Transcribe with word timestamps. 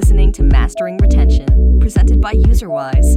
listening 0.00 0.32
to 0.32 0.42
Mastering 0.42 0.96
Retention, 0.96 1.78
presented 1.78 2.22
by 2.22 2.32
UserWise. 2.32 3.16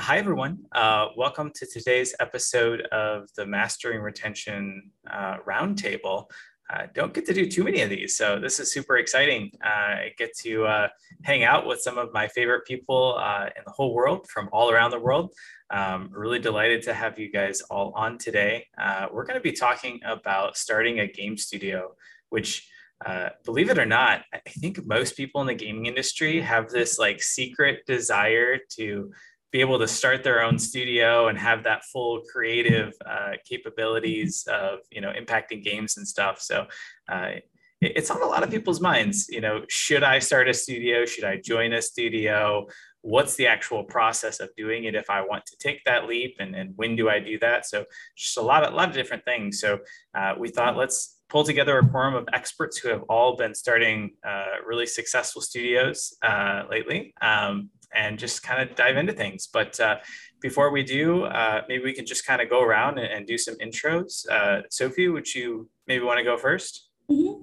Hi, 0.00 0.18
everyone. 0.18 0.58
Uh, 0.72 1.10
welcome 1.16 1.52
to 1.54 1.64
today's 1.64 2.12
episode 2.18 2.80
of 2.90 3.28
the 3.36 3.46
Mastering 3.46 4.00
Retention 4.00 4.90
uh, 5.08 5.36
Roundtable. 5.48 6.24
Uh, 6.72 6.86
don't 6.94 7.12
get 7.12 7.26
to 7.26 7.34
do 7.34 7.46
too 7.46 7.64
many 7.64 7.80
of 7.80 7.90
these, 7.90 8.16
so 8.16 8.38
this 8.38 8.60
is 8.60 8.72
super 8.72 8.98
exciting. 8.98 9.50
Uh, 9.64 9.68
I 9.68 10.14
get 10.16 10.36
to 10.38 10.64
uh, 10.66 10.88
hang 11.22 11.42
out 11.42 11.66
with 11.66 11.80
some 11.80 11.98
of 11.98 12.12
my 12.12 12.28
favorite 12.28 12.64
people 12.64 13.16
uh, 13.18 13.46
in 13.46 13.62
the 13.66 13.72
whole 13.72 13.92
world 13.92 14.28
from 14.28 14.48
all 14.52 14.70
around 14.70 14.92
the 14.92 15.00
world. 15.00 15.32
Um, 15.70 16.10
really 16.12 16.38
delighted 16.38 16.82
to 16.82 16.94
have 16.94 17.18
you 17.18 17.30
guys 17.30 17.60
all 17.62 17.92
on 17.96 18.18
today. 18.18 18.68
Uh, 18.78 19.06
we're 19.12 19.24
going 19.24 19.38
to 19.38 19.42
be 19.42 19.52
talking 19.52 20.00
about 20.04 20.56
starting 20.56 21.00
a 21.00 21.06
game 21.06 21.36
studio, 21.36 21.94
which 22.28 22.68
uh, 23.04 23.30
believe 23.44 23.70
it 23.70 23.78
or 23.78 23.86
not, 23.86 24.24
I 24.32 24.38
think 24.50 24.84
most 24.86 25.16
people 25.16 25.40
in 25.40 25.46
the 25.46 25.54
gaming 25.54 25.86
industry 25.86 26.40
have 26.40 26.68
this 26.68 26.98
like 26.98 27.22
secret 27.22 27.86
desire 27.86 28.58
to 28.76 29.10
be 29.52 29.60
able 29.60 29.78
to 29.78 29.88
start 29.88 30.22
their 30.22 30.42
own 30.42 30.58
studio 30.58 31.28
and 31.28 31.38
have 31.38 31.64
that 31.64 31.84
full 31.84 32.22
creative 32.32 32.92
uh, 33.04 33.32
capabilities 33.48 34.46
of 34.50 34.80
you 34.90 35.00
know 35.00 35.12
impacting 35.12 35.62
games 35.62 35.96
and 35.96 36.06
stuff. 36.06 36.40
So 36.40 36.66
uh, 37.08 37.32
it's 37.80 38.10
on 38.10 38.22
a 38.22 38.26
lot 38.26 38.42
of 38.42 38.50
people's 38.50 38.80
minds. 38.80 39.28
You 39.28 39.40
know, 39.40 39.62
should 39.68 40.02
I 40.02 40.18
start 40.18 40.48
a 40.48 40.54
studio? 40.54 41.04
Should 41.04 41.24
I 41.24 41.40
join 41.42 41.72
a 41.72 41.82
studio? 41.82 42.66
What's 43.02 43.34
the 43.36 43.46
actual 43.46 43.82
process 43.82 44.40
of 44.40 44.50
doing 44.56 44.84
it 44.84 44.94
if 44.94 45.08
I 45.08 45.22
want 45.22 45.46
to 45.46 45.56
take 45.58 45.82
that 45.84 46.06
leap, 46.06 46.36
and, 46.38 46.54
and 46.54 46.74
when 46.76 46.96
do 46.96 47.08
I 47.08 47.18
do 47.18 47.38
that? 47.38 47.66
So 47.66 47.86
just 48.16 48.36
a 48.36 48.42
lot 48.42 48.62
of 48.62 48.72
a 48.72 48.76
lot 48.76 48.88
of 48.88 48.94
different 48.94 49.24
things. 49.24 49.60
So 49.60 49.78
uh, 50.14 50.34
we 50.38 50.48
thought 50.50 50.76
let's 50.76 51.16
pull 51.30 51.44
together 51.44 51.78
a 51.78 51.88
forum 51.88 52.14
of 52.14 52.28
experts 52.32 52.76
who 52.76 52.88
have 52.88 53.02
all 53.08 53.36
been 53.36 53.54
starting 53.54 54.10
uh, 54.26 54.56
really 54.66 54.86
successful 54.86 55.40
studios 55.40 56.14
uh, 56.22 56.64
lately. 56.68 57.14
Um, 57.22 57.70
and 57.94 58.18
just 58.18 58.42
kind 58.42 58.62
of 58.62 58.76
dive 58.76 58.96
into 58.96 59.12
things. 59.12 59.46
But 59.46 59.78
uh, 59.80 59.96
before 60.40 60.70
we 60.70 60.82
do, 60.82 61.24
uh, 61.24 61.62
maybe 61.68 61.84
we 61.84 61.92
can 61.92 62.06
just 62.06 62.26
kind 62.26 62.40
of 62.40 62.48
go 62.48 62.62
around 62.62 62.98
and, 62.98 63.12
and 63.12 63.26
do 63.26 63.38
some 63.38 63.56
intros. 63.56 64.28
Uh, 64.28 64.62
Sophie, 64.70 65.08
would 65.08 65.34
you 65.34 65.68
maybe 65.86 66.04
want 66.04 66.18
to 66.18 66.24
go 66.24 66.36
1st 66.36 66.78
mm-hmm. 67.10 67.42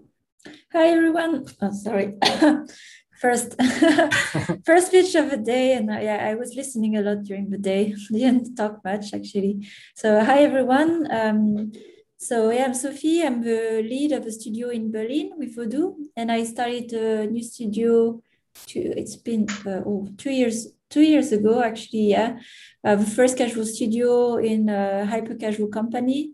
Hi, 0.72 0.88
everyone. 0.88 1.45
Oh, 1.62 1.72
sorry. 1.72 2.14
first, 3.22 3.56
first 4.66 4.92
pitch 4.92 5.16
of 5.16 5.30
the 5.30 5.38
day, 5.38 5.73
and 5.73 5.90
uh, 5.90 6.00
yeah, 6.00 6.25
I 6.30 6.36
was 6.36 6.56
listening 6.56 6.95
a 6.98 7.02
lot 7.02 7.23
during 7.23 7.50
the 7.50 7.58
day. 7.58 7.94
Didn't 8.12 8.56
talk 8.56 8.84
much 8.84 9.14
actually. 9.14 9.68
So, 9.95 10.23
hi, 10.23 10.44
everyone. 10.44 11.08
Um, 11.12 11.72
so 12.18 12.50
yeah, 12.50 12.66
I'm 12.66 12.73
Sophie. 12.73 13.22
I'm 13.22 13.44
the 13.44 13.81
lead 13.84 14.12
of 14.12 14.25
a 14.25 14.31
studio 14.31 14.70
in 14.70 14.92
Berlin 14.92 15.31
with 15.38 15.56
Voodoo, 15.56 15.94
and 16.16 16.31
I 16.31 16.44
started 16.45 16.92
a 16.94 17.28
new 17.28 17.44
studio 17.44 18.22
two, 18.66 18.94
it's 18.95 19.16
been 19.16 19.47
uh, 19.66 19.81
oh, 19.86 20.08
two 20.17 20.31
years 20.31 20.67
two 20.89 21.02
years 21.02 21.31
ago 21.31 21.61
actually 21.61 22.08
yeah 22.11 22.39
uh, 22.83 22.95
the 22.95 23.05
first 23.05 23.38
casual 23.38 23.66
studio 23.66 24.38
in 24.38 24.69
a 24.69 25.05
hyper 25.05 25.36
casual 25.36 25.67
company. 25.67 26.31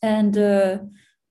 And 0.00 0.36
uh, 0.38 0.78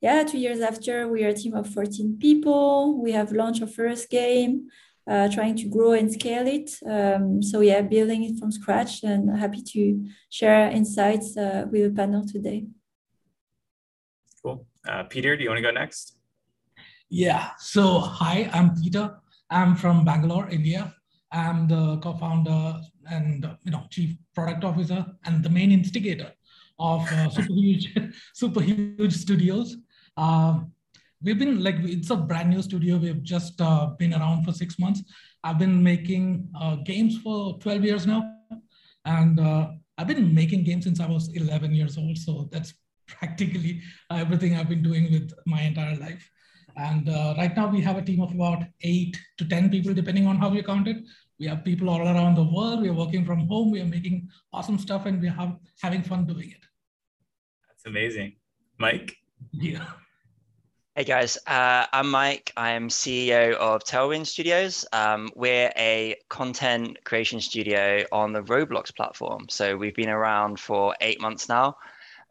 yeah 0.02 0.24
two 0.24 0.38
years 0.38 0.60
after 0.60 1.08
we 1.08 1.24
are 1.24 1.30
a 1.30 1.34
team 1.34 1.54
of 1.54 1.70
14 1.70 2.18
people. 2.20 3.02
We 3.02 3.12
have 3.14 3.32
launched 3.32 3.62
our 3.62 3.68
first 3.68 4.10
game 4.10 4.68
uh, 5.10 5.30
trying 5.30 5.56
to 5.56 5.70
grow 5.70 5.94
and 5.94 6.12
scale 6.12 6.46
it. 6.48 6.72
Um, 6.86 7.42
so 7.42 7.62
yeah 7.62 7.82
building 7.82 8.24
it 8.24 8.38
from 8.38 8.52
scratch 8.52 9.04
and 9.04 9.38
happy 9.38 9.62
to 9.74 10.06
share 10.30 10.70
insights 10.70 11.38
uh, 11.38 11.66
with 11.72 11.84
the 11.84 11.96
panel 11.96 12.26
today. 12.26 12.66
Cool. 14.44 14.66
Uh, 14.88 15.04
peter 15.04 15.38
do 15.38 15.44
you 15.44 15.50
want 15.50 15.60
to 15.60 15.64
go 15.64 15.72
next? 15.72 16.18
Yeah. 17.10 17.52
So 17.60 18.00
hi 18.00 18.50
i'm 18.54 18.76
peter 18.76 19.16
I'm 19.50 19.76
from 19.76 20.04
Bangalore, 20.04 20.50
India. 20.50 20.94
I'm 21.32 21.68
the 21.68 21.98
co-founder 22.00 22.82
and 23.10 23.46
you 23.64 23.72
know 23.72 23.84
chief 23.90 24.16
product 24.34 24.64
officer 24.64 25.06
and 25.26 25.44
the 25.44 25.50
main 25.50 25.72
instigator 25.72 26.32
of 26.80 27.02
uh, 27.12 27.30
super 27.38 27.54
huge, 27.54 27.96
super 28.34 28.62
huge 28.62 29.14
studios. 29.14 29.78
Uh, 30.16 30.60
we've 31.22 31.40
been 31.40 31.64
like 31.64 31.76
it's 31.80 32.10
a 32.10 32.16
brand 32.16 32.50
new 32.50 32.62
studio. 32.62 32.98
We've 32.98 33.24
just 33.24 33.60
uh, 33.62 33.88
been 33.98 34.14
around 34.14 34.44
for 34.44 34.52
six 34.52 34.80
months. 34.80 35.04
I've 35.44 35.60
been 35.60 35.82
making 35.82 36.50
uh, 36.60 36.76
games 36.78 37.18
for 37.18 37.58
12 37.60 37.84
years 37.84 38.08
now, 38.08 38.24
and 39.06 39.40
uh, 39.40 39.70
I've 39.98 40.08
been 40.08 40.34
making 40.34 40.64
games 40.64 40.86
since 40.86 41.00
I 41.00 41.08
was 41.08 41.30
11 41.34 41.74
years 41.74 41.98
old. 41.98 42.18
So 42.18 42.50
that's 42.52 42.74
practically 43.08 43.82
everything 44.12 44.56
I've 44.56 44.70
been 44.70 44.84
doing 44.84 45.12
with 45.12 45.32
my 45.46 45.62
entire 45.62 45.96
life. 45.96 46.30
And 46.78 47.10
uh, 47.10 47.34
right 47.38 47.56
now 47.56 47.68
we 47.68 47.82
have 47.82 47.98
a 47.98 48.02
team 48.04 48.22
of 48.22 48.32
about 48.32 48.64
eight 48.82 49.18
to 49.40 49.46
10 49.46 49.70
people, 49.70 49.94
depending 49.94 50.28
on 50.28 50.38
how 50.38 50.52
you 50.54 50.64
count 50.64 50.88
it. 50.88 50.98
We 51.40 51.48
have 51.48 51.64
people 51.64 51.90
all 51.90 52.02
around 52.02 52.36
the 52.36 52.44
world. 52.44 52.82
We 52.82 52.90
are 52.90 52.94
working 52.94 53.26
from 53.26 53.48
home. 53.48 53.72
We 53.72 53.82
are 53.82 53.86
making 53.86 54.30
awesome 54.54 54.78
stuff 54.78 55.06
and 55.08 55.22
we 55.22 55.30
are 55.30 55.58
having 55.82 56.04
fun 56.04 56.28
doing 56.28 56.52
it. 56.52 56.64
That's 57.68 57.86
amazing. 57.86 58.36
Mike? 58.78 59.16
Yeah. 59.52 59.86
Hey 60.96 61.04
guys, 61.04 61.38
uh, 61.46 61.86
I'm 61.94 62.10
Mike. 62.10 62.52
I'm 62.58 62.90
CEO 62.90 63.54
of 63.54 63.84
Tailwind 63.84 64.26
Studios. 64.26 64.84
Um, 64.94 65.30
we're 65.36 65.72
a 65.78 66.16
content 66.28 66.98
creation 67.04 67.40
studio 67.40 68.04
on 68.12 68.34
the 68.34 68.42
Roblox 68.42 68.96
platform. 68.96 69.46
So 69.48 69.78
we've 69.78 69.94
been 69.96 70.10
around 70.10 70.60
for 70.60 70.96
eight 71.02 71.22
months 71.22 71.50
now. 71.50 71.78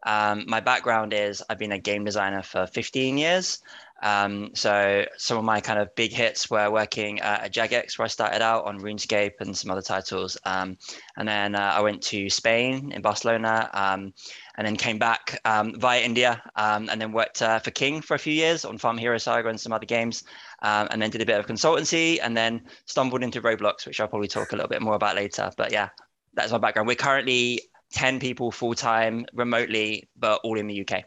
Um, 0.05 0.45
my 0.47 0.59
background 0.59 1.13
is 1.13 1.41
I've 1.49 1.59
been 1.59 1.71
a 1.71 1.79
game 1.79 2.03
designer 2.03 2.43
for 2.43 2.67
15 2.67 3.17
years. 3.17 3.59
Um, 4.03 4.51
so 4.53 5.05
some 5.17 5.37
of 5.37 5.43
my 5.43 5.59
kind 5.59 5.79
of 5.79 5.93
big 5.95 6.11
hits 6.11 6.49
were 6.49 6.69
working 6.69 7.19
at 7.19 7.51
Jagex, 7.53 7.97
where 7.97 8.05
I 8.05 8.09
started 8.09 8.41
out 8.41 8.65
on 8.65 8.79
RuneScape 8.79 9.33
and 9.39 9.57
some 9.57 9.71
other 9.71 9.81
titles. 9.81 10.37
Um, 10.45 10.77
and 11.17 11.27
then 11.27 11.55
uh, 11.55 11.73
I 11.75 11.81
went 11.81 12.01
to 12.03 12.29
Spain 12.29 12.91
in 12.91 13.01
Barcelona, 13.01 13.69
um, 13.73 14.13
and 14.57 14.65
then 14.65 14.75
came 14.75 14.97
back 14.97 15.39
um, 15.45 15.79
via 15.79 16.01
India, 16.01 16.41
um, 16.55 16.89
and 16.89 16.99
then 17.01 17.11
worked 17.11 17.41
uh, 17.41 17.59
for 17.59 17.71
King 17.71 18.01
for 18.01 18.15
a 18.15 18.19
few 18.19 18.33
years 18.33 18.65
on 18.65 18.77
Farm 18.77 18.97
Hero 18.97 19.17
Saga 19.17 19.49
and 19.49 19.59
some 19.59 19.73
other 19.73 19.85
games, 19.85 20.23
um, 20.61 20.87
and 20.91 21.01
then 21.01 21.09
did 21.09 21.21
a 21.21 21.25
bit 21.25 21.39
of 21.39 21.47
consultancy, 21.47 22.19
and 22.21 22.35
then 22.35 22.61
stumbled 22.85 23.23
into 23.23 23.41
Roblox, 23.41 23.85
which 23.85 23.99
I'll 23.99 24.07
probably 24.07 24.27
talk 24.27 24.51
a 24.51 24.55
little 24.55 24.69
bit 24.69 24.81
more 24.81 24.95
about 24.95 25.15
later. 25.15 25.51
But 25.57 25.71
yeah, 25.71 25.89
that's 26.33 26.51
my 26.51 26.57
background. 26.57 26.87
We're 26.87 26.95
currently 26.95 27.61
10 27.93 28.19
people 28.19 28.51
full 28.51 28.73
time 28.73 29.25
remotely, 29.33 30.09
but 30.17 30.41
all 30.43 30.57
in 30.57 30.67
the 30.67 30.81
UK. 30.81 31.03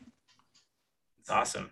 It's 1.20 1.30
awesome. 1.30 1.70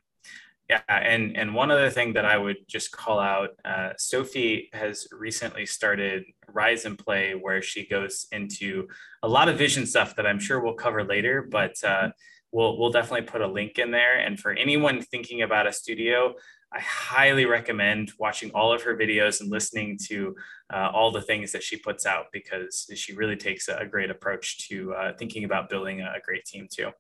Yeah, 0.69 0.83
and 0.89 1.34
and 1.34 1.55
one 1.55 1.71
other 1.71 1.89
thing 1.89 2.12
that 2.12 2.27
I 2.27 2.37
would 2.37 2.59
just 2.67 2.93
call 2.93 3.19
out, 3.19 3.51
uh, 3.65 3.91
Sophie 3.97 4.69
has 4.75 5.09
recently 5.11 5.65
started 5.65 6.25
Rise 6.47 6.84
and 6.84 6.99
Play, 6.99 7.33
where 7.33 7.62
she 7.62 7.87
goes 7.87 8.27
into 8.33 8.87
a 9.23 9.28
lot 9.28 9.49
of 9.49 9.57
vision 9.57 9.87
stuff 9.87 10.15
that 10.17 10.27
I'm 10.27 10.39
sure 10.39 10.61
we'll 10.61 10.75
cover 10.75 11.05
later, 11.05 11.49
but 11.51 11.83
uh, 11.83 12.11
we'll 12.53 12.78
we'll 12.78 12.91
definitely 12.93 13.27
put 13.27 13.41
a 13.41 13.47
link 13.47 13.78
in 13.78 13.91
there. 13.91 14.19
And 14.19 14.39
for 14.39 14.53
anyone 14.53 15.01
thinking 15.01 15.41
about 15.41 15.67
a 15.67 15.73
studio, 15.73 16.34
I 16.71 16.81
highly 16.81 17.47
recommend 17.47 18.12
watching 18.19 18.51
all 18.51 18.71
of 18.71 18.83
her 18.83 18.95
videos 18.95 19.41
and 19.41 19.51
listening 19.51 19.99
to 20.09 20.37
uh, 20.71 20.91
all 20.93 21.11
the 21.11 21.23
things 21.23 21.51
that 21.53 21.62
she 21.62 21.78
puts 21.78 22.05
out 22.05 22.27
because 22.31 22.91
she 22.95 23.15
really 23.15 23.37
takes 23.37 23.69
a 23.69 23.87
great 23.87 24.11
approach 24.11 24.69
to 24.69 24.93
uh, 24.93 25.12
thinking 25.19 25.45
about 25.45 25.71
building 25.71 26.03
a 26.03 26.21
great 26.23 26.45
team 26.45 26.69
too. 26.71 26.91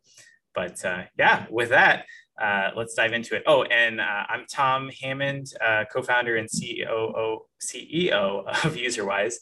But 0.54 0.82
uh, 0.84 1.02
yeah, 1.18 1.46
with 1.50 1.68
that 1.68 2.06
uh, 2.40 2.70
let's 2.76 2.94
dive 2.94 3.12
into 3.12 3.34
it. 3.34 3.42
Oh, 3.46 3.64
and 3.64 4.00
uh, 4.00 4.24
I'm 4.28 4.44
Tom 4.50 4.90
Hammond, 5.00 5.52
uh, 5.64 5.84
co-founder 5.92 6.36
and 6.36 6.48
CEO, 6.48 7.38
CEO 7.62 8.46
of 8.46 8.74
UserWise. 8.74 9.34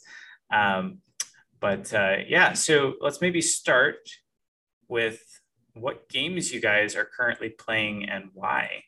Um, 0.51 0.99
but 1.59 1.93
uh, 1.93 2.17
yeah, 2.27 2.53
so 2.53 2.93
let's 3.01 3.21
maybe 3.21 3.41
start 3.41 3.97
with 4.87 5.21
what 5.73 6.09
games 6.09 6.51
you 6.51 6.59
guys 6.59 6.95
are 6.95 7.05
currently 7.05 7.49
playing 7.49 8.09
and 8.09 8.29
why, 8.33 8.83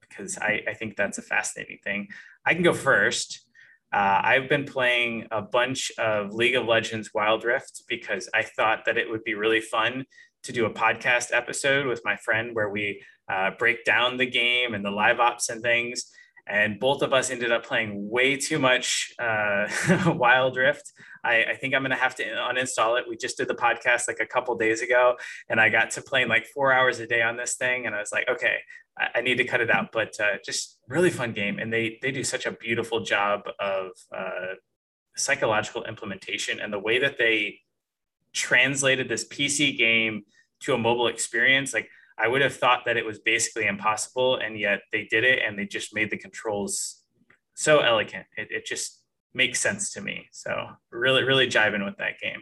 because 0.00 0.36
I, 0.38 0.62
I 0.68 0.74
think 0.74 0.96
that's 0.96 1.18
a 1.18 1.22
fascinating 1.22 1.78
thing. 1.82 2.08
I 2.44 2.54
can 2.54 2.62
go 2.62 2.74
first. 2.74 3.46
Uh, 3.92 4.20
I've 4.24 4.48
been 4.48 4.64
playing 4.64 5.28
a 5.30 5.40
bunch 5.40 5.92
of 5.98 6.34
League 6.34 6.56
of 6.56 6.66
Legends 6.66 7.10
Wild 7.14 7.44
Rift 7.44 7.84
because 7.88 8.28
I 8.34 8.42
thought 8.42 8.84
that 8.86 8.98
it 8.98 9.08
would 9.08 9.24
be 9.24 9.34
really 9.34 9.60
fun 9.60 10.04
to 10.44 10.52
do 10.52 10.66
a 10.66 10.70
podcast 10.70 11.28
episode 11.32 11.86
with 11.86 12.02
my 12.04 12.16
friend 12.16 12.54
where 12.54 12.68
we 12.68 13.02
uh, 13.30 13.50
break 13.58 13.84
down 13.84 14.16
the 14.16 14.26
game 14.26 14.74
and 14.74 14.84
the 14.84 14.90
live 14.90 15.20
ops 15.20 15.48
and 15.48 15.62
things. 15.62 16.10
And 16.46 16.78
both 16.78 17.00
of 17.00 17.14
us 17.14 17.30
ended 17.30 17.50
up 17.52 17.64
playing 17.64 18.10
way 18.10 18.36
too 18.36 18.58
much 18.58 19.14
uh, 19.18 19.66
Wild 20.06 20.56
Rift. 20.56 20.92
I, 21.24 21.44
I, 21.44 21.56
think 21.56 21.74
I'm 21.74 21.80
going 21.80 21.90
to 21.90 21.96
have 21.96 22.14
to 22.16 22.22
uninstall 22.22 22.98
it. 22.98 23.06
We 23.08 23.16
just 23.16 23.38
did 23.38 23.48
the 23.48 23.54
podcast 23.54 24.08
like 24.08 24.20
a 24.20 24.26
couple 24.26 24.54
days 24.56 24.82
ago, 24.82 25.16
and 25.48 25.58
I 25.58 25.70
got 25.70 25.90
to 25.92 26.02
playing 26.02 26.28
like 26.28 26.46
four 26.46 26.70
hours 26.70 27.00
a 27.00 27.06
day 27.06 27.22
on 27.22 27.38
this 27.38 27.54
thing. 27.54 27.86
And 27.86 27.94
I 27.94 28.00
was 28.00 28.12
like, 28.12 28.28
okay, 28.28 28.58
I, 28.98 29.06
I 29.14 29.20
need 29.22 29.38
to 29.38 29.44
cut 29.44 29.62
it 29.62 29.70
out. 29.70 29.88
But 29.90 30.20
uh, 30.20 30.36
just 30.44 30.78
really 30.86 31.08
fun 31.08 31.32
game. 31.32 31.58
And 31.58 31.72
they, 31.72 31.98
they 32.02 32.12
do 32.12 32.22
such 32.22 32.44
a 32.44 32.52
beautiful 32.52 33.00
job 33.00 33.44
of 33.58 33.92
uh, 34.14 34.56
psychological 35.16 35.84
implementation 35.84 36.60
and 36.60 36.70
the 36.70 36.78
way 36.78 36.98
that 36.98 37.16
they 37.16 37.60
translated 38.34 39.08
this 39.08 39.26
PC 39.26 39.78
game 39.78 40.24
to 40.60 40.74
a 40.74 40.78
mobile 40.78 41.06
experience. 41.06 41.72
Like, 41.72 41.88
I 42.18 42.28
would 42.28 42.42
have 42.42 42.54
thought 42.54 42.82
that 42.86 42.96
it 42.96 43.04
was 43.04 43.18
basically 43.18 43.66
impossible, 43.66 44.36
and 44.36 44.58
yet 44.58 44.80
they 44.92 45.04
did 45.10 45.24
it, 45.24 45.40
and 45.46 45.58
they 45.58 45.66
just 45.66 45.94
made 45.94 46.10
the 46.10 46.18
controls 46.18 47.02
so 47.54 47.80
elegant. 47.80 48.26
It, 48.36 48.48
it 48.50 48.66
just 48.66 49.00
makes 49.32 49.60
sense 49.60 49.92
to 49.94 50.00
me. 50.00 50.28
So 50.32 50.68
really, 50.90 51.24
really 51.24 51.48
jiving 51.48 51.84
with 51.84 51.96
that 51.98 52.20
game. 52.20 52.40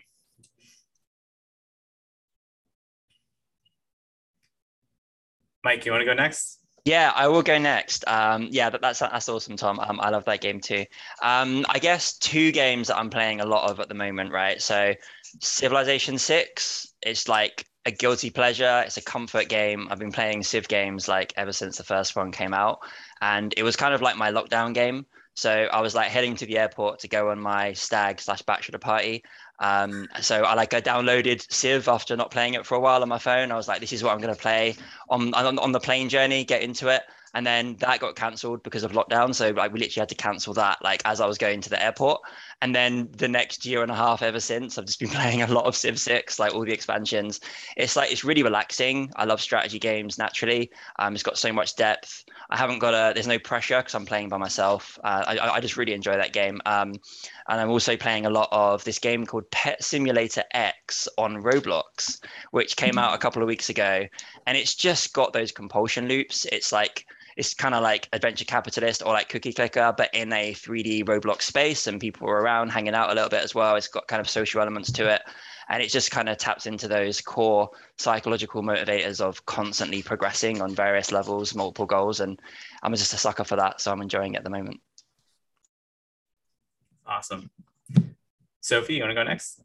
Mike, 5.64 5.86
you 5.86 5.92
want 5.92 6.02
to 6.02 6.06
go 6.06 6.14
next? 6.14 6.58
Yeah, 6.84 7.12
I 7.14 7.28
will 7.28 7.42
go 7.42 7.58
next. 7.58 8.06
Um, 8.08 8.48
yeah, 8.50 8.68
that, 8.68 8.80
that's 8.80 8.98
that's 8.98 9.28
awesome, 9.28 9.56
Tom. 9.56 9.78
Um, 9.78 10.00
I 10.00 10.10
love 10.10 10.24
that 10.24 10.40
game 10.40 10.60
too. 10.60 10.84
Um, 11.22 11.64
I 11.68 11.78
guess 11.78 12.18
two 12.18 12.50
games 12.50 12.88
that 12.88 12.96
I'm 12.96 13.08
playing 13.08 13.40
a 13.40 13.46
lot 13.46 13.70
of 13.70 13.78
at 13.78 13.88
the 13.88 13.94
moment, 13.94 14.32
right? 14.32 14.60
So, 14.60 14.92
Civilization 15.40 16.18
Six. 16.18 16.94
It's 17.02 17.28
like 17.28 17.66
a 17.84 17.90
guilty 17.90 18.30
pleasure. 18.30 18.82
It's 18.86 18.96
a 18.96 19.02
comfort 19.02 19.48
game. 19.48 19.88
I've 19.90 19.98
been 19.98 20.12
playing 20.12 20.42
Civ 20.44 20.68
games 20.68 21.08
like 21.08 21.32
ever 21.36 21.52
since 21.52 21.76
the 21.78 21.84
first 21.84 22.14
one 22.14 22.32
came 22.32 22.54
out, 22.54 22.80
and 23.20 23.52
it 23.56 23.62
was 23.62 23.76
kind 23.76 23.94
of 23.94 24.02
like 24.02 24.16
my 24.16 24.30
lockdown 24.30 24.74
game. 24.74 25.06
So 25.34 25.50
I 25.50 25.80
was 25.80 25.94
like 25.94 26.08
heading 26.08 26.36
to 26.36 26.46
the 26.46 26.58
airport 26.58 27.00
to 27.00 27.08
go 27.08 27.30
on 27.30 27.40
my 27.40 27.72
stag 27.72 28.20
slash 28.20 28.42
bachelor 28.42 28.78
party. 28.78 29.24
Um, 29.58 30.06
so 30.20 30.42
I 30.42 30.54
like 30.54 30.74
I 30.74 30.80
downloaded 30.80 31.50
Civ 31.50 31.88
after 31.88 32.16
not 32.16 32.30
playing 32.30 32.54
it 32.54 32.66
for 32.66 32.74
a 32.74 32.80
while 32.80 33.02
on 33.02 33.08
my 33.08 33.18
phone. 33.18 33.50
I 33.50 33.56
was 33.56 33.68
like, 33.68 33.80
this 33.80 33.92
is 33.92 34.02
what 34.02 34.12
I'm 34.12 34.20
going 34.20 34.34
to 34.34 34.40
play 34.40 34.76
on, 35.08 35.32
on 35.34 35.58
on 35.58 35.72
the 35.72 35.80
plane 35.80 36.08
journey, 36.08 36.44
get 36.44 36.62
into 36.62 36.88
it. 36.88 37.02
And 37.34 37.46
then 37.46 37.76
that 37.76 38.00
got 38.00 38.14
cancelled 38.14 38.62
because 38.62 38.82
of 38.82 38.92
lockdown. 38.92 39.34
So 39.34 39.50
like 39.50 39.72
we 39.72 39.80
literally 39.80 40.02
had 40.02 40.10
to 40.10 40.14
cancel 40.14 40.52
that 40.54 40.82
like 40.82 41.00
as 41.06 41.20
I 41.20 41.26
was 41.26 41.38
going 41.38 41.62
to 41.62 41.70
the 41.70 41.82
airport. 41.82 42.20
And 42.62 42.72
then 42.72 43.08
the 43.18 43.26
next 43.26 43.66
year 43.66 43.82
and 43.82 43.90
a 43.90 43.94
half 43.94 44.22
ever 44.22 44.38
since, 44.38 44.78
I've 44.78 44.86
just 44.86 45.00
been 45.00 45.08
playing 45.20 45.42
a 45.42 45.48
lot 45.48 45.64
of 45.64 45.74
Civ 45.74 45.98
6, 45.98 46.38
like 46.38 46.54
all 46.54 46.64
the 46.64 46.72
expansions. 46.72 47.40
It's 47.76 47.96
like 47.96 48.12
it's 48.12 48.22
really 48.22 48.44
relaxing. 48.44 49.10
I 49.16 49.24
love 49.24 49.40
strategy 49.42 49.80
games 49.80 50.16
naturally. 50.16 50.70
Um, 51.00 51.12
it's 51.12 51.24
got 51.24 51.36
so 51.36 51.52
much 51.52 51.74
depth. 51.74 52.24
I 52.50 52.56
haven't 52.56 52.78
got 52.78 52.94
a 52.94 53.12
there's 53.14 53.26
no 53.26 53.40
pressure 53.40 53.78
because 53.78 53.96
I'm 53.96 54.06
playing 54.06 54.28
by 54.28 54.36
myself. 54.36 54.96
Uh, 55.02 55.24
I, 55.26 55.56
I 55.56 55.60
just 55.60 55.76
really 55.76 55.92
enjoy 55.92 56.12
that 56.12 56.32
game. 56.32 56.60
Um, 56.64 56.94
and 57.48 57.60
I'm 57.60 57.70
also 57.70 57.96
playing 57.96 58.26
a 58.26 58.30
lot 58.30 58.48
of 58.52 58.84
this 58.84 59.00
game 59.00 59.26
called 59.26 59.50
Pet 59.50 59.82
Simulator 59.82 60.44
X 60.54 61.08
on 61.18 61.42
Roblox, 61.42 62.20
which 62.52 62.76
came 62.76 62.96
out 62.96 63.12
a 63.12 63.18
couple 63.18 63.42
of 63.42 63.48
weeks 63.48 63.70
ago, 63.70 64.06
and 64.46 64.56
it's 64.56 64.76
just 64.76 65.12
got 65.12 65.32
those 65.32 65.50
compulsion 65.50 66.06
loops. 66.06 66.46
It's 66.52 66.70
like 66.70 67.06
it's 67.36 67.54
kind 67.54 67.74
of 67.74 67.82
like 67.82 68.08
adventure 68.12 68.44
capitalist 68.44 69.02
or 69.04 69.12
like 69.12 69.28
cookie 69.28 69.52
clicker 69.52 69.94
but 69.96 70.10
in 70.14 70.32
a 70.32 70.52
3d 70.52 71.04
roblox 71.04 71.42
space 71.42 71.86
and 71.86 72.00
people 72.00 72.28
are 72.28 72.40
around 72.40 72.70
hanging 72.70 72.94
out 72.94 73.10
a 73.10 73.14
little 73.14 73.28
bit 73.28 73.42
as 73.42 73.54
well. 73.54 73.76
It's 73.76 73.88
got 73.88 74.08
kind 74.08 74.20
of 74.20 74.28
social 74.28 74.60
elements 74.60 74.92
to 74.92 75.08
it. 75.08 75.22
And 75.68 75.82
it 75.82 75.90
just 75.90 76.10
kind 76.10 76.28
of 76.28 76.36
taps 76.36 76.66
into 76.66 76.88
those 76.88 77.20
core 77.20 77.70
psychological 77.96 78.62
motivators 78.62 79.20
of 79.20 79.44
constantly 79.46 80.02
progressing 80.02 80.60
on 80.60 80.74
various 80.74 81.12
levels 81.12 81.54
multiple 81.54 81.86
goals 81.86 82.20
and 82.20 82.40
i'm 82.82 82.92
just 82.94 83.14
a 83.14 83.16
sucker 83.16 83.44
for 83.44 83.56
that 83.56 83.80
so 83.80 83.92
i'm 83.92 84.02
enjoying 84.02 84.34
it 84.34 84.38
at 84.38 84.44
the 84.44 84.50
moment. 84.50 84.80
Awesome. 87.06 87.50
Sophie 88.60 88.94
you 88.94 89.02
want 89.02 89.10
to 89.10 89.14
go 89.14 89.22
next 89.22 89.62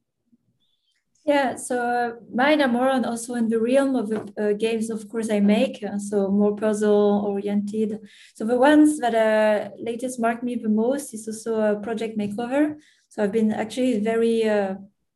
yeah, 1.28 1.56
so 1.58 1.76
uh, 1.78 2.12
mine 2.34 2.62
are 2.62 2.70
more 2.70 2.90
on 2.90 3.04
also 3.04 3.36
in 3.36 3.50
the 3.50 3.60
realm 3.60 3.98
of 3.98 4.12
uh, 4.14 4.54
games, 4.54 4.90
of 4.90 5.10
course, 5.10 5.30
I 5.30 5.42
make, 5.42 5.84
uh, 5.84 6.00
so 6.00 6.30
more 6.30 6.56
puzzle 6.56 7.26
oriented. 7.28 8.00
So 8.34 8.46
the 8.46 8.58
ones 8.58 9.00
that 9.00 9.14
uh, 9.14 9.72
latest 9.78 10.22
marked 10.22 10.42
me 10.42 10.56
the 10.56 10.70
most 10.70 11.14
is 11.14 11.28
also 11.28 11.60
a 11.60 11.80
project 11.82 12.18
makeover. 12.18 12.78
So 13.10 13.24
I've 13.24 13.34
been 13.34 13.52
actually 13.52 14.00
very, 14.00 14.48
uh, 14.48 14.76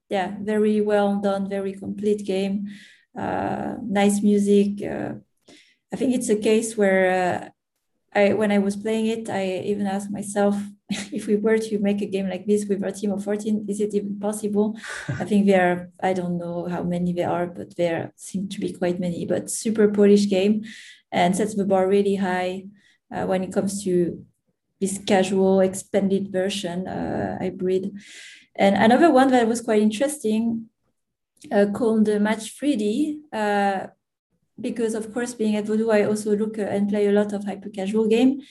yeah, 0.10 0.36
very 0.42 0.82
well 0.82 1.16
done, 1.22 1.48
very 1.48 1.72
complete 1.72 2.26
game, 2.26 2.68
uh, 3.18 3.76
nice 3.82 4.22
music. 4.22 4.84
I 4.84 5.96
think 5.96 6.14
it's 6.14 6.30
a 6.30 6.36
case 6.36 6.76
where 6.76 7.54
I, 8.14 8.34
when 8.34 8.52
I 8.52 8.58
was 8.58 8.76
playing 8.76 9.06
it, 9.08 9.30
I 9.30 9.60
even 9.66 9.88
asked 9.88 10.12
myself 10.12 10.56
if 11.12 11.28
we 11.28 11.36
were 11.36 11.58
to 11.58 11.80
make 11.80 12.02
a 12.02 12.06
game 12.06 12.30
like 12.30 12.46
this 12.46 12.66
with 12.66 12.84
a 12.84 12.92
team 12.92 13.12
of 13.12 13.24
14, 13.24 13.66
is 13.68 13.80
it 13.80 13.94
even 13.94 14.20
possible? 14.20 14.78
I 15.08 15.26
think 15.26 15.46
there 15.46 15.72
are, 15.72 15.90
I 16.02 16.14
don't 16.14 16.38
know 16.38 16.68
how 16.68 16.84
many 16.84 17.14
there 17.14 17.30
are, 17.30 17.48
but 17.48 17.76
there 17.78 18.12
seem 18.16 18.50
to 18.50 18.60
be 18.60 18.74
quite 18.74 19.00
many, 19.00 19.26
but 19.26 19.50
super 19.50 19.88
Polish 19.88 20.30
game 20.30 20.64
and 21.12 21.36
sets 21.36 21.56
the 21.56 21.66
bar 21.66 21.88
really 21.88 22.16
high 22.16 22.66
uh, 23.14 23.26
when 23.26 23.44
it 23.44 23.54
comes 23.54 23.84
to 23.84 24.26
this 24.80 24.98
casual 25.06 25.60
expanded 25.62 26.32
version 26.32 26.88
uh, 26.88 27.38
hybrid. 27.40 27.92
And 28.56 28.76
another 28.76 29.12
one 29.12 29.30
that 29.30 29.48
was 29.48 29.62
quite 29.62 29.82
interesting 29.82 30.70
uh, 31.52 31.68
called 31.74 32.08
Match 32.20 32.60
3D, 32.60 33.20
uh, 33.32 33.88
because 34.60 34.94
of 34.94 35.14
course 35.14 35.34
being 35.34 35.56
at 35.56 35.66
Voodoo, 35.66 35.90
I 35.90 36.04
also 36.04 36.36
look 36.36 36.60
uh, 36.60 36.64
and 36.64 36.90
play 36.90 37.08
a 37.08 37.12
lot 37.12 37.34
of 37.34 37.46
hyper 37.46 37.70
casual 37.70 38.08
game. 38.08 38.42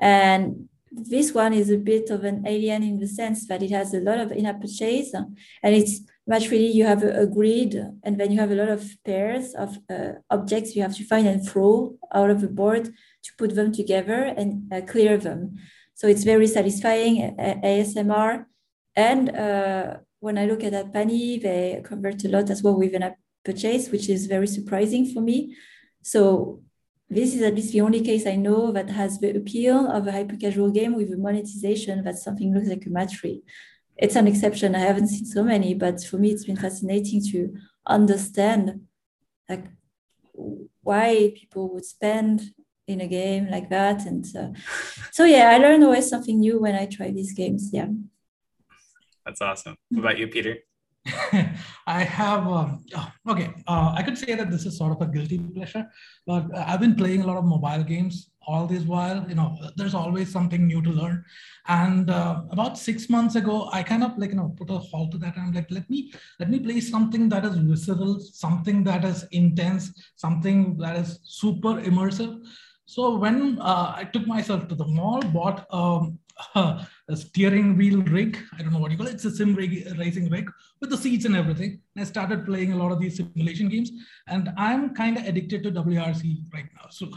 And 0.00 0.68
this 0.96 1.32
one 1.34 1.52
is 1.52 1.70
a 1.70 1.76
bit 1.76 2.10
of 2.10 2.24
an 2.24 2.46
alien 2.46 2.82
in 2.82 2.98
the 2.98 3.06
sense 3.06 3.46
that 3.48 3.62
it 3.62 3.70
has 3.70 3.92
a 3.92 4.00
lot 4.00 4.18
of 4.18 4.32
in-app 4.32 4.60
purchase 4.60 5.12
and 5.14 5.36
it's 5.62 6.00
much 6.26 6.50
really 6.50 6.70
you 6.70 6.84
have 6.84 7.02
a, 7.02 7.20
a, 7.20 7.26
grid 7.26 7.74
and 8.02 8.18
then 8.18 8.32
you 8.32 8.40
have 8.40 8.50
a 8.50 8.54
lot 8.54 8.68
of 8.68 8.82
pairs 9.04 9.54
of 9.54 9.78
uh, 9.90 10.12
objects 10.30 10.74
you 10.74 10.82
have 10.82 10.96
to 10.96 11.04
find 11.04 11.26
and 11.26 11.46
throw 11.46 11.94
out 12.14 12.30
of 12.30 12.40
the 12.40 12.48
board 12.48 12.86
to 13.22 13.30
put 13.38 13.54
them 13.54 13.72
together 13.72 14.24
and 14.36 14.72
uh, 14.72 14.80
clear 14.80 15.16
them. 15.18 15.54
So 15.94 16.08
it's 16.08 16.24
very 16.24 16.46
satisfying 16.46 17.36
uh, 17.38 17.54
ASMR. 17.64 18.46
And 18.96 19.28
when 20.20 20.38
I 20.38 20.46
look 20.46 20.64
at 20.64 20.72
that 20.72 20.92
Pani, 20.92 21.38
they 21.38 21.82
convert 21.84 22.24
a 22.24 22.28
lot 22.28 22.50
as 22.50 22.62
well 22.62 22.76
with 22.76 22.94
an 22.94 23.02
app 23.02 23.18
purchase, 23.44 23.90
which 23.90 24.08
is 24.08 24.26
very 24.26 24.46
surprising 24.46 25.06
for 25.12 25.20
me. 25.20 25.54
So 26.02 26.62
this 27.08 27.34
is 27.34 27.42
at 27.42 27.54
least 27.54 27.72
the 27.72 27.80
only 27.80 28.00
case 28.00 28.26
I 28.26 28.36
know 28.36 28.72
that 28.72 28.90
has 28.90 29.18
the 29.18 29.36
appeal 29.36 29.90
of 29.90 30.06
a 30.06 30.12
hyper 30.12 30.36
casual 30.36 30.70
game 30.70 30.96
with 30.96 31.12
a 31.12 31.16
monetization 31.16 32.02
that 32.04 32.18
something 32.18 32.52
looks 32.52 32.68
like 32.68 32.86
a 32.86 32.90
match. 32.90 33.24
It's 33.96 34.16
an 34.16 34.26
exception. 34.26 34.74
I 34.74 34.80
haven't 34.80 35.08
seen 35.08 35.24
so 35.24 35.42
many, 35.42 35.74
but 35.74 36.02
for 36.02 36.18
me, 36.18 36.30
it's 36.30 36.44
been 36.44 36.56
fascinating 36.56 37.22
to 37.30 37.54
understand 37.86 38.80
like 39.48 39.66
why 40.32 41.32
people 41.36 41.72
would 41.72 41.84
spend 41.84 42.52
in 42.86 43.00
a 43.00 43.06
game 43.06 43.48
like 43.50 43.70
that. 43.70 44.04
And 44.04 44.24
uh, 44.36 44.48
so, 45.12 45.24
yeah, 45.24 45.50
I 45.50 45.58
learn 45.58 45.82
always 45.82 46.08
something 46.08 46.38
new 46.40 46.60
when 46.60 46.74
I 46.74 46.86
try 46.86 47.10
these 47.10 47.32
games. 47.32 47.70
Yeah. 47.72 47.88
That's 49.24 49.40
awesome. 49.40 49.76
What 49.90 50.00
about 50.00 50.18
you, 50.18 50.28
Peter? 50.28 50.58
I 51.86 52.02
have, 52.02 52.46
um, 52.46 52.84
oh, 52.96 53.12
okay, 53.28 53.50
uh, 53.66 53.94
I 53.96 54.02
could 54.02 54.18
say 54.18 54.34
that 54.34 54.50
this 54.50 54.66
is 54.66 54.76
sort 54.76 54.92
of 54.92 55.00
a 55.06 55.10
guilty 55.10 55.38
pleasure, 55.38 55.88
but 56.26 56.46
I've 56.54 56.80
been 56.80 56.96
playing 56.96 57.22
a 57.22 57.26
lot 57.26 57.36
of 57.36 57.44
mobile 57.44 57.84
games 57.84 58.30
all 58.46 58.66
this 58.66 58.82
while. 58.84 59.24
You 59.28 59.34
know, 59.34 59.58
there's 59.76 59.94
always 59.94 60.30
something 60.30 60.66
new 60.66 60.82
to 60.82 60.90
learn. 60.90 61.24
And 61.68 62.10
uh, 62.10 62.42
about 62.50 62.78
six 62.78 63.08
months 63.10 63.34
ago, 63.34 63.68
I 63.72 63.82
kind 63.82 64.02
of 64.04 64.16
like, 64.18 64.30
you 64.30 64.36
know, 64.36 64.54
put 64.56 64.70
a 64.70 64.78
halt 64.78 65.12
to 65.12 65.18
that. 65.18 65.34
I'm 65.36 65.52
like, 65.52 65.70
let 65.70 65.88
me, 65.90 66.12
let 66.38 66.50
me 66.50 66.58
play 66.60 66.80
something 66.80 67.28
that 67.30 67.44
is 67.44 67.56
visceral, 67.56 68.20
something 68.20 68.84
that 68.84 69.04
is 69.04 69.24
intense, 69.32 69.92
something 70.16 70.76
that 70.78 70.96
is 70.96 71.20
super 71.24 71.80
immersive. 71.80 72.40
So 72.86 73.16
when 73.16 73.58
uh, 73.60 73.94
I 73.96 74.04
took 74.04 74.26
myself 74.26 74.68
to 74.68 74.74
the 74.74 74.86
mall, 74.86 75.20
bought 75.20 75.66
um, 75.72 76.18
uh, 76.54 76.84
a 77.08 77.16
steering 77.16 77.76
wheel 77.76 78.02
rig. 78.02 78.38
I 78.58 78.62
don't 78.62 78.72
know 78.72 78.78
what 78.78 78.90
you 78.90 78.96
call 78.96 79.06
it. 79.06 79.14
It's 79.14 79.24
a 79.24 79.30
sim 79.30 79.54
rig, 79.54 79.86
racing 79.98 80.28
rig 80.30 80.50
with 80.80 80.90
the 80.90 80.96
seats 80.96 81.24
and 81.24 81.36
everything. 81.36 81.80
And 81.94 82.02
I 82.02 82.04
started 82.04 82.44
playing 82.44 82.72
a 82.72 82.76
lot 82.76 82.92
of 82.92 83.00
these 83.00 83.16
simulation 83.16 83.68
games, 83.68 83.90
and 84.28 84.50
I'm 84.56 84.94
kind 84.94 85.16
of 85.16 85.24
addicted 85.24 85.62
to 85.64 85.72
WRC 85.72 86.44
right 86.52 86.68
now. 86.74 86.88
So, 86.90 87.10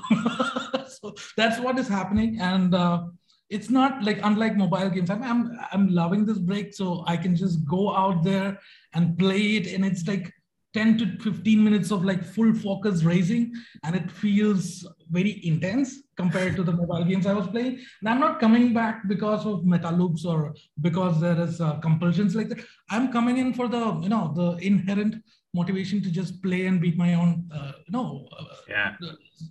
so 0.88 1.15
that's 1.35 1.59
what 1.59 1.79
is 1.79 1.88
happening. 1.88 2.39
And 2.39 2.73
uh, 2.73 3.07
it's 3.49 3.69
not 3.69 4.03
like 4.03 4.19
unlike 4.23 4.55
mobile 4.55 4.89
games. 4.89 5.09
I'm, 5.09 5.23
I'm 5.23 5.59
I'm 5.71 5.88
loving 5.89 6.25
this 6.25 6.38
break, 6.38 6.73
so 6.73 7.03
I 7.07 7.17
can 7.17 7.35
just 7.35 7.65
go 7.65 7.95
out 7.95 8.23
there 8.23 8.59
and 8.93 9.17
play 9.17 9.55
it, 9.57 9.73
and 9.73 9.83
it's 9.85 10.07
like 10.07 10.31
10 10.79 10.98
to 11.00 11.05
15 11.24 11.63
minutes 11.67 11.91
of 11.91 12.05
like 12.09 12.24
full 12.36 12.53
focus 12.53 13.03
racing 13.03 13.43
and 13.83 13.95
it 14.00 14.09
feels 14.09 14.88
very 15.17 15.33
intense 15.51 15.89
compared 16.21 16.55
to 16.57 16.63
the 16.67 16.75
mobile 16.79 17.03
games 17.09 17.25
i 17.31 17.33
was 17.39 17.48
playing. 17.55 17.74
And 18.00 18.07
i'm 18.09 18.21
not 18.25 18.39
coming 18.43 18.74
back 18.79 18.95
because 19.13 19.45
of 19.51 19.65
meta 19.71 19.91
loops 20.00 20.24
or 20.25 20.39
because 20.88 21.19
there 21.25 21.39
is 21.48 21.59
uh, 21.59 21.74
compulsions 21.88 22.36
like 22.36 22.50
that. 22.51 22.62
I'm 22.89 23.12
coming 23.17 23.38
in 23.43 23.53
for 23.53 23.67
the 23.75 23.83
you 24.05 24.09
know 24.13 24.24
the 24.39 24.48
inherent 24.69 25.15
motivation 25.53 26.01
to 26.05 26.09
just 26.19 26.41
play 26.43 26.62
and 26.69 26.79
beat 26.79 26.98
my 27.05 27.12
own 27.21 27.31
uh, 27.59 27.71
you 27.86 27.93
know 27.95 28.07
uh, 28.39 28.55
yeah. 28.67 28.89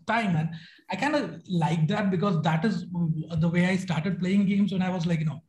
time 0.07 0.37
and 0.41 0.49
i 0.93 0.97
kind 1.03 1.17
of 1.21 1.25
like 1.65 1.89
that 1.93 2.11
because 2.15 2.37
that 2.49 2.65
is 2.69 2.77
the 3.45 3.51
way 3.55 3.65
i 3.67 3.77
started 3.87 4.21
playing 4.23 4.45
games 4.51 4.73
when 4.73 4.85
i 4.89 4.91
was 4.97 5.07
like 5.11 5.21
you 5.25 5.31
know 5.31 5.41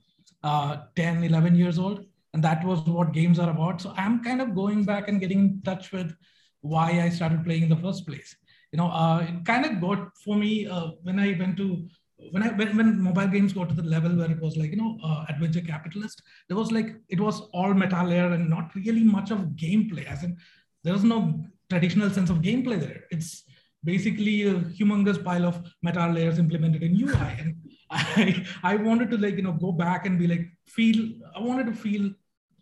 uh, 0.44 0.78
10 0.96 1.24
11 1.24 1.56
years 1.56 1.78
old 1.78 2.00
and 2.34 2.44
that 2.44 2.64
was 2.64 2.82
what 2.82 3.12
games 3.14 3.40
are 3.40 3.50
about 3.50 3.82
so 3.82 3.94
i'm 3.98 4.24
kind 4.24 4.42
of 4.42 4.56
going 4.56 4.84
back 4.84 5.08
and 5.08 5.22
getting 5.22 5.40
in 5.40 5.62
touch 5.64 5.92
with 5.92 6.16
why 6.62 7.02
i 7.02 7.10
started 7.10 7.44
playing 7.44 7.64
in 7.64 7.70
the 7.70 7.84
first 7.88 8.06
place 8.06 8.36
you 8.72 8.78
know 8.78 8.90
uh, 8.92 9.20
it 9.20 9.46
kind 9.46 9.66
of 9.66 9.82
got 9.82 10.10
for 10.24 10.36
me 10.36 10.68
uh, 10.68 10.90
when 11.04 11.20
i 11.20 11.36
went 11.40 11.58
to 11.58 11.88
when 12.32 12.44
I 12.44 12.50
when, 12.50 12.76
when 12.76 13.02
mobile 13.02 13.28
games 13.28 13.54
got 13.54 13.70
to 13.70 13.76
the 13.76 13.84
level 13.84 14.16
where 14.16 14.32
it 14.32 14.42
was 14.42 14.58
like 14.58 14.72
you 14.72 14.78
know 14.78 14.98
uh, 15.04 15.26
adventure 15.30 15.62
capitalist, 15.62 16.22
there 16.48 16.58
was 16.58 16.72
like 16.72 16.96
it 17.08 17.20
was 17.20 17.42
all 17.54 17.74
meta 17.74 18.04
layer 18.04 18.32
and 18.34 18.50
not 18.50 18.74
really 18.76 19.04
much 19.04 19.32
of 19.32 19.40
gameplay. 19.56 20.06
As 20.06 20.24
in, 20.24 20.38
there 20.84 20.94
was 20.94 21.04
no 21.04 21.44
traditional 21.70 22.10
sense 22.10 22.30
of 22.30 22.38
gameplay 22.38 22.80
there. 22.80 23.04
It's 23.12 23.44
basically 23.84 24.44
a 24.44 24.56
humongous 24.56 25.24
pile 25.24 25.46
of 25.46 25.62
meta 25.82 26.08
layers 26.08 26.40
implemented 26.40 26.84
in 26.84 27.00
UI. 27.00 27.38
And 27.40 27.56
I, 27.92 28.46
I 28.64 28.76
wanted 28.76 29.10
to 29.12 29.18
like, 29.18 29.36
you 29.36 29.42
know, 29.42 29.54
go 29.54 29.72
back 29.72 30.06
and 30.06 30.20
be 30.20 30.28
like, 30.28 30.48
feel, 30.66 31.12
I 31.36 31.40
wanted 31.40 31.66
to 31.68 31.74
feel 31.74 32.12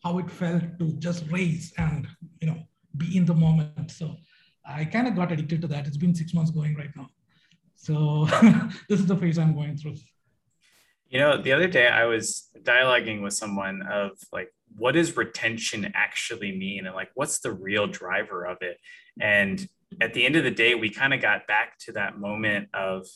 how 0.03 0.19
it 0.19 0.29
felt 0.29 0.63
to 0.79 0.91
just 0.99 1.25
raise 1.29 1.73
and, 1.77 2.07
you 2.41 2.47
know, 2.47 2.57
be 2.95 3.17
in 3.17 3.25
the 3.25 3.33
moment. 3.33 3.91
So 3.91 4.15
I 4.65 4.85
kind 4.85 5.07
of 5.07 5.15
got 5.15 5.31
addicted 5.31 5.61
to 5.61 5.67
that. 5.67 5.87
It's 5.87 5.97
been 5.97 6.15
six 6.15 6.33
months 6.33 6.51
going 6.51 6.75
right 6.75 6.95
now. 6.95 7.09
So 7.75 8.25
this 8.89 8.99
is 8.99 9.05
the 9.05 9.17
phase 9.17 9.37
I'm 9.37 9.53
going 9.53 9.77
through. 9.77 9.95
You 11.09 11.19
know, 11.19 11.41
the 11.41 11.53
other 11.53 11.67
day 11.67 11.87
I 11.87 12.05
was 12.05 12.49
dialoguing 12.63 13.23
with 13.23 13.33
someone 13.33 13.81
of 13.89 14.11
like, 14.33 14.53
what 14.75 14.93
does 14.93 15.15
retention 15.15 15.91
actually 15.95 16.57
mean? 16.57 16.85
And 16.85 16.95
like, 16.95 17.11
what's 17.15 17.39
the 17.39 17.53
real 17.53 17.87
driver 17.87 18.45
of 18.45 18.57
it? 18.61 18.77
And 19.19 19.67
at 20.01 20.13
the 20.13 20.25
end 20.25 20.35
of 20.35 20.43
the 20.43 20.51
day, 20.51 20.75
we 20.75 20.89
kind 20.89 21.13
of 21.13 21.21
got 21.21 21.47
back 21.47 21.77
to 21.79 21.93
that 21.93 22.17
moment 22.17 22.69
of 22.73 23.07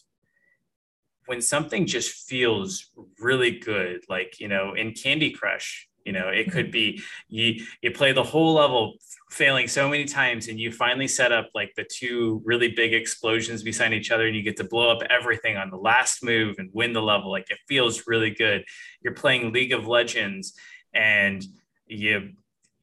when 1.27 1.41
something 1.41 1.85
just 1.85 2.27
feels 2.27 2.91
really 3.19 3.51
good, 3.59 4.03
like, 4.09 4.39
you 4.39 4.47
know, 4.47 4.73
in 4.73 4.93
Candy 4.93 5.31
Crush, 5.31 5.87
you 6.05 6.11
know, 6.11 6.29
it 6.29 6.51
could 6.51 6.67
mm-hmm. 6.67 6.71
be 6.71 7.01
you 7.29 7.63
you 7.81 7.91
play 7.91 8.11
the 8.11 8.23
whole 8.23 8.55
level 8.55 8.95
failing 9.29 9.67
so 9.67 9.87
many 9.87 10.05
times 10.05 10.47
and 10.47 10.59
you 10.59 10.71
finally 10.71 11.07
set 11.07 11.31
up 11.31 11.49
like 11.53 11.73
the 11.75 11.85
two 11.89 12.41
really 12.43 12.69
big 12.69 12.93
explosions 12.93 13.63
beside 13.63 13.93
each 13.93 14.11
other 14.11 14.27
and 14.27 14.35
you 14.35 14.41
get 14.41 14.57
to 14.57 14.63
blow 14.63 14.91
up 14.91 15.03
everything 15.09 15.57
on 15.57 15.69
the 15.69 15.77
last 15.77 16.23
move 16.23 16.55
and 16.57 16.69
win 16.73 16.93
the 16.93 17.01
level. 17.01 17.31
Like 17.31 17.49
it 17.49 17.59
feels 17.67 18.07
really 18.07 18.31
good. 18.31 18.63
You're 19.01 19.13
playing 19.13 19.53
League 19.53 19.73
of 19.73 19.87
Legends 19.87 20.53
and 20.93 21.43
you 21.85 22.31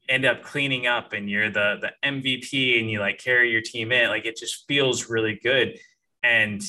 end 0.07 0.25
up 0.25 0.41
cleaning 0.41 0.87
up 0.87 1.13
and 1.13 1.29
you're 1.29 1.51
the 1.51 1.77
the 1.81 1.91
MVP 2.07 2.79
and 2.79 2.89
you 2.89 2.99
like 2.99 3.19
carry 3.19 3.51
your 3.51 3.61
team 3.61 3.91
in. 3.91 4.09
Like 4.09 4.25
it 4.25 4.37
just 4.37 4.65
feels 4.67 5.09
really 5.09 5.39
good. 5.41 5.77
And 6.23 6.61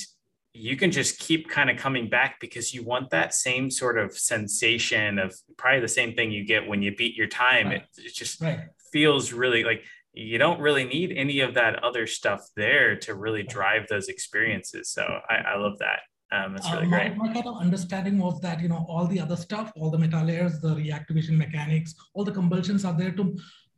you 0.52 0.76
can 0.76 0.90
just 0.90 1.18
keep 1.18 1.48
kind 1.48 1.70
of 1.70 1.76
coming 1.76 2.08
back 2.08 2.40
because 2.40 2.74
you 2.74 2.82
want 2.82 3.10
that 3.10 3.34
same 3.34 3.70
sort 3.70 3.98
of 3.98 4.16
sensation 4.16 5.18
of 5.18 5.34
probably 5.56 5.80
the 5.80 5.88
same 5.88 6.14
thing 6.14 6.30
you 6.30 6.44
get 6.44 6.66
when 6.66 6.82
you 6.82 6.94
beat 6.94 7.14
your 7.14 7.28
time. 7.28 7.68
Right. 7.68 7.82
It, 7.96 8.06
it, 8.06 8.14
just 8.14 8.40
right. 8.40 8.60
feels 8.92 9.32
really 9.32 9.62
like 9.62 9.84
you 10.12 10.38
don't 10.38 10.60
really 10.60 10.84
need 10.84 11.12
any 11.16 11.40
of 11.40 11.54
that 11.54 11.84
other 11.84 12.06
stuff 12.06 12.44
there 12.56 12.96
to 12.96 13.14
really 13.14 13.44
drive 13.44 13.86
those 13.88 14.08
experiences. 14.08 14.90
So 14.90 15.02
I, 15.28 15.52
I 15.52 15.56
love 15.56 15.78
that. 15.78 16.00
Um, 16.32 16.54
that's 16.54 16.70
really 16.70 16.86
uh, 16.86 16.90
my, 16.90 16.98
great. 16.98 17.16
My 17.16 17.32
kind 17.32 17.46
of 17.46 17.58
understanding 17.58 18.18
was 18.18 18.40
that, 18.40 18.60
you 18.60 18.68
know, 18.68 18.84
all 18.88 19.06
the 19.06 19.20
other 19.20 19.36
stuff, 19.36 19.72
all 19.76 19.90
the 19.90 19.98
meta 19.98 20.22
layers, 20.22 20.60
the 20.60 20.74
reactivation 20.74 21.36
mechanics, 21.36 21.94
all 22.14 22.24
the 22.24 22.32
compulsions 22.32 22.84
are 22.84 22.96
there 22.96 23.12
to 23.12 23.36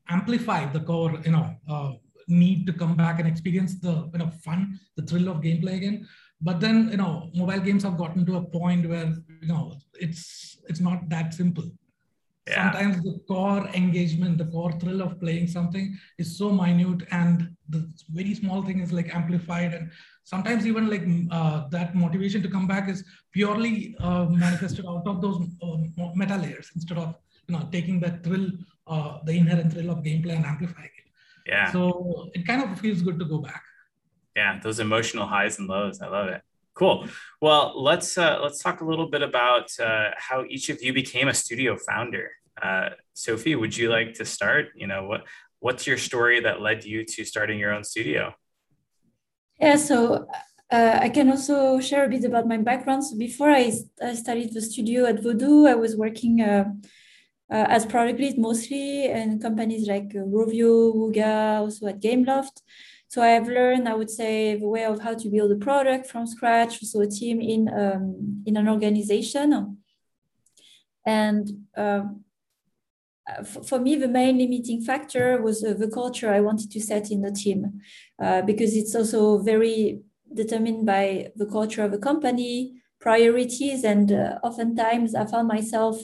amplify 0.09 0.67
the 0.73 0.81
core, 0.81 1.19
you 1.25 1.33
know, 1.33 1.55
uh, 1.69 1.93
need 2.29 2.67
to 2.67 2.73
come 2.73 2.97
back 2.97 3.19
and 3.19 3.29
experience 3.29 3.79
the, 3.81 4.09
you 4.13 4.19
know, 4.19 4.31
fun, 4.43 4.79
the 4.97 5.03
thrill 5.03 5.29
of 5.29 5.39
gameplay 5.39 5.77
again 5.77 6.07
but 6.43 6.61
then 6.61 6.89
you 6.91 6.97
know 6.97 7.31
mobile 7.35 7.61
games 7.61 7.85
have 7.85 7.97
gotten 7.97 8.27
to 8.27 8.37
a 8.37 8.45
point 8.45 8.89
where 8.89 9.15
you 9.41 9.49
know 9.49 9.75
it's 9.95 10.59
it's 10.69 10.81
not 10.81 11.09
that 11.09 11.33
simple. 11.35 11.71
Yeah. 12.49 12.73
sometimes 12.73 13.05
the 13.05 13.13
core 13.29 13.69
engagement 13.81 14.37
the 14.37 14.47
core 14.47 14.73
thrill 14.81 15.01
of 15.01 15.13
playing 15.21 15.47
something 15.47 15.97
is 16.19 16.37
so 16.37 16.51
minute 16.51 17.03
and 17.13 17.45
the 17.69 17.81
very 18.11 18.35
small 18.35 18.65
thing 18.65 18.81
is 18.81 18.93
like 18.93 19.15
amplified. 19.15 19.75
And 19.75 19.93
sometimes 20.25 20.67
even 20.67 20.91
like 20.91 21.05
uh, 21.31 21.69
that 21.69 21.95
motivation 21.95 22.43
to 22.43 22.49
come 22.49 22.67
back 22.67 22.89
is 22.89 23.05
purely 23.31 23.95
uh, 24.01 24.25
manifested 24.25 24.87
out 24.87 25.07
of 25.07 25.23
those 25.23 25.39
uh, 25.63 25.77
meta 26.17 26.37
layers 26.37 26.73
instead 26.75 26.99
of 26.99 27.15
you 27.47 27.55
know 27.55 27.69
taking 27.71 28.01
that 28.01 28.25
thrill 28.25 28.49
uh, 28.89 29.19
the 29.25 29.33
inherent 29.33 29.73
thrill 29.73 29.91
of 29.91 29.99
gameplay 29.99 30.35
and 30.35 30.45
amplifying 30.45 30.95
it. 30.99 31.09
Yeah. 31.47 31.71
So 31.71 32.29
it 32.35 32.45
kind 32.45 32.63
of 32.65 32.77
feels 32.81 33.03
good 33.03 33.21
to 33.21 33.25
go 33.25 33.39
back 33.39 33.63
yeah 34.37 34.59
those 34.63 34.81
emotional 34.81 35.27
highs 35.27 35.59
and 35.59 35.69
lows. 35.69 36.01
I 36.01 36.09
love 36.09 36.29
it. 36.29 36.43
Cool. 36.75 37.07
Well 37.41 37.83
let's 37.83 38.17
uh, 38.17 38.39
let's 38.43 38.63
talk 38.63 38.81
a 38.81 38.85
little 38.85 39.09
bit 39.09 39.23
about 39.23 39.69
uh, 39.79 40.11
how 40.17 40.45
each 40.49 40.69
of 40.69 40.83
you 40.83 40.93
became 40.93 41.29
a 41.29 41.35
studio 41.35 41.77
founder. 41.77 42.31
Uh, 42.61 42.91
sophie 43.15 43.55
would 43.55 43.77
you 43.77 43.91
like 43.91 44.15
to 44.15 44.25
start? 44.25 44.69
You 44.75 44.87
know 44.87 45.05
what 45.05 45.25
what's 45.61 45.87
your 45.87 45.99
story 45.99 46.41
that 46.41 46.61
led 46.61 46.85
you 46.85 47.05
to 47.05 47.25
starting 47.25 47.59
your 47.59 47.73
own 47.73 47.85
studio? 47.85 48.35
Yeah 49.61 49.77
so 49.77 50.27
uh, 50.73 50.99
I 51.03 51.11
can 51.11 51.29
also 51.29 51.81
share 51.81 52.07
a 52.07 52.09
bit 52.09 52.25
about 52.25 52.49
my 52.49 52.57
background. 52.57 53.05
So 53.05 53.17
before 53.17 53.51
I, 53.51 53.71
I 54.03 54.15
started 54.15 54.55
the 54.55 54.63
studio 54.63 55.05
at 55.05 55.23
Voodoo, 55.23 55.67
I 55.67 55.75
was 55.75 55.97
working 55.97 56.41
uh, 56.41 56.65
uh, 57.53 57.67
as 57.69 57.85
product 57.85 58.19
lead 58.19 58.39
mostly 58.39 59.05
in 59.05 59.39
companies 59.39 59.87
like 59.87 60.09
Rovio, 60.15 60.95
Wooga, 60.95 61.61
also 61.61 61.87
at 61.89 62.01
Gameloft. 62.01 62.63
So 63.13 63.21
I 63.21 63.33
have 63.39 63.47
learned, 63.47 63.91
I 63.91 63.95
would 63.95 64.09
say, 64.09 64.57
the 64.57 64.67
way 64.67 64.87
of 64.87 65.01
how 65.03 65.13
to 65.13 65.29
build 65.29 65.53
a 65.53 65.57
product 65.57 66.07
from 66.07 66.27
scratch, 66.27 66.81
so 66.81 67.03
a 67.03 67.07
team 67.07 67.43
in 67.43 67.69
um, 67.69 68.43
in 68.47 68.57
an 68.57 68.71
organization. 68.71 69.77
And 71.05 71.47
um, 71.77 72.25
uh, 73.29 73.45
for 73.45 73.79
me, 73.79 73.97
the 73.97 74.09
main 74.09 74.39
limiting 74.39 74.81
factor 74.81 75.43
was 75.43 75.63
uh, 75.63 75.75
the 75.75 75.91
culture 75.91 76.33
I 76.33 76.41
wanted 76.41 76.71
to 76.71 76.81
set 76.81 77.11
in 77.11 77.21
the 77.21 77.33
team, 77.33 77.83
uh, 78.19 78.41
because 78.41 78.75
it's 78.75 78.95
also 78.95 79.43
very 79.43 80.01
determined 80.33 80.87
by 80.87 81.33
the 81.37 81.49
culture 81.57 81.85
of 81.85 81.93
a 81.93 81.99
company, 81.99 82.81
priorities, 82.99 83.85
and 83.85 84.11
uh, 84.11 84.39
oftentimes 84.43 85.15
I 85.15 85.27
found 85.27 85.49
myself 85.49 85.97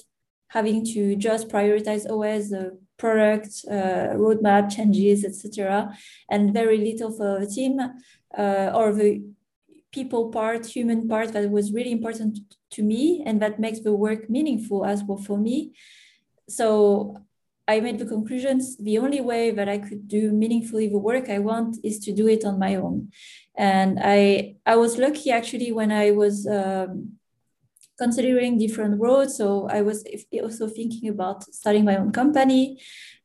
having 0.49 0.85
to 0.93 1.17
just 1.17 1.49
prioritize 1.49 2.05
always 2.05 2.50
the 2.50 2.79
product 2.99 3.64
uh, 3.71 4.14
roadmap 4.23 4.71
changes, 4.71 5.25
etc., 5.25 5.95
and 6.31 6.52
very 6.52 6.78
little 6.78 7.11
for 7.11 7.40
the 7.40 7.47
team 7.47 7.78
uh, 8.37 8.71
or 8.75 8.93
the 8.93 9.23
people 9.93 10.31
part, 10.31 10.67
human 10.67 11.09
part 11.09 11.33
that 11.33 11.50
was 11.50 11.73
really 11.73 11.93
important 11.93 12.38
to 12.71 12.83
me, 12.83 13.23
and 13.25 13.40
that 13.40 13.59
makes 13.59 13.81
the 13.81 13.93
work 13.93 14.28
meaningful 14.28 14.85
as 14.85 15.02
well 15.02 15.19
for 15.19 15.38
me. 15.38 15.73
So 16.49 17.17
I 17.67 17.81
made 17.81 17.99
the 17.99 18.07
conclusions 18.07 18.76
the 18.78 18.99
only 18.99 19.21
way 19.21 19.50
that 19.50 19.69
I 19.69 19.78
could 19.78 20.09
do 20.09 20.33
meaningfully 20.33 20.88
the 20.88 20.99
work 20.99 21.28
I 21.28 21.38
want 21.38 21.76
is 21.85 21.99
to 22.00 22.12
do 22.12 22.26
it 22.26 22.45
on 22.45 22.59
my 22.59 22.76
own. 22.76 23.11
And 23.57 23.99
I 24.02 24.57
I 24.64 24.76
was 24.76 24.97
lucky 24.97 25.31
actually 25.31 25.73
when 25.73 25.93
I 25.93 26.12
was 26.12 26.47
um, 26.47 27.18
considering 27.99 28.59
different 28.59 29.00
roads. 29.00 29.37
So 29.37 29.69
I 29.69 29.83
was 29.83 30.05
also 30.43 30.69
thinking 30.69 31.09
about 31.09 31.43
starting 31.52 31.85
my 31.85 31.97
own 31.97 32.12
company. 32.12 32.81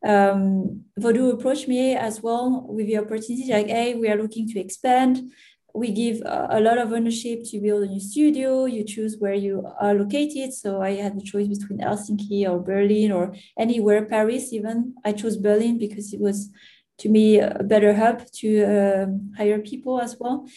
Um, 0.06 0.84
Voodoo 0.98 1.32
approached 1.32 1.68
me 1.68 1.96
as 1.96 2.22
well 2.22 2.65
with 2.68 2.88
the 2.88 2.98
opportunity 2.98 3.51
like, 3.51 3.68
hey, 3.68 3.96
we 3.96 4.10
are 4.10 4.22
looking 4.22 4.48
to 4.50 4.60
expand. 4.60 5.32
We 5.75 5.92
give 5.92 6.22
a, 6.25 6.60
lot 6.60 6.77
of 6.77 6.92
ownership 6.92 7.44
to 7.46 7.60
build 7.60 7.84
a 7.84 7.88
new 7.88 8.00
studio. 8.00 8.65
You 8.65 8.84
choose 8.84 9.18
where 9.18 9.34
you 9.34 9.68
are 9.80 9.96
located. 9.96 10.53
So 10.53 10.82
I 10.82 10.92
had 10.92 11.18
the 11.18 11.24
choice 11.24 11.48
between 11.48 11.80
Helsinki 11.80 12.48
or 12.48 12.60
Berlin 12.60 13.12
or 13.12 13.34
anywhere, 13.58 14.06
Paris 14.06 14.53
even. 14.53 14.94
I 15.03 15.13
chose 15.13 15.36
Berlin 15.38 15.80
because 15.80 16.13
it 16.13 16.20
was, 16.20 16.51
to 17.00 17.10
me, 17.10 17.39
a 17.39 17.63
better 17.63 17.96
hub 17.96 18.22
to 18.39 18.50
um, 18.65 19.34
hire 19.36 19.60
people 19.60 20.00
as 20.00 20.15
well. 20.20 20.48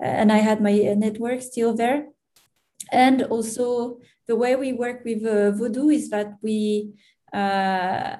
And 0.00 0.30
I 0.30 0.38
had 0.38 0.60
my 0.60 0.74
network 0.96 1.42
still 1.42 1.74
there 1.74 2.06
and 2.92 3.22
also 3.22 3.98
the 4.28 4.36
way 4.36 4.54
we 4.54 4.72
work 4.72 5.04
with 5.04 5.24
uh, 5.24 5.50
Voodoo 5.50 5.88
is 5.88 6.10
that 6.10 6.34
we, 6.42 6.92
uh, 7.32 8.16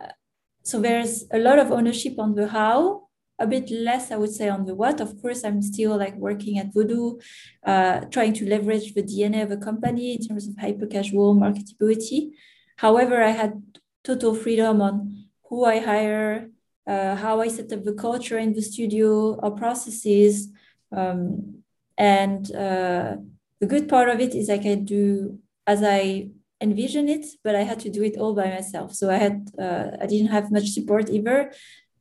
so 0.63 0.81
there's 0.81 1.25
a 1.31 1.39
lot 1.39 1.59
of 1.59 1.71
ownership 1.71 2.19
on 2.19 2.35
the 2.35 2.49
how, 2.49 3.09
a 3.39 3.47
bit 3.47 3.71
less, 3.71 4.11
I 4.11 4.17
would 4.17 4.33
say, 4.33 4.49
on 4.49 4.65
the 4.65 4.75
what. 4.75 5.01
Of 5.01 5.21
course, 5.21 5.45
I'm 5.45 5.63
still 5.63 5.97
like 5.97 6.17
working 6.17 6.59
at 6.59 6.73
Voodoo, 6.73 7.19
uh, 7.65 8.01
trying 8.07 8.33
to 8.35 8.49
leverage 8.49 8.95
the 8.95 9.03
DNA 9.03 9.43
of 9.43 9.51
a 9.51 9.57
company 9.57 10.15
in 10.15 10.27
terms 10.27 10.49
of 10.49 10.57
hyper 10.57 10.87
casual 10.87 11.35
marketability. 11.35 12.31
However, 12.77 13.23
I 13.23 13.31
had 13.31 13.63
total 14.05 14.35
freedom 14.35 14.81
on 14.81 15.27
who 15.49 15.65
I 15.65 15.81
hire, 15.81 16.51
uh, 16.87 17.17
how 17.17 17.41
I 17.41 17.49
set 17.49 17.73
up 17.73 17.85
the 17.85 17.95
culture 17.95 18.39
in 18.39 18.55
the 18.55 18.63
studio, 18.63 19.39
our 19.41 19.51
processes, 19.51 20.49
um, 20.91 21.63
and 21.99 22.55
uh, 22.55 23.17
the 23.63 23.69
good 23.69 23.89
part 23.89 24.09
of 24.09 24.19
it 24.19 24.35
is 24.35 24.51
I 24.51 24.59
can 24.59 24.85
do 24.85 25.39
as 25.69 25.85
I 25.85 26.31
envision 26.61 27.09
it, 27.09 27.25
but 27.45 27.55
I 27.55 27.63
had 27.63 27.79
to 27.81 27.91
do 27.91 28.03
it 28.03 28.17
all 28.19 28.35
by 28.35 28.49
myself. 28.49 28.93
So 28.93 29.09
I 29.09 29.19
had 29.27 29.37
uh, 29.57 29.89
I 30.03 30.07
didn't 30.07 30.33
have 30.37 30.51
much 30.51 30.71
support 30.71 31.09
either, 31.09 31.53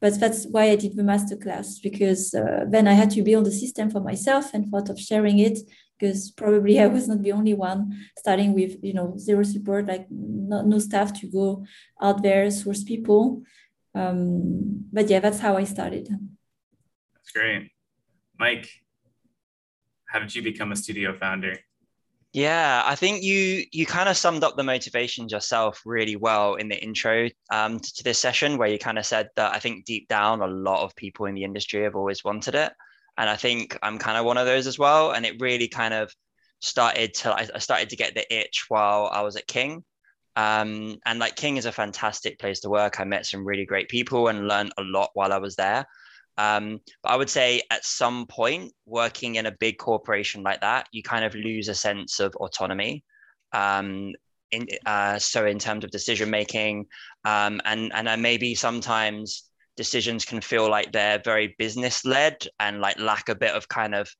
but 0.01 0.19
that's 0.19 0.47
why 0.53 0.63
I 0.71 0.75
did 0.75 0.95
the 0.95 1.03
masterclass 1.03 1.67
because 1.87 2.33
uh, 2.33 2.65
then 2.67 2.87
I 2.87 2.93
had 2.93 3.11
to 3.11 3.21
build 3.21 3.45
a 3.45 3.51
system 3.51 3.91
for 3.91 3.99
myself 3.99 4.55
and 4.55 4.71
thought 4.71 4.89
of 4.89 4.99
sharing 4.99 5.37
it 5.37 5.59
because 5.93 6.31
probably 6.31 6.79
I 6.79 6.87
was 6.87 7.07
not 7.07 7.21
the 7.21 7.33
only 7.39 7.53
one 7.53 7.79
starting 8.17 8.55
with 8.55 8.73
you 8.81 8.95
know 8.95 9.13
zero 9.19 9.43
support, 9.43 9.85
like 9.85 10.07
no, 10.09 10.63
no 10.63 10.79
staff 10.79 11.13
to 11.19 11.27
go 11.27 11.63
out 12.01 12.23
there 12.23 12.49
source 12.49 12.83
people. 12.83 13.43
Um, 13.93 14.85
but 14.91 15.11
yeah, 15.11 15.19
that's 15.19 15.41
how 15.45 15.57
I 15.57 15.65
started. 15.65 16.09
That's 17.13 17.31
great, 17.35 17.69
Mike 18.39 18.67
how 20.11 20.19
did 20.19 20.35
you 20.35 20.41
become 20.41 20.71
a 20.71 20.75
studio 20.75 21.13
founder? 21.17 21.57
Yeah, 22.33 22.83
I 22.85 22.95
think 22.95 23.23
you 23.23 23.65
you 23.71 23.85
kind 23.85 24.07
of 24.07 24.15
summed 24.15 24.43
up 24.43 24.55
the 24.55 24.63
motivations 24.63 25.31
yourself 25.31 25.81
really 25.85 26.15
well 26.15 26.55
in 26.55 26.69
the 26.69 26.81
intro 26.81 27.29
um, 27.49 27.79
to, 27.79 27.93
to 27.95 28.03
this 28.03 28.19
session, 28.19 28.57
where 28.57 28.69
you 28.69 28.79
kind 28.79 28.97
of 28.97 29.05
said 29.05 29.29
that 29.35 29.53
I 29.53 29.59
think 29.59 29.85
deep 29.85 30.07
down 30.07 30.41
a 30.41 30.47
lot 30.47 30.83
of 30.83 30.95
people 30.95 31.25
in 31.27 31.35
the 31.35 31.43
industry 31.43 31.83
have 31.83 31.95
always 31.95 32.23
wanted 32.23 32.55
it, 32.55 32.71
And 33.17 33.29
I 33.29 33.35
think 33.35 33.77
I'm 33.83 33.97
kind 33.97 34.17
of 34.17 34.25
one 34.25 34.37
of 34.37 34.45
those 34.45 34.67
as 34.67 34.79
well. 34.79 35.11
And 35.11 35.25
it 35.25 35.39
really 35.39 35.67
kind 35.67 35.93
of 35.93 36.13
started 36.61 37.13
to, 37.15 37.33
I 37.33 37.59
started 37.59 37.89
to 37.89 37.95
get 37.95 38.15
the 38.15 38.33
itch 38.33 38.65
while 38.69 39.09
I 39.11 39.21
was 39.21 39.35
at 39.35 39.47
King. 39.47 39.83
Um, 40.35 40.97
and 41.05 41.19
like 41.19 41.35
King 41.35 41.57
is 41.57 41.65
a 41.65 41.71
fantastic 41.71 42.39
place 42.39 42.61
to 42.61 42.69
work. 42.69 42.99
I 42.99 43.03
met 43.03 43.25
some 43.25 43.45
really 43.45 43.65
great 43.65 43.89
people 43.89 44.29
and 44.29 44.47
learned 44.47 44.71
a 44.77 44.83
lot 44.83 45.09
while 45.13 45.33
I 45.33 45.37
was 45.37 45.55
there. 45.55 45.85
Um, 46.37 46.79
but 47.03 47.11
I 47.11 47.15
would 47.15 47.29
say 47.29 47.61
at 47.69 47.85
some 47.85 48.25
point, 48.27 48.73
working 48.85 49.35
in 49.35 49.45
a 49.45 49.51
big 49.51 49.77
corporation 49.77 50.43
like 50.43 50.61
that, 50.61 50.87
you 50.91 51.03
kind 51.03 51.25
of 51.25 51.35
lose 51.35 51.67
a 51.67 51.75
sense 51.75 52.19
of 52.19 52.35
autonomy. 52.35 53.03
Um, 53.53 54.13
in, 54.51 54.67
uh, 54.85 55.17
so 55.17 55.45
in 55.45 55.59
terms 55.59 55.83
of 55.83 55.91
decision 55.91 56.29
making, 56.29 56.87
um, 57.25 57.61
and 57.65 57.91
and 57.93 58.21
maybe 58.21 58.53
sometimes 58.55 59.43
decisions 59.77 60.25
can 60.25 60.41
feel 60.41 60.69
like 60.69 60.91
they're 60.91 61.21
very 61.23 61.55
business 61.57 62.05
led 62.05 62.45
and 62.59 62.81
like 62.81 62.99
lack 62.99 63.29
a 63.29 63.35
bit 63.35 63.55
of 63.55 63.67
kind 63.69 63.95
of 63.95 64.13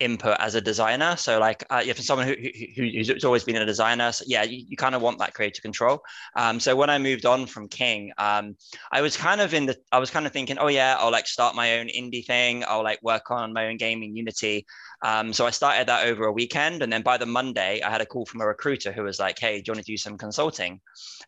input 0.00 0.36
as 0.38 0.54
a 0.54 0.60
designer. 0.60 1.16
So 1.16 1.38
like 1.38 1.64
uh, 1.70 1.82
for 1.82 2.02
someone 2.02 2.28
who, 2.28 2.34
who, 2.76 2.82
who's 2.82 3.24
always 3.24 3.44
been 3.44 3.56
a 3.56 3.66
designer, 3.66 4.12
so 4.12 4.24
yeah, 4.26 4.42
you, 4.42 4.64
you 4.68 4.76
kind 4.76 4.94
of 4.94 5.02
want 5.02 5.18
that 5.18 5.34
creative 5.34 5.62
control. 5.62 6.02
Um, 6.36 6.60
so 6.60 6.76
when 6.76 6.90
I 6.90 6.98
moved 6.98 7.26
on 7.26 7.46
from 7.46 7.68
King, 7.68 8.12
um, 8.18 8.56
I 8.92 9.00
was 9.00 9.16
kind 9.16 9.40
of 9.40 9.54
in 9.54 9.66
the, 9.66 9.76
I 9.90 9.98
was 9.98 10.10
kind 10.10 10.26
of 10.26 10.32
thinking, 10.32 10.58
oh 10.58 10.68
yeah, 10.68 10.96
I'll 10.98 11.10
like 11.10 11.26
start 11.26 11.54
my 11.54 11.78
own 11.78 11.88
indie 11.88 12.24
thing. 12.24 12.64
I'll 12.66 12.84
like 12.84 13.02
work 13.02 13.30
on 13.30 13.52
my 13.52 13.66
own 13.66 13.76
game 13.76 14.02
in 14.02 14.14
Unity. 14.14 14.66
Um, 15.02 15.32
so 15.32 15.46
I 15.46 15.50
started 15.50 15.86
that 15.88 16.06
over 16.06 16.24
a 16.24 16.32
weekend. 16.32 16.82
And 16.82 16.92
then 16.92 17.02
by 17.02 17.16
the 17.16 17.26
Monday, 17.26 17.80
I 17.82 17.90
had 17.90 18.00
a 18.00 18.06
call 18.06 18.26
from 18.26 18.40
a 18.40 18.46
recruiter 18.46 18.92
who 18.92 19.02
was 19.02 19.18
like, 19.18 19.38
hey, 19.38 19.60
do 19.60 19.64
you 19.66 19.72
want 19.72 19.84
to 19.84 19.92
do 19.92 19.96
some 19.96 20.18
consulting? 20.18 20.80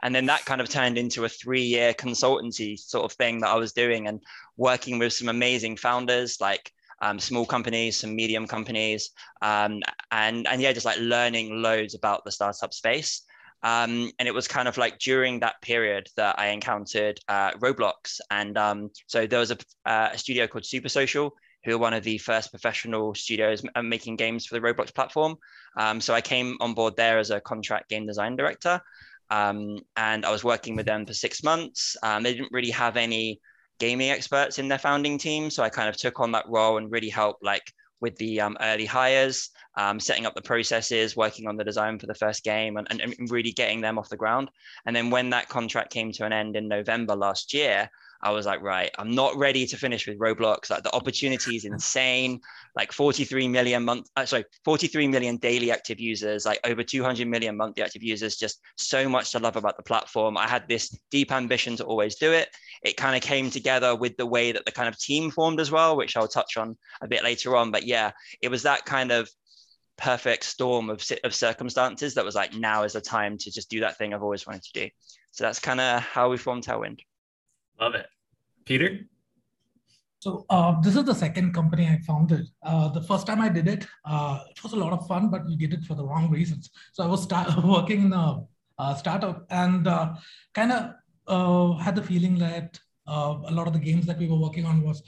And 0.03 0.15
then 0.15 0.27
that 0.27 0.45
kind 0.45 0.61
of 0.61 0.69
turned 0.69 0.99
into 0.99 1.25
a 1.25 1.29
three 1.29 1.63
year 1.63 1.95
consultancy 1.95 2.79
sort 2.79 3.05
of 3.05 3.13
thing 3.13 3.41
that 3.41 3.49
I 3.49 3.57
was 3.57 3.73
doing 3.73 4.09
and 4.09 4.21
working 4.57 4.99
with 4.99 5.13
some 5.13 5.29
amazing 5.29 5.77
founders 5.77 6.41
like 6.41 6.73
um, 7.01 7.19
small 7.19 7.47
companies, 7.47 7.99
some 7.99 8.15
medium 8.15 8.47
companies, 8.47 9.11
um, 9.43 9.81
and 10.11 10.47
and 10.47 10.61
yeah, 10.61 10.73
just 10.73 10.87
like 10.87 10.99
learning 10.99 11.63
loads 11.63 11.95
about 11.95 12.25
the 12.25 12.33
startup 12.33 12.73
space. 12.73 13.23
Um, 13.63 14.11
and 14.19 14.27
it 14.27 14.33
was 14.33 14.49
kind 14.49 14.69
of 14.69 14.79
like 14.79 14.99
during 14.99 15.41
that 15.41 15.61
period 15.61 16.09
that 16.17 16.39
I 16.39 16.47
encountered 16.47 17.21
uh, 17.29 17.51
Roblox, 17.53 18.21
and 18.31 18.57
um, 18.57 18.91
so 19.07 19.27
there 19.27 19.39
was 19.39 19.51
a, 19.51 19.59
uh, 19.85 20.11
a, 20.13 20.19
studio 20.19 20.47
called 20.47 20.65
Super 20.65 20.89
Social, 20.89 21.35
who 21.65 21.75
are 21.75 21.79
one 21.79 21.93
of 21.93 22.03
the 22.03 22.17
first 22.19 22.51
professional 22.51 23.15
studios 23.15 23.63
uh, 23.75 23.83
making 23.83 24.17
games 24.17 24.47
for 24.47 24.59
the 24.59 24.67
Roblox 24.67 24.95
platform. 24.95 25.37
Um, 25.77 26.01
so 26.01 26.15
I 26.15 26.23
came 26.23 26.57
on 26.61 26.73
board 26.73 26.97
there 26.97 27.19
as 27.19 27.31
a 27.31 27.41
contract 27.41 27.91
game 27.91 28.07
design 28.07 28.35
director. 28.35 28.81
Um, 29.31 29.79
and 29.97 30.27
I 30.27 30.31
was 30.31 30.43
working 30.43 30.75
with 30.75 30.87
them 30.87 31.07
for 31.07 31.15
six 31.15 31.45
months. 31.45 31.97
Um, 32.03 32.23
they 32.23 32.35
didn't 32.35 32.53
really 32.53 32.71
have 32.71 32.97
any 32.97 33.41
gaming 33.81 34.11
experts 34.11 34.59
in 34.59 34.69
their 34.69 34.79
founding 34.79 35.19
team. 35.19 35.51
So 35.51 35.63
I 35.63 35.69
kind 35.69 35.89
of 35.89 35.97
took 35.97 36.21
on 36.21 36.33
that 36.33 36.49
role 36.49 36.79
and 36.79 36.93
really 36.93 37.09
helped 37.09 37.43
like 37.43 37.73
with 38.01 38.17
the 38.17 38.41
um, 38.41 38.57
early 38.61 38.87
hires, 38.87 39.51
um, 39.77 39.99
setting 40.01 40.27
up 40.27 40.35
the 40.35 40.43
processes, 40.43 41.17
working 41.17 41.47
on 41.47 41.57
the 41.57 41.65
design 41.65 41.99
for 41.99 42.07
the 42.07 42.15
first 42.15 42.45
game 42.45 42.77
and, 42.77 42.87
and, 42.91 43.01
and 43.01 43.31
really 43.31 43.53
getting 43.53 43.81
them 43.81 43.99
off 43.99 44.09
the 44.09 44.17
ground. 44.17 44.51
And 44.87 44.95
then 44.95 45.11
when 45.11 45.31
that 45.31 45.49
contract 45.49 45.93
came 45.93 46.13
to 46.13 46.25
an 46.25 46.33
end 46.33 46.57
in 46.57 46.69
November 46.69 47.15
last 47.15 47.53
year, 47.53 47.91
I 48.23 48.31
was 48.31 48.45
like, 48.45 48.61
right, 48.61 48.91
I'm 48.99 49.15
not 49.15 49.37
ready 49.37 49.67
to 49.67 49.77
finish 49.77 50.07
with 50.07 50.19
Roblox. 50.19 50.71
Like 50.71 50.83
the 50.83 50.95
opportunity 50.95 51.57
is 51.57 51.65
insane. 51.65 52.41
Like 52.77 52.93
43 52.93 53.49
million 53.49 53.85
month, 53.85 54.09
uh, 54.17 54.27
sorry, 54.27 54.45
43 54.65 55.09
million 55.09 55.39
daily 55.39 55.71
active 55.71 55.99
users, 55.99 56.45
like 56.45 56.61
over 56.65 56.83
200 56.83 57.27
million 57.27 57.57
monthly 57.57 57.83
active 57.83 58.03
users. 58.03 58.37
Just 58.37 58.61
so 58.77 59.09
much 59.09 59.33
to 59.33 59.39
love 59.39 59.57
about 59.57 59.77
the 59.77 59.83
platform. 59.83 60.37
I 60.37 60.47
had 60.47 60.69
this 60.69 60.97
deep 61.11 61.33
ambition 61.33 61.77
to 61.77 61.85
always 61.85 62.17
do 62.17 62.33
it. 62.33 62.49
It 62.83 62.97
kind 62.97 63.17
of 63.17 63.23
came 63.23 63.51
together 63.51 63.97
with 63.97 64.17
the 64.17 64.27
way 64.27 64.53
that 64.53 64.65
the 64.67 64.73
kind 64.73 64.89
of 64.89 64.99
team 64.99 65.31
formed 65.31 65.59
as 65.59 65.71
well, 65.71 65.97
which 65.97 66.17
I'll 66.17 66.29
touch 66.29 66.57
on 66.57 66.77
a 67.01 67.09
bit 67.09 67.25
later 67.25 67.57
on. 67.57 67.71
But 67.71 67.85
yeah, 67.85 68.13
it 68.43 68.51
was 68.51 68.63
that 68.65 68.85
kind 68.85 69.13
of 69.13 69.31
perfect 69.97 70.45
storm 70.45 70.91
of, 70.91 71.03
of 71.25 71.35
circumstances 71.35 72.15
that 72.15 72.25
was 72.25 72.35
like, 72.35 72.55
now 72.55 72.83
is 72.83 72.95
the 72.95 73.01
time 73.01 73.39
to 73.39 73.51
just 73.51 73.71
do 73.71 73.81
that 73.81 73.97
thing 73.99 74.13
I've 74.13 74.23
always 74.23 74.47
wanted 74.47 74.63
to 74.65 74.73
do. 74.73 74.89
So 75.31 75.45
that's 75.45 75.59
kind 75.59 75.81
of 75.81 76.03
how 76.03 76.31
we 76.31 76.37
formed 76.37 76.67
Tailwind. 76.67 77.01
Love 77.81 77.95
it. 77.95 78.07
Peter? 78.65 79.01
So 80.21 80.45
uh, 80.51 80.79
this 80.83 80.97
is 80.97 81.05
the 81.05 81.15
second 81.15 81.55
company 81.55 81.89
I 81.89 81.99
founded. 82.07 82.47
Uh, 82.63 82.89
the 82.89 83.01
first 83.03 83.27
time 83.27 83.41
I 83.41 83.49
did 83.49 83.67
it, 83.67 83.87
uh, 84.05 84.41
it 84.51 84.63
was 84.63 84.75
a 84.75 84.77
lot 84.77 84.93
of 84.93 85.07
fun, 85.07 85.31
but 85.31 85.47
we 85.47 85.57
did 85.57 85.73
it 85.73 85.85
for 85.85 85.95
the 85.95 86.05
wrong 86.05 86.31
reasons. 86.31 86.69
So 86.93 87.03
I 87.03 87.07
was 87.07 87.27
working 87.65 88.03
in 88.05 88.13
a, 88.13 88.43
a 88.79 88.97
startup 88.99 89.47
and 89.49 89.89
uh, 89.89 90.15
kind 90.53 90.73
of 90.73 90.93
uh, 91.27 91.79
had 91.83 91.97
the 91.97 92.03
feeling 92.03 92.39
that 92.39 92.79
uh, 93.09 93.39
a 93.47 93.51
lot 93.51 93.67
of 93.67 93.73
the 93.73 93.79
games 93.79 94.05
that 94.07 94.19
we 94.19 94.29
were 94.29 94.39
working 94.39 94.67
on 94.67 94.83
was 94.83 95.03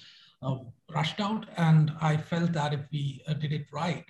rushed 0.92 1.20
out, 1.20 1.46
and 1.56 1.92
I 2.00 2.16
felt 2.16 2.52
that 2.54 2.74
if 2.74 2.80
we 2.90 3.22
did 3.38 3.52
it 3.52 3.66
right, 3.72 4.04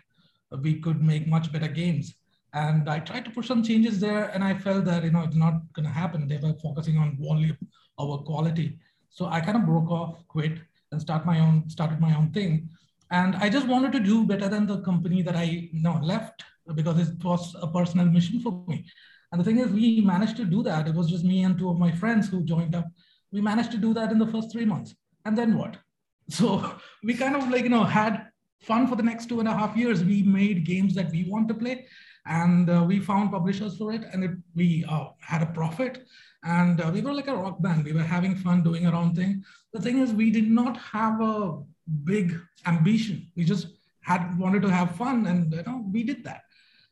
we 0.62 0.80
could 0.80 1.02
make 1.02 1.26
much 1.26 1.52
better 1.52 1.68
games. 1.68 2.14
And 2.54 2.88
I 2.88 3.00
tried 3.00 3.24
to 3.26 3.30
push 3.30 3.48
some 3.48 3.62
changes 3.62 3.98
there, 4.00 4.24
and 4.34 4.44
I 4.44 4.54
felt 4.54 4.84
that 4.86 5.04
you 5.04 5.10
know 5.10 5.22
it's 5.22 5.36
not 5.36 5.54
going 5.74 5.86
to 5.86 5.92
happen. 5.92 6.28
They 6.28 6.38
were 6.38 6.54
focusing 6.54 6.96
on 6.96 7.18
volume 7.20 7.58
over 7.98 8.22
quality. 8.22 8.78
So 9.12 9.26
I 9.26 9.40
kind 9.40 9.56
of 9.56 9.66
broke 9.66 9.90
off, 9.90 10.26
quit, 10.28 10.58
and 10.90 11.00
start 11.00 11.24
my 11.24 11.38
own 11.38 11.68
started 11.68 12.00
my 12.00 12.14
own 12.16 12.30
thing. 12.32 12.68
And 13.10 13.36
I 13.36 13.48
just 13.48 13.66
wanted 13.66 13.92
to 13.92 14.00
do 14.00 14.26
better 14.26 14.48
than 14.48 14.66
the 14.66 14.80
company 14.80 15.22
that 15.22 15.36
I 15.36 15.44
you 15.44 15.82
know 15.82 15.98
left 16.02 16.44
because 16.74 16.98
it 16.98 17.22
was 17.22 17.54
a 17.60 17.66
personal 17.66 18.06
mission 18.06 18.40
for 18.40 18.64
me. 18.66 18.86
And 19.30 19.40
the 19.40 19.44
thing 19.44 19.58
is, 19.58 19.70
we 19.70 20.00
managed 20.02 20.36
to 20.36 20.44
do 20.44 20.62
that. 20.64 20.86
It 20.86 20.94
was 20.94 21.08
just 21.08 21.24
me 21.24 21.42
and 21.44 21.58
two 21.58 21.70
of 21.70 21.78
my 21.78 21.90
friends 21.90 22.28
who 22.28 22.42
joined 22.44 22.74
up. 22.74 22.86
We 23.32 23.40
managed 23.40 23.70
to 23.72 23.78
do 23.78 23.94
that 23.94 24.12
in 24.12 24.18
the 24.18 24.26
first 24.26 24.52
three 24.52 24.66
months. 24.66 24.94
And 25.24 25.36
then 25.36 25.56
what? 25.56 25.76
So 26.28 26.76
we 27.02 27.14
kind 27.14 27.34
of 27.34 27.50
like, 27.50 27.64
you 27.64 27.68
know, 27.68 27.84
had 27.84 28.28
fun 28.60 28.86
for 28.86 28.94
the 28.94 29.02
next 29.02 29.26
two 29.28 29.40
and 29.40 29.48
a 29.48 29.52
half 29.52 29.76
years. 29.76 30.04
We 30.04 30.22
made 30.22 30.64
games 30.64 30.94
that 30.94 31.10
we 31.10 31.24
want 31.24 31.48
to 31.48 31.54
play 31.54 31.86
and 32.26 32.70
uh, 32.70 32.84
we 32.86 33.00
found 33.00 33.32
publishers 33.32 33.76
for 33.76 33.92
it 33.92 34.04
and 34.12 34.24
it, 34.24 34.30
we 34.54 34.84
uh, 34.88 35.06
had 35.20 35.42
a 35.42 35.46
profit 35.46 36.06
and 36.44 36.80
uh, 36.80 36.90
we 36.92 37.00
were 37.00 37.12
like 37.12 37.28
a 37.28 37.36
rock 37.36 37.62
band. 37.62 37.84
We 37.84 37.92
were 37.92 38.02
having 38.02 38.34
fun 38.36 38.62
doing 38.62 38.86
our 38.86 38.94
own 38.94 39.14
thing. 39.14 39.44
The 39.72 39.80
thing 39.80 39.98
is, 39.98 40.12
we 40.12 40.30
did 40.30 40.50
not 40.50 40.76
have 40.76 41.20
a 41.20 41.62
big 42.04 42.38
ambition. 42.66 43.30
We 43.36 43.44
just 43.44 43.68
had 44.00 44.38
wanted 44.38 44.62
to 44.62 44.70
have 44.70 44.96
fun, 44.96 45.26
and 45.26 45.52
you 45.52 45.62
know, 45.62 45.84
we 45.92 46.02
did 46.02 46.24
that. 46.24 46.42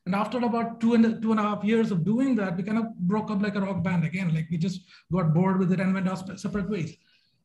And 0.06 0.14
after 0.14 0.38
about 0.38 0.80
two 0.80 0.94
and 0.94 1.20
two 1.20 1.32
and 1.32 1.40
a 1.40 1.42
half 1.42 1.64
years 1.64 1.90
of 1.90 2.04
doing 2.04 2.34
that, 2.36 2.56
we 2.56 2.62
kind 2.62 2.78
of 2.78 2.96
broke 2.98 3.30
up 3.30 3.42
like 3.42 3.56
a 3.56 3.60
rock 3.60 3.82
band 3.82 4.04
again. 4.04 4.34
Like 4.34 4.48
we 4.50 4.56
just 4.56 4.82
got 5.12 5.34
bored 5.34 5.58
with 5.58 5.72
it 5.72 5.80
and 5.80 5.92
went 5.92 6.08
our 6.08 6.16
separate 6.36 6.70
ways. 6.70 6.96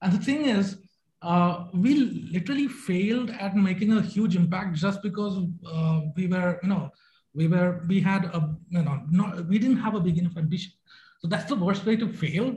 And 0.01 0.13
the 0.13 0.23
thing 0.23 0.45
is, 0.45 0.77
uh, 1.21 1.65
we 1.73 1.95
literally 2.31 2.67
failed 2.67 3.31
at 3.31 3.55
making 3.55 3.91
a 3.91 4.01
huge 4.01 4.35
impact 4.35 4.75
just 4.75 5.01
because 5.01 5.37
uh, 5.65 6.01
we 6.15 6.27
were, 6.27 6.59
you 6.61 6.69
know, 6.69 6.91
we 7.33 7.47
were 7.47 7.83
we 7.87 7.99
had 7.99 8.25
a, 8.25 8.55
you 8.69 8.83
know, 8.83 9.01
not 9.09 9.47
we 9.47 9.59
didn't 9.59 9.77
have 9.77 9.95
a 9.95 9.99
big 9.99 10.17
enough 10.17 10.37
ambition. 10.37 10.71
So 11.25 11.29
that's 11.29 11.49
the 11.49 11.55
worst 11.55 11.87
way 11.87 11.95
to 11.95 12.07
fail 12.07 12.55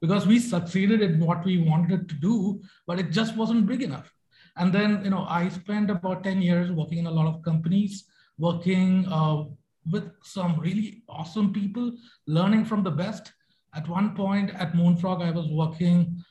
because 0.00 0.28
we 0.28 0.38
succeeded 0.38 1.02
in 1.02 1.18
what 1.18 1.44
we 1.44 1.58
wanted 1.58 2.08
to 2.08 2.14
do, 2.14 2.62
but 2.86 3.00
it 3.00 3.10
just 3.10 3.36
wasn't 3.36 3.66
big 3.66 3.82
enough. 3.82 4.12
And 4.56 4.72
then, 4.72 5.02
you 5.02 5.10
know, 5.10 5.26
I 5.28 5.48
spent 5.48 5.90
about 5.90 6.22
10 6.22 6.40
years 6.40 6.70
working 6.70 6.98
in 6.98 7.06
a 7.06 7.10
lot 7.10 7.26
of 7.26 7.42
companies, 7.42 8.04
working 8.38 9.08
uh, 9.08 9.46
with 9.90 10.04
some 10.22 10.60
really 10.60 11.02
awesome 11.08 11.52
people, 11.52 11.96
learning 12.28 12.64
from 12.64 12.84
the 12.84 12.92
best. 12.92 13.32
At 13.74 13.88
one 13.88 14.14
point 14.14 14.54
at 14.54 14.76
Moonfrog, 14.76 15.20
I 15.20 15.32
was 15.32 15.48
working 15.48 16.22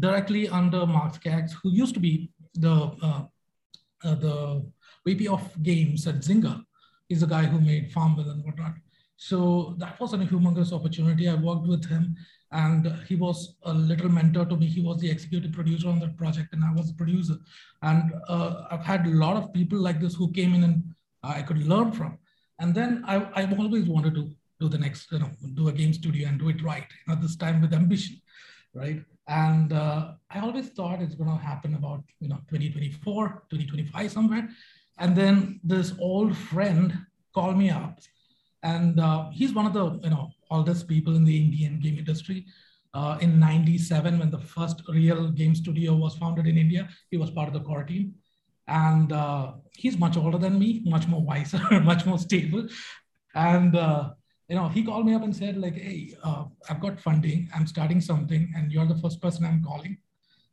directly 0.00 0.50
under 0.50 0.84
Mark 0.84 1.14
Skaggs, 1.14 1.56
who 1.62 1.70
used 1.70 1.94
to 1.94 2.00
be 2.00 2.30
the, 2.56 2.74
uh, 3.02 3.22
uh, 4.04 4.14
the 4.16 4.70
VP 5.06 5.28
of 5.28 5.62
games 5.62 6.06
at 6.06 6.16
Zynga. 6.16 6.62
He's 7.08 7.20
the 7.20 7.26
guy 7.26 7.46
who 7.46 7.58
made 7.58 7.90
Farmville 7.90 8.28
and 8.28 8.44
whatnot. 8.44 8.74
So 9.28 9.76
that 9.78 10.00
was 10.00 10.12
a 10.14 10.18
humongous 10.18 10.72
opportunity. 10.72 11.28
I 11.28 11.34
worked 11.34 11.68
with 11.68 11.88
him 11.88 12.16
and 12.50 12.92
he 13.06 13.14
was 13.14 13.54
a 13.62 13.72
little 13.72 14.08
mentor 14.08 14.44
to 14.46 14.56
me. 14.56 14.66
He 14.66 14.80
was 14.80 14.98
the 15.00 15.08
executive 15.08 15.52
producer 15.52 15.88
on 15.88 16.00
that 16.00 16.16
project 16.16 16.52
and 16.52 16.64
I 16.64 16.72
was 16.72 16.88
the 16.88 16.94
producer. 16.94 17.36
And 17.82 18.12
uh, 18.26 18.64
I've 18.68 18.84
had 18.84 19.06
a 19.06 19.10
lot 19.10 19.36
of 19.36 19.52
people 19.52 19.78
like 19.78 20.00
this 20.00 20.16
who 20.16 20.32
came 20.32 20.54
in 20.54 20.64
and 20.64 20.82
I 21.22 21.42
could 21.42 21.58
learn 21.58 21.92
from. 21.92 22.18
And 22.58 22.74
then 22.74 23.04
I, 23.06 23.28
I've 23.36 23.56
always 23.60 23.84
wanted 23.84 24.16
to 24.16 24.28
do 24.58 24.68
the 24.68 24.78
next, 24.78 25.12
you 25.12 25.20
know, 25.20 25.30
do 25.54 25.68
a 25.68 25.72
game 25.72 25.92
studio 25.92 26.28
and 26.28 26.40
do 26.40 26.48
it 26.48 26.60
right, 26.60 26.86
you 27.06 27.14
know, 27.14 27.20
this 27.20 27.36
time 27.36 27.60
with 27.60 27.72
ambition, 27.72 28.20
right? 28.74 29.04
And 29.28 29.72
uh, 29.72 30.14
I 30.32 30.40
always 30.40 30.70
thought 30.70 31.00
it's 31.00 31.14
going 31.14 31.30
to 31.30 31.36
happen 31.36 31.74
about, 31.74 32.02
you 32.18 32.28
know, 32.28 32.40
2024, 32.50 33.44
2025 33.50 34.10
somewhere. 34.10 34.48
And 34.98 35.14
then 35.14 35.60
this 35.62 35.94
old 36.00 36.36
friend 36.36 37.06
called 37.32 37.56
me 37.56 37.70
up 37.70 38.00
and 38.62 39.00
uh, 39.00 39.30
he's 39.30 39.52
one 39.52 39.66
of 39.66 39.72
the 39.72 39.98
you 40.02 40.10
know 40.10 40.30
oldest 40.50 40.88
people 40.88 41.16
in 41.16 41.24
the 41.24 41.36
Indian 41.36 41.80
game 41.80 41.98
industry. 41.98 42.46
Uh, 42.94 43.16
in 43.22 43.40
97, 43.40 44.18
when 44.18 44.30
the 44.30 44.38
first 44.38 44.82
real 44.86 45.30
game 45.30 45.54
studio 45.54 45.94
was 45.94 46.14
founded 46.16 46.46
in 46.46 46.58
India, 46.58 46.88
he 47.10 47.16
was 47.16 47.30
part 47.30 47.48
of 47.48 47.54
the 47.54 47.60
core 47.60 47.84
team. 47.84 48.14
And 48.68 49.10
uh, 49.12 49.52
he's 49.72 49.96
much 49.96 50.18
older 50.18 50.36
than 50.36 50.58
me, 50.58 50.82
much 50.84 51.08
more 51.08 51.22
wiser, 51.22 51.58
much 51.80 52.04
more 52.04 52.18
stable. 52.18 52.68
And 53.34 53.74
uh, 53.76 54.10
you 54.48 54.56
know, 54.56 54.68
he 54.68 54.84
called 54.84 55.06
me 55.06 55.14
up 55.14 55.22
and 55.22 55.34
said, 55.34 55.56
like, 55.56 55.74
hey, 55.74 56.14
uh, 56.22 56.44
I've 56.68 56.80
got 56.80 57.00
funding, 57.00 57.48
I'm 57.54 57.66
starting 57.66 58.02
something, 58.02 58.52
and 58.54 58.70
you're 58.70 58.86
the 58.86 58.98
first 58.98 59.22
person 59.22 59.46
I'm 59.46 59.64
calling. 59.64 59.96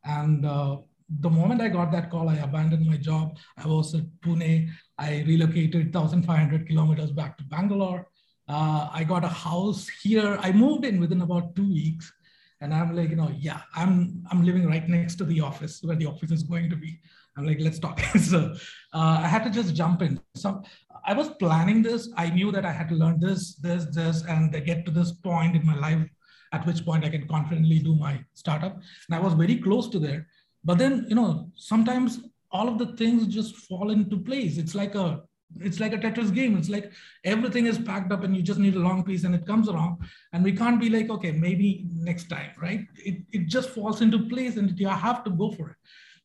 And 0.04 0.46
uh, 0.46 0.78
the 1.18 1.30
moment 1.30 1.60
I 1.60 1.68
got 1.68 1.90
that 1.92 2.10
call, 2.10 2.28
I 2.28 2.36
abandoned 2.36 2.86
my 2.86 2.96
job. 2.96 3.36
I 3.56 3.66
was 3.66 3.94
at 3.94 4.04
Pune. 4.20 4.68
I 4.98 5.24
relocated 5.26 5.92
1,500 5.94 6.68
kilometers 6.68 7.10
back 7.10 7.36
to 7.38 7.44
Bangalore. 7.44 8.06
Uh, 8.48 8.88
I 8.92 9.04
got 9.04 9.24
a 9.24 9.28
house 9.28 9.88
here. 10.02 10.38
I 10.40 10.52
moved 10.52 10.84
in 10.84 11.00
within 11.00 11.22
about 11.22 11.56
two 11.56 11.68
weeks, 11.68 12.12
and 12.60 12.74
I'm 12.74 12.94
like, 12.94 13.10
you 13.10 13.16
know, 13.16 13.32
yeah, 13.38 13.62
I'm 13.74 14.24
I'm 14.30 14.44
living 14.44 14.66
right 14.66 14.88
next 14.88 15.16
to 15.16 15.24
the 15.24 15.40
office 15.40 15.80
where 15.82 15.96
the 15.96 16.06
office 16.06 16.30
is 16.30 16.42
going 16.42 16.70
to 16.70 16.76
be. 16.76 17.00
I'm 17.36 17.46
like, 17.46 17.58
let's 17.60 17.78
talk. 17.78 18.00
so 18.20 18.54
uh, 18.92 19.20
I 19.22 19.26
had 19.26 19.44
to 19.44 19.50
just 19.50 19.74
jump 19.74 20.02
in. 20.02 20.20
So 20.34 20.62
I 21.06 21.14
was 21.14 21.30
planning 21.30 21.82
this. 21.82 22.08
I 22.16 22.30
knew 22.30 22.52
that 22.52 22.64
I 22.64 22.72
had 22.72 22.88
to 22.88 22.94
learn 22.94 23.20
this, 23.20 23.54
this, 23.56 23.84
this, 23.86 24.24
and 24.24 24.52
get 24.64 24.84
to 24.86 24.90
this 24.90 25.12
point 25.12 25.56
in 25.56 25.64
my 25.64 25.76
life 25.76 26.06
at 26.52 26.66
which 26.66 26.84
point 26.84 27.04
I 27.04 27.08
can 27.08 27.26
confidently 27.28 27.78
do 27.78 27.94
my 27.94 28.24
startup. 28.34 28.74
And 29.08 29.14
I 29.14 29.20
was 29.20 29.34
very 29.34 29.56
close 29.56 29.88
to 29.90 29.98
there. 29.98 30.26
But 30.64 30.78
then, 30.78 31.06
you 31.08 31.14
know, 31.14 31.50
sometimes 31.54 32.20
all 32.50 32.68
of 32.68 32.78
the 32.78 32.96
things 32.96 33.26
just 33.26 33.56
fall 33.56 33.90
into 33.90 34.18
place. 34.18 34.58
It's 34.58 34.74
like 34.74 34.94
a 34.94 35.22
it's 35.58 35.80
like 35.80 35.92
a 35.92 35.98
Tetris 35.98 36.32
game. 36.32 36.56
It's 36.56 36.68
like 36.68 36.92
everything 37.24 37.66
is 37.66 37.78
packed 37.78 38.12
up 38.12 38.22
and 38.22 38.36
you 38.36 38.42
just 38.42 38.60
need 38.60 38.76
a 38.76 38.78
long 38.78 39.02
piece 39.02 39.24
and 39.24 39.34
it 39.34 39.46
comes 39.46 39.68
around. 39.68 39.98
And 40.32 40.44
we 40.44 40.52
can't 40.52 40.80
be 40.80 40.88
like, 40.88 41.10
okay, 41.10 41.32
maybe 41.32 41.86
next 41.92 42.28
time, 42.28 42.50
right? 42.60 42.86
It, 42.96 43.22
it 43.32 43.48
just 43.48 43.70
falls 43.70 44.00
into 44.00 44.28
place 44.28 44.56
and 44.56 44.78
you 44.78 44.88
have 44.88 45.24
to 45.24 45.30
go 45.30 45.50
for 45.50 45.70
it. 45.70 45.76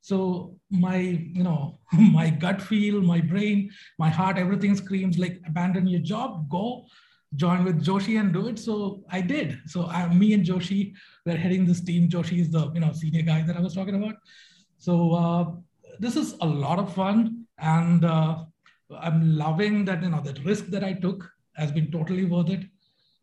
So 0.01 0.59
my, 0.69 0.97
you 0.97 1.43
know, 1.43 1.79
my 1.93 2.29
gut 2.29 2.61
feel, 2.61 3.01
my 3.01 3.19
brain, 3.19 3.71
my 3.97 4.09
heart, 4.09 4.37
everything 4.37 4.75
screams 4.75 5.17
like 5.17 5.41
abandon 5.47 5.87
your 5.87 6.01
job, 6.01 6.47
go 6.49 6.85
join 7.35 7.63
with 7.63 7.83
Joshi 7.83 8.19
and 8.19 8.33
do 8.33 8.47
it. 8.47 8.59
So 8.59 9.03
I 9.09 9.21
did. 9.21 9.59
So 9.67 9.87
I, 9.87 10.13
me 10.13 10.33
and 10.33 10.45
Joshi, 10.45 10.93
we're 11.25 11.37
heading 11.37 11.65
this 11.65 11.81
team. 11.81 12.09
Joshi 12.09 12.39
is 12.39 12.51
the 12.51 12.71
you 12.71 12.79
know 12.79 12.93
senior 12.93 13.21
guy 13.21 13.41
that 13.43 13.57
I 13.57 13.61
was 13.61 13.73
talking 13.73 13.95
about. 13.95 14.15
So 14.77 15.13
uh, 15.13 15.51
this 15.99 16.15
is 16.15 16.35
a 16.41 16.45
lot 16.45 16.79
of 16.79 16.93
fun, 16.93 17.45
and 17.57 18.05
uh, 18.05 18.43
I'm 18.99 19.37
loving 19.37 19.85
that 19.85 20.03
you 20.03 20.09
know 20.09 20.21
that 20.21 20.43
risk 20.45 20.67
that 20.67 20.83
I 20.83 20.93
took 20.93 21.29
has 21.55 21.71
been 21.71 21.91
totally 21.91 22.25
worth 22.25 22.49
it, 22.49 22.65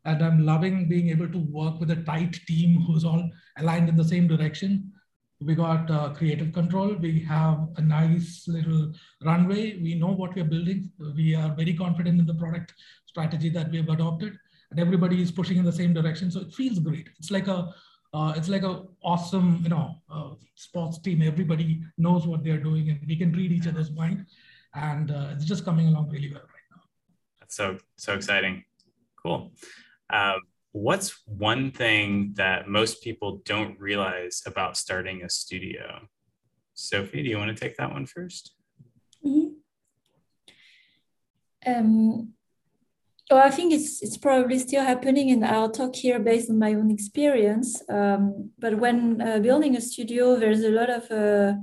and 0.04 0.22
I'm 0.24 0.44
loving 0.44 0.88
being 0.88 1.08
able 1.10 1.28
to 1.28 1.38
work 1.38 1.80
with 1.80 1.90
a 1.90 2.02
tight 2.04 2.34
team 2.46 2.80
who's 2.82 3.04
all 3.04 3.28
aligned 3.58 3.88
in 3.88 3.96
the 3.96 4.04
same 4.04 4.26
direction. 4.26 4.92
We 5.46 5.54
got 5.54 5.90
uh, 5.90 6.10
creative 6.10 6.52
control. 6.52 6.94
We 6.94 7.20
have 7.20 7.68
a 7.76 7.82
nice 7.82 8.46
little 8.46 8.92
runway. 9.24 9.78
We 9.78 9.94
know 9.94 10.12
what 10.12 10.34
we're 10.34 10.44
building. 10.44 10.90
We 11.16 11.34
are 11.34 11.54
very 11.54 11.74
confident 11.74 12.20
in 12.20 12.26
the 12.26 12.34
product 12.34 12.74
strategy 13.06 13.48
that 13.50 13.70
we 13.70 13.78
have 13.78 13.88
adopted 13.88 14.38
and 14.72 14.80
everybody 14.80 15.20
is 15.20 15.30
pushing 15.30 15.58
in 15.58 15.64
the 15.64 15.72
same 15.72 15.92
direction. 15.92 16.30
So 16.30 16.40
it 16.40 16.52
feels 16.52 16.78
great. 16.78 17.08
It's 17.18 17.30
like 17.30 17.46
a 17.46 17.72
uh, 18.14 18.34
it's 18.36 18.48
like 18.48 18.62
a 18.62 18.82
awesome 19.02 19.60
you 19.62 19.68
know 19.68 19.96
uh, 20.10 20.30
sports 20.54 20.98
team. 20.98 21.22
Everybody 21.22 21.82
knows 21.98 22.26
what 22.26 22.42
they're 22.42 22.64
doing 22.70 22.90
and 22.90 23.00
we 23.06 23.16
can 23.16 23.32
read 23.32 23.52
each 23.52 23.66
other's 23.66 23.90
mind. 23.90 24.26
And 24.74 25.10
uh, 25.10 25.28
it's 25.34 25.44
just 25.44 25.64
coming 25.64 25.88
along 25.88 26.08
really 26.08 26.30
well 26.32 26.42
right 26.42 26.68
now. 26.74 26.82
That's 27.40 27.54
so 27.54 27.78
so 27.96 28.14
exciting. 28.14 28.64
Cool. 29.22 29.52
Um, 30.10 30.40
what's 30.72 31.22
one 31.26 31.70
thing 31.70 32.32
that 32.36 32.68
most 32.68 33.02
people 33.02 33.42
don't 33.44 33.78
realize 33.78 34.42
about 34.46 34.76
starting 34.76 35.22
a 35.22 35.28
studio 35.28 36.00
sophie 36.74 37.22
do 37.22 37.28
you 37.28 37.38
want 37.38 37.54
to 37.54 37.60
take 37.60 37.76
that 37.76 37.92
one 37.92 38.06
first? 38.06 38.54
mm-hmm. 39.24 39.48
um, 41.66 42.32
Oh, 43.32 43.38
I 43.38 43.50
think 43.50 43.72
it's 43.72 44.02
it's 44.02 44.18
probably 44.18 44.58
still 44.58 44.84
happening, 44.84 45.30
and 45.30 45.42
I'll 45.42 45.70
talk 45.70 45.96
here 45.96 46.18
based 46.18 46.50
on 46.50 46.58
my 46.58 46.74
own 46.74 46.90
experience. 46.90 47.82
Um, 47.88 48.50
but 48.58 48.78
when 48.78 49.22
uh, 49.22 49.38
building 49.38 49.74
a 49.74 49.80
studio, 49.80 50.36
there's 50.36 50.62
a 50.64 50.70
lot 50.70 50.90
of, 50.90 51.10
uh, 51.10 51.54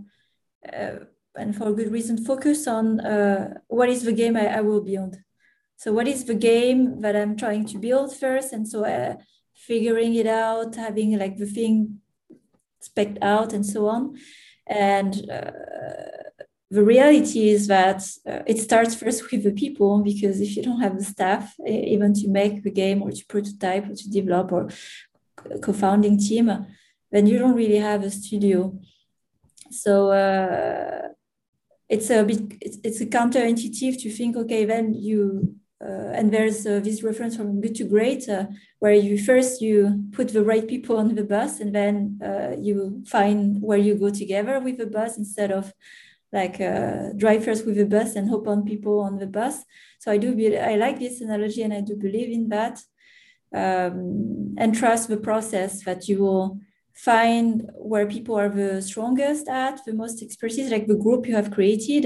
uh, 0.76 1.06
and 1.36 1.56
for 1.56 1.72
good 1.74 1.92
reason, 1.92 2.26
focus 2.26 2.66
on 2.66 3.00
uh, 3.02 3.54
what 3.68 3.88
is 3.88 4.02
the 4.02 4.14
game 4.14 4.36
I, 4.36 4.48
I, 4.58 4.62
will 4.62 4.82
build. 4.82 5.18
So 5.80 5.94
what 5.94 6.10
is 6.10 6.26
the 6.26 6.36
game 6.36 7.00
that 7.00 7.16
I'm 7.16 7.38
trying 7.38 7.64
to 7.68 7.78
build 7.78 8.14
first, 8.14 8.52
and 8.52 8.68
so 8.68 8.84
uh, 8.84 9.16
figuring 9.56 10.14
it 10.16 10.28
out, 10.28 10.76
having 10.76 11.18
like 11.18 11.38
the 11.38 11.46
thing 11.46 12.02
spec 12.82 13.16
out, 13.22 13.54
and 13.54 13.66
so 13.66 13.88
on, 13.88 14.18
and 14.68 15.14
uh, 15.32 15.52
the 16.70 16.84
reality 16.84 17.48
is 17.48 17.68
that 17.68 18.02
uh, 18.28 18.42
it 18.46 18.60
starts 18.60 18.94
first 18.94 19.24
with 19.32 19.46
the 19.46 19.54
people 19.54 20.04
because 20.04 20.42
if 20.42 20.58
you 20.58 20.64
don't 20.64 20.82
have 20.82 20.98
the 20.98 21.06
staff 21.06 21.56
even 21.66 22.14
to 22.14 22.28
make 22.28 22.62
the 22.62 22.72
game 22.72 23.02
or 23.02 23.12
to 23.12 23.26
prototype 23.28 23.90
or 23.90 23.96
to 23.96 24.10
develop 24.10 24.52
or 24.52 24.68
co-founding 25.62 26.20
team 26.20 26.48
then 27.10 27.26
you 27.26 27.40
don't 27.40 27.56
really 27.56 27.78
have 27.78 28.04
a 28.04 28.12
studio. 28.12 28.78
So 29.72 30.12
uh, 30.12 31.08
it's 31.88 32.10
a 32.10 32.26
bit 32.26 32.42
it's, 32.60 32.78
it's 32.84 33.00
a 33.00 33.06
counterintuitive 33.06 34.02
to 34.02 34.10
think 34.12 34.36
okay 34.36 34.66
then 34.66 34.94
you 34.94 35.56
and 35.82 36.34
there's 36.34 36.66
uh, 36.66 36.80
this 36.82 37.04
reference 37.04 37.38
from 37.38 37.62
good 37.62 37.76
to 37.76 37.86
great 37.86 38.28
uh, 38.28 38.46
where 38.80 38.94
you 38.94 39.18
first 39.18 39.62
you 39.62 40.04
put 40.12 40.28
the 40.30 40.44
right 40.44 40.68
people 40.68 40.98
on 40.98 41.16
the 41.16 41.24
bus 41.24 41.62
and 41.62 41.74
then 41.74 42.20
uh, 42.24 42.56
you 42.60 43.02
find 43.08 43.62
where 43.62 43.78
you 43.78 43.96
go 43.96 44.10
together 44.10 44.60
with 44.60 44.78
the 44.78 44.86
bus 44.86 45.18
instead 45.18 45.52
of 45.52 45.74
like 46.32 46.60
uh, 46.62 47.14
drive 47.16 47.44
first 47.44 47.66
with 47.66 47.78
the 47.78 47.86
bus 47.86 48.16
and 48.16 48.30
hope 48.30 48.48
on 48.48 48.64
people 48.64 49.00
on 49.00 49.18
the 49.18 49.28
bus. 49.28 49.64
So 50.00 50.12
I 50.12 50.18
do 50.18 50.36
be, 50.36 50.58
I 50.58 50.76
like 50.76 51.00
this 51.00 51.22
analogy 51.22 51.64
and 51.64 51.74
I 51.74 51.82
do 51.82 51.96
believe 51.96 52.30
in 52.30 52.50
that. 52.50 52.80
Um, 53.52 54.54
and 54.60 54.76
trust 54.76 55.10
the 55.10 55.18
process 55.18 55.84
that 55.86 56.08
you 56.08 56.20
will 56.20 56.60
find 56.94 57.68
where 57.74 58.06
people 58.06 58.38
are 58.38 58.50
the 58.50 58.80
strongest 58.82 59.48
at, 59.48 59.84
the 59.86 59.94
most 59.94 60.22
expertise, 60.22 60.70
like 60.70 60.86
the 60.86 60.96
group 60.96 61.26
you 61.26 61.34
have 61.34 61.50
created, 61.50 62.06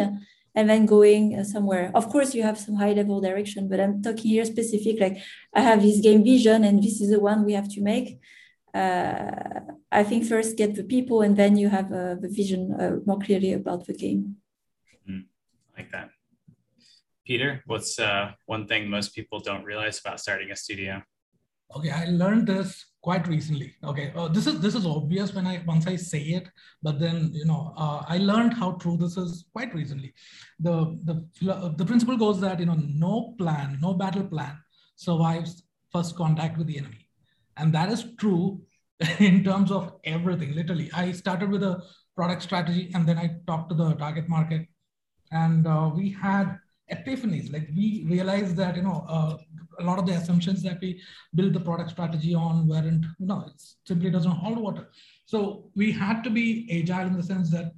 and 0.55 0.69
then 0.69 0.85
going 0.85 1.39
uh, 1.39 1.43
somewhere. 1.43 1.91
Of 1.93 2.09
course, 2.09 2.35
you 2.35 2.43
have 2.43 2.59
some 2.59 2.75
high 2.75 2.93
level 2.93 3.21
direction, 3.21 3.67
but 3.67 3.79
I'm 3.79 4.01
talking 4.01 4.31
here 4.31 4.45
specific, 4.45 4.99
like 4.99 5.17
I 5.53 5.61
have 5.61 5.81
this 5.81 5.99
game 5.99 6.23
vision 6.23 6.63
and 6.63 6.81
this 6.81 7.01
is 7.01 7.09
the 7.09 7.19
one 7.19 7.45
we 7.45 7.53
have 7.53 7.69
to 7.69 7.81
make 7.81 8.19
uh, 8.73 9.59
I 9.91 10.03
think 10.03 10.25
first 10.25 10.57
get 10.57 10.75
the 10.75 10.83
people 10.83 11.21
and 11.21 11.37
then 11.37 11.57
you 11.57 11.69
have 11.69 11.91
uh, 11.91 12.15
the 12.15 12.29
vision 12.29 12.73
uh, 12.73 12.97
more 13.05 13.19
clearly 13.19 13.53
about 13.53 13.85
the 13.85 13.93
game. 13.93 14.37
Mm, 15.09 15.25
like 15.77 15.91
that. 15.91 16.09
Peter, 17.25 17.61
what's 17.67 17.99
uh, 17.99 18.31
one 18.45 18.67
thing 18.67 18.89
most 18.89 19.15
people 19.15 19.39
don't 19.39 19.63
realize 19.63 19.99
about 19.99 20.19
starting 20.19 20.51
a 20.51 20.55
studio? 20.55 21.01
Okay, 21.75 21.91
I 21.91 22.05
learned 22.05 22.47
this 22.47 22.85
quite 23.03 23.27
recently. 23.27 23.75
Okay, 23.83 24.11
uh, 24.15 24.27
this 24.29 24.47
is 24.47 24.59
this 24.61 24.75
is 24.75 24.85
obvious 24.85 25.33
when 25.33 25.45
I 25.45 25.61
once 25.67 25.85
I 25.87 25.95
say 25.97 26.21
it, 26.39 26.47
but 26.81 26.99
then 26.99 27.31
you 27.33 27.45
know 27.45 27.73
uh, 27.77 28.03
I 28.07 28.17
learned 28.17 28.53
how 28.53 28.71
true 28.73 28.97
this 28.97 29.17
is 29.17 29.45
quite 29.53 29.75
recently. 29.75 30.13
The 30.59 30.75
the 31.03 31.73
the 31.77 31.85
principle 31.85 32.17
goes 32.17 32.41
that 32.41 32.59
you 32.59 32.65
know 32.65 32.79
no 32.79 33.35
plan, 33.37 33.77
no 33.81 33.93
battle 33.93 34.23
plan 34.23 34.57
survives 34.95 35.63
first 35.91 36.15
contact 36.15 36.57
with 36.57 36.67
the 36.67 36.77
enemy 36.77 37.03
and 37.57 37.73
that 37.73 37.89
is 37.91 38.05
true 38.17 38.61
in 39.19 39.43
terms 39.43 39.71
of 39.71 39.93
everything, 40.03 40.53
literally. 40.53 40.89
I 40.93 41.11
started 41.11 41.49
with 41.49 41.63
a 41.63 41.83
product 42.15 42.43
strategy 42.43 42.91
and 42.93 43.07
then 43.07 43.17
I 43.17 43.37
talked 43.47 43.69
to 43.69 43.75
the 43.75 43.93
target 43.95 44.29
market. 44.29 44.67
And 45.31 45.65
uh, 45.65 45.89
we 45.93 46.11
had 46.11 46.59
epiphanies. 46.91 47.51
Like 47.51 47.69
we 47.75 48.05
realized 48.07 48.55
that, 48.57 48.75
you 48.75 48.83
know, 48.83 49.05
uh, 49.07 49.37
a 49.79 49.83
lot 49.83 49.99
of 49.99 50.05
the 50.05 50.13
assumptions 50.13 50.61
that 50.63 50.79
we 50.81 51.01
built 51.35 51.53
the 51.53 51.59
product 51.59 51.91
strategy 51.91 52.33
on 52.35 52.67
weren't, 52.67 53.05
you 53.19 53.25
know, 53.25 53.43
it 53.47 53.61
simply 53.85 54.09
doesn't 54.09 54.31
hold 54.31 54.57
water. 54.57 54.89
So 55.25 55.69
we 55.75 55.91
had 55.91 56.23
to 56.23 56.29
be 56.29 56.67
agile 56.71 57.07
in 57.07 57.17
the 57.17 57.23
sense 57.23 57.49
that 57.51 57.73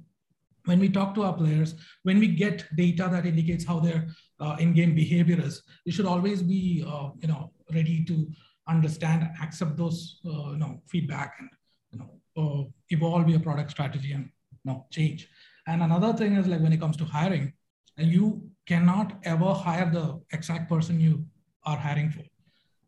when 0.64 0.80
we 0.80 0.88
talk 0.88 1.14
to 1.14 1.22
our 1.22 1.32
players, 1.32 1.74
when 2.02 2.18
we 2.18 2.26
get 2.28 2.64
data 2.76 3.08
that 3.10 3.24
indicates 3.24 3.64
how 3.64 3.78
their 3.78 4.08
uh, 4.40 4.56
in-game 4.58 4.94
behavior 4.94 5.40
is, 5.40 5.62
we 5.86 5.92
should 5.92 6.06
always 6.06 6.42
be, 6.42 6.84
uh, 6.86 7.10
you 7.20 7.28
know, 7.28 7.52
ready 7.72 8.04
to 8.04 8.26
understand, 8.68 9.28
accept 9.42 9.76
those 9.76 10.20
uh, 10.26 10.50
you 10.50 10.58
know 10.58 10.82
feedback, 10.88 11.34
and 11.38 11.50
you 11.92 11.98
know 11.98 12.10
uh, 12.36 12.68
evolve 12.90 13.28
your 13.28 13.40
product 13.40 13.70
strategy 13.70 14.12
and 14.12 14.24
you 14.24 14.72
know 14.72 14.86
change. 14.90 15.28
And 15.66 15.82
another 15.82 16.12
thing 16.12 16.36
is 16.36 16.46
like 16.46 16.60
when 16.60 16.72
it 16.72 16.80
comes 16.80 16.96
to 16.98 17.04
hiring, 17.04 17.52
and 17.96 18.08
you 18.08 18.48
cannot 18.66 19.18
ever 19.24 19.52
hire 19.52 19.90
the 19.90 20.20
exact 20.32 20.68
person 20.68 21.00
you 21.00 21.24
are 21.64 21.76
hiring 21.76 22.10
for. 22.10 22.24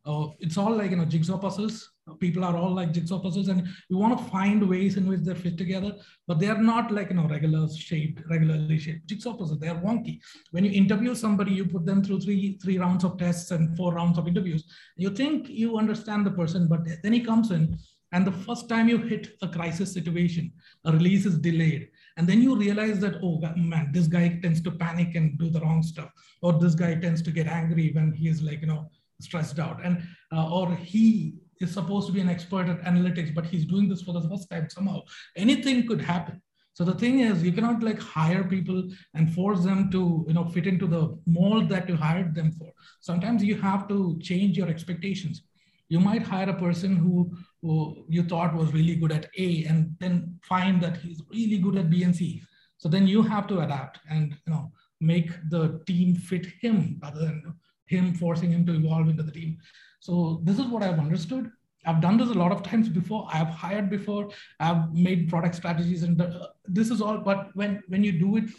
Uh, 0.07 0.33
it's 0.41 0.57
all 0.57 0.75
like 0.75 0.91
you 0.91 0.97
know 0.97 1.05
jigsaw 1.05 1.39
puzzles. 1.39 1.91
People 2.21 2.43
are 2.43 2.57
all 2.57 2.75
like 2.75 2.93
jigsaw 2.93 3.19
puzzles 3.19 3.49
and 3.49 3.69
you 3.91 3.99
want 3.99 4.17
to 4.17 4.25
find 4.31 4.67
ways 4.67 4.97
in 4.97 5.07
which 5.07 5.21
they 5.21 5.35
fit 5.35 5.59
together 5.59 5.93
but 6.27 6.39
they 6.39 6.49
are 6.49 6.57
not 6.57 6.91
like 6.91 7.11
you 7.11 7.17
know 7.17 7.29
regular 7.29 7.69
shaped 7.69 8.23
regularly 8.31 8.79
shaped. 8.79 9.07
Jigsaw 9.07 9.35
puzzles 9.35 9.59
they 9.59 9.69
are 9.69 9.81
wonky. 9.81 10.19
When 10.53 10.65
you 10.65 10.71
interview 10.71 11.15
somebody 11.15 11.53
you 11.53 11.67
put 11.67 11.85
them 11.85 12.03
through 12.03 12.21
three 12.21 12.59
three 12.63 12.79
rounds 12.79 13.05
of 13.05 13.19
tests 13.19 13.51
and 13.51 13.77
four 13.77 13.93
rounds 13.93 14.17
of 14.17 14.27
interviews 14.27 14.65
you 14.97 15.11
think 15.11 15.49
you 15.49 15.77
understand 15.77 16.25
the 16.25 16.31
person 16.31 16.69
but 16.69 16.81
then 17.03 17.13
he 17.13 17.21
comes 17.21 17.51
in 17.51 17.79
and 18.13 18.27
the 18.27 18.33
first 18.33 18.69
time 18.69 18.89
you 18.89 18.99
hit 18.99 19.37
a 19.43 19.49
crisis 19.49 19.93
situation 19.93 20.51
a 20.87 20.93
release 20.93 21.27
is 21.27 21.39
delayed 21.39 21.89
and 22.19 22.29
then 22.29 22.43
you 22.43 22.55
realize 22.57 23.01
that 23.01 23.19
oh 23.23 23.41
man 23.57 23.91
this 23.93 24.07
guy 24.07 24.39
tends 24.43 24.61
to 24.61 24.71
panic 24.71 25.15
and 25.15 25.39
do 25.39 25.49
the 25.49 25.61
wrong 25.61 25.83
stuff 25.83 26.11
or 26.43 26.53
this 26.59 26.75
guy 26.75 26.95
tends 26.95 27.23
to 27.23 27.31
get 27.31 27.47
angry 27.47 27.91
when 27.93 28.13
he 28.13 28.29
is 28.29 28.43
like 28.43 28.61
you 28.61 28.67
know 28.67 28.91
stressed 29.21 29.59
out 29.59 29.85
and 29.85 30.03
uh, 30.33 30.49
or 30.51 30.75
he 30.77 31.35
is 31.61 31.73
supposed 31.73 32.07
to 32.07 32.13
be 32.13 32.21
an 32.21 32.29
expert 32.29 32.69
at 32.69 32.83
analytics, 32.83 33.35
but 33.35 33.47
he's 33.47 33.65
doing 33.65 33.89
this 33.89 34.03
for 34.03 34.13
the 34.13 34.29
first 34.29 34.49
time 34.51 34.69
somehow. 34.71 35.03
Anything 35.37 35.87
could 35.87 36.01
happen. 36.01 36.41
So 36.75 36.85
the 36.85 36.95
thing 36.95 37.21
is, 37.21 37.43
you 37.43 37.53
cannot 37.53 37.83
like 37.83 38.01
hire 38.01 38.45
people 38.45 38.89
and 39.15 39.35
force 39.35 39.65
them 39.65 39.91
to, 39.91 40.25
you 40.29 40.35
know, 40.35 40.45
fit 40.45 40.67
into 40.67 40.87
the 40.87 41.19
mold 41.27 41.69
that 41.71 41.89
you 41.89 41.97
hired 41.97 42.35
them 42.35 42.53
for. 42.53 42.71
Sometimes 43.01 43.43
you 43.43 43.57
have 43.57 43.89
to 43.89 44.19
change 44.23 44.57
your 44.57 44.69
expectations. 44.69 45.43
You 45.89 45.99
might 45.99 46.23
hire 46.23 46.51
a 46.51 46.55
person 46.55 46.95
who, 46.95 47.37
who 47.63 48.05
you 48.09 48.23
thought 48.23 48.55
was 48.55 48.73
really 48.73 48.95
good 48.95 49.13
at 49.13 49.29
A 49.37 49.65
and 49.65 49.95
then 49.99 50.39
find 50.43 50.81
that 50.83 50.97
he's 50.99 51.23
really 51.31 51.59
good 51.59 51.77
at 51.77 51.91
B 51.91 52.03
and 52.03 52.15
C. 52.15 52.43
So 52.77 52.89
then 52.89 53.07
you 53.07 53.23
have 53.23 53.47
to 53.49 53.61
adapt 53.61 53.99
and 54.09 54.37
you 54.47 54.53
know 54.53 54.73
make 55.01 55.31
the 55.51 55.83
team 55.87 56.15
fit 56.15 56.47
him 56.61 56.99
rather 57.03 57.21
than 57.21 57.55
him 57.87 58.15
forcing 58.15 58.51
him 58.53 58.67
to 58.67 58.75
evolve 58.75 59.09
into 59.09 59.23
the 59.23 59.33
team. 59.33 59.59
So 60.01 60.41
this 60.45 60.59
is 60.59 60.67
what 60.67 60.83
I've 60.83 60.99
understood. 60.99 61.51
I've 61.87 62.01
done 62.01 62.19
this 62.19 62.29
a 62.29 62.35
lot 62.35 62.53
of 62.53 62.63
times 62.63 62.89
before. 62.89 63.27
I've 63.33 63.49
hired 63.49 63.89
before. 63.89 64.31
I've 64.61 64.93
made 64.93 65.29
product 65.29 65.55
strategies, 65.55 66.03
and 66.03 66.23
this 66.67 66.91
is 66.91 67.01
all. 67.01 67.19
But 67.19 67.51
when 67.55 67.83
when 67.89 68.05
you 68.05 68.13
do 68.13 68.37
it 68.37 68.51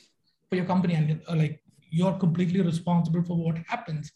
for 0.49 0.55
your 0.55 0.65
company 0.65 0.95
and 0.95 1.21
uh, 1.29 1.35
like 1.35 1.61
you're 1.91 2.13
completely 2.13 2.61
responsible 2.61 3.23
for 3.23 3.37
what 3.37 3.57
happens, 3.67 4.11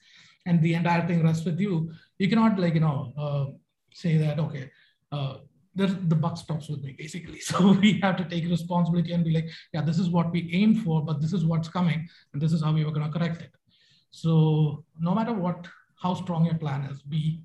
and 0.46 0.62
the 0.62 0.74
entire 0.74 1.06
thing 1.08 1.24
rests 1.24 1.46
with 1.46 1.60
you, 1.60 1.92
you 2.18 2.28
cannot 2.28 2.60
like 2.60 2.74
you 2.74 2.80
know 2.80 3.14
uh, 3.18 3.46
say 3.94 4.18
that 4.18 4.40
okay. 4.40 4.72
Uh, 5.12 5.38
the, 5.76 5.88
the 5.88 6.16
buck 6.16 6.38
stops 6.38 6.70
with 6.70 6.84
me 6.84 6.96
basically. 6.98 7.40
So 7.50 7.72
we 7.74 8.00
have 8.02 8.18
to 8.18 8.26
take 8.26 8.46
responsibility 8.46 9.14
and 9.14 9.24
be 9.24 9.32
like, 9.32 9.50
yeah, 9.74 9.82
this 9.82 10.00
is 10.00 10.10
what 10.10 10.32
we 10.32 10.50
aim 10.54 10.76
for, 10.76 11.04
but 11.04 11.22
this 11.22 11.34
is 11.34 11.46
what's 11.46 11.68
coming, 11.68 12.08
and 12.34 12.42
this 12.42 12.54
is 12.54 12.64
how 12.64 12.74
we 12.74 12.86
were 12.86 12.92
going 12.92 13.12
to 13.12 13.18
correct 13.18 13.42
it. 13.42 13.52
So 14.12 14.86
no 15.00 15.16
matter 15.16 15.34
what, 15.34 15.68
how 16.02 16.14
strong 16.14 16.46
your 16.46 16.56
plan 16.56 16.84
is, 16.92 17.02
be 17.02 17.42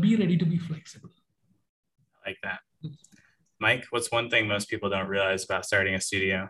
be 0.00 0.16
ready 0.16 0.36
to 0.36 0.44
be 0.44 0.58
flexible. 0.58 1.10
I 2.24 2.30
like 2.30 2.38
that. 2.42 2.60
Mike, 3.60 3.86
what's 3.90 4.10
one 4.10 4.28
thing 4.28 4.46
most 4.46 4.68
people 4.68 4.90
don't 4.90 5.08
realize 5.08 5.44
about 5.44 5.64
starting 5.64 5.94
a 5.94 6.00
studio? 6.00 6.48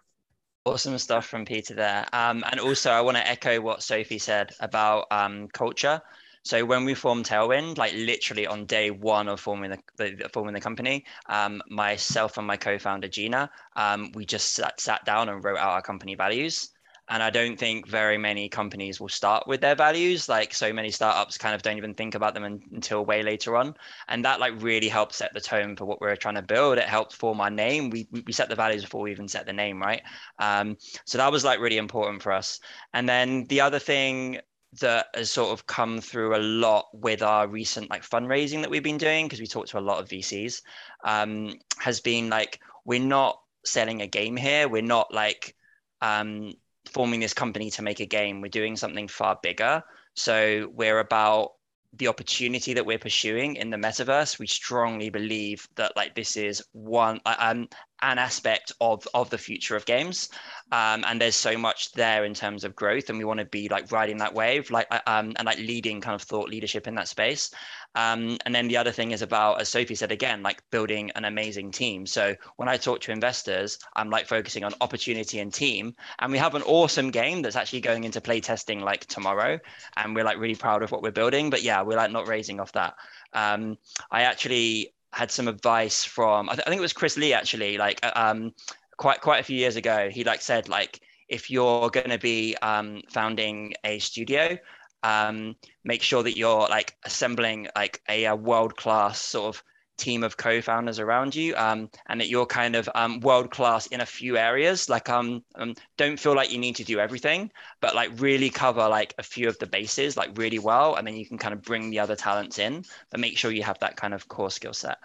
Awesome 0.64 0.98
stuff 0.98 1.26
from 1.26 1.44
Peter 1.44 1.74
there. 1.74 2.06
Um, 2.12 2.44
and 2.50 2.60
also, 2.60 2.90
I 2.90 3.00
want 3.00 3.16
to 3.16 3.26
echo 3.26 3.60
what 3.60 3.82
Sophie 3.82 4.18
said 4.18 4.52
about 4.60 5.06
um, 5.10 5.48
culture. 5.48 6.00
So 6.48 6.64
when 6.64 6.86
we 6.86 6.94
formed 6.94 7.26
Tailwind, 7.26 7.76
like 7.76 7.92
literally 7.92 8.46
on 8.46 8.64
day 8.64 8.90
one 8.90 9.28
of 9.28 9.38
forming 9.38 9.70
the, 9.70 9.78
the 9.98 10.30
forming 10.32 10.54
the 10.54 10.60
company, 10.62 11.04
um, 11.28 11.60
myself 11.68 12.38
and 12.38 12.46
my 12.46 12.56
co-founder 12.56 13.06
Gina, 13.06 13.50
um, 13.76 14.12
we 14.14 14.24
just 14.24 14.54
sat, 14.54 14.80
sat 14.80 15.04
down 15.04 15.28
and 15.28 15.44
wrote 15.44 15.58
out 15.58 15.72
our 15.72 15.82
company 15.82 16.14
values. 16.14 16.70
And 17.10 17.22
i 17.22 17.28
don't 17.28 17.58
think 17.58 17.86
very 17.86 18.16
many 18.16 18.48
companies 18.48 18.98
will 18.98 19.10
start 19.10 19.46
with 19.46 19.60
their 19.60 19.74
values. 19.74 20.26
Like 20.26 20.54
so 20.54 20.72
many 20.72 20.90
startups 20.90 21.36
kind 21.36 21.54
of 21.54 21.60
don't 21.60 21.76
even 21.76 21.92
think 21.92 22.14
about 22.14 22.32
them 22.32 22.44
until 22.44 23.04
way 23.04 23.22
later 23.22 23.54
on. 23.54 23.74
And 24.08 24.24
that 24.24 24.40
like 24.40 24.54
really 24.62 24.88
helped 24.88 25.14
set 25.14 25.34
the 25.34 25.42
tone 25.42 25.76
for 25.76 25.84
what 25.84 26.00
we're 26.00 26.16
trying 26.16 26.36
to 26.36 26.42
build. 26.42 26.78
It 26.78 26.84
helped 26.84 27.14
form 27.14 27.42
our 27.42 27.50
name. 27.50 27.90
We, 27.90 28.08
we 28.24 28.32
set 28.32 28.48
the 28.48 28.56
values 28.56 28.84
before 28.84 29.02
we 29.02 29.10
even 29.10 29.28
set 29.28 29.44
the 29.44 29.52
name 29.52 29.82
right? 29.82 30.00
Um, 30.38 30.78
so 31.04 31.18
that 31.18 31.30
was 31.30 31.44
like 31.44 31.60
really 31.60 31.76
important 31.76 32.22
for 32.22 32.32
us. 32.32 32.58
And 32.94 33.06
then 33.06 33.44
the 33.48 33.60
other 33.60 33.78
thing 33.78 34.40
that 34.80 35.06
has 35.14 35.30
sort 35.30 35.50
of 35.50 35.66
come 35.66 36.00
through 36.00 36.36
a 36.36 36.38
lot 36.38 36.86
with 36.92 37.22
our 37.22 37.48
recent 37.48 37.88
like 37.90 38.02
fundraising 38.02 38.60
that 38.60 38.70
we've 38.70 38.82
been 38.82 38.98
doing 38.98 39.26
because 39.26 39.40
we 39.40 39.46
talked 39.46 39.70
to 39.70 39.78
a 39.78 39.80
lot 39.80 39.98
of 39.98 40.08
vcs 40.08 40.60
um, 41.04 41.54
has 41.78 42.00
been 42.00 42.28
like 42.28 42.60
we're 42.84 43.00
not 43.00 43.40
selling 43.64 44.02
a 44.02 44.06
game 44.06 44.36
here 44.36 44.68
we're 44.68 44.82
not 44.82 45.12
like 45.12 45.54
um, 46.00 46.52
forming 46.88 47.20
this 47.20 47.34
company 47.34 47.70
to 47.70 47.82
make 47.82 48.00
a 48.00 48.06
game. 48.06 48.40
We're 48.40 48.48
doing 48.48 48.76
something 48.76 49.08
far 49.08 49.38
bigger. 49.42 49.82
So 50.14 50.70
we're 50.74 50.98
about 50.98 51.52
the 51.96 52.08
opportunity 52.08 52.74
that 52.74 52.84
we're 52.84 52.98
pursuing 52.98 53.56
in 53.56 53.70
the 53.70 53.76
metaverse. 53.76 54.38
We 54.38 54.46
strongly 54.46 55.10
believe 55.10 55.66
that 55.76 55.96
like 55.96 56.14
this 56.14 56.36
is 56.36 56.62
one 56.72 57.20
um, 57.24 57.68
an 58.02 58.18
aspect 58.18 58.72
of 58.80 59.06
of 59.14 59.30
the 59.30 59.38
future 59.38 59.74
of 59.74 59.84
games 59.84 60.28
um, 60.70 61.04
and 61.06 61.20
there's 61.20 61.34
so 61.34 61.58
much 61.58 61.90
there 61.92 62.24
in 62.24 62.34
terms 62.34 62.64
of 62.64 62.76
growth 62.76 63.08
and 63.08 63.18
we 63.18 63.24
want 63.24 63.40
to 63.40 63.46
be 63.46 63.68
like 63.68 63.90
riding 63.90 64.18
that 64.18 64.34
wave 64.34 64.70
like 64.70 64.86
uh, 64.90 65.00
um, 65.06 65.32
and 65.36 65.46
like 65.46 65.58
leading 65.58 66.00
kind 66.00 66.14
of 66.14 66.22
thought 66.22 66.48
leadership 66.48 66.86
in 66.86 66.94
that 66.94 67.08
space 67.08 67.50
um, 67.94 68.38
and 68.44 68.54
then 68.54 68.68
the 68.68 68.76
other 68.76 68.92
thing 68.92 69.10
is 69.12 69.22
about 69.22 69.60
as 69.60 69.68
sophie 69.68 69.94
said 69.94 70.12
again 70.12 70.42
like 70.42 70.62
building 70.70 71.10
an 71.16 71.24
amazing 71.24 71.70
team. 71.70 72.06
So 72.06 72.34
when 72.56 72.68
i 72.68 72.76
talk 72.76 73.00
to 73.00 73.12
investors 73.12 73.78
i'm 73.96 74.10
like 74.10 74.26
focusing 74.26 74.64
on 74.64 74.74
opportunity 74.80 75.40
and 75.40 75.52
team. 75.52 75.94
And 76.18 76.32
we 76.32 76.38
have 76.38 76.54
an 76.54 76.62
awesome 76.62 77.10
game 77.10 77.42
that's 77.42 77.56
actually 77.56 77.80
going 77.80 78.04
into 78.04 78.20
play 78.20 78.40
testing 78.40 78.80
like 78.80 79.06
tomorrow. 79.06 79.58
And 79.96 80.14
we're 80.14 80.24
like 80.24 80.38
really 80.38 80.54
proud 80.54 80.82
of 80.82 80.90
what 80.92 81.02
we're 81.02 81.10
building. 81.10 81.50
But 81.50 81.62
yeah 81.62 81.82
we're 81.82 81.96
like 81.96 82.12
not 82.12 82.28
raising 82.28 82.60
off 82.60 82.72
that. 82.72 82.94
Um, 83.32 83.78
i 84.10 84.22
actually 84.22 84.94
had 85.12 85.30
some 85.30 85.48
advice 85.48 86.04
from 86.04 86.48
I, 86.50 86.54
th- 86.54 86.66
I 86.66 86.70
think 86.70 86.78
it 86.78 86.82
was 86.82 86.92
Chris 86.92 87.16
Lee 87.16 87.32
actually. 87.32 87.78
Like 87.78 88.00
uh, 88.02 88.12
um 88.14 88.52
quite 88.96 89.20
quite 89.20 89.40
a 89.40 89.44
few 89.44 89.56
years 89.56 89.76
ago 89.76 90.08
he 90.10 90.24
like 90.24 90.42
said 90.42 90.68
like 90.68 91.00
if 91.28 91.50
you're 91.50 91.90
going 91.90 92.10
to 92.10 92.18
be 92.18 92.56
um, 92.62 93.02
founding 93.08 93.74
a 93.84 93.98
studio 93.98 94.58
um, 95.02 95.56
make 95.84 96.02
sure 96.02 96.22
that 96.22 96.36
you're 96.36 96.66
like 96.68 96.96
assembling 97.04 97.68
like 97.76 98.02
a, 98.08 98.24
a 98.24 98.36
world 98.36 98.76
class 98.76 99.20
sort 99.20 99.56
of 99.56 99.62
team 99.98 100.22
of 100.22 100.36
co-founders 100.36 100.98
around 101.00 101.34
you 101.34 101.54
um, 101.56 101.90
and 102.06 102.20
that 102.20 102.28
you're 102.28 102.46
kind 102.46 102.76
of 102.76 102.88
um, 102.94 103.20
world 103.20 103.50
class 103.50 103.88
in 103.88 104.00
a 104.00 104.06
few 104.06 104.38
areas. 104.38 104.88
Like 104.88 105.08
um, 105.08 105.44
um, 105.56 105.74
don't 105.96 106.18
feel 106.18 106.34
like 106.34 106.52
you 106.52 106.58
need 106.58 106.76
to 106.76 106.84
do 106.84 106.98
everything 106.98 107.50
but 107.80 107.94
like 107.94 108.10
really 108.20 108.48
cover 108.48 108.88
like 108.88 109.12
a 109.18 109.22
few 109.22 109.48
of 109.48 109.58
the 109.58 109.66
bases 109.66 110.16
like 110.16 110.38
really 110.38 110.58
well 110.58 110.94
and 110.94 111.06
then 111.06 111.16
you 111.16 111.26
can 111.26 111.36
kind 111.36 111.52
of 111.52 111.62
bring 111.62 111.90
the 111.90 111.98
other 111.98 112.16
talents 112.16 112.58
in 112.58 112.84
but 113.10 113.20
make 113.20 113.36
sure 113.36 113.50
you 113.50 113.64
have 113.64 113.78
that 113.80 113.96
kind 113.96 114.14
of 114.14 114.28
core 114.28 114.50
skill 114.50 114.72
set. 114.72 114.98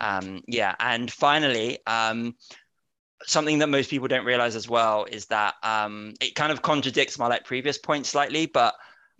Um, 0.00 0.42
yeah 0.46 0.74
and 0.78 1.10
finally 1.10 1.78
um, 1.86 2.34
something 3.22 3.60
that 3.60 3.68
most 3.68 3.88
people 3.88 4.08
don't 4.08 4.26
realize 4.26 4.56
as 4.56 4.68
well 4.68 5.06
is 5.10 5.26
that 5.26 5.54
um, 5.62 6.14
it 6.20 6.34
kind 6.34 6.52
of 6.52 6.62
contradicts 6.62 7.18
my 7.18 7.26
like 7.26 7.44
previous 7.44 7.78
point 7.78 8.04
slightly 8.06 8.46
but 8.46 8.74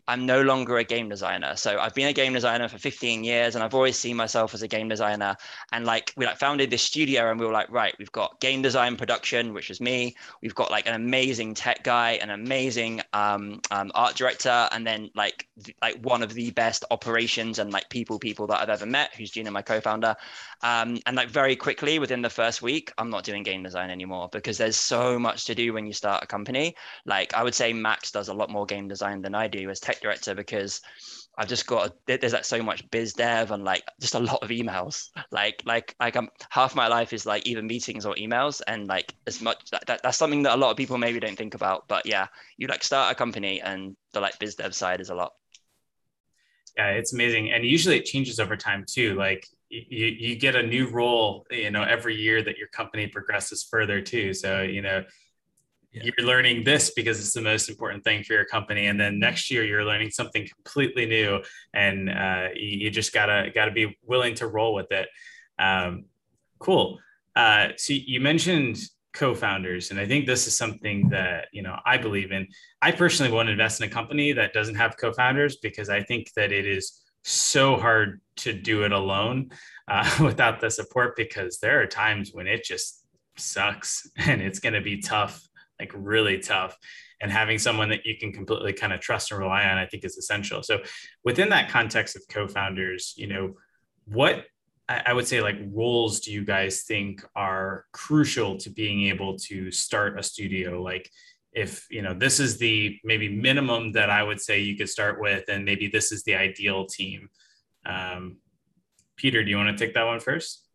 I'm 0.06 0.26
no 0.26 0.42
longer 0.42 0.76
a 0.78 0.84
game 0.84 1.08
designer. 1.08 1.56
So 1.56 1.78
I've 1.78 1.94
been 1.94 2.08
a 2.08 2.12
game 2.12 2.34
designer 2.34 2.68
for 2.68 2.78
15 2.78 3.24
years 3.24 3.54
and 3.54 3.64
I've 3.64 3.74
always 3.74 3.98
seen 3.98 4.16
myself 4.16 4.52
as 4.52 4.62
a 4.62 4.68
game 4.68 4.88
designer. 4.88 5.36
And 5.72 5.86
like 5.86 6.12
we 6.16 6.26
like 6.26 6.36
founded 6.36 6.70
this 6.70 6.82
studio 6.82 7.30
and 7.30 7.40
we 7.40 7.46
were 7.46 7.52
like, 7.52 7.70
right, 7.70 7.94
we've 7.98 8.12
got 8.12 8.38
game 8.40 8.60
design 8.60 8.96
production, 8.96 9.54
which 9.54 9.70
is 9.70 9.80
me. 9.80 10.14
We've 10.42 10.54
got 10.54 10.70
like 10.70 10.86
an 10.86 10.94
amazing 10.94 11.54
tech 11.54 11.82
guy, 11.84 12.12
an 12.12 12.30
amazing 12.30 13.00
um, 13.12 13.60
um, 13.70 13.90
art 13.94 14.14
director, 14.14 14.68
and 14.72 14.86
then 14.86 15.10
like 15.14 15.48
like 15.80 15.96
one 16.02 16.22
of 16.22 16.34
the 16.34 16.50
best 16.50 16.84
operations 16.90 17.58
and 17.58 17.72
like 17.72 17.88
people 17.88 18.18
people 18.18 18.46
that 18.48 18.60
I've 18.60 18.68
ever 18.68 18.86
met, 18.86 19.14
who's 19.14 19.30
Gina, 19.30 19.50
my 19.50 19.62
co-founder. 19.62 20.16
Um, 20.62 20.98
and 21.06 21.16
like 21.16 21.28
very 21.28 21.56
quickly 21.56 21.98
within 21.98 22.22
the 22.22 22.30
first 22.30 22.62
week, 22.62 22.92
I'm 22.98 23.10
not 23.10 23.24
doing 23.24 23.42
game 23.42 23.62
design 23.62 23.90
anymore 23.90 24.28
because 24.32 24.58
there's 24.58 24.76
so 24.76 25.18
much 25.18 25.44
to 25.46 25.54
do 25.54 25.72
when 25.72 25.86
you 25.86 25.92
start 25.92 26.24
a 26.24 26.26
company. 26.26 26.74
Like 27.06 27.34
I 27.34 27.42
would 27.42 27.54
say 27.54 27.72
Max 27.72 28.10
does 28.10 28.28
a 28.28 28.34
lot 28.34 28.50
more 28.50 28.66
game 28.66 28.88
design 28.88 29.22
than 29.22 29.34
I 29.34 29.48
do 29.48 29.70
as 29.70 29.80
tech 29.80 29.93
tech 29.94 30.02
director 30.02 30.34
because 30.34 30.80
I've 31.36 31.48
just 31.48 31.66
got 31.66 31.92
there's 32.06 32.32
like 32.32 32.44
so 32.44 32.62
much 32.62 32.88
biz 32.90 33.12
dev 33.12 33.50
and 33.50 33.64
like 33.64 33.82
just 34.00 34.14
a 34.14 34.20
lot 34.20 34.42
of 34.42 34.50
emails. 34.50 35.08
Like 35.30 35.62
like 35.64 35.94
like 35.98 36.16
I'm 36.16 36.28
half 36.50 36.74
my 36.74 36.86
life 36.88 37.12
is 37.12 37.26
like 37.26 37.46
either 37.46 37.62
meetings 37.62 38.06
or 38.06 38.14
emails 38.14 38.60
and 38.66 38.86
like 38.86 39.14
as 39.26 39.40
much 39.40 39.58
that, 39.72 39.84
that, 39.86 40.00
that's 40.02 40.18
something 40.18 40.42
that 40.44 40.54
a 40.54 40.56
lot 40.56 40.70
of 40.70 40.76
people 40.76 40.98
maybe 40.98 41.18
don't 41.18 41.36
think 41.36 41.54
about. 41.54 41.88
But 41.88 42.06
yeah, 42.06 42.28
you 42.56 42.68
like 42.68 42.84
start 42.84 43.12
a 43.12 43.14
company 43.14 43.60
and 43.60 43.96
the 44.12 44.20
like 44.20 44.38
biz 44.38 44.54
dev 44.54 44.74
side 44.74 45.00
is 45.00 45.10
a 45.10 45.14
lot. 45.14 45.32
Yeah, 46.76 46.90
it's 46.90 47.12
amazing, 47.12 47.52
and 47.52 47.64
usually 47.64 47.98
it 47.98 48.04
changes 48.04 48.40
over 48.40 48.56
time 48.56 48.84
too. 48.88 49.14
Like 49.14 49.46
you 49.68 50.06
you 50.06 50.36
get 50.36 50.56
a 50.56 50.62
new 50.62 50.88
role, 50.88 51.46
you 51.50 51.70
know, 51.70 51.82
every 51.82 52.16
year 52.16 52.42
that 52.42 52.58
your 52.58 52.68
company 52.68 53.06
progresses 53.06 53.64
further 53.64 54.00
too. 54.00 54.34
So 54.34 54.62
you 54.62 54.82
know 54.82 55.04
yeah. 55.94 56.02
you're 56.04 56.26
learning 56.26 56.64
this 56.64 56.92
because 56.94 57.20
it's 57.20 57.32
the 57.32 57.40
most 57.40 57.68
important 57.68 58.02
thing 58.04 58.22
for 58.24 58.32
your 58.32 58.44
company 58.44 58.86
and 58.86 59.00
then 59.00 59.18
next 59.18 59.50
year 59.50 59.64
you're 59.64 59.84
learning 59.84 60.10
something 60.10 60.46
completely 60.54 61.06
new 61.06 61.40
and 61.72 62.10
uh, 62.10 62.48
you, 62.54 62.78
you, 62.78 62.90
just 62.90 63.12
gotta 63.12 63.50
gotta 63.54 63.70
be 63.70 63.96
willing 64.04 64.34
to 64.34 64.46
roll 64.46 64.74
with 64.74 64.90
it. 64.90 65.08
Um, 65.58 66.06
cool. 66.58 66.98
Uh, 67.36 67.68
so 67.76 67.92
you 67.92 68.20
mentioned 68.20 68.78
co-founders 69.12 69.92
and 69.92 70.00
i 70.00 70.04
think 70.04 70.26
this 70.26 70.48
is 70.48 70.56
something 70.56 71.08
that 71.08 71.46
you 71.52 71.62
know 71.62 71.78
i 71.86 71.96
believe 71.96 72.32
in. 72.32 72.46
I 72.82 72.90
personally 72.90 73.30
want 73.30 73.46
to 73.46 73.52
invest 73.52 73.80
in 73.80 73.88
a 73.88 73.90
company 73.90 74.32
that 74.32 74.52
doesn't 74.52 74.74
have 74.74 74.96
co-founders 74.96 75.58
because 75.58 75.88
i 75.88 76.02
think 76.02 76.32
that 76.34 76.50
it 76.50 76.66
is 76.66 77.04
so 77.22 77.76
hard 77.76 78.20
to 78.36 78.52
do 78.52 78.84
it 78.84 78.92
alone 78.92 79.50
uh, 79.88 80.08
without 80.24 80.60
the 80.60 80.70
support 80.70 81.16
because 81.16 81.58
there 81.58 81.80
are 81.80 81.86
times 81.86 82.32
when 82.32 82.46
it 82.46 82.64
just 82.64 83.04
sucks 83.36 84.08
and 84.16 84.40
it's 84.40 84.58
going 84.58 84.74
to 84.74 84.80
be 84.80 85.00
tough 85.00 85.48
like 85.80 85.92
really 85.94 86.38
tough. 86.38 86.76
And 87.20 87.30
having 87.30 87.58
someone 87.58 87.88
that 87.88 88.04
you 88.04 88.16
can 88.18 88.32
completely 88.32 88.72
kind 88.72 88.92
of 88.92 89.00
trust 89.00 89.30
and 89.30 89.40
rely 89.40 89.64
on 89.64 89.78
i 89.78 89.86
think 89.86 90.04
is 90.04 90.16
essential. 90.16 90.62
So 90.62 90.80
within 91.24 91.48
that 91.50 91.70
context 91.70 92.16
of 92.16 92.22
co-founders 92.28 93.14
you 93.16 93.26
know 93.26 93.54
what 94.06 94.44
I 94.86 95.14
would 95.14 95.26
say 95.26 95.40
like 95.40 95.56
roles 95.72 96.20
do 96.20 96.30
you 96.30 96.44
guys 96.44 96.82
think 96.82 97.24
are 97.34 97.86
crucial 97.92 98.58
to 98.58 98.68
being 98.68 99.04
able 99.04 99.38
to 99.38 99.70
start 99.70 100.18
a 100.18 100.22
studio? 100.22 100.82
Like 100.82 101.10
if 101.54 101.86
you 101.90 102.02
know 102.02 102.12
this 102.12 102.38
is 102.38 102.58
the 102.58 102.98
maybe 103.02 103.28
minimum 103.28 103.92
that 103.92 104.10
I 104.10 104.22
would 104.22 104.40
say 104.40 104.60
you 104.60 104.76
could 104.76 104.90
start 104.90 105.20
with 105.20 105.44
and 105.48 105.64
maybe 105.64 105.88
this 105.88 106.12
is 106.12 106.22
the 106.24 106.34
ideal 106.34 106.84
team. 106.84 107.30
Um, 107.86 108.38
Peter 109.16 109.42
do 109.42 109.50
you 109.50 109.56
want 109.56 109.76
to 109.76 109.84
take 109.84 109.94
that 109.94 110.04
one 110.04 110.20
first? 110.20 110.68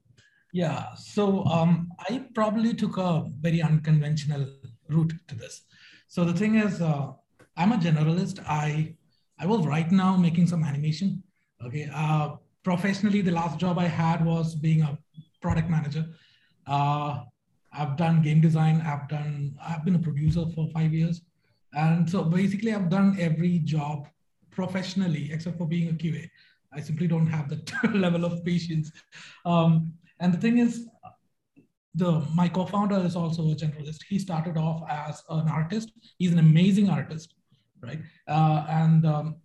Yeah, 0.51 0.95
so 0.95 1.43
um, 1.45 1.89
I 2.09 2.25
probably 2.33 2.73
took 2.73 2.97
a 2.97 3.23
very 3.39 3.61
unconventional 3.61 4.47
route 4.89 5.13
to 5.27 5.35
this. 5.35 5.61
So 6.07 6.25
the 6.25 6.33
thing 6.33 6.55
is, 6.55 6.81
uh, 6.81 7.11
I'm 7.57 7.71
a 7.71 7.77
generalist. 7.77 8.39
I 8.47 8.95
I 9.39 9.45
was 9.45 9.65
right 9.65 9.91
now 9.91 10.17
making 10.17 10.47
some 10.47 10.63
animation. 10.63 11.23
Okay, 11.65 11.89
uh, 11.93 12.35
professionally, 12.63 13.21
the 13.21 13.31
last 13.31 13.59
job 13.59 13.77
I 13.79 13.87
had 13.87 14.25
was 14.25 14.55
being 14.55 14.81
a 14.81 14.97
product 15.41 15.69
manager. 15.69 16.05
Uh, 16.67 17.23
I've 17.71 17.95
done 17.97 18.21
game 18.21 18.41
design. 18.41 18.81
I've 18.81 19.07
done. 19.07 19.55
I've 19.61 19.85
been 19.85 19.95
a 19.95 19.99
producer 19.99 20.45
for 20.55 20.67
five 20.73 20.93
years, 20.93 21.21
and 21.73 22.09
so 22.09 22.23
basically, 22.23 22.73
I've 22.73 22.89
done 22.89 23.17
every 23.19 23.59
job 23.59 24.07
professionally 24.51 25.31
except 25.31 25.57
for 25.57 25.67
being 25.67 25.89
a 25.89 25.93
QA. 25.93 26.29
I 26.73 26.81
simply 26.81 27.07
don't 27.07 27.27
have 27.27 27.49
that 27.49 27.93
level 27.93 28.25
of 28.25 28.43
patience. 28.43 28.91
Um, 29.45 29.93
and 30.19 30.33
the 30.33 30.37
thing 30.37 30.57
is, 30.57 30.87
the 31.95 32.25
my 32.35 32.47
co-founder 32.47 32.99
is 32.99 33.15
also 33.15 33.43
a 33.43 33.55
generalist. 33.55 34.03
He 34.07 34.19
started 34.19 34.57
off 34.57 34.83
as 34.89 35.23
an 35.29 35.47
artist. 35.49 35.91
He's 36.17 36.31
an 36.31 36.39
amazing 36.39 36.89
artist, 36.89 37.33
right? 37.81 37.99
Uh, 38.27 38.65
and 38.69 39.05
um, 39.05 39.37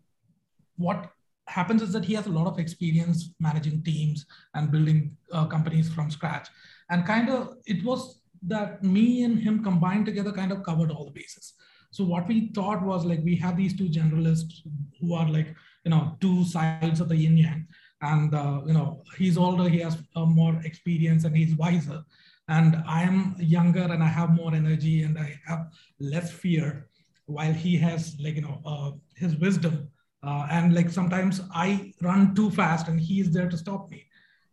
what 0.77 1.11
happens 1.47 1.83
is 1.83 1.93
that 1.93 2.05
he 2.05 2.15
has 2.15 2.27
a 2.27 2.31
lot 2.31 2.47
of 2.47 2.59
experience 2.59 3.31
managing 3.41 3.83
teams 3.83 4.27
and 4.55 4.71
building 4.71 5.17
uh, 5.33 5.47
companies 5.47 5.93
from 5.93 6.11
scratch. 6.11 6.49
And 6.91 7.07
kind 7.07 7.29
of 7.29 7.57
it 7.67 7.85
was 7.85 8.21
that 8.47 8.83
me 8.83 9.25
and 9.25 9.39
him 9.39 9.63
combined 9.63 10.07
together 10.07 10.33
kind 10.33 10.53
of 10.53 10.63
covered 10.63 10.91
all 10.91 11.07
the 11.07 11.11
bases. 11.11 11.55
So 11.91 12.05
what 12.05 12.27
we 12.27 12.51
thought 12.55 12.83
was 12.83 13.05
like 13.05 13.21
we 13.23 13.37
have 13.37 13.57
these 13.57 13.77
two 13.77 13.89
generalists 13.89 14.67
who 15.01 15.15
are 15.15 15.29
like 15.29 15.55
you 15.85 15.91
know 15.91 16.17
two 16.21 16.45
sides 16.45 17.01
of 17.01 17.09
the 17.09 17.17
yin 17.17 17.39
yang, 17.39 17.69
and 18.03 18.35
uh, 18.35 18.63
you 18.67 18.73
know 18.73 19.05
he's 19.17 19.39
older, 19.39 19.69
he 19.69 19.79
has 19.79 19.97
uh, 20.17 20.27
more 20.27 20.61
experience, 20.65 21.25
and 21.25 21.37
he's 21.37 21.55
wiser, 21.55 22.05
and 22.49 22.83
I 22.87 23.03
am 23.03 23.37
younger 23.39 23.83
and 23.83 24.03
I 24.03 24.09
have 24.09 24.35
more 24.35 24.55
energy 24.55 25.03
and 25.03 25.19
I 25.19 25.39
have 25.47 25.71
less 25.99 26.31
fear, 26.31 26.89
while 27.27 27.53
he 27.53 27.77
has 27.79 28.17
like 28.21 28.37
you 28.37 28.43
know 28.43 28.61
uh, 28.67 28.93
his 29.17 29.37
wisdom, 29.37 29.89
uh, 30.23 30.47
and 30.51 30.75
like 30.75 30.91
sometimes 30.91 31.41
I 31.55 31.93
run 32.03 32.35
too 32.35 32.51
fast 32.51 32.89
and 32.89 33.01
he 33.01 33.21
is 33.21 33.31
there 33.33 33.49
to 33.49 33.57
stop 33.57 33.91
me. 33.91 34.07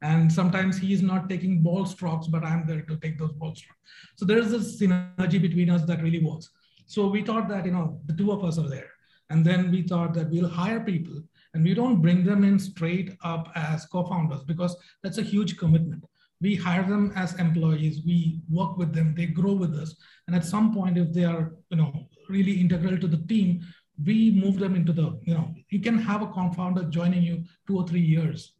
And 0.04 0.32
sometimes 0.32 0.77
he 0.77 0.93
is 0.93 1.04
not 1.04 1.30
taking 1.30 1.62
ball 1.62 1.86
strokes 1.86 2.25
but 2.25 2.43
i'm 2.43 2.65
there 2.65 2.82
to 2.82 2.97
take 2.97 3.19
those 3.19 3.34
ball 3.34 3.54
strokes. 3.54 3.82
So 4.15 4.25
there 4.25 4.39
is 4.39 4.51
this 4.51 4.82
synergy 4.82 5.39
between 5.41 5.69
us 5.69 5.84
that 5.86 6.01
really 6.01 6.23
works. 6.23 6.49
So 6.88 7.08
we 7.08 7.23
thought 7.23 7.47
that 7.49 7.65
you 7.65 7.71
know 7.71 7.99
the 8.06 8.13
two 8.13 8.32
of 8.32 8.43
us 8.43 8.58
are 8.58 8.69
there. 8.69 8.89
And 9.30 9.45
then 9.45 9.71
we 9.71 9.84
thought 9.84 10.13
that 10.15 10.30
we'll 10.30 10.49
hire 10.49 10.82
people 10.82 11.21
and 11.54 11.63
we 11.63 11.73
don't 11.73 12.01
bring 12.01 12.23
them 12.25 12.43
in 12.43 12.60
straight 12.60 13.15
up 13.23 13.49
as 13.56 13.86
co-founders 13.86 14.43
because 14.43 14.75
that's 15.04 15.17
a 15.17 15.23
huge 15.23 15.58
commitment 15.58 16.04
we 16.41 16.56
hire 16.56 16.84
them 16.84 17.13
as 17.15 17.39
employees. 17.39 18.01
We 18.06 18.41
work 18.49 18.77
with 18.77 18.93
them. 18.93 19.13
They 19.15 19.27
grow 19.27 19.54
with 19.54 19.75
us. 19.75 19.95
And 20.27 20.36
at 20.36 20.43
some 20.43 20.73
point 20.73 20.97
if 20.97 21.13
they 21.13 21.23
are 21.23 21.54
you 21.69 21.77
know 21.77 22.08
really 22.30 22.60
integral 22.60 22.97
to 22.97 23.08
the 23.08 23.23
team 23.27 23.62
we 24.06 24.32
move 24.32 24.58
them 24.60 24.75
into 24.75 24.93
the 24.93 25.19
you 25.23 25.34
know 25.34 25.54
you 25.69 25.80
can 25.80 25.97
have 25.97 26.21
a 26.21 26.27
co-founder 26.27 26.84
joining 26.86 27.23
you 27.23 27.43
two 27.67 27.77
or 27.77 27.88
three 27.88 28.01
years 28.01 28.54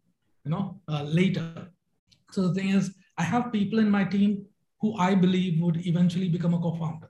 you 0.46 0.52
know 0.52 0.80
uh, 0.88 1.04
later. 1.04 1.68
So 2.32 2.48
the 2.48 2.54
thing 2.54 2.70
is 2.70 2.94
i 3.18 3.24
have 3.24 3.52
people 3.52 3.80
in 3.80 3.90
my 3.90 4.04
team 4.04 4.46
who 4.82 4.96
i 4.98 5.14
believe 5.14 5.62
would 5.62 5.86
eventually 5.86 6.30
become 6.30 6.54
a 6.54 6.60
co-founder. 6.60 7.10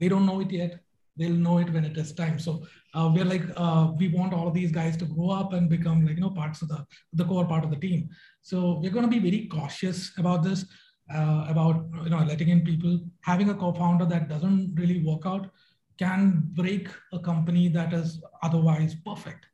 They 0.00 0.08
don't 0.08 0.26
know 0.26 0.40
it 0.40 0.50
yet 0.50 0.80
they'll 1.16 1.30
know 1.30 1.58
it 1.58 1.70
when 1.70 1.84
it 1.84 1.96
is 1.96 2.12
time. 2.12 2.38
So 2.38 2.66
uh, 2.94 3.10
we're 3.14 3.24
like 3.24 3.44
uh, 3.56 3.92
we 3.96 4.08
want 4.08 4.34
all 4.34 4.50
these 4.50 4.72
guys 4.72 4.96
to 4.98 5.04
grow 5.04 5.30
up 5.30 5.52
and 5.52 5.68
become 5.68 6.04
like 6.04 6.16
you 6.16 6.22
know 6.22 6.30
parts 6.30 6.62
of 6.62 6.68
the 6.68 6.84
the 7.12 7.24
core 7.24 7.46
part 7.46 7.64
of 7.64 7.70
the 7.70 7.76
team. 7.76 8.08
So 8.42 8.78
we're 8.80 8.90
going 8.90 9.08
to 9.08 9.10
be 9.10 9.18
very 9.18 9.46
cautious 9.46 10.12
about 10.18 10.42
this 10.42 10.66
uh, 11.12 11.46
about 11.48 11.86
you 12.04 12.10
know 12.10 12.24
letting 12.24 12.48
in 12.48 12.62
people. 12.62 13.00
Having 13.22 13.50
a 13.50 13.54
co-founder 13.54 14.06
that 14.06 14.28
doesn't 14.28 14.74
really 14.74 15.02
work 15.04 15.26
out 15.26 15.50
can 15.98 16.42
break 16.52 16.88
a 17.12 17.18
company 17.18 17.68
that 17.68 17.92
is 17.92 18.22
otherwise 18.42 18.94
perfect. 18.94 19.46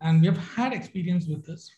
And 0.00 0.20
we 0.20 0.28
have 0.28 0.38
had 0.38 0.72
experience 0.72 1.26
with 1.26 1.44
this. 1.44 1.70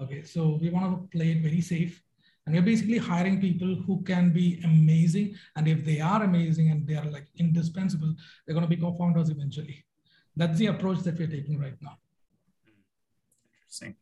Okay 0.00 0.22
so 0.22 0.58
we 0.60 0.70
want 0.70 0.86
to 0.92 1.18
play 1.18 1.32
it 1.32 1.42
very 1.42 1.60
safe 1.60 2.00
and 2.48 2.56
we're 2.56 2.62
basically 2.62 2.96
hiring 2.96 3.38
people 3.38 3.74
who 3.86 4.02
can 4.04 4.32
be 4.32 4.58
amazing. 4.64 5.34
And 5.54 5.68
if 5.68 5.84
they 5.84 6.00
are 6.00 6.22
amazing 6.22 6.70
and 6.70 6.86
they 6.86 6.94
are 6.94 7.04
like 7.04 7.26
indispensable, 7.36 8.14
they're 8.46 8.54
going 8.54 8.64
to 8.64 8.74
be 8.74 8.80
co-founders 8.80 9.28
eventually. 9.28 9.84
That's 10.34 10.56
the 10.56 10.68
approach 10.68 11.00
that 11.00 11.18
we're 11.18 11.28
taking 11.28 11.60
right 11.60 11.76
now. 11.82 11.98
Interesting. 13.60 13.96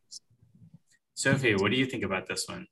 Sophie, 1.13 1.55
what 1.55 1.71
do 1.71 1.77
you 1.77 1.85
think 1.85 2.05
about 2.05 2.25
this 2.29 2.45
one? 2.47 2.67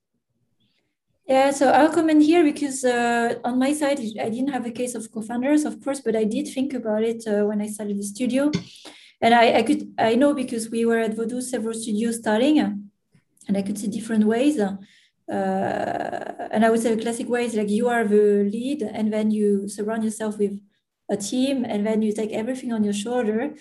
Yeah, 1.28 1.52
so 1.52 1.72
I'll 1.72 1.92
comment 1.92 2.24
here 2.24 2.46
because 2.46 2.86
uh, 2.86 3.36
on 3.44 3.60
my 3.60 3.74
side, 3.74 4.00
I 4.00 4.30
didn't 4.30 4.54
have 4.54 4.66
a 4.66 4.72
case 4.72 4.96
of 4.96 5.12
co-founders, 5.12 5.66
of 5.66 5.84
course, 5.84 6.00
but 6.00 6.16
I 6.16 6.24
did 6.24 6.48
think 6.48 6.74
about 6.74 7.04
it 7.04 7.28
uh, 7.28 7.44
when 7.48 7.62
I 7.62 7.68
started 7.68 7.98
the 7.98 8.04
studio. 8.04 8.50
And 9.22 9.34
I, 9.34 9.58
I 9.58 9.64
could, 9.64 9.94
I 9.98 10.16
know 10.16 10.34
because 10.34 10.70
we 10.70 10.86
were 10.86 11.00
at 11.00 11.16
Voodoo, 11.16 11.42
several 11.42 11.74
studios 11.74 12.20
starting, 12.20 12.60
and 12.60 13.58
I 13.58 13.62
could 13.62 13.78
see 13.78 13.88
different 13.88 14.24
ways. 14.24 14.58
Uh, 15.30 16.48
and 16.52 16.66
I 16.66 16.70
would 16.70 16.82
say 16.82 16.94
the 16.94 17.02
classic 17.02 17.28
way 17.30 17.46
is 17.46 17.56
like 17.56 17.70
you 17.70 17.90
are 17.90 18.06
the 18.08 18.50
lead, 18.52 18.82
and 18.82 19.12
then 19.12 19.32
you 19.32 19.68
surround 19.68 20.04
yourself 20.04 20.38
with 20.38 20.60
a 21.10 21.18
team, 21.18 21.66
and 21.66 21.86
then 21.86 22.02
you 22.02 22.12
take 22.14 22.32
everything 22.32 22.72
on 22.74 22.84
your 22.84 22.94
shoulder. 22.94 23.54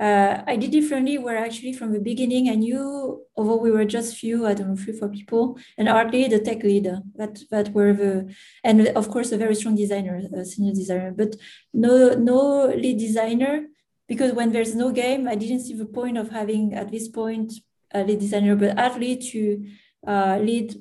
Uh, 0.00 0.42
I 0.46 0.56
did 0.56 0.70
differently, 0.70 1.18
where 1.18 1.36
actually 1.36 1.74
from 1.74 1.92
the 1.92 2.00
beginning 2.00 2.48
I 2.48 2.54
knew, 2.54 3.22
although 3.36 3.56
we 3.56 3.70
were 3.70 3.84
just 3.84 4.16
few, 4.16 4.46
I 4.46 4.54
don't 4.54 4.68
know, 4.68 4.76
three, 4.76 4.98
four 4.98 5.10
people, 5.10 5.58
and 5.76 5.88
hardly 5.88 6.26
the 6.26 6.38
tech 6.38 6.62
leader 6.62 7.02
that 7.16 7.40
that 7.50 7.68
were 7.74 7.92
the, 7.92 8.34
and 8.64 8.88
of 8.88 9.10
course 9.10 9.30
a 9.30 9.36
very 9.36 9.54
strong 9.54 9.76
designer, 9.76 10.22
a 10.34 10.44
senior 10.44 10.72
designer, 10.72 11.12
but 11.14 11.36
no 11.74 12.14
no 12.14 12.66
lead 12.66 12.98
designer 12.98 13.66
because 14.08 14.32
when 14.32 14.52
there's 14.52 14.74
no 14.74 14.90
game, 14.90 15.28
I 15.28 15.36
didn't 15.36 15.60
see 15.60 15.74
the 15.74 15.86
point 15.86 16.18
of 16.18 16.30
having 16.30 16.74
at 16.74 16.90
this 16.90 17.06
point 17.06 17.52
a 17.92 18.02
lead 18.02 18.20
designer, 18.20 18.56
but 18.56 18.76
at 18.78 18.98
least 18.98 19.30
to 19.32 19.66
uh, 20.06 20.38
lead 20.40 20.74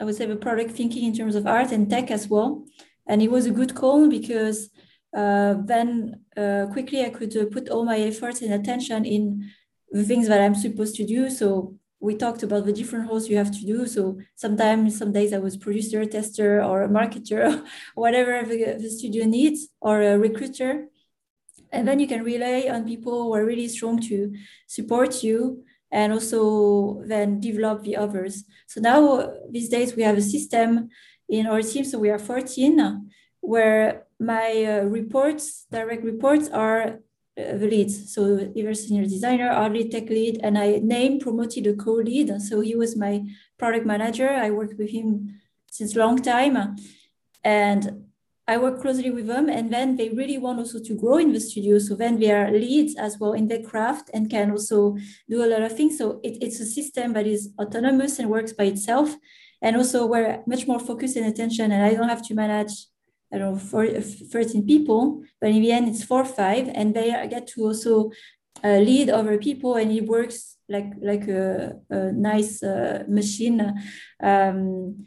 I 0.00 0.04
would 0.04 0.16
say 0.16 0.26
the 0.26 0.36
product 0.36 0.72
thinking 0.72 1.04
in 1.04 1.14
terms 1.14 1.34
of 1.34 1.46
art 1.46 1.72
and 1.72 1.88
tech 1.88 2.10
as 2.10 2.28
well. 2.28 2.64
And 3.06 3.22
it 3.22 3.30
was 3.30 3.46
a 3.46 3.50
good 3.50 3.74
call 3.74 4.08
because 4.08 4.70
uh, 5.16 5.54
then 5.64 6.20
uh, 6.36 6.66
quickly 6.72 7.04
I 7.04 7.10
could 7.10 7.36
uh, 7.36 7.46
put 7.46 7.68
all 7.68 7.84
my 7.84 7.98
efforts 7.98 8.40
and 8.42 8.52
attention 8.54 9.04
in 9.04 9.50
the 9.90 10.04
things 10.04 10.28
that 10.28 10.40
I'm 10.40 10.54
supposed 10.54 10.94
to 10.96 11.06
do. 11.06 11.28
So 11.28 11.76
we 12.00 12.16
talked 12.16 12.42
about 12.42 12.64
the 12.64 12.72
different 12.72 13.08
roles 13.08 13.28
you 13.28 13.36
have 13.36 13.52
to 13.52 13.66
do. 13.66 13.86
So 13.86 14.18
sometimes, 14.34 14.98
some 14.98 15.12
days 15.12 15.32
I 15.32 15.38
was 15.38 15.56
producer, 15.56 16.04
tester, 16.04 16.62
or 16.62 16.82
a 16.82 16.88
marketer, 16.88 17.64
whatever 17.94 18.42
the, 18.42 18.76
the 18.80 18.90
studio 18.90 19.24
needs, 19.24 19.68
or 19.80 20.02
a 20.02 20.18
recruiter. 20.18 20.88
And 21.70 21.86
then 21.86 22.00
you 22.00 22.08
can 22.08 22.24
rely 22.24 22.68
on 22.70 22.84
people 22.84 23.24
who 23.24 23.34
are 23.34 23.44
really 23.44 23.68
strong 23.68 24.00
to 24.08 24.34
support 24.66 25.22
you 25.22 25.64
and 25.92 26.12
also 26.12 27.02
then 27.06 27.38
develop 27.38 27.84
the 27.84 27.96
others. 27.96 28.44
So 28.66 28.80
now 28.80 29.30
these 29.50 29.68
days 29.68 29.94
we 29.94 30.02
have 30.02 30.16
a 30.16 30.22
system 30.22 30.88
in 31.28 31.46
our 31.46 31.62
team. 31.62 31.84
So 31.84 31.98
we 31.98 32.10
are 32.10 32.18
14 32.18 33.10
where 33.40 34.06
my 34.18 34.64
uh, 34.64 34.84
reports, 34.84 35.66
direct 35.70 36.04
reports 36.04 36.48
are 36.48 37.00
uh, 37.38 37.56
the 37.56 37.68
leads. 37.68 38.14
So 38.14 38.50
either 38.54 38.74
senior 38.74 39.04
designer 39.04 39.52
or 39.52 39.68
lead 39.68 39.90
tech 39.90 40.08
lead, 40.08 40.40
and 40.42 40.56
I 40.56 40.80
name 40.82 41.18
promoted 41.18 41.66
a 41.66 41.74
co-lead. 41.74 42.40
So 42.40 42.60
he 42.60 42.76
was 42.76 42.96
my 42.96 43.24
product 43.58 43.84
manager. 43.84 44.30
I 44.30 44.50
worked 44.50 44.78
with 44.78 44.90
him 44.90 45.40
since 45.70 45.96
long 45.96 46.18
time. 46.18 46.76
And 47.42 48.04
I 48.52 48.58
work 48.58 48.82
closely 48.82 49.10
with 49.10 49.28
them, 49.28 49.48
and 49.48 49.72
then 49.72 49.96
they 49.96 50.10
really 50.10 50.36
want 50.36 50.58
also 50.58 50.78
to 50.78 50.94
grow 50.94 51.16
in 51.16 51.32
the 51.32 51.40
studio. 51.40 51.78
So 51.78 51.94
then 51.94 52.18
they 52.20 52.30
are 52.30 52.50
leads 52.50 52.94
as 52.96 53.18
well 53.18 53.32
in 53.32 53.48
their 53.48 53.62
craft 53.62 54.10
and 54.12 54.28
can 54.28 54.50
also 54.50 54.98
do 55.26 55.42
a 55.42 55.50
lot 55.52 55.62
of 55.62 55.74
things. 55.74 55.96
So 55.96 56.20
it, 56.22 56.36
it's 56.42 56.60
a 56.60 56.66
system 56.66 57.14
that 57.14 57.26
is 57.26 57.48
autonomous 57.58 58.18
and 58.18 58.28
works 58.28 58.52
by 58.52 58.64
itself, 58.64 59.16
and 59.62 59.74
also 59.74 60.04
we're 60.04 60.42
much 60.46 60.66
more 60.66 60.78
focused 60.78 61.16
and 61.16 61.24
attention. 61.24 61.72
And 61.72 61.82
I 61.82 61.94
don't 61.94 62.10
have 62.10 62.26
to 62.26 62.34
manage, 62.34 62.74
I 63.32 63.38
don't 63.38 63.54
know, 63.54 63.58
four, 63.58 63.86
13 63.86 64.66
people, 64.66 65.22
but 65.40 65.48
in 65.48 65.62
the 65.62 65.72
end 65.72 65.88
it's 65.88 66.04
four, 66.04 66.22
five, 66.26 66.68
and 66.74 66.94
they 66.94 67.08
get 67.30 67.46
to 67.52 67.62
also 67.62 68.10
uh, 68.62 68.80
lead 68.88 69.08
other 69.08 69.38
people, 69.38 69.76
and 69.76 69.90
it 69.90 70.04
works 70.04 70.58
like 70.68 70.92
like 71.00 71.26
a, 71.28 71.80
a 71.88 72.12
nice 72.12 72.62
uh, 72.62 73.04
machine. 73.08 73.80
Um, 74.22 75.06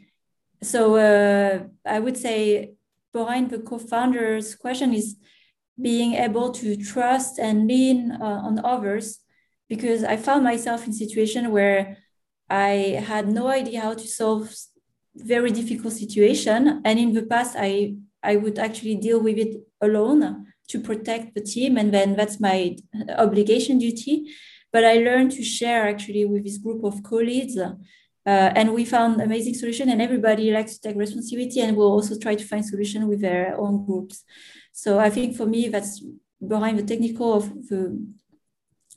so 0.62 0.96
uh, 0.96 1.60
I 1.84 2.00
would 2.00 2.16
say 2.16 2.75
behind 3.18 3.44
the 3.50 3.60
co-founders 3.70 4.46
question 4.64 4.90
is 5.00 5.08
being 5.88 6.12
able 6.26 6.48
to 6.60 6.68
trust 6.92 7.32
and 7.46 7.56
lean 7.72 7.98
uh, 8.26 8.40
on 8.48 8.54
others 8.72 9.06
because 9.72 10.00
i 10.12 10.16
found 10.26 10.42
myself 10.52 10.80
in 10.86 10.92
a 10.92 11.02
situation 11.04 11.42
where 11.56 11.80
i 12.48 12.72
had 13.10 13.24
no 13.40 13.44
idea 13.60 13.80
how 13.86 13.94
to 14.02 14.08
solve 14.20 14.44
very 15.16 15.50
difficult 15.50 15.92
situation. 15.92 16.82
And 16.84 16.98
in 16.98 17.12
the 17.12 17.22
past 17.22 17.56
i 17.58 17.94
i 18.22 18.36
would 18.36 18.58
actually 18.58 18.96
deal 18.96 19.20
with 19.20 19.38
it 19.38 19.62
alone 19.80 20.46
to 20.68 20.80
protect 20.80 21.34
the 21.34 21.40
team. 21.40 21.76
And 21.76 21.92
then 21.92 22.16
that's 22.16 22.40
my 22.40 22.76
obligation 23.18 23.78
duty. 23.78 24.26
But 24.72 24.84
i 24.84 24.94
learned 24.94 25.32
to 25.32 25.42
share 25.42 25.88
actually 25.88 26.24
with 26.24 26.44
this 26.44 26.58
group 26.58 26.84
of 26.84 27.02
colleagues 27.02 27.56
Uh, 28.26 28.50
and 28.56 28.74
we 28.74 28.84
found 28.84 29.20
amazing 29.20 29.54
solution 29.54 29.88
and 29.88 30.02
everybody 30.02 30.50
likes 30.50 30.74
to 30.74 30.80
take 30.80 30.96
responsibility 30.96 31.60
and 31.60 31.76
we'll 31.76 31.92
also 31.92 32.18
try 32.18 32.34
to 32.34 32.44
find 32.44 32.64
solution 32.64 33.06
with 33.06 33.20
their 33.20 33.56
own 33.56 33.86
groups. 33.86 34.24
So 34.72 34.98
I 34.98 35.10
think 35.10 35.36
for 35.36 35.46
me, 35.46 35.68
that's 35.68 36.02
behind 36.46 36.78
the 36.78 36.82
technical 36.82 37.34
of 37.34 37.68
the, 37.68 38.04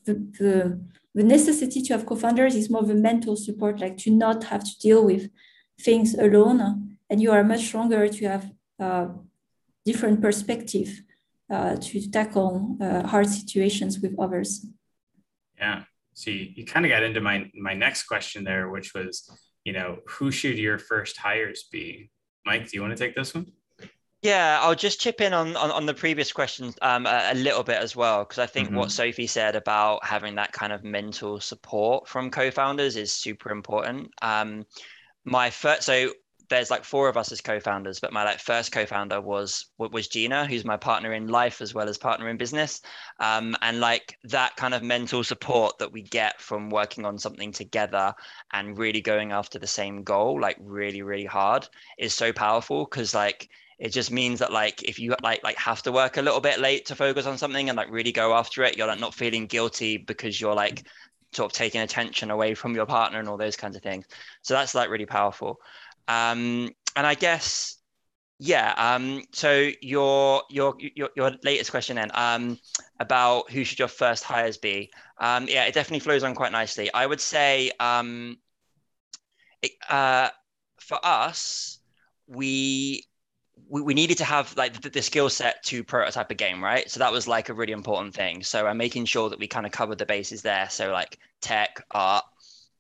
the, 0.06 0.14
the, 0.40 0.82
the 1.14 1.24
necessity 1.24 1.82
to 1.84 1.94
have 1.94 2.08
co-founders 2.08 2.56
is 2.56 2.72
more 2.72 2.84
the 2.84 2.96
mental 2.96 3.36
support, 3.36 3.80
like 3.80 3.98
to 4.00 4.12
not 4.12 4.46
have 4.46 4.64
to 4.64 4.80
deal 4.80 5.06
with 5.06 5.30
things 5.80 6.16
alone. 6.16 6.98
And 7.10 7.22
you 7.22 7.32
are 7.32 7.44
much 7.44 7.68
stronger 7.68 8.08
to 8.08 8.28
have 8.28 8.52
uh, 8.80 9.08
different 9.86 10.22
perspective 10.22 11.02
uh, 11.52 11.76
to 11.76 12.10
tackle 12.10 12.78
uh, 12.82 13.08
hard 13.08 13.28
situations 13.28 14.00
with 14.00 14.16
others. 14.20 14.66
Yeah. 15.58 15.84
So 16.14 16.32
you, 16.32 16.48
you 16.56 16.66
kind 16.66 16.86
of 16.86 16.90
got 16.90 17.04
into 17.04 17.22
my 17.22 17.50
my 17.54 17.74
next 17.74 18.04
question 18.04 18.44
there, 18.44 18.70
which 18.70 18.94
was, 18.94 19.30
you 19.64 19.74
know, 19.74 20.00
who 20.08 20.32
should 20.32 20.58
your 20.58 20.78
first 20.78 21.18
hires 21.18 21.66
be? 21.72 22.12
Mike, 22.46 22.70
do 22.70 22.72
you 22.74 22.82
want 22.82 22.96
to 22.96 23.04
take 23.04 23.16
this 23.16 23.34
one? 23.34 23.52
Yeah, 24.22 24.60
I'll 24.62 24.76
just 24.76 25.00
chip 25.00 25.22
in 25.22 25.34
on 25.34 25.56
on, 25.56 25.72
on 25.72 25.86
the 25.86 25.94
previous 25.94 26.32
question 26.34 26.74
um, 26.82 27.06
a, 27.06 27.30
a, 27.32 27.36
little 27.36 27.64
bit 27.64 27.78
as 27.78 27.96
well, 27.96 28.26
because 28.26 28.40
I 28.40 28.48
think 28.48 28.68
mm-hmm. 28.68 28.78
what 28.78 28.92
Sophie 28.92 29.28
said 29.28 29.56
about 29.56 30.04
having 30.04 30.36
that 30.36 30.52
kind 30.52 30.74
of 30.74 30.84
mental 30.84 31.40
support 31.40 32.08
from 32.08 32.30
co-founders 32.30 32.98
is 32.98 33.14
super 33.14 33.52
important. 33.52 34.12
Um, 34.22 34.66
my 35.24 35.50
first, 35.50 35.84
so 35.84 36.12
there's 36.50 36.72
like 36.72 36.84
four 36.84 37.08
of 37.08 37.18
us 37.18 37.32
as 37.32 37.42
co-founders, 37.42 38.00
but 38.00 38.12
my 38.12 38.24
like 38.24 38.40
first 38.40 38.72
co-founder 38.72 39.22
was 39.22 39.68
was 39.78 40.08
Gina, 40.08 40.46
who's 40.46 40.66
my 40.66 40.78
partner 40.78 41.14
in 41.14 41.28
life 41.28 41.62
as 41.62 41.74
well 41.74 41.88
as 41.88 41.98
partner 41.98 42.28
in 42.30 42.38
business. 42.38 42.82
Um, 43.20 43.56
and 43.62 43.80
like 43.80 44.18
that 44.26 44.56
kind 44.56 44.74
of 44.74 44.84
mental 44.84 45.24
support 45.24 45.78
that 45.78 45.92
we 45.92 46.02
get 46.02 46.42
from 46.42 46.70
working 46.70 47.06
on 47.06 47.18
something 47.18 47.52
together 47.52 48.14
and 48.52 48.78
really 48.78 49.02
going 49.02 49.32
after 49.32 49.60
the 49.60 49.68
same 49.68 50.04
goal, 50.04 50.40
like 50.42 50.58
really, 50.60 51.02
really 51.02 51.26
hard, 51.26 51.68
is 51.98 52.14
so 52.14 52.34
powerful 52.34 52.86
because 52.86 53.14
like 53.14 53.50
it 53.78 53.90
just 53.90 54.12
means 54.12 54.40
that 54.40 54.52
like 54.52 54.84
if 54.84 55.00
you 55.00 55.16
like 55.24 55.44
like 55.44 55.58
have 55.58 55.82
to 55.84 55.92
work 55.92 56.18
a 56.18 56.22
little 56.22 56.42
bit 56.42 56.60
late 56.60 56.86
to 56.88 56.96
focus 56.96 57.26
on 57.26 57.38
something 57.38 57.70
and 57.70 57.78
like 57.78 57.90
really 57.92 58.12
go 58.12 58.34
after 58.34 58.64
it, 58.64 58.78
you're 58.78 58.88
like 58.88 59.00
not 59.00 59.14
feeling 59.14 59.46
guilty 59.46 59.98
because 59.98 60.42
you're 60.42 60.56
like 60.56 60.86
sort 61.32 61.52
of 61.52 61.56
taking 61.56 61.82
attention 61.82 62.32
away 62.32 62.56
from 62.56 62.76
your 62.76 62.86
partner 62.86 63.20
and 63.20 63.30
all 63.30 63.38
those 63.38 63.56
kinds 63.56 63.76
of 63.76 63.84
things. 63.84 64.06
So 64.42 64.54
that's 64.54 64.76
like 64.76 64.90
really 64.90 65.06
powerful. 65.06 65.60
Um, 66.10 66.72
and 66.96 67.08
I 67.08 67.14
guess, 67.14 67.78
yeah. 68.40 68.74
Um, 68.78 69.24
so 69.32 69.70
your 69.82 70.44
your 70.50 70.76
your 70.80 71.10
your 71.16 71.32
latest 71.44 71.72
question 71.72 71.96
then 71.96 72.12
um, 72.14 72.58
about 73.00 73.52
who 73.52 73.64
should 73.64 73.80
your 73.80 73.88
first 73.88 74.24
hires 74.24 74.58
be? 74.58 74.92
Um, 75.20 75.48
yeah, 75.48 75.66
it 75.66 75.74
definitely 75.74 76.00
flows 76.00 76.24
on 76.24 76.34
quite 76.36 76.52
nicely. 76.52 76.92
I 76.94 77.06
would 77.06 77.22
say 77.22 77.72
um, 77.80 78.38
it, 79.62 79.72
uh, 79.90 80.30
for 80.80 81.00
us, 81.06 81.80
we 82.28 83.04
we, 83.70 83.94
needed 83.94 84.18
to 84.18 84.26
have 84.26 84.56
like 84.58 84.82
the, 84.82 84.90
the 84.90 85.02
skill 85.02 85.30
set 85.30 85.64
to 85.66 85.84
prototype 85.84 86.32
a 86.32 86.36
game, 86.36 86.64
right? 86.64 86.90
So 86.90 87.00
that 87.00 87.12
was 87.12 87.28
like 87.28 87.50
a 87.50 87.54
really 87.54 87.74
important 87.74 88.16
thing. 88.16 88.42
So 88.44 88.66
I'm 88.66 88.78
making 88.78 89.06
sure 89.06 89.30
that 89.30 89.38
we 89.38 89.48
kind 89.48 89.66
of 89.66 89.72
covered 89.72 90.00
the 90.00 90.08
bases 90.08 90.42
there. 90.42 90.68
So 90.70 90.92
like 90.92 91.20
tech, 91.42 91.86
art, 91.92 92.24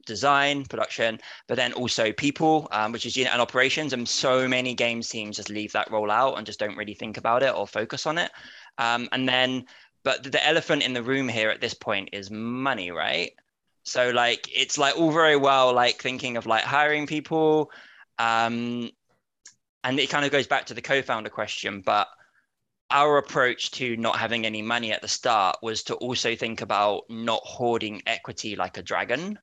design, 0.10 0.66
production, 0.66 1.20
but 1.48 1.56
then 1.56 1.72
also 1.74 2.12
people, 2.12 2.68
um, 2.72 2.92
which 2.92 3.06
is 3.06 3.16
unit 3.16 3.32
and 3.32 3.42
operations. 3.42 3.94
And 3.94 4.10
so 4.10 4.48
many 4.48 4.74
games 4.74 5.08
teams 5.08 5.38
just 5.38 5.50
leave 5.50 5.72
that 5.74 5.90
role 5.92 6.12
out 6.12 6.38
and 6.38 6.46
just 6.46 6.60
don't 6.60 6.76
really 6.76 6.96
think 6.96 7.18
about 7.18 7.44
it 7.44 7.56
or 7.56 7.66
focus 7.66 8.06
on 8.06 8.18
it. 8.18 8.32
Um, 8.78 9.08
and 9.12 9.30
then, 9.30 9.66
but 10.04 10.24
the 10.24 10.46
elephant 10.46 10.84
in 10.84 10.94
the 10.94 11.04
room 11.04 11.30
here 11.30 11.50
at 11.50 11.62
this 11.62 11.74
point 11.74 12.10
is 12.12 12.32
money, 12.32 12.92
right? 12.92 13.32
So 13.84 14.10
like 14.10 14.50
it's 14.54 14.78
like 14.78 14.98
all 14.98 15.12
very 15.12 15.38
well 15.38 15.74
like 15.74 16.02
thinking 16.02 16.38
of 16.38 16.46
like 16.46 16.64
hiring 16.64 17.08
people, 17.08 17.72
um, 18.18 18.90
and 19.84 20.00
it 20.00 20.10
kind 20.10 20.26
of 20.26 20.32
goes 20.32 20.48
back 20.48 20.66
to 20.66 20.74
the 20.74 20.82
co-founder 20.82 21.30
question, 21.30 21.82
but 21.86 22.08
our 22.92 23.18
approach 23.18 23.72
to 23.72 23.96
not 23.98 24.18
having 24.18 24.46
any 24.46 24.62
money 24.62 24.92
at 24.92 25.02
the 25.02 25.08
start 25.08 25.58
was 25.62 25.84
to 25.84 25.96
also 25.96 26.36
think 26.36 26.62
about 26.62 27.04
not 27.10 27.42
hoarding 27.44 28.02
equity 28.08 28.56
like 28.56 28.78
a 28.78 28.84
dragon 28.84 29.38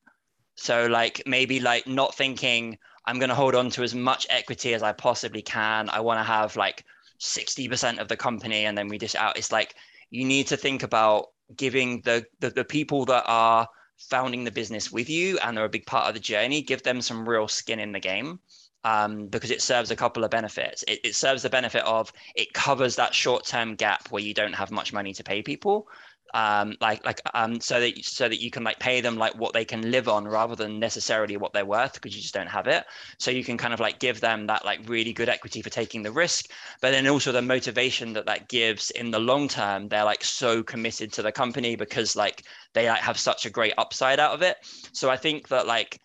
so 0.56 0.86
like 0.86 1.22
maybe 1.26 1.60
like 1.60 1.86
not 1.86 2.14
thinking 2.14 2.78
I'm 3.06 3.18
going 3.18 3.28
to 3.28 3.34
hold 3.34 3.54
on 3.54 3.70
to 3.70 3.82
as 3.82 3.94
much 3.94 4.26
equity 4.30 4.74
as 4.74 4.82
I 4.82 4.92
possibly 4.92 5.42
can. 5.42 5.88
I 5.90 6.00
want 6.00 6.18
to 6.18 6.24
have 6.24 6.56
like 6.56 6.84
60% 7.20 7.98
of 7.98 8.08
the 8.08 8.16
company 8.16 8.64
and 8.64 8.76
then 8.76 8.88
we 8.88 8.98
dish 8.98 9.14
out. 9.14 9.38
It's 9.38 9.52
like 9.52 9.76
you 10.10 10.24
need 10.24 10.48
to 10.48 10.56
think 10.56 10.82
about 10.82 11.26
giving 11.56 12.00
the, 12.00 12.26
the, 12.40 12.50
the 12.50 12.64
people 12.64 13.04
that 13.04 13.24
are 13.26 13.68
founding 13.96 14.44
the 14.44 14.50
business 14.50 14.90
with 14.90 15.08
you 15.08 15.38
and 15.38 15.56
they're 15.56 15.64
a 15.64 15.70
big 15.70 15.86
part 15.86 16.08
of 16.08 16.14
the 16.14 16.20
journey, 16.20 16.62
give 16.62 16.82
them 16.82 17.00
some 17.00 17.28
real 17.28 17.46
skin 17.46 17.78
in 17.78 17.92
the 17.92 18.00
game. 18.00 18.40
Um, 18.84 19.26
because 19.26 19.50
it 19.50 19.62
serves 19.62 19.90
a 19.90 19.96
couple 19.96 20.22
of 20.22 20.30
benefits. 20.30 20.84
It, 20.86 21.00
it 21.02 21.16
serves 21.16 21.42
the 21.42 21.50
benefit 21.50 21.82
of 21.82 22.12
it 22.36 22.52
covers 22.52 22.94
that 22.94 23.12
short 23.12 23.44
term 23.44 23.74
gap 23.74 24.12
where 24.12 24.22
you 24.22 24.32
don't 24.32 24.52
have 24.52 24.70
much 24.70 24.92
money 24.92 25.12
to 25.14 25.24
pay 25.24 25.42
people 25.42 25.88
um, 26.34 26.76
like 26.80 27.04
like 27.04 27.20
um, 27.34 27.60
so 27.60 27.80
that 27.80 28.04
so 28.04 28.28
that 28.28 28.40
you 28.42 28.50
can 28.50 28.64
like 28.64 28.78
pay 28.78 29.00
them 29.00 29.16
like 29.16 29.34
what 29.34 29.52
they 29.52 29.64
can 29.64 29.90
live 29.90 30.08
on 30.08 30.26
rather 30.26 30.54
than 30.54 30.78
necessarily 30.78 31.36
what 31.36 31.52
they're 31.52 31.66
worth 31.66 31.94
because 31.94 32.14
you 32.14 32.22
just 32.22 32.34
don't 32.34 32.48
have 32.48 32.66
it. 32.66 32.84
So 33.18 33.30
you 33.30 33.44
can 33.44 33.56
kind 33.56 33.72
of 33.72 33.80
like 33.80 33.98
give 33.98 34.20
them 34.20 34.46
that 34.46 34.64
like 34.64 34.88
really 34.88 35.12
good 35.12 35.28
equity 35.28 35.62
for 35.62 35.70
taking 35.70 36.02
the 36.02 36.12
risk, 36.12 36.50
but 36.80 36.90
then 36.90 37.06
also 37.06 37.32
the 37.32 37.42
motivation 37.42 38.12
that 38.14 38.26
that 38.26 38.48
gives 38.48 38.90
in 38.90 39.10
the 39.10 39.18
long 39.18 39.48
term. 39.48 39.88
They're 39.88 40.04
like 40.04 40.24
so 40.24 40.62
committed 40.62 41.12
to 41.14 41.22
the 41.22 41.32
company 41.32 41.76
because 41.76 42.16
like 42.16 42.44
they 42.74 42.88
like 42.88 43.00
have 43.00 43.18
such 43.18 43.46
a 43.46 43.50
great 43.50 43.74
upside 43.78 44.20
out 44.20 44.32
of 44.32 44.42
it. 44.42 44.56
So 44.92 45.10
I 45.10 45.16
think 45.16 45.48
that 45.48 45.66
like 45.66 46.00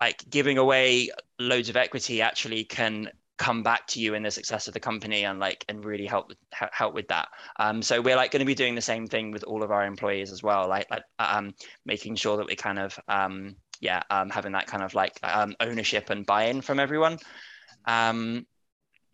like 0.00 0.22
giving 0.28 0.58
away 0.58 1.10
loads 1.38 1.68
of 1.68 1.76
equity 1.76 2.20
actually 2.20 2.64
can 2.64 3.10
come 3.36 3.62
back 3.62 3.86
to 3.88 4.00
you 4.00 4.14
in 4.14 4.22
the 4.22 4.30
success 4.30 4.68
of 4.68 4.74
the 4.74 4.80
company 4.80 5.24
and 5.24 5.40
like 5.40 5.64
and 5.68 5.84
really 5.84 6.06
help 6.06 6.32
help 6.52 6.94
with 6.94 7.08
that 7.08 7.28
um 7.58 7.82
so 7.82 8.00
we're 8.00 8.16
like 8.16 8.30
going 8.30 8.40
to 8.40 8.46
be 8.46 8.54
doing 8.54 8.74
the 8.74 8.80
same 8.80 9.06
thing 9.06 9.32
with 9.32 9.42
all 9.44 9.62
of 9.62 9.70
our 9.72 9.84
employees 9.84 10.30
as 10.30 10.42
well 10.42 10.68
like, 10.68 10.88
like 10.90 11.02
um 11.18 11.52
making 11.84 12.14
sure 12.14 12.36
that 12.36 12.46
we 12.46 12.54
kind 12.54 12.78
of 12.78 12.98
um 13.08 13.56
yeah 13.80 14.02
um 14.10 14.30
having 14.30 14.52
that 14.52 14.66
kind 14.66 14.84
of 14.84 14.94
like 14.94 15.18
um 15.24 15.54
ownership 15.60 16.10
and 16.10 16.26
buy-in 16.26 16.60
from 16.60 16.78
everyone 16.78 17.18
um 17.86 18.46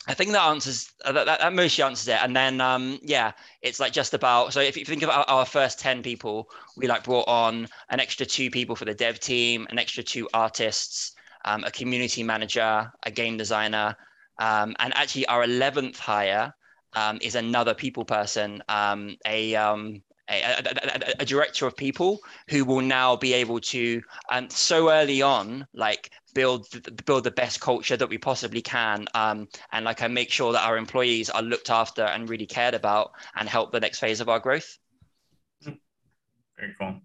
I 0.08 0.14
think 0.14 0.32
that 0.32 0.42
answers 0.42 0.90
that, 1.04 1.26
that, 1.26 1.52
mostly 1.52 1.84
answers 1.84 2.08
it. 2.08 2.18
And 2.22 2.34
then 2.34 2.60
um, 2.62 2.98
yeah, 3.02 3.32
it's 3.60 3.78
like 3.78 3.92
just 3.92 4.14
about 4.14 4.52
so 4.52 4.60
if 4.60 4.74
you 4.74 4.84
think 4.86 5.02
about 5.02 5.28
our 5.28 5.44
first 5.44 5.78
10 5.78 6.02
people, 6.02 6.48
we 6.74 6.86
like 6.86 7.04
brought 7.04 7.28
on 7.28 7.68
an 7.90 8.00
extra 8.00 8.24
two 8.24 8.50
people 8.50 8.74
for 8.74 8.86
the 8.86 8.94
dev 8.94 9.20
team, 9.20 9.66
an 9.68 9.78
extra 9.78 10.02
two 10.02 10.26
artists, 10.32 11.12
um, 11.44 11.64
a 11.64 11.70
community 11.70 12.22
manager, 12.22 12.90
a 13.02 13.10
game 13.10 13.36
designer, 13.36 13.94
um, 14.40 14.74
and 14.78 14.92
actually, 14.96 15.26
our 15.26 15.44
11th 15.44 15.98
hire 15.98 16.52
um, 16.94 17.18
is 17.20 17.34
another 17.34 17.74
people 17.74 18.04
person, 18.04 18.62
um, 18.68 19.16
a, 19.26 19.54
um, 19.54 20.02
a, 20.30 20.42
a, 20.42 21.14
a, 21.20 21.24
director 21.24 21.66
of 21.66 21.76
people 21.76 22.18
who 22.48 22.64
will 22.64 22.80
now 22.80 23.16
be 23.16 23.34
able 23.34 23.60
to, 23.60 24.02
um, 24.32 24.48
so 24.48 24.90
early 24.90 25.20
on, 25.20 25.66
like 25.74 26.10
build 26.34 26.66
build 27.04 27.24
the 27.24 27.30
best 27.30 27.60
culture 27.60 27.96
that 27.96 28.08
we 28.08 28.16
possibly 28.16 28.62
can, 28.62 29.06
um, 29.14 29.46
and 29.72 29.84
like 29.84 30.02
I 30.02 30.08
make 30.08 30.30
sure 30.30 30.52
that 30.52 30.64
our 30.64 30.78
employees 30.78 31.28
are 31.28 31.42
looked 31.42 31.68
after 31.68 32.02
and 32.02 32.28
really 32.28 32.46
cared 32.46 32.74
about, 32.74 33.12
and 33.36 33.48
help 33.48 33.72
the 33.72 33.80
next 33.80 33.98
phase 33.98 34.20
of 34.20 34.28
our 34.28 34.40
growth. 34.40 34.78
Very 35.62 36.74
cool. 36.78 37.00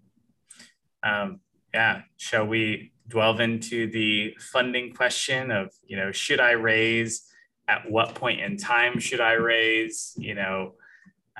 Yeah, 1.74 2.02
shall 2.16 2.46
we 2.46 2.92
delve 3.08 3.40
into 3.40 3.90
the 3.90 4.34
funding 4.52 4.92
question 4.92 5.50
of, 5.50 5.70
you 5.86 5.96
know, 5.96 6.12
should 6.12 6.40
I 6.40 6.52
raise? 6.52 7.26
At 7.68 7.90
what 7.90 8.14
point 8.14 8.40
in 8.40 8.56
time 8.56 9.00
should 9.00 9.20
I 9.20 9.32
raise? 9.32 10.14
You 10.16 10.36
know, 10.36 10.74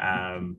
um, 0.01 0.57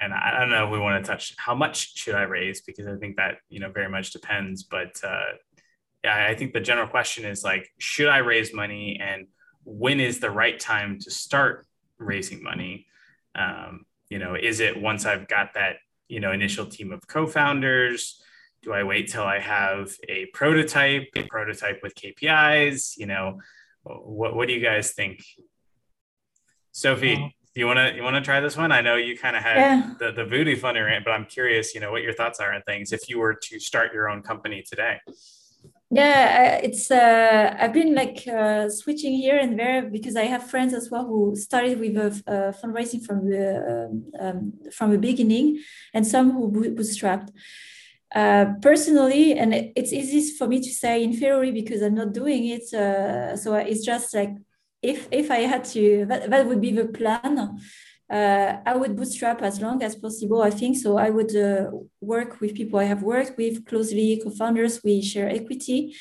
and 0.00 0.12
I 0.12 0.38
don't 0.38 0.50
know 0.50 0.66
if 0.66 0.72
we 0.72 0.78
want 0.78 1.04
to 1.04 1.10
touch 1.10 1.34
how 1.38 1.54
much 1.54 1.96
should 1.96 2.14
I 2.14 2.22
raise 2.22 2.60
because 2.60 2.86
I 2.86 2.96
think 2.96 3.16
that 3.16 3.36
you 3.48 3.60
know 3.60 3.70
very 3.70 3.88
much 3.88 4.10
depends. 4.10 4.64
But 4.64 5.00
uh, 5.02 5.36
yeah, 6.04 6.26
I 6.28 6.34
think 6.34 6.52
the 6.52 6.60
general 6.60 6.88
question 6.88 7.24
is 7.24 7.42
like, 7.42 7.68
should 7.78 8.08
I 8.08 8.18
raise 8.18 8.52
money, 8.52 9.00
and 9.00 9.28
when 9.64 10.00
is 10.00 10.20
the 10.20 10.30
right 10.30 10.58
time 10.58 10.98
to 11.00 11.10
start 11.10 11.66
raising 11.98 12.42
money? 12.42 12.86
Um, 13.34 13.86
you 14.10 14.18
know, 14.18 14.34
is 14.34 14.60
it 14.60 14.80
once 14.80 15.06
I've 15.06 15.28
got 15.28 15.54
that 15.54 15.76
you 16.08 16.20
know 16.20 16.32
initial 16.32 16.66
team 16.66 16.92
of 16.92 17.06
co-founders? 17.06 18.22
Do 18.66 18.72
I 18.72 18.82
wait 18.82 19.08
till 19.08 19.22
I 19.22 19.38
have 19.38 19.94
a 20.08 20.26
prototype, 20.34 21.06
a 21.14 21.22
prototype 21.22 21.78
with 21.84 21.94
KPIs? 21.94 22.98
You 22.98 23.06
know, 23.06 23.38
what 23.84 24.34
what 24.34 24.48
do 24.48 24.54
you 24.54 24.60
guys 24.60 24.90
think? 24.90 25.24
Sophie, 26.72 27.14
do 27.54 27.60
you 27.60 27.66
want 27.66 27.78
to 27.78 27.94
you 27.94 28.02
want 28.02 28.16
to 28.16 28.22
try 28.22 28.40
this 28.40 28.56
one? 28.56 28.72
I 28.72 28.80
know 28.80 28.96
you 28.96 29.16
kind 29.16 29.36
of 29.36 29.42
had 29.42 29.56
yeah. 29.56 29.94
the 30.00 30.10
the 30.10 30.24
voodoo 30.24 30.56
funny 30.56 30.80
rant, 30.80 31.04
but 31.04 31.12
I'm 31.12 31.26
curious, 31.26 31.74
you 31.74 31.80
know, 31.80 31.92
what 31.92 32.02
your 32.02 32.12
thoughts 32.12 32.40
are 32.40 32.52
on 32.52 32.62
things 32.62 32.92
if 32.92 33.08
you 33.08 33.20
were 33.20 33.34
to 33.34 33.60
start 33.60 33.94
your 33.94 34.10
own 34.10 34.20
company 34.22 34.64
today. 34.68 34.98
Yeah, 35.88 36.56
it's 36.56 36.90
uh, 36.90 37.56
I've 37.60 37.72
been 37.72 37.94
like 37.94 38.26
uh, 38.26 38.68
switching 38.68 39.14
here 39.14 39.38
and 39.38 39.56
there 39.56 39.82
because 39.82 40.16
I 40.16 40.24
have 40.24 40.50
friends 40.50 40.74
as 40.74 40.90
well 40.90 41.06
who 41.06 41.36
started 41.36 41.78
with 41.78 41.96
a, 41.96 42.08
uh, 42.26 42.52
fundraising 42.60 43.04
from 43.06 43.30
the 43.30 43.46
um, 43.72 43.92
um, 44.18 44.52
from 44.72 44.90
the 44.90 44.98
beginning, 44.98 45.62
and 45.94 46.04
some 46.04 46.32
who 46.32 46.50
bootstrapped. 46.50 47.30
Uh, 48.16 48.46
personally, 48.62 49.38
and 49.38 49.52
it's 49.76 49.92
easy 49.92 50.34
for 50.38 50.46
me 50.48 50.58
to 50.60 50.70
say 50.70 51.04
in 51.04 51.12
theory 51.12 51.50
because 51.52 51.82
I'm 51.82 51.94
not 51.94 52.14
doing 52.14 52.46
it. 52.46 52.66
Uh, 52.72 53.36
so 53.36 53.54
it's 53.54 53.84
just 53.84 54.14
like 54.14 54.32
if 54.82 55.06
if 55.10 55.30
I 55.30 55.40
had 55.52 55.64
to, 55.74 56.06
that, 56.08 56.30
that 56.30 56.46
would 56.46 56.62
be 56.62 56.72
the 56.72 56.86
plan. 56.86 57.60
Uh, 58.08 58.56
I 58.64 58.74
would 58.76 58.96
bootstrap 58.96 59.42
as 59.42 59.60
long 59.60 59.82
as 59.82 59.96
possible. 59.96 60.40
I 60.40 60.50
think 60.50 60.76
so. 60.76 60.96
I 60.96 61.10
would 61.10 61.34
uh, 61.36 61.70
work 62.00 62.40
with 62.40 62.54
people 62.54 62.78
I 62.78 62.84
have 62.84 63.02
worked 63.02 63.36
with 63.36 63.66
closely, 63.66 64.20
co-founders. 64.22 64.82
We 64.82 65.02
share 65.02 65.28
equity, 65.28 65.94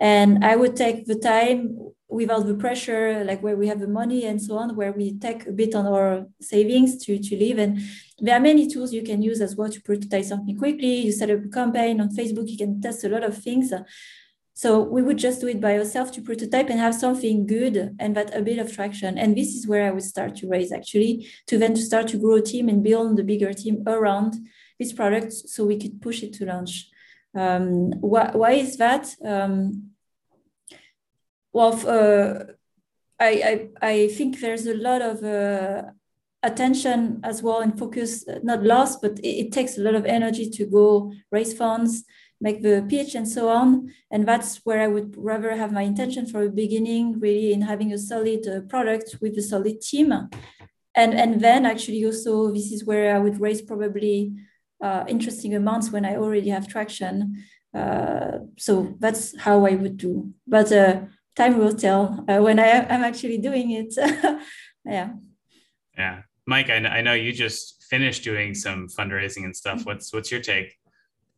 and 0.00 0.44
I 0.44 0.56
would 0.56 0.74
take 0.74 1.06
the 1.06 1.20
time 1.32 1.78
without 2.10 2.46
the 2.46 2.54
pressure, 2.54 3.24
like 3.24 3.42
where 3.42 3.56
we 3.56 3.68
have 3.68 3.80
the 3.80 3.88
money 3.88 4.24
and 4.24 4.42
so 4.42 4.56
on, 4.56 4.76
where 4.76 4.92
we 4.92 5.18
take 5.18 5.46
a 5.46 5.52
bit 5.52 5.74
on 5.74 5.86
our 5.86 6.26
savings 6.40 6.98
to 7.04 7.18
to 7.18 7.36
live 7.36 7.58
and 7.58 7.80
there 8.20 8.36
are 8.36 8.40
many 8.40 8.68
tools 8.68 8.92
you 8.92 9.02
can 9.02 9.22
use 9.22 9.40
as 9.40 9.56
well 9.56 9.70
to 9.70 9.80
prototype 9.80 10.24
something 10.24 10.56
quickly. 10.58 10.94
You 11.06 11.12
set 11.12 11.30
up 11.30 11.44
a 11.44 11.48
campaign 11.48 12.00
on 12.00 12.14
Facebook, 12.14 12.48
you 12.48 12.58
can 12.58 12.80
test 12.80 13.04
a 13.04 13.08
lot 13.08 13.24
of 13.24 13.38
things. 13.38 13.72
So 14.52 14.82
we 14.82 15.00
would 15.00 15.16
just 15.16 15.40
do 15.40 15.48
it 15.48 15.58
by 15.60 15.78
ourselves 15.78 16.10
to 16.12 16.22
prototype 16.22 16.68
and 16.68 16.78
have 16.78 16.94
something 16.94 17.46
good 17.46 17.96
and 17.98 18.14
that 18.14 18.36
a 18.36 18.42
bit 18.42 18.58
of 18.58 18.70
traction. 18.70 19.16
And 19.16 19.34
this 19.34 19.54
is 19.54 19.66
where 19.66 19.86
I 19.86 19.90
would 19.90 20.02
start 20.02 20.36
to 20.36 20.48
raise 20.48 20.70
actually, 20.70 21.28
to 21.46 21.56
then 21.56 21.72
to 21.74 21.80
start 21.80 22.08
to 22.08 22.18
grow 22.18 22.36
a 22.36 22.42
team 22.42 22.68
and 22.68 22.84
build 22.84 23.16
the 23.16 23.24
bigger 23.24 23.54
team 23.54 23.82
around 23.86 24.34
this 24.78 24.92
product 24.92 25.32
so 25.32 25.64
we 25.64 25.78
could 25.78 26.02
push 26.02 26.22
it 26.22 26.34
to 26.34 26.44
launch. 26.44 26.90
Um, 27.34 27.92
why, 28.00 28.32
why 28.34 28.52
is 28.52 28.76
that? 28.76 29.08
Um, 29.24 29.89
well, 31.52 31.72
uh, 31.86 32.44
I, 33.18 33.68
I, 33.82 33.88
I 33.88 34.08
think 34.08 34.40
there's 34.40 34.66
a 34.66 34.74
lot 34.74 35.02
of 35.02 35.22
uh, 35.22 35.82
attention 36.42 37.20
as 37.22 37.42
well 37.42 37.60
and 37.60 37.78
focus 37.78 38.26
uh, 38.26 38.38
not 38.42 38.62
lost 38.62 39.02
but 39.02 39.18
it, 39.18 39.46
it, 39.46 39.52
takes 39.52 39.76
a 39.76 39.82
lot 39.82 39.94
of 39.94 40.06
energy 40.06 40.48
to 40.48 40.64
go 40.64 41.12
raise 41.30 41.52
funds 41.52 42.04
make 42.40 42.62
the 42.62 42.84
pitch 42.88 43.14
and 43.14 43.28
so 43.28 43.48
on. 43.48 43.92
And 44.10 44.26
that's 44.26 44.60
where 44.64 44.80
i 44.80 44.86
would 44.86 45.14
rather 45.16 45.54
have 45.56 45.72
my 45.72 45.82
intention 45.82 46.26
for 46.26 46.44
the 46.44 46.50
beginning 46.50 47.20
really 47.20 47.52
in 47.52 47.62
having 47.62 47.92
a 47.92 47.98
solid 47.98 48.46
uh, 48.46 48.60
product 48.62 49.16
with 49.20 49.36
a 49.36 49.42
solid 49.42 49.80
team. 49.80 50.12
And 50.96 51.14
and 51.14 51.40
then 51.40 51.66
actually 51.66 52.04
also 52.04 52.52
this 52.52 52.72
is 52.72 52.84
where 52.84 53.14
i 53.14 53.18
would 53.18 53.40
raise 53.40 53.62
probably 53.62 54.32
uh, 54.82 55.04
interesting 55.06 55.54
amounts 55.54 55.90
when 55.90 56.04
i 56.04 56.16
already 56.16 56.50
have 56.50 56.66
traction. 56.66 57.44
Uh, 57.74 58.38
so 58.58 58.96
that's 58.98 59.38
how 59.38 59.66
i 59.66 59.74
would 59.74 59.96
do. 59.96 60.32
But 60.46 60.72
time 61.36 61.58
will 61.58 61.74
tell 61.74 62.24
uh, 62.28 62.38
when 62.38 62.58
I, 62.58 62.86
i'm 62.88 63.04
actually 63.04 63.38
doing 63.38 63.70
it 63.70 63.94
yeah 64.84 65.10
yeah 65.96 66.22
Mike, 66.50 66.68
I, 66.68 66.78
I 66.78 67.00
know 67.00 67.12
you 67.12 67.32
just 67.32 67.84
finished 67.84 68.24
doing 68.24 68.56
some 68.56 68.88
fundraising 68.88 69.44
and 69.44 69.54
stuff. 69.54 69.86
What's 69.86 70.12
what's 70.12 70.32
your 70.32 70.40
take? 70.40 70.76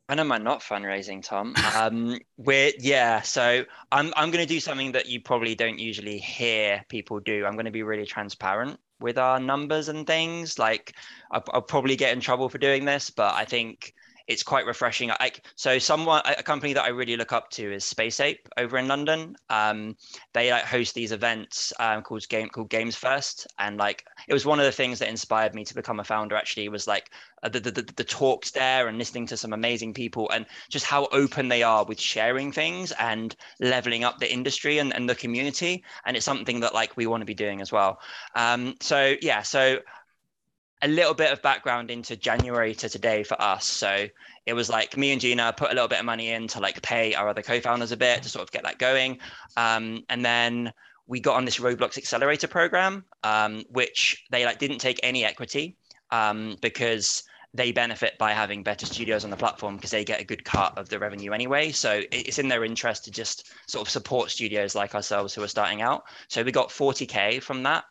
When 0.06 0.18
am 0.18 0.32
I 0.32 0.38
not 0.38 0.60
fundraising, 0.60 1.22
Tom? 1.22 1.54
Um, 1.76 2.18
we're 2.38 2.72
yeah. 2.78 3.20
So 3.20 3.64
I'm 3.92 4.12
I'm 4.16 4.30
going 4.30 4.42
to 4.46 4.48
do 4.54 4.58
something 4.58 4.92
that 4.92 5.06
you 5.06 5.20
probably 5.20 5.54
don't 5.54 5.78
usually 5.78 6.16
hear 6.16 6.82
people 6.88 7.20
do. 7.20 7.44
I'm 7.44 7.52
going 7.52 7.66
to 7.66 7.70
be 7.70 7.82
really 7.82 8.06
transparent 8.06 8.80
with 9.00 9.18
our 9.18 9.38
numbers 9.38 9.90
and 9.90 10.06
things. 10.06 10.58
Like 10.58 10.94
I'll, 11.30 11.44
I'll 11.52 11.60
probably 11.60 11.96
get 11.96 12.14
in 12.14 12.20
trouble 12.20 12.48
for 12.48 12.56
doing 12.56 12.86
this, 12.86 13.10
but 13.10 13.34
I 13.34 13.44
think 13.44 13.92
it's 14.26 14.42
quite 14.42 14.66
refreshing. 14.66 15.10
I, 15.10 15.32
so 15.56 15.78
someone, 15.78 16.22
a 16.24 16.42
company 16.42 16.72
that 16.72 16.84
I 16.84 16.88
really 16.88 17.16
look 17.16 17.32
up 17.32 17.50
to 17.50 17.72
is 17.72 17.84
Space 17.84 18.20
Ape 18.20 18.48
over 18.56 18.78
in 18.78 18.88
London. 18.88 19.36
Um, 19.50 19.96
they 20.32 20.50
like 20.50 20.64
host 20.64 20.94
these 20.94 21.12
events 21.12 21.72
um, 21.78 22.02
called 22.02 22.28
game 22.28 22.48
called 22.48 22.70
Games 22.70 22.96
First, 22.96 23.46
and 23.58 23.76
like 23.76 24.04
it 24.28 24.32
was 24.32 24.46
one 24.46 24.58
of 24.58 24.64
the 24.64 24.72
things 24.72 24.98
that 24.98 25.08
inspired 25.08 25.54
me 25.54 25.64
to 25.64 25.74
become 25.74 26.00
a 26.00 26.04
founder. 26.04 26.36
Actually, 26.36 26.68
was 26.68 26.86
like 26.86 27.10
uh, 27.42 27.48
the, 27.48 27.60
the 27.60 27.70
the 27.96 28.04
talks 28.04 28.50
there 28.50 28.88
and 28.88 28.98
listening 28.98 29.26
to 29.26 29.36
some 29.36 29.52
amazing 29.52 29.94
people 29.94 30.30
and 30.30 30.46
just 30.68 30.86
how 30.86 31.06
open 31.12 31.48
they 31.48 31.62
are 31.62 31.84
with 31.84 32.00
sharing 32.00 32.52
things 32.52 32.92
and 32.98 33.36
leveling 33.60 34.04
up 34.04 34.18
the 34.18 34.32
industry 34.32 34.78
and, 34.78 34.94
and 34.94 35.08
the 35.08 35.14
community. 35.14 35.84
And 36.06 36.16
it's 36.16 36.26
something 36.26 36.60
that 36.60 36.74
like 36.74 36.96
we 36.96 37.06
want 37.06 37.20
to 37.20 37.26
be 37.26 37.34
doing 37.34 37.60
as 37.60 37.72
well. 37.72 38.00
Um, 38.34 38.74
so 38.80 39.14
yeah, 39.20 39.42
so 39.42 39.78
a 40.82 40.88
little 40.88 41.14
bit 41.14 41.32
of 41.32 41.40
background 41.42 41.90
into 41.90 42.16
January 42.16 42.74
to 42.74 42.88
today 42.88 43.22
for 43.22 43.40
us. 43.40 43.64
So 43.64 44.08
it 44.46 44.52
was 44.52 44.68
like 44.68 44.96
me 44.96 45.12
and 45.12 45.20
Gina 45.20 45.54
put 45.56 45.70
a 45.70 45.74
little 45.74 45.88
bit 45.88 46.00
of 46.00 46.04
money 46.04 46.30
in 46.30 46.48
to 46.48 46.60
like 46.60 46.82
pay 46.82 47.14
our 47.14 47.28
other 47.28 47.42
co-founders 47.42 47.92
a 47.92 47.96
bit 47.96 48.24
to 48.24 48.28
sort 48.28 48.42
of 48.42 48.50
get 48.50 48.64
that 48.64 48.78
going. 48.78 49.18
Um, 49.56 50.04
and 50.08 50.24
then 50.24 50.72
we 51.06 51.20
got 51.20 51.36
on 51.36 51.44
this 51.44 51.58
Roblox 51.58 51.96
accelerator 51.96 52.48
program, 52.48 53.04
um, 53.22 53.62
which 53.70 54.24
they 54.30 54.44
like 54.44 54.58
didn't 54.58 54.78
take 54.78 54.98
any 55.04 55.24
equity 55.24 55.76
um, 56.10 56.56
because 56.60 57.22
they 57.54 57.70
benefit 57.70 58.16
by 58.18 58.32
having 58.32 58.62
better 58.62 58.86
studios 58.86 59.24
on 59.24 59.30
the 59.30 59.36
platform 59.36 59.76
because 59.76 59.90
they 59.90 60.04
get 60.04 60.20
a 60.20 60.24
good 60.24 60.44
cut 60.44 60.76
of 60.78 60.88
the 60.88 60.98
revenue 60.98 61.32
anyway. 61.32 61.70
So 61.70 62.02
it's 62.10 62.38
in 62.38 62.48
their 62.48 62.64
interest 62.64 63.04
to 63.04 63.10
just 63.10 63.52
sort 63.66 63.86
of 63.86 63.90
support 63.90 64.30
studios 64.30 64.74
like 64.74 64.94
ourselves 64.94 65.34
who 65.34 65.42
are 65.42 65.48
starting 65.48 65.82
out. 65.82 66.04
So 66.28 66.42
we 66.42 66.50
got 66.50 66.70
40K 66.70 67.42
from 67.42 67.62
that 67.64 67.84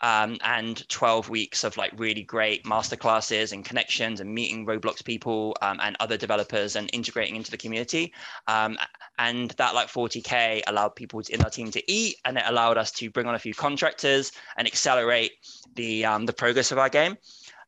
um, 0.00 0.38
and 0.44 0.86
12 0.88 1.28
weeks 1.28 1.64
of 1.64 1.76
like 1.76 1.92
really 1.96 2.22
great 2.22 2.64
masterclasses 2.64 3.52
and 3.52 3.64
connections 3.64 4.20
and 4.20 4.34
meeting 4.34 4.66
Roblox 4.66 5.04
people 5.04 5.56
um, 5.62 5.78
and 5.82 5.96
other 6.00 6.16
developers 6.16 6.76
and 6.76 6.90
integrating 6.92 7.36
into 7.36 7.50
the 7.50 7.56
community. 7.56 8.12
Um, 8.46 8.76
and 9.18 9.50
that 9.52 9.74
like 9.74 9.88
40K 9.88 10.62
allowed 10.66 10.90
people 10.90 11.22
in 11.30 11.42
our 11.42 11.50
team 11.50 11.70
to 11.70 11.92
eat 11.92 12.16
and 12.24 12.36
it 12.36 12.44
allowed 12.46 12.76
us 12.76 12.92
to 12.92 13.10
bring 13.10 13.26
on 13.26 13.34
a 13.34 13.38
few 13.38 13.54
contractors 13.54 14.32
and 14.56 14.66
accelerate 14.66 15.32
the, 15.74 16.04
um, 16.04 16.26
the 16.26 16.32
progress 16.32 16.72
of 16.72 16.78
our 16.78 16.88
game. 16.88 17.16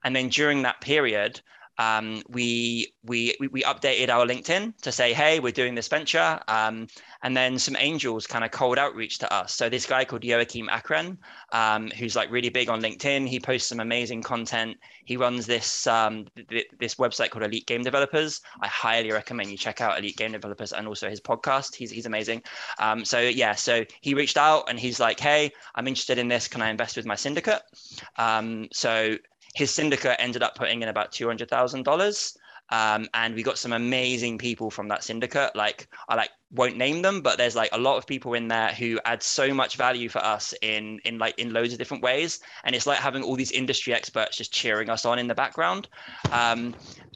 And 0.04 0.14
then 0.14 0.28
during 0.28 0.62
that 0.62 0.80
period, 0.80 1.40
um, 1.78 2.22
we, 2.28 2.92
we, 3.04 3.36
we 3.38 3.62
updated 3.62 4.08
our 4.08 4.26
LinkedIn 4.26 4.76
to 4.82 4.92
say, 4.92 5.12
hey, 5.12 5.40
we're 5.40 5.52
doing 5.52 5.74
this 5.74 5.88
venture. 5.88 6.38
Um, 6.48 6.88
and 7.22 7.36
then 7.36 7.58
some 7.58 7.76
angels 7.78 8.26
kind 8.26 8.44
of 8.44 8.50
cold 8.50 8.78
outreach 8.78 9.18
to 9.18 9.32
us. 9.32 9.54
So 9.54 9.68
this 9.68 9.86
guy 9.86 10.04
called 10.04 10.22
Joakim 10.22 10.68
Achrén, 10.68 11.16
um, 11.52 11.88
who's 11.90 12.14
like 12.14 12.30
really 12.30 12.48
big 12.48 12.68
on 12.68 12.80
LinkedIn. 12.80 13.28
He 13.28 13.40
posts 13.40 13.68
some 13.68 13.80
amazing 13.80 14.22
content. 14.22 14.76
He 15.04 15.16
runs 15.16 15.46
this 15.46 15.86
um, 15.86 16.26
th- 16.48 16.68
this 16.78 16.96
website 16.96 17.30
called 17.30 17.44
Elite 17.44 17.66
Game 17.66 17.82
Developers. 17.82 18.40
I 18.60 18.68
highly 18.68 19.10
recommend 19.10 19.50
you 19.50 19.56
check 19.56 19.80
out 19.80 19.98
Elite 19.98 20.16
Game 20.16 20.32
Developers 20.32 20.72
and 20.72 20.86
also 20.86 21.08
his 21.08 21.20
podcast. 21.20 21.74
He's 21.74 21.90
he's 21.90 22.06
amazing. 22.06 22.42
Um, 22.78 23.04
so 23.04 23.18
yeah, 23.18 23.54
so 23.54 23.84
he 24.00 24.14
reached 24.14 24.36
out 24.36 24.68
and 24.68 24.78
he's 24.78 25.00
like, 25.00 25.18
hey, 25.18 25.50
I'm 25.74 25.88
interested 25.88 26.18
in 26.18 26.28
this. 26.28 26.46
Can 26.46 26.62
I 26.62 26.70
invest 26.70 26.96
with 26.96 27.06
my 27.06 27.16
syndicate? 27.16 27.62
Um, 28.16 28.68
so 28.72 29.16
his 29.54 29.70
syndicate 29.70 30.16
ended 30.18 30.42
up 30.42 30.54
putting 30.54 30.82
in 30.82 30.88
about 30.88 31.12
two 31.12 31.26
hundred 31.26 31.48
thousand 31.48 31.84
dollars. 31.84 32.36
Um, 32.70 33.08
and 33.14 33.34
we 33.34 33.42
got 33.42 33.56
some 33.56 33.72
amazing 33.72 34.36
people 34.36 34.70
from 34.70 34.88
that 34.88 35.02
syndicate. 35.02 35.56
Like 35.56 35.88
I 36.08 36.16
like 36.16 36.30
won't 36.50 36.76
name 36.76 37.00
them, 37.02 37.22
but 37.22 37.38
there's 37.38 37.56
like 37.56 37.70
a 37.72 37.78
lot 37.78 37.96
of 37.96 38.06
people 38.06 38.34
in 38.34 38.48
there 38.48 38.68
who 38.68 39.00
add 39.06 39.22
so 39.22 39.54
much 39.54 39.76
value 39.76 40.08
for 40.08 40.18
us 40.18 40.52
in 40.60 41.00
in 41.04 41.18
like 41.18 41.38
in 41.38 41.52
loads 41.52 41.72
of 41.72 41.78
different 41.78 42.02
ways. 42.02 42.40
And 42.64 42.74
it's 42.74 42.86
like 42.86 42.98
having 42.98 43.22
all 43.22 43.36
these 43.36 43.52
industry 43.52 43.94
experts 43.94 44.36
just 44.36 44.52
cheering 44.52 44.90
us 44.90 45.06
on 45.06 45.18
in 45.18 45.28
the 45.28 45.34
background. 45.34 45.88
Um, 46.30 46.74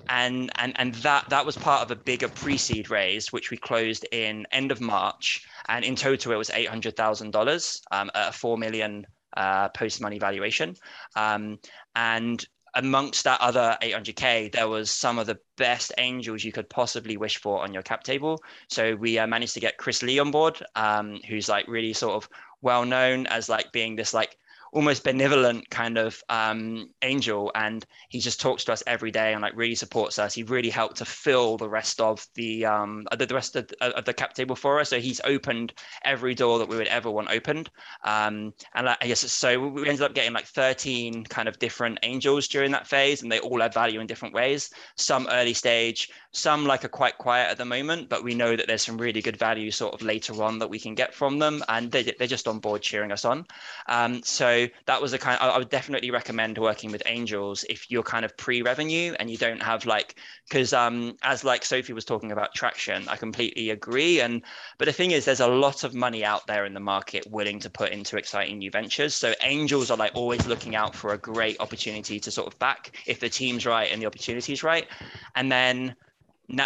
and 0.08 0.50
and 0.56 0.72
and 0.76 0.94
that 0.96 1.28
that 1.28 1.44
was 1.44 1.56
part 1.56 1.82
of 1.82 1.90
a 1.90 1.96
bigger 1.96 2.28
pre-seed 2.28 2.90
raise, 2.90 3.30
which 3.32 3.50
we 3.50 3.58
closed 3.58 4.06
in 4.10 4.46
end 4.52 4.72
of 4.72 4.80
March. 4.80 5.46
And 5.68 5.84
in 5.84 5.96
total, 5.96 6.32
it 6.32 6.36
was 6.36 6.50
eight 6.50 6.68
hundred 6.68 6.96
thousand 6.96 7.28
um, 7.28 7.32
dollars 7.32 7.82
at 7.92 8.10
a 8.14 8.32
four 8.32 8.56
million 8.56 9.06
uh, 9.36 9.68
post 9.70 10.00
money 10.00 10.18
valuation. 10.18 10.76
Um, 11.16 11.58
and 11.94 12.44
amongst 12.74 13.24
that 13.24 13.40
other 13.40 13.76
800k 13.82 14.52
there 14.52 14.68
was 14.68 14.90
some 14.90 15.18
of 15.18 15.26
the 15.26 15.38
best 15.58 15.92
angels 15.98 16.42
you 16.42 16.52
could 16.52 16.68
possibly 16.70 17.16
wish 17.16 17.36
for 17.36 17.62
on 17.62 17.74
your 17.74 17.82
cap 17.82 18.02
table 18.02 18.42
so 18.68 18.94
we 18.96 19.18
uh, 19.18 19.26
managed 19.26 19.52
to 19.54 19.60
get 19.60 19.76
chris 19.76 20.02
lee 20.02 20.18
on 20.18 20.30
board 20.30 20.58
um, 20.74 21.20
who's 21.28 21.48
like 21.50 21.68
really 21.68 21.92
sort 21.92 22.14
of 22.14 22.28
well 22.62 22.84
known 22.86 23.26
as 23.26 23.48
like 23.48 23.70
being 23.72 23.94
this 23.94 24.14
like 24.14 24.38
almost 24.72 25.04
benevolent 25.04 25.68
kind 25.68 25.98
of 25.98 26.22
um, 26.30 26.88
angel 27.02 27.52
and 27.54 27.84
he 28.08 28.18
just 28.18 28.40
talks 28.40 28.64
to 28.64 28.72
us 28.72 28.82
every 28.86 29.10
day 29.10 29.34
and 29.34 29.42
like 29.42 29.54
really 29.54 29.74
supports 29.74 30.18
us. 30.18 30.34
He 30.34 30.42
really 30.42 30.70
helped 30.70 30.96
to 30.96 31.04
fill 31.04 31.58
the 31.58 31.68
rest 31.68 32.00
of 32.00 32.26
the 32.34 32.64
um 32.64 33.06
the, 33.16 33.26
the 33.26 33.34
rest 33.34 33.54
of, 33.54 33.70
of 33.80 34.04
the 34.04 34.14
cap 34.14 34.32
table 34.32 34.56
for 34.56 34.80
us. 34.80 34.88
So 34.88 34.98
he's 34.98 35.20
opened 35.24 35.74
every 36.04 36.34
door 36.34 36.58
that 36.58 36.68
we 36.68 36.76
would 36.76 36.86
ever 36.88 37.10
want 37.10 37.30
opened. 37.30 37.70
Um 38.04 38.54
and 38.74 38.86
like, 38.86 38.98
i 39.02 39.06
guess 39.06 39.20
so 39.20 39.60
we 39.60 39.88
ended 39.88 40.02
up 40.02 40.14
getting 40.14 40.32
like 40.32 40.46
13 40.46 41.24
kind 41.24 41.48
of 41.48 41.58
different 41.58 41.98
angels 42.02 42.48
during 42.48 42.72
that 42.72 42.86
phase 42.86 43.22
and 43.22 43.30
they 43.30 43.40
all 43.40 43.62
add 43.62 43.74
value 43.74 44.00
in 44.00 44.06
different 44.06 44.34
ways. 44.34 44.70
Some 44.96 45.28
early 45.30 45.54
stage 45.54 46.08
some 46.32 46.64
like 46.64 46.84
are 46.84 46.88
quite 46.88 47.18
quiet 47.18 47.50
at 47.50 47.58
the 47.58 47.64
moment 47.64 48.08
but 48.08 48.24
we 48.24 48.34
know 48.34 48.56
that 48.56 48.66
there's 48.66 48.82
some 48.82 48.98
really 48.98 49.20
good 49.20 49.36
value 49.36 49.70
sort 49.70 49.94
of 49.94 50.02
later 50.02 50.42
on 50.42 50.58
that 50.58 50.68
we 50.70 50.78
can 50.78 50.94
get 50.94 51.14
from 51.14 51.38
them 51.38 51.62
and 51.68 51.90
they, 51.90 52.02
they're 52.02 52.26
just 52.26 52.48
on 52.48 52.58
board 52.58 52.82
cheering 52.82 53.12
us 53.12 53.24
on 53.24 53.46
um 53.88 54.22
so 54.22 54.66
that 54.86 55.00
was 55.00 55.12
a 55.12 55.18
kind 55.18 55.38
of, 55.40 55.50
I 55.50 55.58
would 55.58 55.70
definitely 55.70 56.10
recommend 56.10 56.58
working 56.58 56.90
with 56.90 57.02
angels 57.06 57.64
if 57.68 57.90
you're 57.90 58.02
kind 58.02 58.24
of 58.24 58.36
pre-revenue 58.36 59.14
and 59.18 59.30
you 59.30 59.36
don't 59.36 59.62
have 59.62 59.86
like 59.86 60.16
because 60.48 60.72
um 60.72 61.16
as 61.22 61.44
like 61.44 61.64
Sophie 61.64 61.92
was 61.92 62.04
talking 62.04 62.32
about 62.32 62.54
traction, 62.54 63.08
I 63.08 63.16
completely 63.16 63.70
agree. 63.70 64.20
And 64.20 64.42
but 64.78 64.86
the 64.86 64.92
thing 64.92 65.12
is 65.12 65.24
there's 65.24 65.40
a 65.40 65.48
lot 65.48 65.84
of 65.84 65.94
money 65.94 66.24
out 66.24 66.46
there 66.46 66.64
in 66.64 66.74
the 66.74 66.80
market 66.80 67.26
willing 67.30 67.58
to 67.60 67.70
put 67.70 67.92
into 67.92 68.16
exciting 68.16 68.58
new 68.58 68.70
ventures. 68.70 69.14
So 69.14 69.34
angels 69.42 69.90
are 69.90 69.96
like 69.96 70.12
always 70.14 70.46
looking 70.46 70.76
out 70.76 70.94
for 70.94 71.12
a 71.12 71.18
great 71.18 71.56
opportunity 71.60 72.20
to 72.20 72.30
sort 72.30 72.52
of 72.52 72.58
back 72.58 72.96
if 73.06 73.20
the 73.20 73.28
team's 73.28 73.66
right 73.66 73.90
and 73.90 74.00
the 74.00 74.06
opportunity's 74.06 74.62
right. 74.62 74.86
And 75.34 75.50
then 75.50 75.96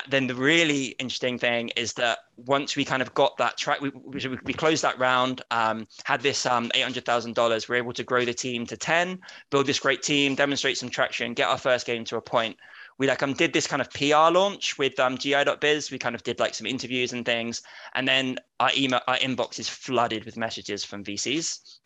then 0.09 0.27
the 0.27 0.35
really 0.35 0.87
interesting 0.99 1.39
thing 1.39 1.71
is 1.77 1.93
that 1.95 2.19
once 2.37 2.75
we 2.75 2.85
kind 2.85 3.03
of 3.03 3.15
got 3.15 3.37
that 3.37 3.57
track, 3.57 3.81
we, 3.81 3.91
we, 3.91 4.39
we 4.45 4.53
closed 4.53 4.83
that 4.83 4.99
round, 4.99 5.43
um, 5.51 5.87
had 6.05 6.21
this 6.21 6.45
um, 6.45 6.71
$800,000, 6.71 7.69
we're 7.69 7.77
able 7.77 7.93
to 7.93 8.03
grow 8.03 8.25
the 8.25 8.35
team 8.35 8.67
to 8.67 8.77
10, 8.77 9.21
build 9.51 9.67
this 9.67 9.79
great 9.79 10.03
team, 10.03 10.35
demonstrate 10.35 10.77
some 10.77 10.89
traction, 10.89 11.35
get 11.35 11.49
our 11.49 11.59
first 11.59 11.87
game 11.87 12.05
to 12.05 12.17
a 12.17 12.21
point. 12.21 12.57
We 12.99 13.07
like 13.07 13.23
um 13.23 13.35
did 13.35 13.53
this 13.53 13.67
kind 13.67 13.83
of 13.83 13.91
PR 13.91 14.33
launch 14.33 14.79
with 14.79 14.99
um 14.99 15.19
GI.biz. 15.19 15.91
We 15.91 15.99
kind 15.99 16.15
of 16.15 16.23
did 16.23 16.41
like 16.41 16.55
some 16.55 16.67
interviews 16.67 17.13
and 17.13 17.27
things, 17.27 17.63
and 17.95 18.09
then 18.09 18.39
our 18.59 18.71
email 18.75 19.01
our 19.07 19.19
inbox 19.19 19.59
is 19.59 19.69
flooded 19.69 20.25
with 20.25 20.39
messages 20.39 20.83
from 20.83 21.05
VCs. 21.05 21.77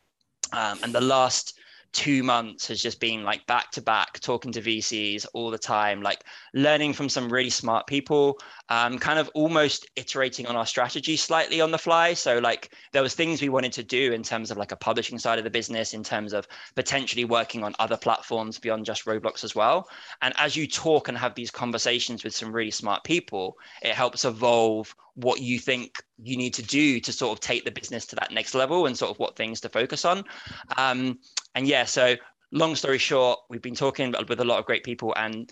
Um, 0.52 0.78
and 0.84 0.92
the 0.92 1.00
last 1.00 1.58
two 1.92 2.22
months 2.22 2.68
has 2.68 2.80
just 2.80 3.00
been 3.00 3.24
like 3.24 3.46
back 3.46 3.70
to 3.72 3.82
back 3.82 4.20
talking 4.20 4.52
to 4.52 4.60
VCs 4.60 5.26
all 5.34 5.50
the 5.50 5.58
time, 5.58 6.02
like 6.02 6.24
learning 6.54 6.92
from 6.92 7.08
some 7.08 7.32
really 7.32 7.50
smart 7.50 7.86
people, 7.86 8.38
um, 8.68 8.98
kind 8.98 9.18
of 9.18 9.28
almost 9.34 9.88
iterating 9.96 10.46
on 10.46 10.56
our 10.56 10.66
strategy 10.66 11.16
slightly 11.16 11.60
on 11.60 11.70
the 11.70 11.78
fly. 11.78 12.14
So 12.14 12.38
like 12.38 12.74
there 12.92 13.02
was 13.02 13.14
things 13.14 13.42
we 13.42 13.48
wanted 13.48 13.72
to 13.72 13.82
do 13.82 14.12
in 14.12 14.22
terms 14.22 14.50
of 14.50 14.56
like 14.56 14.72
a 14.72 14.76
publishing 14.76 15.18
side 15.18 15.38
of 15.38 15.44
the 15.44 15.50
business, 15.50 15.92
in 15.94 16.04
terms 16.04 16.32
of 16.32 16.46
potentially 16.76 17.24
working 17.24 17.64
on 17.64 17.74
other 17.78 17.96
platforms 17.96 18.58
beyond 18.58 18.84
just 18.84 19.04
Roblox 19.04 19.42
as 19.42 19.54
well. 19.54 19.88
And 20.22 20.32
as 20.36 20.56
you 20.56 20.66
talk 20.66 21.08
and 21.08 21.18
have 21.18 21.34
these 21.34 21.50
conversations 21.50 22.22
with 22.22 22.34
some 22.34 22.52
really 22.52 22.70
smart 22.70 23.02
people, 23.04 23.58
it 23.82 23.94
helps 23.94 24.24
evolve 24.24 24.94
what 25.22 25.40
you 25.40 25.58
think 25.58 26.02
you 26.22 26.36
need 26.36 26.54
to 26.54 26.62
do 26.62 27.00
to 27.00 27.12
sort 27.12 27.32
of 27.32 27.40
take 27.40 27.64
the 27.64 27.70
business 27.70 28.06
to 28.06 28.16
that 28.16 28.32
next 28.32 28.54
level 28.54 28.86
and 28.86 28.96
sort 28.96 29.10
of 29.10 29.18
what 29.18 29.36
things 29.36 29.60
to 29.60 29.68
focus 29.68 30.04
on. 30.04 30.24
Um, 30.76 31.18
and 31.54 31.66
yeah, 31.66 31.84
so 31.84 32.16
long 32.52 32.74
story 32.74 32.98
short, 32.98 33.38
we've 33.48 33.62
been 33.62 33.74
talking 33.74 34.14
with 34.28 34.40
a 34.40 34.44
lot 34.44 34.58
of 34.58 34.66
great 34.66 34.84
people 34.84 35.14
and 35.16 35.50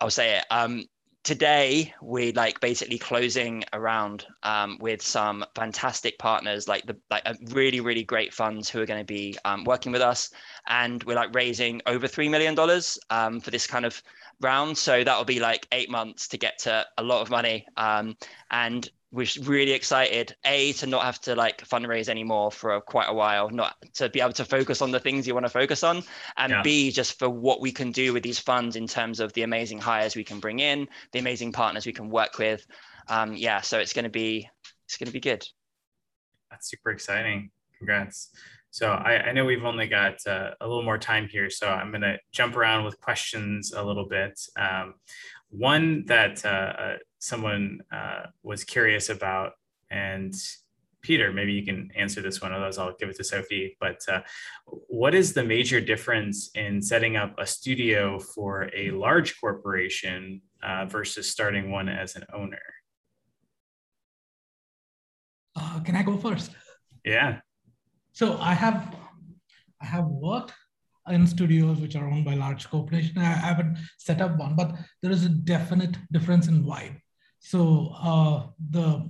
I'll 0.00 0.10
say 0.10 0.38
it. 0.38 0.44
Um, 0.50 0.84
today 1.28 1.92
we're 2.00 2.32
like 2.32 2.58
basically 2.60 2.96
closing 2.96 3.62
around 3.74 4.24
um, 4.44 4.78
with 4.80 5.02
some 5.02 5.44
fantastic 5.54 6.18
partners 6.18 6.66
like 6.66 6.86
the 6.86 6.96
like 7.10 7.22
really 7.48 7.80
really 7.80 8.02
great 8.02 8.32
funds 8.32 8.70
who 8.70 8.80
are 8.80 8.86
going 8.86 8.98
to 8.98 9.04
be 9.04 9.36
um, 9.44 9.62
working 9.64 9.92
with 9.92 10.00
us 10.00 10.30
and 10.68 11.04
we're 11.04 11.14
like 11.14 11.34
raising 11.34 11.82
over 11.84 12.08
three 12.08 12.30
million 12.30 12.54
dollars 12.54 12.98
um, 13.10 13.40
for 13.40 13.50
this 13.50 13.66
kind 13.66 13.84
of 13.84 14.02
round. 14.40 14.78
So 14.78 15.04
that'll 15.04 15.24
be 15.24 15.40
like 15.40 15.66
eight 15.72 15.90
months 15.90 16.28
to 16.28 16.38
get 16.38 16.58
to 16.60 16.86
a 16.96 17.02
lot 17.02 17.20
of 17.20 17.30
money. 17.30 17.66
Um, 17.76 18.16
and 18.50 18.88
we're 19.10 19.26
really 19.42 19.72
excited, 19.72 20.36
A, 20.44 20.72
to 20.74 20.86
not 20.86 21.02
have 21.02 21.20
to 21.22 21.34
like 21.34 21.66
fundraise 21.66 22.08
anymore 22.08 22.52
for 22.52 22.80
quite 22.80 23.08
a 23.08 23.14
while, 23.14 23.48
not 23.48 23.74
to 23.94 24.10
be 24.10 24.20
able 24.20 24.34
to 24.34 24.44
focus 24.44 24.82
on 24.82 24.90
the 24.90 25.00
things 25.00 25.26
you 25.26 25.34
want 25.34 25.46
to 25.46 25.50
focus 25.50 25.82
on. 25.82 26.02
And 26.36 26.50
yeah. 26.50 26.62
B, 26.62 26.90
just 26.90 27.18
for 27.18 27.30
what 27.30 27.60
we 27.60 27.72
can 27.72 27.90
do 27.90 28.12
with 28.12 28.22
these 28.22 28.38
funds 28.38 28.76
in 28.76 28.86
terms 28.86 29.20
of 29.20 29.32
the 29.32 29.42
amazing 29.42 29.78
hires 29.78 30.14
we 30.14 30.24
can 30.24 30.40
bring 30.40 30.60
in, 30.60 30.88
the 31.12 31.18
amazing 31.18 31.52
partners 31.52 31.86
we 31.86 31.92
can 31.92 32.10
work 32.10 32.38
with. 32.38 32.66
Um, 33.08 33.32
yeah, 33.34 33.62
so 33.62 33.78
it's 33.78 33.94
going 33.94 34.04
to 34.04 34.10
be, 34.10 34.48
it's 34.84 34.98
going 34.98 35.06
to 35.06 35.12
be 35.12 35.20
good. 35.20 35.46
That's 36.50 36.68
super 36.70 36.90
exciting. 36.90 37.50
Congrats. 37.78 38.30
So 38.70 38.90
I, 38.90 39.28
I 39.28 39.32
know 39.32 39.46
we've 39.46 39.64
only 39.64 39.86
got 39.86 40.24
uh, 40.26 40.50
a 40.60 40.66
little 40.66 40.82
more 40.82 40.98
time 40.98 41.26
here, 41.26 41.48
so 41.48 41.68
I'm 41.68 41.90
going 41.90 42.02
to 42.02 42.18
jump 42.32 42.56
around 42.56 42.84
with 42.84 43.00
questions 43.00 43.72
a 43.72 43.82
little 43.82 44.06
bit. 44.06 44.38
Um, 44.58 44.94
one 45.48 46.04
that 46.06 46.44
uh, 46.44 46.48
uh, 46.48 46.96
someone 47.18 47.80
uh, 47.92 48.26
was 48.42 48.64
curious 48.64 49.08
about, 49.08 49.52
and 49.90 50.34
Peter, 51.00 51.32
maybe 51.32 51.52
you 51.52 51.64
can 51.64 51.90
answer 51.96 52.20
this 52.20 52.42
one, 52.42 52.52
otherwise 52.52 52.78
I'll 52.78 52.94
give 52.98 53.08
it 53.08 53.16
to 53.16 53.24
Sophie. 53.24 53.76
But 53.80 54.00
uh, 54.08 54.20
what 54.66 55.14
is 55.14 55.32
the 55.32 55.44
major 55.44 55.80
difference 55.80 56.50
in 56.54 56.82
setting 56.82 57.16
up 57.16 57.34
a 57.38 57.46
studio 57.46 58.18
for 58.18 58.70
a 58.74 58.90
large 58.90 59.40
corporation 59.40 60.42
uh, 60.62 60.86
versus 60.86 61.30
starting 61.30 61.70
one 61.70 61.88
as 61.88 62.16
an 62.16 62.24
owner? 62.32 62.58
can 65.84 65.96
I 65.96 66.02
go 66.02 66.16
first? 66.16 66.50
Yeah. 67.04 67.40
So 68.12 68.38
I 68.38 68.54
have 68.54 68.94
I 69.80 69.86
have 69.86 70.06
worked 70.06 70.52
in 71.08 71.26
studios 71.26 71.78
which 71.80 71.96
are 71.96 72.08
owned 72.08 72.24
by 72.24 72.34
large 72.34 72.68
corporations. 72.68 73.16
I 73.16 73.22
haven't 73.22 73.78
set 73.98 74.20
up 74.20 74.36
one, 74.36 74.54
but 74.56 74.74
there 75.02 75.10
is 75.10 75.24
a 75.24 75.28
definite 75.28 75.96
difference 76.12 76.48
in 76.48 76.64
vibe. 76.64 77.00
So 77.38 77.92
uh, 77.98 78.46
the 78.70 79.08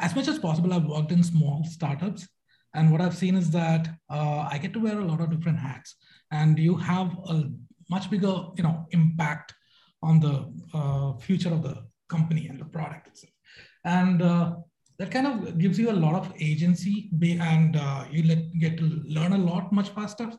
as 0.00 0.14
much 0.14 0.28
as 0.28 0.38
possible, 0.38 0.72
I've 0.72 0.84
worked 0.84 1.10
in 1.10 1.22
small 1.22 1.64
startups, 1.64 2.28
and 2.74 2.92
what 2.92 3.00
I've 3.00 3.16
seen 3.16 3.34
is 3.34 3.50
that 3.50 3.88
uh, 4.08 4.48
I 4.50 4.58
get 4.58 4.72
to 4.74 4.80
wear 4.80 5.00
a 5.00 5.04
lot 5.04 5.20
of 5.20 5.30
different 5.30 5.58
hats, 5.58 5.96
and 6.30 6.58
you 6.58 6.76
have 6.76 7.10
a 7.26 7.50
much 7.90 8.10
bigger, 8.10 8.44
you 8.56 8.62
know, 8.62 8.86
impact 8.92 9.54
on 10.02 10.20
the 10.20 10.52
uh, 10.74 11.16
future 11.18 11.52
of 11.52 11.62
the 11.62 11.84
company 12.08 12.46
and 12.46 12.58
the 12.58 12.64
product 12.64 13.08
itself. 13.08 13.32
And 13.84 14.22
uh, 14.22 14.56
that 14.98 15.10
kind 15.10 15.26
of 15.26 15.58
gives 15.58 15.78
you 15.78 15.90
a 15.90 15.92
lot 15.92 16.14
of 16.14 16.32
agency 16.40 17.10
and 17.22 17.76
uh, 17.76 18.04
you 18.10 18.24
let, 18.24 18.52
get 18.58 18.78
to 18.78 19.02
learn 19.06 19.32
a 19.32 19.38
lot 19.38 19.72
much 19.72 19.90
faster. 19.90 20.30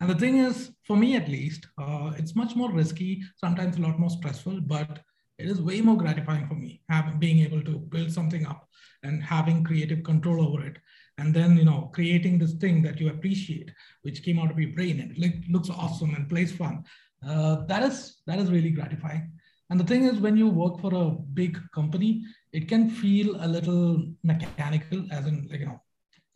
And 0.00 0.08
the 0.08 0.14
thing 0.14 0.38
is, 0.38 0.72
for 0.86 0.96
me 0.96 1.16
at 1.16 1.28
least, 1.28 1.66
uh, 1.78 2.12
it's 2.16 2.34
much 2.34 2.56
more 2.56 2.72
risky, 2.72 3.22
sometimes 3.36 3.76
a 3.76 3.82
lot 3.82 3.98
more 3.98 4.10
stressful, 4.10 4.62
but 4.62 5.00
it 5.40 5.48
is 5.52 5.60
way 5.68 5.80
more 5.80 5.96
gratifying 5.96 6.46
for 6.48 6.54
me 6.54 6.70
having 6.88 7.18
being 7.18 7.40
able 7.46 7.62
to 7.68 7.78
build 7.94 8.10
something 8.18 8.46
up 8.46 8.68
and 9.02 9.22
having 9.22 9.64
creative 9.64 10.02
control 10.04 10.46
over 10.46 10.60
it. 10.66 10.76
And 11.18 11.34
then, 11.34 11.56
you 11.56 11.64
know, 11.64 11.90
creating 11.92 12.38
this 12.38 12.54
thing 12.54 12.82
that 12.82 12.98
you 13.00 13.08
appreciate, 13.10 13.70
which 14.02 14.22
came 14.22 14.38
out 14.38 14.50
of 14.50 14.58
your 14.58 14.72
brain 14.72 15.00
and 15.00 15.10
it 15.16 15.50
looks 15.50 15.70
awesome 15.70 16.14
and 16.14 16.28
plays 16.28 16.52
fun. 16.52 16.84
Uh, 17.26 17.66
that 17.66 17.82
is 17.82 17.96
that 18.26 18.38
is 18.38 18.50
really 18.50 18.70
gratifying. 18.70 19.30
And 19.68 19.78
the 19.78 19.84
thing 19.84 20.04
is, 20.04 20.18
when 20.18 20.36
you 20.36 20.48
work 20.48 20.80
for 20.80 20.92
a 20.94 21.10
big 21.10 21.58
company, 21.74 22.24
it 22.52 22.68
can 22.68 22.90
feel 22.90 23.36
a 23.44 23.46
little 23.46 24.04
mechanical, 24.24 25.06
as 25.12 25.26
in, 25.26 25.46
like, 25.50 25.60
you 25.60 25.66
know, 25.66 25.80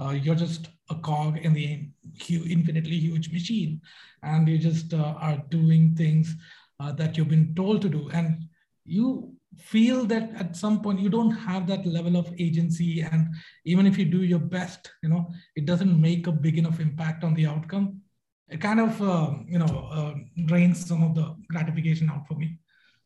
uh, 0.01 0.11
you're 0.11 0.37
just 0.37 0.69
a 0.91 0.95
cog 0.97 1.39
in 1.39 1.53
the 1.53 1.89
infinitely 2.29 2.99
huge 2.99 3.33
machine, 3.33 3.81
and 4.23 4.47
you 4.49 4.59
just 4.59 4.95
uh, 4.95 5.15
are 5.19 5.43
doing 5.49 5.97
things 5.97 6.37
uh, 6.79 6.93
that 6.93 7.17
you've 7.17 7.29
been 7.29 7.55
told 7.55 7.83
to 7.83 7.89
do. 7.89 8.09
And 8.11 8.45
you 8.85 9.35
feel 9.59 10.05
that 10.07 10.31
at 10.35 10.57
some 10.57 10.83
point 10.83 11.01
you 11.01 11.09
don't 11.09 11.31
have 11.31 11.67
that 11.67 11.87
level 11.87 12.17
of 12.17 12.33
agency. 12.39 13.01
And 13.01 13.29
even 13.65 13.87
if 13.87 13.99
you 13.99 14.05
do 14.05 14.23
your 14.23 14.39
best, 14.39 14.91
you 15.03 15.09
know, 15.09 15.31
it 15.57 15.65
doesn't 15.65 16.01
make 16.01 16.27
a 16.27 16.33
big 16.33 16.59
enough 16.59 16.81
impact 16.81 17.25
on 17.25 17.35
the 17.35 17.47
outcome. 17.47 18.01
It 18.49 18.61
kind 18.61 18.81
of, 18.81 19.01
uh, 19.01 19.35
you 19.47 19.59
know, 19.59 19.89
uh, 19.91 20.15
drains 20.47 20.87
some 20.87 21.03
of 21.03 21.15
the 21.15 21.35
gratification 21.49 22.11
out 22.11 22.27
for 22.27 22.35
me. 22.35 22.59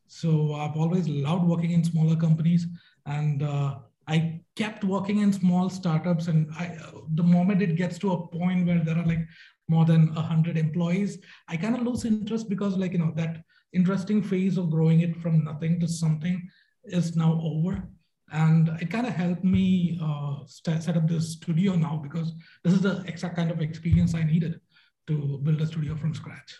So 0.07 0.53
I've 0.55 0.75
always 0.75 1.07
loved 1.07 1.45
working 1.45 1.71
in 1.71 1.83
smaller 1.83 2.15
companies, 2.15 2.65
and 3.05 3.43
uh, 3.43 3.75
I 4.07 4.41
kept 4.55 4.83
working 4.83 5.19
in 5.19 5.31
small 5.31 5.69
startups. 5.69 6.27
And 6.27 6.49
I, 6.57 6.77
the 7.13 7.23
moment 7.23 7.61
it 7.61 7.75
gets 7.75 7.99
to 7.99 8.13
a 8.13 8.27
point 8.27 8.65
where 8.65 8.83
there 8.83 8.97
are 8.97 9.05
like 9.05 9.25
more 9.67 9.85
than 9.85 10.07
hundred 10.07 10.57
employees, 10.57 11.19
I 11.47 11.57
kind 11.57 11.75
of 11.75 11.83
lose 11.83 12.05
interest 12.05 12.49
because, 12.49 12.75
like 12.75 12.93
you 12.93 12.97
know, 12.97 13.13
that 13.15 13.43
interesting 13.73 14.21
phase 14.21 14.57
of 14.57 14.69
growing 14.69 15.01
it 15.01 15.15
from 15.17 15.43
nothing 15.43 15.79
to 15.79 15.87
something 15.87 16.49
is 16.85 17.15
now 17.15 17.39
over. 17.43 17.83
And 18.31 18.69
it 18.79 18.91
kind 18.91 19.07
of 19.07 19.13
helped 19.13 19.43
me 19.43 19.99
uh, 20.01 20.45
set 20.45 20.95
up 20.95 21.07
this 21.07 21.33
studio 21.33 21.75
now 21.75 21.99
because 22.01 22.31
this 22.63 22.73
is 22.73 22.81
the 22.81 23.03
exact 23.07 23.35
kind 23.35 23.49
of 23.49 23.59
experience 23.61 24.13
I 24.13 24.23
needed 24.23 24.59
to 25.07 25.39
build 25.41 25.61
a 25.61 25.65
studio 25.65 25.95
from 25.95 26.13
scratch. 26.13 26.55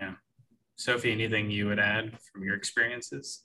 Yeah. 0.00 0.14
Sophie, 0.76 1.12
anything 1.12 1.50
you 1.50 1.66
would 1.66 1.78
add 1.78 2.18
from 2.20 2.42
your 2.42 2.54
experiences? 2.54 3.44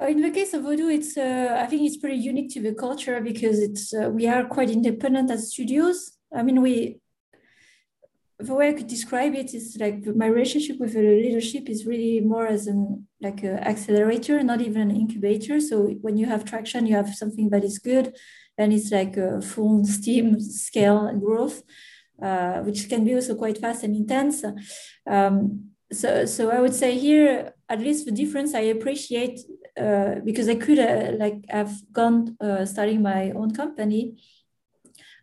Uh, 0.00 0.06
in 0.06 0.22
the 0.22 0.30
case 0.30 0.54
of 0.54 0.62
Voodoo, 0.62 0.88
it's 0.88 1.16
uh, 1.16 1.58
I 1.58 1.66
think 1.66 1.82
it's 1.82 1.96
pretty 1.96 2.16
unique 2.16 2.54
to 2.54 2.62
the 2.62 2.72
culture 2.72 3.20
because 3.20 3.58
it's 3.58 3.92
uh, 3.92 4.08
we 4.08 4.26
are 4.28 4.44
quite 4.44 4.70
independent 4.70 5.30
as 5.30 5.52
studios. 5.52 6.12
I 6.34 6.42
mean, 6.42 6.62
we 6.62 6.99
the 8.42 8.54
way 8.54 8.68
I 8.68 8.72
could 8.72 8.86
describe 8.86 9.34
it 9.34 9.54
is 9.54 9.76
like 9.78 10.04
my 10.16 10.26
relationship 10.26 10.78
with 10.78 10.94
leadership 10.94 11.68
is 11.68 11.86
really 11.86 12.20
more 12.20 12.46
as 12.46 12.66
an 12.66 13.06
like 13.20 13.42
an 13.42 13.58
accelerator, 13.58 14.42
not 14.42 14.60
even 14.60 14.90
an 14.90 14.96
incubator. 14.96 15.60
So 15.60 15.88
when 16.00 16.16
you 16.16 16.26
have 16.26 16.44
traction, 16.44 16.86
you 16.86 16.94
have 16.94 17.14
something 17.14 17.50
that 17.50 17.64
is 17.64 17.78
good, 17.78 18.16
and 18.56 18.72
it's 18.72 18.90
like 18.90 19.16
a 19.16 19.40
full 19.40 19.84
steam 19.84 20.40
scale 20.40 21.06
and 21.06 21.20
growth, 21.20 21.62
uh, 22.22 22.60
which 22.60 22.88
can 22.88 23.04
be 23.04 23.14
also 23.14 23.34
quite 23.34 23.58
fast 23.58 23.84
and 23.84 23.94
intense. 23.94 24.44
Um, 25.06 25.70
so 25.92 26.24
so 26.24 26.50
I 26.50 26.60
would 26.60 26.74
say 26.74 26.98
here 26.98 27.52
at 27.68 27.80
least 27.80 28.06
the 28.06 28.12
difference 28.12 28.54
I 28.54 28.72
appreciate 28.76 29.40
uh, 29.80 30.16
because 30.24 30.48
I 30.48 30.54
could 30.54 30.78
uh, 30.78 31.12
like 31.18 31.44
have 31.48 31.72
gone 31.92 32.36
uh, 32.40 32.64
starting 32.64 33.02
my 33.02 33.30
own 33.32 33.52
company. 33.54 34.16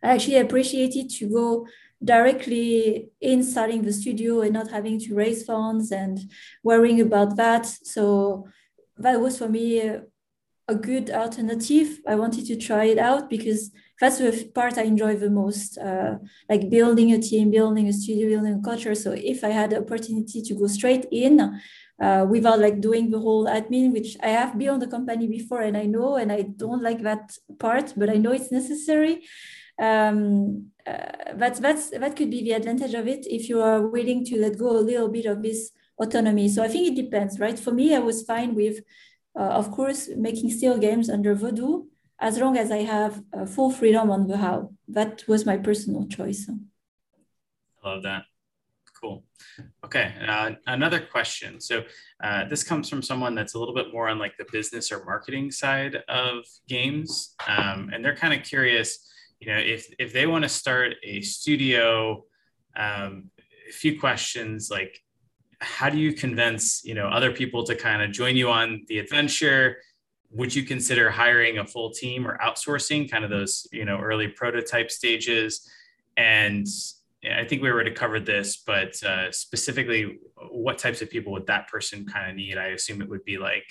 I 0.02 0.14
actually 0.14 0.36
appreciated 0.36 1.10
to 1.18 1.28
go 1.28 1.66
directly 2.02 3.10
in 3.20 3.42
starting 3.42 3.82
the 3.82 3.92
studio 3.92 4.40
and 4.40 4.52
not 4.52 4.70
having 4.70 4.98
to 5.00 5.14
raise 5.14 5.44
funds 5.44 5.90
and 5.90 6.18
worrying 6.62 7.00
about 7.00 7.36
that. 7.36 7.66
So 7.66 8.48
that 8.98 9.20
was 9.20 9.38
for 9.38 9.48
me 9.48 9.80
a, 9.80 10.02
a 10.68 10.74
good 10.74 11.10
alternative. 11.10 11.98
I 12.06 12.14
wanted 12.14 12.46
to 12.46 12.56
try 12.56 12.84
it 12.84 12.98
out 12.98 13.28
because 13.28 13.70
that's 14.00 14.18
the 14.18 14.50
part 14.54 14.78
I 14.78 14.82
enjoy 14.82 15.16
the 15.16 15.30
most, 15.30 15.76
uh, 15.78 16.18
like 16.48 16.70
building 16.70 17.12
a 17.12 17.20
team, 17.20 17.50
building 17.50 17.88
a 17.88 17.92
studio, 17.92 18.28
building 18.28 18.60
a 18.60 18.62
culture. 18.62 18.94
So 18.94 19.12
if 19.12 19.42
I 19.42 19.48
had 19.48 19.70
the 19.70 19.80
opportunity 19.80 20.40
to 20.42 20.54
go 20.54 20.68
straight 20.68 21.06
in 21.10 21.60
uh, 22.00 22.26
without 22.28 22.60
like 22.60 22.80
doing 22.80 23.10
the 23.10 23.18
whole 23.18 23.46
admin, 23.46 23.92
which 23.92 24.16
I 24.22 24.28
have 24.28 24.56
been 24.56 24.68
on 24.68 24.78
the 24.78 24.86
company 24.86 25.26
before 25.26 25.62
and 25.62 25.76
I 25.76 25.86
know, 25.86 26.16
and 26.16 26.30
I 26.30 26.42
don't 26.42 26.82
like 26.82 27.02
that 27.02 27.36
part, 27.58 27.94
but 27.96 28.08
I 28.08 28.14
know 28.14 28.32
it's 28.32 28.52
necessary. 28.52 29.26
Um, 29.78 30.70
uh, 30.86 31.34
that's 31.34 31.60
that's 31.60 31.90
that 31.90 32.16
could 32.16 32.30
be 32.30 32.42
the 32.42 32.52
advantage 32.52 32.94
of 32.94 33.06
it 33.06 33.26
if 33.26 33.48
you 33.48 33.60
are 33.62 33.86
willing 33.86 34.24
to 34.26 34.40
let 34.40 34.58
go 34.58 34.70
a 34.70 34.80
little 34.80 35.08
bit 35.08 35.26
of 35.26 35.42
this 35.42 35.70
autonomy. 35.98 36.48
So 36.48 36.62
I 36.62 36.68
think 36.68 36.88
it 36.88 37.02
depends, 37.02 37.38
right? 37.38 37.58
For 37.58 37.72
me, 37.72 37.94
I 37.94 37.98
was 37.98 38.22
fine 38.22 38.54
with, 38.54 38.80
uh, 39.38 39.42
of 39.42 39.70
course, 39.70 40.08
making 40.16 40.50
still 40.50 40.78
games 40.78 41.10
under 41.10 41.34
Voodoo 41.34 41.84
as 42.20 42.38
long 42.38 42.56
as 42.56 42.70
I 42.70 42.78
have 42.78 43.22
uh, 43.32 43.46
full 43.46 43.70
freedom 43.70 44.10
on 44.10 44.26
the 44.26 44.36
how. 44.38 44.72
That 44.88 45.24
was 45.28 45.46
my 45.46 45.56
personal 45.56 46.06
choice. 46.06 46.48
I 47.84 47.88
love 47.88 48.02
that. 48.02 48.24
Cool. 49.00 49.22
Okay, 49.84 50.12
uh, 50.26 50.52
another 50.66 50.98
question. 50.98 51.60
So 51.60 51.84
uh, 52.22 52.46
this 52.46 52.64
comes 52.64 52.88
from 52.88 53.00
someone 53.00 53.36
that's 53.36 53.54
a 53.54 53.58
little 53.58 53.74
bit 53.74 53.92
more 53.92 54.08
on 54.08 54.18
like 54.18 54.36
the 54.36 54.46
business 54.50 54.90
or 54.90 55.04
marketing 55.04 55.52
side 55.52 55.96
of 56.08 56.44
games, 56.68 57.36
um, 57.46 57.90
and 57.92 58.04
they're 58.04 58.16
kind 58.16 58.34
of 58.34 58.44
curious. 58.44 59.08
You 59.40 59.52
know, 59.52 59.58
if 59.58 59.92
if 59.98 60.12
they 60.12 60.26
want 60.26 60.44
to 60.44 60.48
start 60.48 60.94
a 61.02 61.20
studio, 61.20 62.24
um, 62.76 63.30
a 63.68 63.72
few 63.72 63.98
questions 63.98 64.68
like, 64.70 65.00
how 65.60 65.90
do 65.90 65.98
you 65.98 66.12
convince 66.12 66.84
you 66.84 66.94
know 66.94 67.08
other 67.08 67.32
people 67.32 67.64
to 67.64 67.74
kind 67.74 68.02
of 68.02 68.12
join 68.12 68.36
you 68.36 68.50
on 68.50 68.84
the 68.88 68.98
adventure? 68.98 69.78
would 70.30 70.54
you 70.54 70.62
consider 70.62 71.10
hiring 71.10 71.58
a 71.58 71.66
full 71.66 71.90
team 71.90 72.26
or 72.26 72.38
outsourcing 72.38 73.10
kind 73.10 73.24
of 73.24 73.30
those 73.30 73.66
you 73.72 73.84
know 73.84 73.98
early 73.98 74.28
prototype 74.28 74.90
stages? 74.90 75.68
And 76.16 76.66
i 77.36 77.44
think 77.44 77.60
we 77.60 77.68
already 77.68 77.90
covered 77.90 78.24
this 78.24 78.58
but 78.58 79.02
uh, 79.02 79.32
specifically 79.32 80.20
what 80.50 80.78
types 80.78 81.02
of 81.02 81.10
people 81.10 81.32
would 81.32 81.48
that 81.48 81.66
person 81.68 82.06
kind 82.06 82.30
of 82.30 82.36
need? 82.36 82.56
I 82.56 82.68
assume 82.68 83.02
it 83.02 83.08
would 83.08 83.24
be 83.24 83.38
like 83.38 83.64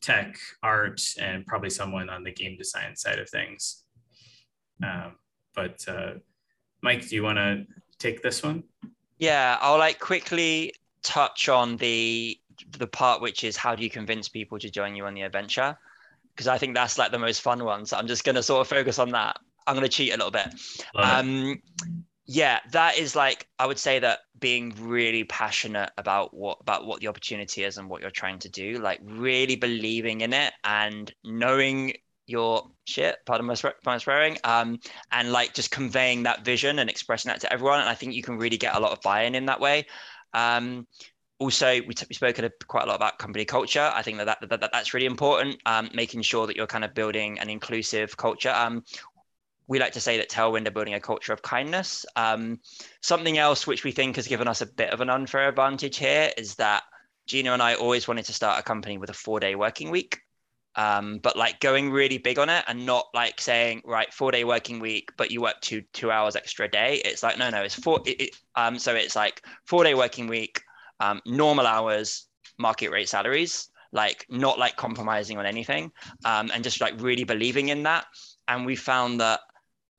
tech 0.00 0.36
art 0.62 1.02
and 1.20 1.46
probably 1.46 1.70
someone 1.70 2.08
on 2.08 2.24
the 2.24 2.32
game 2.32 2.56
design 2.56 2.96
side 2.96 3.18
of 3.18 3.28
things 3.28 3.83
um, 4.82 5.12
but 5.54 5.84
uh, 5.88 6.14
mike 6.82 7.06
do 7.08 7.14
you 7.14 7.22
want 7.22 7.38
to 7.38 7.66
take 7.98 8.22
this 8.22 8.42
one 8.42 8.62
yeah 9.18 9.58
i'll 9.60 9.78
like 9.78 9.98
quickly 9.98 10.72
touch 11.02 11.48
on 11.48 11.76
the 11.76 12.38
the 12.78 12.86
part 12.86 13.20
which 13.20 13.44
is 13.44 13.56
how 13.56 13.74
do 13.74 13.82
you 13.82 13.90
convince 13.90 14.28
people 14.28 14.58
to 14.58 14.70
join 14.70 14.96
you 14.96 15.06
on 15.06 15.14
the 15.14 15.22
adventure 15.22 15.76
because 16.34 16.48
I 16.48 16.58
think 16.58 16.74
that's 16.74 16.98
like 16.98 17.12
the 17.12 17.18
most 17.18 17.40
fun 17.42 17.64
one. 17.64 17.86
So 17.86 17.96
I'm 17.96 18.06
just 18.06 18.24
going 18.24 18.34
to 18.34 18.42
sort 18.42 18.60
of 18.60 18.68
focus 18.68 18.98
on 18.98 19.10
that. 19.10 19.38
I'm 19.66 19.74
going 19.74 19.86
to 19.86 19.92
cheat 19.92 20.12
a 20.12 20.16
little 20.16 20.30
bit. 20.30 20.48
Um, 20.94 21.62
yeah, 22.26 22.60
that 22.72 22.98
is 22.98 23.14
like 23.14 23.46
I 23.58 23.66
would 23.66 23.78
say 23.78 23.98
that 24.00 24.20
being 24.38 24.74
really 24.78 25.24
passionate 25.24 25.90
about 25.96 26.34
what 26.34 26.58
about 26.60 26.86
what 26.86 27.00
the 27.00 27.08
opportunity 27.08 27.64
is 27.64 27.78
and 27.78 27.88
what 27.88 28.02
you're 28.02 28.10
trying 28.10 28.38
to 28.40 28.48
do, 28.48 28.78
like 28.78 29.00
really 29.02 29.56
believing 29.56 30.22
in 30.22 30.32
it 30.32 30.52
and 30.64 31.12
knowing 31.22 31.94
your 32.26 32.70
shit, 32.84 33.16
pardon 33.26 33.46
my, 33.46 33.54
my 33.84 33.98
swearing, 33.98 34.38
um, 34.44 34.78
and 35.12 35.32
like 35.32 35.54
just 35.54 35.70
conveying 35.70 36.22
that 36.24 36.44
vision 36.44 36.78
and 36.78 36.88
expressing 36.88 37.30
that 37.30 37.40
to 37.40 37.52
everyone. 37.52 37.80
And 37.80 37.88
I 37.88 37.94
think 37.94 38.14
you 38.14 38.22
can 38.22 38.38
really 38.38 38.56
get 38.56 38.74
a 38.74 38.80
lot 38.80 38.92
of 38.92 39.00
buy-in 39.02 39.34
in 39.34 39.46
that 39.46 39.60
way. 39.60 39.86
Um, 40.32 40.86
also 41.38 41.80
we 41.86 41.94
t- 41.94 42.06
we 42.08 42.14
spoken 42.14 42.48
quite 42.68 42.84
a 42.84 42.86
lot 42.86 42.96
about 42.96 43.18
company 43.18 43.44
culture 43.44 43.90
i 43.94 44.02
think 44.02 44.18
that, 44.18 44.24
that, 44.26 44.48
that, 44.48 44.60
that 44.60 44.70
that's 44.72 44.94
really 44.94 45.06
important 45.06 45.60
um, 45.66 45.90
making 45.92 46.22
sure 46.22 46.46
that 46.46 46.56
you're 46.56 46.66
kind 46.66 46.84
of 46.84 46.94
building 46.94 47.38
an 47.38 47.50
inclusive 47.50 48.16
culture 48.16 48.52
um, 48.54 48.82
we 49.66 49.78
like 49.78 49.92
to 49.92 50.00
say 50.00 50.18
that 50.18 50.30
tailwind 50.30 50.66
are 50.66 50.70
building 50.70 50.94
a 50.94 51.00
culture 51.00 51.32
of 51.32 51.42
kindness 51.42 52.06
um, 52.16 52.60
something 53.02 53.38
else 53.38 53.66
which 53.66 53.84
we 53.84 53.90
think 53.90 54.16
has 54.16 54.28
given 54.28 54.46
us 54.46 54.60
a 54.60 54.66
bit 54.66 54.90
of 54.90 55.00
an 55.00 55.10
unfair 55.10 55.48
advantage 55.48 55.96
here 55.96 56.30
is 56.36 56.54
that 56.54 56.84
gina 57.26 57.52
and 57.52 57.62
i 57.62 57.74
always 57.74 58.06
wanted 58.06 58.24
to 58.24 58.32
start 58.32 58.60
a 58.60 58.62
company 58.62 58.96
with 58.96 59.10
a 59.10 59.14
four 59.14 59.40
day 59.40 59.54
working 59.54 59.90
week 59.90 60.20
um, 60.76 61.18
but 61.18 61.36
like 61.36 61.60
going 61.60 61.90
really 61.90 62.18
big 62.18 62.38
on 62.38 62.48
it 62.48 62.64
and 62.66 62.84
not 62.84 63.06
like 63.14 63.40
saying 63.40 63.82
right 63.84 64.12
four 64.12 64.30
day 64.30 64.44
working 64.44 64.80
week 64.80 65.10
but 65.16 65.30
you 65.30 65.40
work 65.40 65.60
two 65.60 65.82
two 65.92 66.10
hours 66.10 66.36
extra 66.36 66.68
day 66.68 67.00
it's 67.04 67.22
like 67.22 67.38
no 67.38 67.48
no 67.50 67.62
it's 67.62 67.74
four 67.74 68.00
it, 68.06 68.20
it, 68.20 68.30
um, 68.56 68.78
so 68.78 68.94
it's 68.94 69.14
like 69.14 69.42
four 69.66 69.84
day 69.84 69.94
working 69.94 70.26
week 70.26 70.60
um, 71.00 71.20
normal 71.26 71.66
hours, 71.66 72.26
market 72.58 72.90
rate 72.90 73.08
salaries, 73.08 73.68
like 73.92 74.26
not 74.28 74.58
like 74.58 74.76
compromising 74.76 75.38
on 75.38 75.46
anything, 75.46 75.92
um, 76.24 76.50
and 76.52 76.64
just 76.64 76.80
like 76.80 77.00
really 77.00 77.24
believing 77.24 77.68
in 77.68 77.82
that. 77.84 78.06
And 78.48 78.66
we 78.66 78.76
found 78.76 79.20
that 79.20 79.40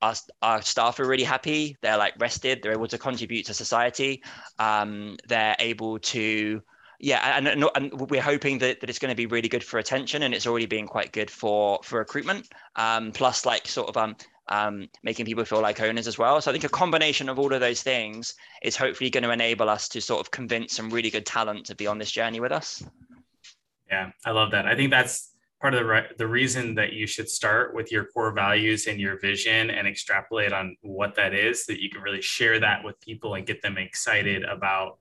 our, 0.02 0.14
our 0.42 0.62
staff 0.62 1.00
are 1.00 1.08
really 1.08 1.24
happy. 1.24 1.76
They're 1.82 1.96
like 1.96 2.14
rested. 2.18 2.62
They're 2.62 2.72
able 2.72 2.88
to 2.88 2.98
contribute 2.98 3.46
to 3.46 3.54
society. 3.54 4.22
Um, 4.58 5.16
they're 5.28 5.56
able 5.58 5.98
to, 5.98 6.62
yeah, 6.98 7.36
and, 7.36 7.48
and, 7.48 7.92
we're 7.92 8.22
hoping 8.22 8.58
that, 8.58 8.80
that 8.80 8.90
it's 8.90 8.98
going 8.98 9.10
to 9.10 9.16
be 9.16 9.26
really 9.26 9.48
good 9.48 9.64
for 9.64 9.78
attention, 9.78 10.22
and 10.22 10.34
it's 10.34 10.46
already 10.46 10.66
been 10.66 10.86
quite 10.86 11.12
good 11.12 11.30
for 11.30 11.80
for 11.82 11.98
recruitment. 11.98 12.48
Um, 12.76 13.12
plus, 13.12 13.44
like 13.44 13.66
sort 13.66 13.88
of 13.88 13.96
um, 13.96 14.16
um, 14.48 14.88
making 15.02 15.26
people 15.26 15.44
feel 15.44 15.60
like 15.60 15.80
owners 15.80 16.06
as 16.06 16.18
well. 16.18 16.40
So 16.40 16.50
I 16.50 16.54
think 16.54 16.64
a 16.64 16.68
combination 16.68 17.28
of 17.28 17.38
all 17.38 17.52
of 17.52 17.60
those 17.60 17.82
things 17.82 18.34
is 18.62 18.76
hopefully 18.76 19.10
going 19.10 19.24
to 19.24 19.30
enable 19.30 19.68
us 19.68 19.88
to 19.88 20.00
sort 20.00 20.20
of 20.20 20.30
convince 20.30 20.74
some 20.74 20.90
really 20.90 21.10
good 21.10 21.26
talent 21.26 21.66
to 21.66 21.74
be 21.74 21.86
on 21.86 21.98
this 21.98 22.10
journey 22.10 22.40
with 22.40 22.52
us. 22.52 22.82
Yeah, 23.88 24.10
I 24.24 24.30
love 24.30 24.50
that. 24.52 24.66
I 24.66 24.74
think 24.74 24.90
that's 24.90 25.32
part 25.60 25.74
of 25.74 25.80
the 25.80 25.86
re- 25.86 26.08
the 26.18 26.26
reason 26.26 26.74
that 26.74 26.92
you 26.92 27.06
should 27.06 27.28
start 27.28 27.74
with 27.74 27.90
your 27.90 28.04
core 28.06 28.32
values 28.32 28.86
and 28.86 29.00
your 29.00 29.18
vision 29.18 29.70
and 29.70 29.86
extrapolate 29.86 30.52
on 30.52 30.76
what 30.82 31.14
that 31.14 31.34
is 31.34 31.66
that 31.66 31.80
you 31.80 31.88
can 31.90 32.02
really 32.02 32.22
share 32.22 32.60
that 32.60 32.84
with 32.84 33.00
people 33.00 33.34
and 33.34 33.46
get 33.46 33.62
them 33.62 33.78
excited 33.78 34.44
about 34.44 34.98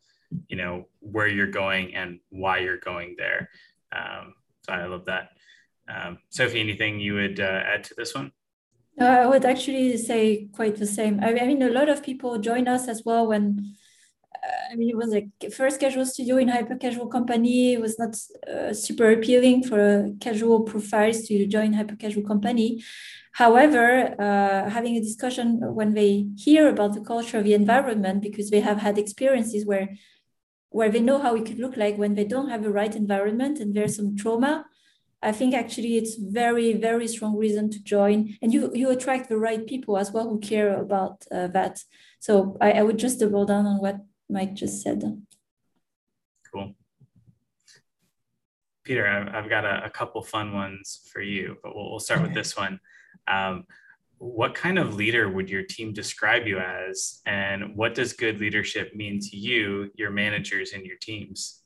you 0.48 0.58
know 0.58 0.86
where 1.00 1.28
you're 1.28 1.48
going 1.48 1.96
and 1.96 2.20
why 2.30 2.60
you're 2.60 2.78
going 2.78 3.16
there 3.18 3.50
um, 3.92 4.34
so 4.64 4.74
i 4.74 4.86
love 4.86 5.06
that 5.06 5.30
um, 5.88 6.18
sophie 6.30 6.60
anything 6.60 7.00
you 7.00 7.14
would 7.14 7.40
uh, 7.40 7.62
add 7.66 7.84
to 7.84 7.94
this 7.96 8.14
one 8.16 8.32
no, 8.98 9.08
I 9.08 9.26
would 9.28 9.44
actually 9.44 9.98
say 9.98 10.48
quite 10.54 10.78
the 10.78 10.88
same. 10.88 11.20
I, 11.20 11.34
mean, 11.46 11.62
a 11.62 11.70
lot 11.70 11.90
of 11.90 12.02
people 12.02 12.38
join 12.40 12.68
us 12.68 12.88
as 12.88 13.04
well 13.06 13.28
when, 13.28 13.76
uh, 14.34 14.72
I 14.72 14.76
mean, 14.76 14.90
it 14.90 14.96
was 14.96 15.10
like 15.10 15.28
first 15.54 15.82
casual 15.82 16.06
studio 16.06 16.38
in 16.38 16.48
hyper 16.48 16.78
casual 16.78 17.08
company. 17.08 17.74
It 17.74 17.82
was 17.82 18.00
not 18.00 18.16
uh, 18.50 18.74
super 18.74 19.12
appealing 19.12 19.64
for 19.64 20.12
casual 20.22 20.62
profiles 20.62 21.24
to 21.24 21.46
join 21.46 21.74
hyper 21.74 21.98
casual 21.98 22.24
company. 22.24 22.84
However, 23.34 24.16
uh, 24.18 24.70
having 24.70 24.96
a 24.96 25.02
discussion 25.02 25.60
when 25.76 25.94
they 25.94 26.28
hear 26.38 26.70
about 26.70 26.94
the 26.94 27.02
culture 27.02 27.40
of 27.40 27.44
the 27.44 27.54
environment, 27.54 28.22
because 28.22 28.50
they 28.50 28.62
have 28.62 28.78
had 28.78 28.98
experiences 28.98 29.66
where 29.66 29.90
where 30.76 30.92
they 30.92 31.00
know 31.00 31.20
how 31.20 31.34
it 31.36 31.46
could 31.46 31.58
look 31.58 31.78
like 31.78 31.96
when 31.98 32.16
they 32.16 32.26
don't 32.26 32.50
have 32.50 32.62
the 32.62 32.70
right 32.70 32.98
environment 32.98 33.62
and 33.62 33.74
there's 33.74 33.96
some 33.96 34.14
trauma, 34.18 34.66
I 35.22 35.32
think 35.32 35.56
actually 35.56 35.96
it's 35.96 36.16
very, 36.16 36.74
very 36.74 37.08
strong 37.08 37.38
reason 37.38 37.70
to 37.72 37.82
join. 37.82 38.36
And 38.42 38.54
you, 38.54 38.70
you 38.74 38.90
attract 38.90 39.30
the 39.30 39.38
right 39.38 39.66
people 39.66 39.98
as 39.98 40.12
well 40.12 40.28
who 40.28 40.38
care 40.38 40.78
about 40.78 41.24
uh, 41.32 41.48
that. 41.48 41.82
So 42.20 42.58
I, 42.60 42.74
I 42.74 42.84
would 42.84 43.00
just 43.00 43.22
double 43.22 43.46
down 43.46 43.66
on 43.66 43.78
what 43.80 44.00
Mike 44.30 44.54
just 44.54 44.84
said. 44.84 45.02
Cool. 46.52 46.76
Peter, 48.84 49.08
I've 49.08 49.50
got 49.50 49.64
a, 49.64 49.86
a 49.86 49.90
couple 49.90 50.22
fun 50.24 50.54
ones 50.54 51.10
for 51.10 51.22
you, 51.22 51.56
but 51.64 51.74
we'll, 51.74 51.90
we'll 51.92 52.00
start 52.02 52.22
with 52.22 52.34
this 52.34 52.58
one. 52.58 52.82
Um, 53.30 53.64
what 54.18 54.56
kind 54.56 54.80
of 54.80 54.96
leader 54.96 55.30
would 55.30 55.50
your 55.50 55.64
team 55.64 55.94
describe 55.94 56.48
you 56.48 56.60
as? 56.60 57.22
And 57.26 57.76
what 57.76 57.96
does 57.96 58.14
good 58.14 58.40
leadership 58.40 58.96
mean 58.96 59.20
to 59.20 59.38
you, 59.38 59.92
your 59.96 60.12
managers, 60.12 60.74
and 60.74 60.86
your 60.86 60.98
teams? 61.02 61.64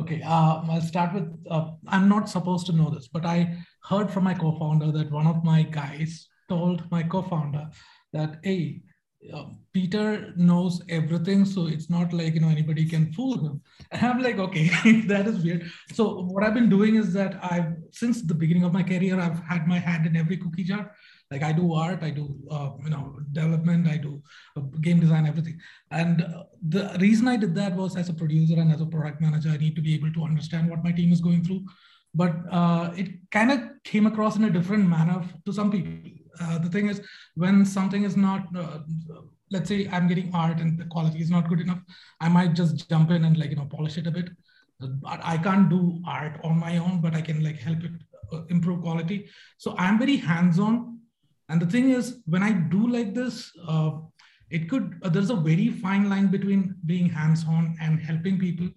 Okay, 0.00 0.22
uh, 0.22 0.62
I'll 0.68 0.80
start 0.80 1.14
with. 1.14 1.32
Uh, 1.48 1.72
I'm 1.86 2.08
not 2.08 2.28
supposed 2.28 2.66
to 2.66 2.72
know 2.72 2.90
this, 2.90 3.06
but 3.08 3.24
I 3.24 3.58
heard 3.84 4.10
from 4.10 4.24
my 4.24 4.34
co-founder 4.34 4.90
that 4.92 5.12
one 5.12 5.26
of 5.26 5.44
my 5.44 5.62
guys 5.62 6.28
told 6.48 6.90
my 6.90 7.04
co-founder 7.04 7.70
that, 8.12 8.40
"Hey, 8.42 8.82
uh, 9.32 9.44
Peter 9.72 10.32
knows 10.36 10.82
everything, 10.88 11.44
so 11.44 11.68
it's 11.68 11.88
not 11.88 12.12
like 12.12 12.34
you 12.34 12.40
know 12.40 12.48
anybody 12.48 12.86
can 12.86 13.12
fool 13.12 13.38
him." 13.46 13.62
And 13.92 14.04
I'm 14.04 14.20
like, 14.20 14.38
"Okay, 14.38 14.66
that 15.06 15.28
is 15.28 15.38
weird." 15.44 15.70
So 15.92 16.22
what 16.24 16.42
I've 16.42 16.54
been 16.54 16.68
doing 16.68 16.96
is 16.96 17.12
that 17.12 17.38
I've 17.44 17.76
since 17.92 18.22
the 18.22 18.34
beginning 18.34 18.64
of 18.64 18.72
my 18.72 18.82
career, 18.82 19.20
I've 19.20 19.38
had 19.44 19.68
my 19.68 19.78
hand 19.78 20.06
in 20.06 20.16
every 20.16 20.38
cookie 20.38 20.64
jar 20.64 20.90
like 21.30 21.42
i 21.42 21.52
do 21.52 21.72
art 21.72 22.02
i 22.02 22.10
do 22.10 22.24
uh, 22.50 22.70
you 22.84 22.90
know 22.90 23.18
development 23.32 23.88
i 23.88 23.96
do 23.96 24.22
uh, 24.56 24.60
game 24.80 25.00
design 25.00 25.26
everything. 25.26 25.58
And 25.90 26.22
uh, 26.22 26.44
the 26.68 26.96
reason 27.00 27.28
i 27.28 27.36
did 27.36 27.54
that 27.54 27.74
was 27.74 27.96
as 27.96 28.08
a 28.08 28.14
producer 28.14 28.60
and 28.60 28.72
as 28.72 28.80
a 28.80 28.86
product 28.86 29.20
manager 29.20 29.50
i 29.50 29.56
need 29.56 29.76
to 29.76 29.82
be 29.82 29.94
able 29.94 30.12
to 30.12 30.24
understand 30.24 30.70
what 30.70 30.84
my 30.84 30.92
team 30.92 31.12
is 31.12 31.20
going 31.20 31.44
through. 31.44 31.64
But 32.16 32.34
uh, 32.50 32.92
it 32.96 33.08
kind 33.32 33.50
of 33.50 33.60
came 33.82 34.06
across 34.06 34.36
in 34.36 34.44
a 34.44 34.50
different 34.50 34.88
manner 34.88 35.24
to 35.46 35.52
some 35.52 35.70
people. 35.72 36.12
Uh, 36.40 36.58
the 36.58 36.68
thing 36.68 36.88
is 36.88 37.00
when 37.34 37.64
something 37.64 38.04
is 38.04 38.16
not 38.16 38.46
uh, 38.56 38.80
let's 39.50 39.68
say 39.68 39.88
i'm 39.92 40.08
getting 40.08 40.34
art 40.34 40.58
and 40.60 40.78
the 40.78 40.86
quality 40.86 41.20
is 41.20 41.30
not 41.30 41.48
good 41.48 41.60
enough 41.60 41.78
i 42.20 42.28
might 42.28 42.54
just 42.54 42.88
jump 42.88 43.10
in 43.10 43.24
and 43.24 43.36
like 43.36 43.50
you 43.50 43.56
know 43.56 43.68
polish 43.76 43.98
it 43.98 44.06
a 44.06 44.10
bit. 44.10 44.30
But 44.80 45.20
i 45.32 45.36
can't 45.38 45.68
do 45.68 46.02
art 46.06 46.40
on 46.42 46.58
my 46.58 46.78
own 46.78 47.00
but 47.00 47.14
i 47.14 47.20
can 47.20 47.42
like 47.42 47.58
help 47.58 47.84
it 47.84 47.92
improve 48.48 48.82
quality. 48.82 49.28
So 49.58 49.74
i'm 49.78 49.98
very 49.98 50.16
hands 50.16 50.58
on 50.58 50.93
And 51.48 51.60
the 51.60 51.66
thing 51.66 51.90
is, 51.90 52.20
when 52.26 52.42
I 52.42 52.52
do 52.52 52.88
like 52.88 53.14
this, 53.14 53.52
uh, 53.66 53.92
it 54.50 54.68
could, 54.68 54.98
uh, 55.02 55.08
there's 55.08 55.30
a 55.30 55.36
very 55.36 55.68
fine 55.70 56.08
line 56.08 56.28
between 56.28 56.74
being 56.86 57.08
hands-on 57.08 57.76
and 57.80 58.00
helping 58.00 58.38
people. 58.38 58.68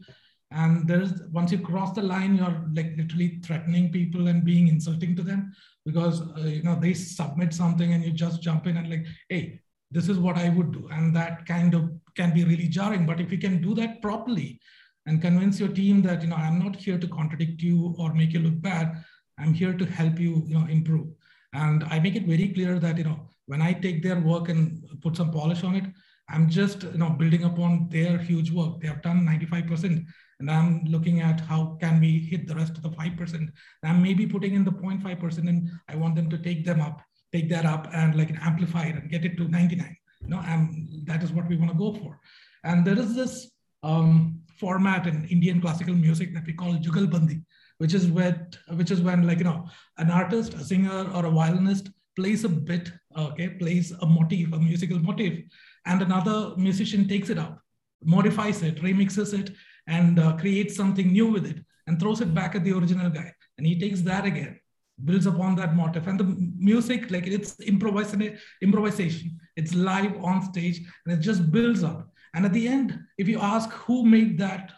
And 0.51 0.87
there's, 0.87 1.21
once 1.31 1.51
you 1.51 1.59
cross 1.59 1.93
the 1.93 2.01
line, 2.01 2.35
you're 2.35 2.65
like 2.73 2.93
literally 2.97 3.39
threatening 3.43 3.91
people 3.91 4.27
and 4.27 4.45
being 4.45 4.69
insulting 4.69 5.15
to 5.17 5.23
them 5.23 5.53
because, 5.85 6.21
uh, 6.21 6.41
you 6.41 6.63
know, 6.63 6.77
they 6.79 6.93
submit 6.93 7.53
something 7.53 7.93
and 7.93 8.03
you 8.03 8.11
just 8.11 8.41
jump 8.41 8.65
in 8.65 8.77
and 8.77 8.89
like, 8.89 9.05
hey, 9.29 9.59
this 9.91 10.09
is 10.09 10.19
what 10.19 10.37
I 10.37 10.49
would 10.49 10.71
do. 10.71 10.87
And 10.91 11.15
that 11.15 11.45
kind 11.45 11.73
of 11.73 11.91
can 12.15 12.33
be 12.33 12.43
really 12.43 12.67
jarring. 12.67 13.05
But 13.05 13.19
if 13.19 13.31
you 13.31 13.37
can 13.37 13.61
do 13.61 13.73
that 13.75 14.01
properly 14.01 14.59
and 15.05 15.21
convince 15.21 15.59
your 15.59 15.69
team 15.69 16.01
that, 16.03 16.21
you 16.21 16.29
know, 16.29 16.35
I'm 16.35 16.59
not 16.59 16.75
here 16.75 16.97
to 16.97 17.07
contradict 17.07 17.61
you 17.61 17.95
or 17.97 18.13
make 18.13 18.33
you 18.33 18.39
look 18.39 18.61
bad, 18.61 19.03
I'm 19.37 19.53
here 19.53 19.73
to 19.73 19.85
help 19.85 20.19
you, 20.19 20.43
you 20.47 20.59
know, 20.59 20.67
improve. 20.67 21.07
And 21.53 21.83
I 21.85 21.99
make 21.99 22.15
it 22.15 22.23
very 22.25 22.49
clear 22.49 22.79
that, 22.79 22.97
you 22.97 23.03
know, 23.03 23.29
when 23.45 23.61
I 23.61 23.73
take 23.73 24.03
their 24.03 24.19
work 24.19 24.49
and 24.49 24.83
put 25.01 25.15
some 25.15 25.31
polish 25.31 25.63
on 25.63 25.75
it, 25.75 25.85
I'm 26.29 26.49
just, 26.49 26.83
you 26.83 26.97
know, 26.97 27.09
building 27.09 27.45
upon 27.45 27.87
their 27.89 28.17
huge 28.17 28.51
work. 28.51 28.81
They 28.81 28.87
have 28.87 29.01
done 29.01 29.25
95%. 29.25 30.05
And 30.39 30.51
I'm 30.51 30.83
looking 30.83 31.21
at 31.21 31.39
how 31.39 31.77
can 31.81 31.99
we 31.99 32.19
hit 32.19 32.47
the 32.47 32.55
rest 32.55 32.77
of 32.77 32.83
the 32.83 32.89
5%. 32.89 33.33
And 33.33 33.51
I'm 33.83 34.03
maybe 34.03 34.27
putting 34.27 34.53
in 34.53 34.63
the 34.63 34.71
0.5% 34.71 35.37
and 35.37 35.69
I 35.87 35.95
want 35.95 36.15
them 36.15 36.29
to 36.29 36.37
take 36.37 36.65
them 36.65 36.81
up, 36.81 37.01
take 37.33 37.49
that 37.49 37.65
up 37.65 37.87
and 37.93 38.15
like 38.15 38.31
amplify 38.45 38.85
it 38.85 38.95
and 38.95 39.09
get 39.09 39.25
it 39.25 39.37
to 39.37 39.47
99. 39.47 39.97
You 40.21 40.27
know, 40.27 40.41
and 40.45 41.05
that 41.05 41.23
is 41.23 41.31
what 41.31 41.47
we 41.47 41.57
want 41.57 41.71
to 41.71 41.77
go 41.77 41.93
for. 41.93 42.19
And 42.63 42.85
there 42.85 42.99
is 42.99 43.15
this 43.15 43.51
um, 43.83 44.41
format 44.59 45.07
in 45.07 45.25
Indian 45.25 45.61
classical 45.61 45.95
music 45.95 46.33
that 46.33 46.45
we 46.45 46.53
call 46.53 46.73
Jugalbandi, 46.73 47.43
which 47.77 47.93
is 47.93 48.07
when, 48.07 48.47
which 48.75 48.91
is 48.91 49.01
when 49.01 49.25
like, 49.27 49.39
you 49.39 49.43
know, 49.43 49.67
an 49.97 50.09
artist, 50.09 50.53
a 50.53 50.63
singer 50.63 51.09
or 51.13 51.25
a 51.25 51.31
violinist 51.31 51.89
plays 52.15 52.43
a 52.43 52.49
bit, 52.49 52.91
okay, 53.15 53.49
plays 53.49 53.91
a 54.01 54.05
motif, 54.05 54.51
a 54.53 54.57
musical 54.57 54.99
motif, 54.99 55.43
and 55.85 56.01
another 56.01 56.55
musician 56.57 57.07
takes 57.07 57.29
it 57.29 57.37
up, 57.37 57.61
modifies 58.03 58.63
it, 58.63 58.81
remixes 58.81 59.37
it, 59.37 59.51
and 59.87 60.19
uh, 60.19 60.35
creates 60.35 60.75
something 60.75 61.11
new 61.11 61.27
with 61.27 61.45
it, 61.45 61.63
and 61.85 61.99
throws 61.99 62.21
it 62.21 62.33
back 62.33 62.55
at 62.55 62.63
the 62.63 62.71
original 62.71 63.09
guy. 63.09 63.31
And 63.57 63.65
he 63.65 63.79
takes 63.79 64.01
that 64.01 64.25
again, 64.25 64.59
builds 65.05 65.27
upon 65.27 65.55
that 65.55 65.75
motif. 65.75 66.07
And 66.07 66.19
the 66.19 66.51
music, 66.57 67.11
like 67.11 67.27
it's 67.27 67.59
improvisation, 67.59 68.37
improvisation. 68.61 69.39
It's 69.55 69.73
live 69.73 70.15
on 70.23 70.43
stage, 70.43 70.81
and 71.05 71.13
it 71.13 71.21
just 71.21 71.51
builds 71.51 71.83
up. 71.83 72.09
And 72.33 72.45
at 72.45 72.53
the 72.53 72.67
end, 72.67 72.99
if 73.17 73.27
you 73.27 73.39
ask 73.39 73.69
who 73.71 74.05
made 74.05 74.37
that 74.39 74.71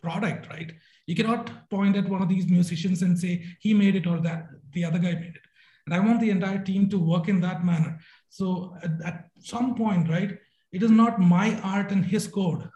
product, 0.00 0.48
right? 0.48 0.72
You 1.06 1.16
cannot 1.16 1.68
point 1.70 1.96
at 1.96 2.08
one 2.08 2.22
of 2.22 2.28
these 2.28 2.48
musicians 2.48 3.02
and 3.02 3.18
say 3.18 3.44
he 3.60 3.74
made 3.74 3.96
it 3.96 4.06
or 4.06 4.20
that 4.20 4.46
the 4.72 4.84
other 4.84 4.98
guy 4.98 5.14
made 5.14 5.34
it. 5.34 5.46
And 5.86 5.94
I 5.94 5.98
want 5.98 6.20
the 6.20 6.30
entire 6.30 6.62
team 6.62 6.88
to 6.90 6.98
work 6.98 7.28
in 7.28 7.40
that 7.40 7.64
manner. 7.64 7.98
So 8.28 8.76
at, 8.82 8.92
at 9.04 9.24
some 9.40 9.74
point, 9.74 10.08
right, 10.08 10.38
it 10.70 10.82
is 10.82 10.90
not 10.90 11.20
my 11.20 11.60
art 11.60 11.90
and 11.90 12.04
his 12.04 12.26
code. 12.28 12.68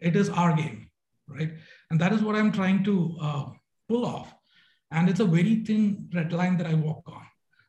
It 0.00 0.16
is 0.16 0.30
our 0.30 0.54
game, 0.56 0.90
right? 1.28 1.52
And 1.90 2.00
that 2.00 2.12
is 2.12 2.22
what 2.22 2.36
I'm 2.36 2.52
trying 2.52 2.84
to 2.84 3.16
uh, 3.20 3.44
pull 3.88 4.06
off. 4.06 4.34
And 4.90 5.08
it's 5.08 5.20
a 5.20 5.24
very 5.24 5.62
thin 5.64 6.08
red 6.14 6.32
line 6.32 6.56
that 6.56 6.66
I 6.66 6.74
walk 6.74 7.02
on, 7.06 7.22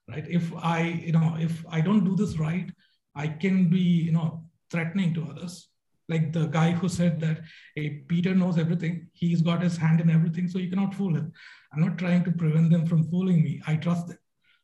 right? 0.09 0.25
If 0.29 0.53
I, 0.55 0.81
you 0.81 1.11
know, 1.11 1.35
if 1.37 1.65
I 1.69 1.81
don't 1.81 2.05
do 2.05 2.15
this 2.15 2.39
right, 2.39 2.71
I 3.15 3.27
can 3.27 3.69
be, 3.69 3.79
you 3.79 4.13
know, 4.13 4.45
threatening 4.71 5.13
to 5.15 5.27
others. 5.29 5.67
Like 6.09 6.33
the 6.33 6.47
guy 6.47 6.71
who 6.71 6.89
said 6.89 7.19
that, 7.21 7.41
hey, 7.75 8.03
Peter 8.07 8.33
knows 8.33 8.57
everything. 8.57 9.07
He's 9.13 9.41
got 9.41 9.61
his 9.61 9.77
hand 9.77 10.01
in 10.01 10.09
everything, 10.09 10.47
so 10.47 10.57
you 10.57 10.69
cannot 10.69 10.95
fool 10.95 11.15
him. 11.15 11.31
I'm 11.73 11.81
not 11.81 11.97
trying 11.97 12.23
to 12.23 12.31
prevent 12.31 12.71
them 12.71 12.85
from 12.87 13.09
fooling 13.09 13.43
me. 13.43 13.61
I 13.67 13.75
trust 13.75 14.07
them, 14.07 14.17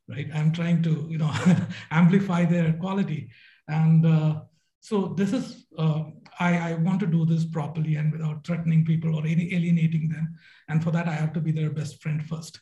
right? 0.09 0.27
I'm 0.33 0.51
trying 0.51 0.81
to, 0.83 1.07
you 1.09 1.19
know, 1.19 1.31
amplify 1.91 2.45
their 2.45 2.73
quality. 2.73 3.29
And 3.67 4.05
uh, 4.05 4.41
so 4.79 5.13
this 5.17 5.33
is, 5.33 5.67
uh, 5.77 6.03
I, 6.39 6.71
I 6.71 6.73
want 6.73 6.99
to 7.01 7.07
do 7.07 7.25
this 7.25 7.45
properly 7.45 7.95
and 7.95 8.11
without 8.11 8.45
threatening 8.45 8.83
people 8.83 9.15
or 9.15 9.25
alienating 9.25 10.09
them. 10.09 10.35
And 10.67 10.83
for 10.83 10.91
that, 10.91 11.07
I 11.07 11.13
have 11.13 11.33
to 11.33 11.39
be 11.39 11.51
their 11.51 11.69
best 11.69 12.01
friend 12.01 12.25
first. 12.25 12.59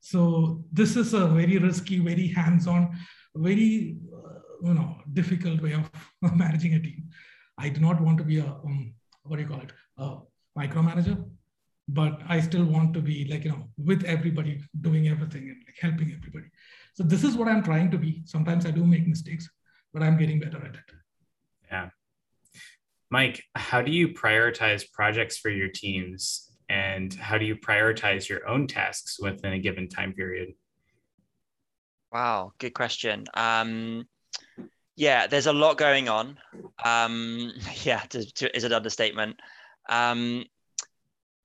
So 0.00 0.62
this 0.72 0.96
is 0.96 1.14
a 1.14 1.26
very 1.28 1.56
risky, 1.58 1.98
very 1.98 2.26
hands-on, 2.28 2.94
very 3.34 3.96
uh, 4.14 4.38
you 4.62 4.74
know 4.74 4.96
difficult 5.12 5.62
way 5.62 5.72
of 5.72 5.90
managing 6.36 6.74
a 6.74 6.80
team. 6.80 7.08
I 7.58 7.68
do 7.68 7.80
not 7.80 8.00
want 8.00 8.18
to 8.18 8.24
be 8.24 8.38
a 8.38 8.46
um, 8.46 8.94
what 9.24 9.36
do 9.36 9.42
you 9.42 9.48
call 9.48 9.60
it, 9.60 9.72
a 9.98 10.18
micromanager, 10.58 11.24
but 11.88 12.20
I 12.28 12.40
still 12.40 12.64
want 12.64 12.94
to 12.94 13.00
be 13.00 13.26
like 13.30 13.44
you 13.44 13.50
know 13.50 13.68
with 13.76 14.04
everybody 14.04 14.60
doing 14.80 15.08
everything 15.08 15.48
and 15.50 15.62
like 15.66 15.76
helping 15.80 16.12
everybody. 16.12 16.46
So 16.94 17.02
this 17.02 17.24
is 17.24 17.36
what 17.36 17.48
I'm 17.48 17.62
trying 17.62 17.90
to 17.90 17.98
be. 17.98 18.22
Sometimes 18.24 18.66
I 18.66 18.70
do 18.70 18.84
make 18.84 19.06
mistakes, 19.06 19.48
but 19.92 20.02
I'm 20.02 20.16
getting 20.16 20.40
better 20.40 20.58
at 20.58 20.74
it. 20.74 20.90
Yeah. 21.70 21.88
Mike, 23.10 23.42
how 23.54 23.82
do 23.82 23.92
you 23.92 24.08
prioritize 24.08 24.84
projects 24.92 25.38
for 25.38 25.50
your 25.50 25.68
teams 25.68 26.50
and 26.68 27.12
how 27.14 27.38
do 27.38 27.44
you 27.44 27.56
prioritize 27.56 28.28
your 28.28 28.46
own 28.48 28.66
tasks 28.66 29.18
within 29.20 29.52
a 29.52 29.58
given 29.58 29.88
time 29.88 30.12
period? 30.12 30.54
Wow, 32.12 32.52
good 32.58 32.74
question. 32.74 33.24
Um, 33.34 34.06
yeah, 34.96 35.26
there's 35.26 35.46
a 35.46 35.52
lot 35.52 35.76
going 35.76 36.08
on. 36.08 36.38
Um, 36.84 37.52
yeah, 37.82 38.00
to, 38.10 38.24
to, 38.34 38.56
is 38.56 38.64
an 38.64 38.72
understatement. 38.72 39.40
Um, 39.88 40.44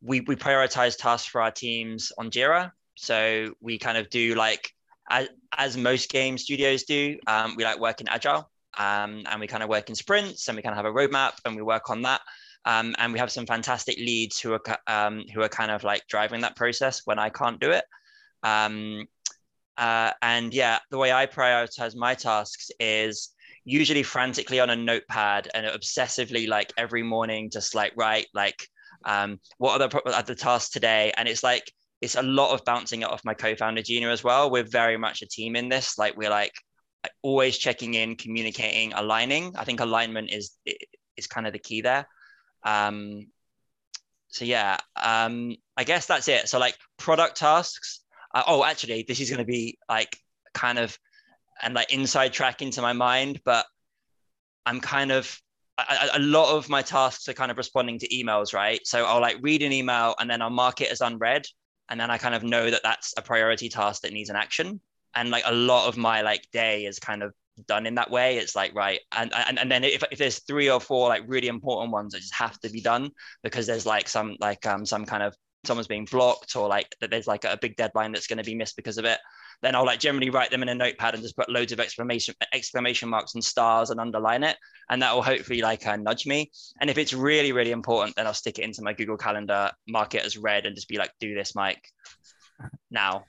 we 0.01 0.21
we 0.21 0.35
prioritize 0.35 0.97
tasks 0.97 1.27
for 1.27 1.41
our 1.41 1.51
teams 1.51 2.11
on 2.17 2.31
Jira, 2.31 2.71
so 2.95 3.53
we 3.59 3.77
kind 3.77 3.97
of 3.97 4.09
do 4.09 4.35
like 4.35 4.71
as, 5.09 5.27
as 5.57 5.75
most 5.75 6.09
game 6.09 6.37
studios 6.37 6.83
do. 6.83 7.17
Um, 7.27 7.55
we 7.57 7.63
like 7.65 7.79
work 7.79 7.99
in 7.99 8.07
agile, 8.07 8.49
um, 8.77 9.23
and 9.25 9.39
we 9.39 9.47
kind 9.47 9.63
of 9.63 9.69
work 9.69 9.89
in 9.89 9.95
sprints, 9.95 10.47
and 10.47 10.55
we 10.55 10.61
kind 10.61 10.71
of 10.71 10.77
have 10.77 10.85
a 10.85 10.95
roadmap, 10.95 11.33
and 11.43 11.55
we 11.55 11.61
work 11.61 11.89
on 11.89 12.03
that. 12.03 12.21
Um, 12.65 12.93
and 12.97 13.13
we 13.13 13.19
have 13.19 13.31
some 13.31 13.45
fantastic 13.45 13.97
leads 13.97 14.39
who 14.39 14.53
are 14.53 14.61
um, 14.87 15.25
who 15.33 15.41
are 15.41 15.49
kind 15.49 15.71
of 15.71 15.83
like 15.83 16.03
driving 16.07 16.41
that 16.41 16.55
process 16.55 17.01
when 17.05 17.19
I 17.19 17.29
can't 17.29 17.59
do 17.59 17.71
it. 17.71 17.83
Uh, 19.79 20.11
and 20.21 20.53
yeah, 20.53 20.79
the 20.91 20.97
way 20.97 21.13
I 21.13 21.25
prioritize 21.25 21.95
my 21.95 22.13
tasks 22.13 22.69
is 22.81 23.29
usually 23.69 24.01
frantically 24.01 24.59
on 24.59 24.71
a 24.71 24.75
notepad 24.75 25.47
and 25.53 25.65
obsessively 25.67 26.47
like 26.47 26.73
every 26.75 27.03
morning, 27.03 27.51
just 27.51 27.75
like 27.75 27.93
write 27.95 28.27
like 28.33 28.67
um, 29.05 29.39
what 29.59 29.79
are 29.79 29.87
the 29.87 30.15
are 30.15 30.23
the 30.23 30.35
tasks 30.35 30.71
today, 30.71 31.13
and 31.15 31.27
it's 31.27 31.43
like 31.43 31.71
it's 32.01 32.15
a 32.15 32.23
lot 32.23 32.53
of 32.53 32.65
bouncing 32.65 33.03
it 33.03 33.09
off 33.09 33.23
my 33.23 33.33
co-founder 33.33 33.83
Gina 33.83 34.09
as 34.09 34.23
well. 34.23 34.49
We're 34.49 34.63
very 34.63 34.97
much 34.97 35.21
a 35.21 35.27
team 35.27 35.55
in 35.55 35.69
this. 35.69 35.97
Like 35.97 36.17
we're 36.17 36.31
like 36.31 36.53
always 37.21 37.57
checking 37.57 37.93
in, 37.93 38.15
communicating, 38.15 38.93
aligning. 38.93 39.53
I 39.55 39.65
think 39.65 39.81
alignment 39.81 40.31
is 40.31 40.51
is 41.15 41.27
kind 41.27 41.45
of 41.45 41.53
the 41.53 41.59
key 41.59 41.81
there. 41.81 42.07
Um, 42.63 43.27
so 44.29 44.45
yeah, 44.45 44.77
um, 44.95 45.55
I 45.77 45.83
guess 45.83 46.07
that's 46.07 46.27
it. 46.27 46.49
So 46.49 46.57
like 46.57 46.75
product 46.97 47.37
tasks. 47.37 48.01
Uh, 48.33 48.43
oh, 48.47 48.63
actually, 48.63 49.05
this 49.07 49.19
is 49.19 49.29
going 49.29 49.39
to 49.39 49.45
be 49.45 49.77
like 49.87 50.17
kind 50.53 50.79
of 50.79 50.97
and 51.61 51.73
like 51.73 51.93
inside 51.93 52.33
track 52.33 52.61
into 52.61 52.81
my 52.81 52.93
mind, 52.93 53.41
but 53.45 53.65
I'm 54.65 54.79
kind 54.79 55.11
of 55.11 55.39
I, 55.77 56.09
a 56.15 56.19
lot 56.19 56.55
of 56.55 56.67
my 56.67 56.81
tasks 56.81 57.27
are 57.29 57.33
kind 57.33 57.51
of 57.51 57.57
responding 57.57 57.99
to 57.99 58.07
emails, 58.09 58.53
right? 58.53 58.81
So 58.85 59.05
I'll 59.05 59.21
like 59.21 59.37
read 59.41 59.61
an 59.61 59.71
email 59.71 60.13
and 60.19 60.29
then 60.29 60.41
I'll 60.41 60.49
mark 60.49 60.81
it 60.81 60.91
as 60.91 61.01
unread, 61.01 61.45
and 61.89 61.99
then 61.99 62.11
I 62.11 62.17
kind 62.17 62.35
of 62.35 62.43
know 62.43 62.69
that 62.69 62.81
that's 62.83 63.13
a 63.17 63.21
priority 63.21 63.69
task 63.69 64.01
that 64.01 64.13
needs 64.13 64.29
an 64.29 64.35
action. 64.35 64.81
And 65.15 65.31
like 65.31 65.43
a 65.45 65.53
lot 65.53 65.87
of 65.87 65.97
my 65.97 66.21
like 66.21 66.45
day 66.51 66.85
is 66.85 66.99
kind 66.99 67.23
of 67.23 67.33
done 67.67 67.85
in 67.85 67.95
that 67.95 68.09
way 68.09 68.37
it's 68.37 68.55
like 68.55 68.73
right 68.73 69.01
and 69.17 69.33
and, 69.33 69.59
and 69.59 69.69
then 69.69 69.83
if, 69.83 70.01
if 70.11 70.17
there's 70.17 70.39
three 70.43 70.69
or 70.69 70.79
four 70.79 71.09
like 71.09 71.23
really 71.27 71.47
important 71.47 71.91
ones 71.91 72.13
that 72.13 72.19
just 72.19 72.33
have 72.33 72.57
to 72.59 72.69
be 72.69 72.79
done 72.81 73.09
because 73.43 73.67
there's 73.67 73.85
like 73.85 74.07
some 74.07 74.35
like 74.39 74.65
um 74.65 74.85
some 74.85 75.05
kind 75.05 75.23
of 75.23 75.35
someone's 75.65 75.87
being 75.87 76.05
blocked 76.05 76.55
or 76.55 76.67
like 76.67 76.95
that 77.01 77.09
there's 77.09 77.27
like 77.27 77.43
a 77.43 77.57
big 77.61 77.75
deadline 77.75 78.11
that's 78.11 78.27
going 78.27 78.37
to 78.37 78.43
be 78.43 78.55
missed 78.55 78.75
because 78.75 78.97
of 78.97 79.05
it 79.05 79.19
then 79.61 79.75
I'll 79.75 79.85
like 79.85 79.99
generally 79.99 80.29
write 80.29 80.51
them 80.51 80.63
in 80.63 80.69
a 80.69 80.75
notepad 80.75 81.13
and 81.13 81.23
just 81.23 81.35
put 81.35 81.49
loads 81.49 81.71
of 81.71 81.79
exclamation 81.79 82.33
exclamation 82.53 83.09
marks 83.09 83.35
and 83.35 83.43
stars 83.43 83.89
and 83.89 83.99
underline 83.99 84.43
it, 84.43 84.57
and 84.89 85.01
that 85.01 85.13
will 85.13 85.21
hopefully 85.21 85.61
like 85.61 85.85
uh, 85.85 85.97
nudge 85.97 86.25
me. 86.25 86.51
And 86.79 86.89
if 86.89 86.97
it's 86.97 87.13
really 87.13 87.51
really 87.51 87.71
important, 87.71 88.15
then 88.15 88.27
I'll 88.27 88.33
stick 88.33 88.59
it 88.59 88.63
into 88.63 88.81
my 88.81 88.93
Google 88.93 89.17
Calendar, 89.17 89.71
mark 89.87 90.15
it 90.15 90.25
as 90.25 90.37
red, 90.37 90.65
and 90.65 90.75
just 90.75 90.87
be 90.87 90.97
like, 90.97 91.11
"Do 91.19 91.33
this, 91.33 91.55
Mike, 91.55 91.83
now." 92.89 93.25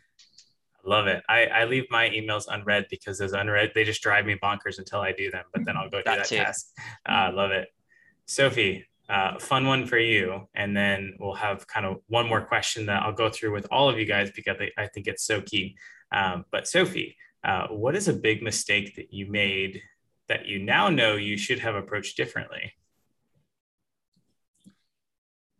Love 0.82 1.08
it. 1.08 1.22
I, 1.28 1.44
I 1.44 1.64
leave 1.66 1.84
my 1.90 2.08
emails 2.08 2.44
unread 2.48 2.86
because 2.88 3.20
as 3.20 3.34
unread, 3.34 3.72
they 3.74 3.84
just 3.84 4.00
drive 4.00 4.24
me 4.24 4.38
bonkers 4.42 4.78
until 4.78 5.00
I 5.00 5.12
do 5.12 5.30
them, 5.30 5.44
but 5.52 5.66
then 5.66 5.76
I'll 5.76 5.90
go 5.90 5.98
do 5.98 6.04
that, 6.06 6.26
that 6.26 6.36
task. 6.36 6.68
I 7.04 7.26
uh, 7.26 7.32
love 7.32 7.50
it. 7.50 7.68
Sophie, 8.24 8.86
uh, 9.10 9.38
fun 9.38 9.66
one 9.66 9.86
for 9.86 9.98
you. 9.98 10.48
And 10.54 10.76
then 10.76 11.14
we'll 11.18 11.34
have 11.34 11.66
kind 11.66 11.84
of 11.84 11.96
one 12.06 12.28
more 12.28 12.40
question 12.40 12.86
that 12.86 13.02
I'll 13.02 13.12
go 13.12 13.28
through 13.28 13.52
with 13.52 13.66
all 13.70 13.88
of 13.88 13.98
you 13.98 14.06
guys 14.06 14.30
because 14.30 14.56
I 14.78 14.86
think 14.86 15.08
it's 15.08 15.24
so 15.24 15.40
key. 15.40 15.76
Um, 16.12 16.44
but 16.52 16.68
Sophie, 16.68 17.16
uh, 17.42 17.66
what 17.68 17.96
is 17.96 18.08
a 18.08 18.12
big 18.12 18.42
mistake 18.42 18.94
that 18.96 19.12
you 19.12 19.26
made 19.26 19.82
that 20.28 20.46
you 20.46 20.60
now 20.60 20.88
know 20.88 21.16
you 21.16 21.36
should 21.36 21.58
have 21.58 21.74
approached 21.74 22.16
differently? 22.16 22.72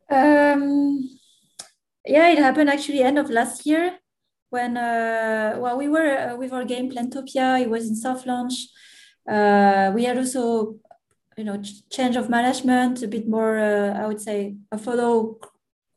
Um, 0.08 1.08
yeah, 2.06 2.28
it 2.28 2.38
happened 2.38 2.70
actually 2.70 3.02
end 3.02 3.18
of 3.18 3.30
last 3.30 3.66
year 3.66 3.98
when 4.50 4.76
uh, 4.76 5.56
well 5.58 5.76
we 5.76 5.88
were 5.88 6.18
uh, 6.18 6.36
with 6.36 6.52
our 6.52 6.64
game 6.64 6.90
Plantopia. 6.90 7.60
It 7.60 7.70
was 7.70 7.88
in 7.88 7.96
soft 7.96 8.26
launch. 8.26 8.68
Uh, 9.28 9.92
we 9.94 10.04
had 10.04 10.18
also 10.18 10.76
you 11.40 11.46
know 11.48 11.58
change 11.96 12.16
of 12.16 12.28
management, 12.28 13.02
a 13.02 13.08
bit 13.08 13.26
more. 13.34 13.52
Uh, 13.58 13.92
I 14.00 14.06
would 14.08 14.20
say 14.28 14.38
a 14.70 14.78
follow 14.86 15.38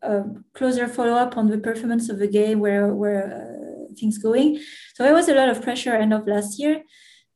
a 0.01 0.23
closer 0.57 0.87
follow 0.87 1.15
up 1.23 1.37
on 1.39 1.45
the 1.49 1.57
performance 1.57 2.05
of 2.09 2.17
the 2.19 2.31
game, 2.39 2.59
where 2.65 2.87
where 3.01 3.23
uh, 3.39 3.93
things 3.99 4.17
going. 4.27 4.49
So 4.95 5.05
it 5.09 5.13
was 5.19 5.27
a 5.27 5.35
lot 5.35 5.49
of 5.49 5.61
pressure 5.61 5.95
end 6.03 6.13
of 6.13 6.27
last 6.27 6.51
year. 6.61 6.75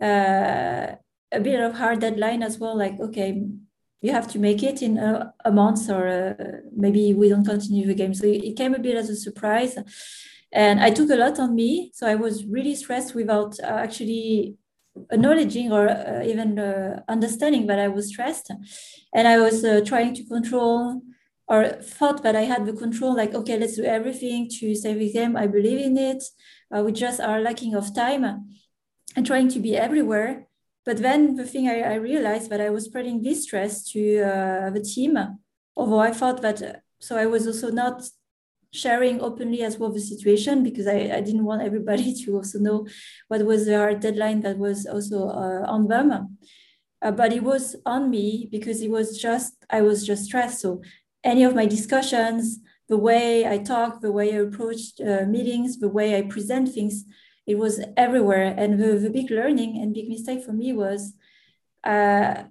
Uh, 0.10 0.96
a 1.40 1.42
bit 1.48 1.60
of 1.60 1.74
hard 1.82 2.00
deadline 2.00 2.42
as 2.50 2.58
well. 2.62 2.78
Like 2.78 2.98
okay, 3.08 3.30
you 4.02 4.12
have 4.18 4.28
to 4.34 4.40
make 4.40 4.64
it 4.64 4.82
in 4.82 4.98
a, 4.98 5.34
a 5.44 5.52
month 5.52 5.90
or 5.90 6.08
uh, 6.08 6.44
maybe 6.84 7.14
we 7.14 7.28
don't 7.30 7.46
continue 7.46 7.86
the 7.88 8.00
game. 8.02 8.14
So 8.14 8.26
it 8.26 8.56
came 8.56 8.74
a 8.74 8.80
bit 8.80 8.96
as 8.96 9.10
a 9.10 9.16
surprise. 9.16 9.74
And 10.54 10.80
I 10.80 10.92
took 10.92 11.10
a 11.10 11.16
lot 11.16 11.40
on 11.40 11.56
me. 11.56 11.92
So 11.94 12.08
I 12.08 12.16
was 12.16 12.46
really 12.46 12.76
stressed 12.76 13.14
without 13.14 13.60
uh, 13.60 13.80
actually 13.86 14.56
acknowledging 15.12 15.72
or 15.72 15.90
uh, 15.90 16.24
even 16.24 16.60
uh, 16.60 17.02
understanding 17.08 17.68
that 17.68 17.80
I 17.80 17.88
was 17.88 18.10
stressed. 18.10 18.52
And 19.14 19.28
I 19.28 19.38
was 19.40 19.64
uh, 19.64 19.82
trying 19.86 20.14
to 20.16 20.24
control 20.26 21.02
or 21.48 21.66
thought 21.82 22.24
that 22.24 22.36
I 22.36 22.42
had 22.42 22.66
the 22.66 22.74
control, 22.74 23.16
like, 23.16 23.34
okay, 23.34 23.58
let's 23.58 23.78
do 23.78 23.84
everything 23.84 24.50
to 24.60 24.76
save 24.76 25.00
the 25.00 25.12
game. 25.12 25.38
I 25.38 25.48
believe 25.48 25.80
in 25.80 25.98
it. 25.98 26.24
Uh, 26.74 26.84
we 26.84 26.92
just 26.92 27.20
are 27.22 27.40
lacking 27.40 27.74
of 27.74 27.96
time 27.96 28.24
and 29.16 29.26
trying 29.26 29.48
to 29.50 29.60
be 29.60 29.78
everywhere. 29.78 30.48
But 30.86 30.98
then 30.98 31.36
the 31.36 31.46
thing 31.46 31.68
I, 31.68 31.82
I 31.82 31.96
realized 31.96 32.50
that 32.50 32.62
I 32.62 32.70
was 32.70 32.86
spreading 32.86 33.22
this 33.22 33.44
stress 33.44 33.90
to 33.92 34.22
uh, 34.22 34.70
the 34.70 34.82
team, 34.82 35.18
although 35.76 36.00
I 36.00 36.12
thought 36.12 36.42
that, 36.42 36.84
so 37.00 37.18
I 37.18 37.26
was 37.26 37.48
also 37.48 37.72
not 37.72 38.04
sharing 38.74 39.22
openly 39.22 39.64
as 39.64 39.78
well 39.78 39.92
the 39.92 40.00
situation 40.00 40.64
because 40.64 40.88
I, 40.88 41.12
I 41.18 41.22
didn't 41.22 41.46
want 41.46 41.62
everybody 41.62 42.14
to 42.26 42.36
also 42.36 42.60
know 42.60 42.88
what 43.28 43.46
was 43.46 43.66
the 43.66 43.78
hard 43.78 44.00
deadline 44.00 44.42
that 44.42 44.58
was 44.58 44.86
also 44.86 45.30
uh, 45.30 45.66
on 45.68 45.88
them. 45.88 46.38
Uh, 47.02 47.12
but 47.12 47.32
it 47.32 47.44
was 47.44 47.76
on 47.86 48.10
me 48.10 48.48
because 48.52 48.82
it 48.82 48.90
was 48.90 49.18
just, 49.22 49.54
I 49.70 49.82
was 49.82 50.06
just 50.06 50.26
stressed. 50.26 50.60
So 50.60 50.82
any 51.24 51.44
of 51.44 51.54
my 51.54 51.66
discussions, 51.66 52.60
the 52.90 52.98
way 52.98 53.48
I 53.48 53.60
talk, 53.60 54.02
the 54.02 54.12
way 54.12 54.34
I 54.34 54.40
approached 54.40 55.00
uh, 55.02 55.26
meetings, 55.26 55.80
the 55.80 55.90
way 55.90 56.18
I 56.18 56.24
present 56.24 56.74
things, 56.74 57.06
it 57.46 57.58
was 57.58 57.82
everywhere. 57.96 58.54
And 58.58 58.80
the, 58.80 58.98
the 58.98 59.10
big 59.10 59.30
learning 59.30 59.80
and 59.82 59.94
big 59.94 60.10
mistake 60.10 60.44
for 60.44 60.54
me 60.54 60.74
was 60.74 61.14
uh, 61.84 62.44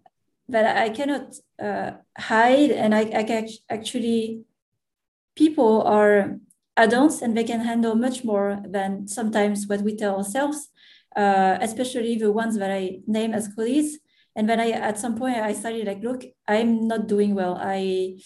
that 0.48 0.76
I 0.76 0.90
cannot 0.90 1.34
uh, 1.60 1.92
hide 2.16 2.70
and 2.70 2.94
I, 2.94 3.00
I 3.00 3.24
can 3.24 3.48
actually 3.68 4.44
people 5.36 5.82
are 5.82 6.38
adults 6.76 7.22
and 7.22 7.36
they 7.36 7.44
can 7.44 7.60
handle 7.60 7.94
much 7.94 8.24
more 8.24 8.62
than 8.66 9.06
sometimes 9.06 9.66
what 9.66 9.82
we 9.82 9.96
tell 9.96 10.16
ourselves, 10.16 10.68
uh, 11.16 11.58
especially 11.60 12.16
the 12.16 12.32
ones 12.32 12.58
that 12.58 12.70
I 12.70 13.00
name 13.06 13.32
as 13.32 13.48
colleagues. 13.54 13.98
And 14.34 14.48
then 14.48 14.60
I, 14.60 14.70
at 14.70 14.98
some 14.98 15.16
point, 15.16 15.36
I 15.36 15.54
started 15.54 15.86
like, 15.86 16.02
look, 16.02 16.24
I'm 16.46 16.86
not 16.86 17.06
doing 17.06 17.34
well. 17.34 17.56
I, 17.58 18.18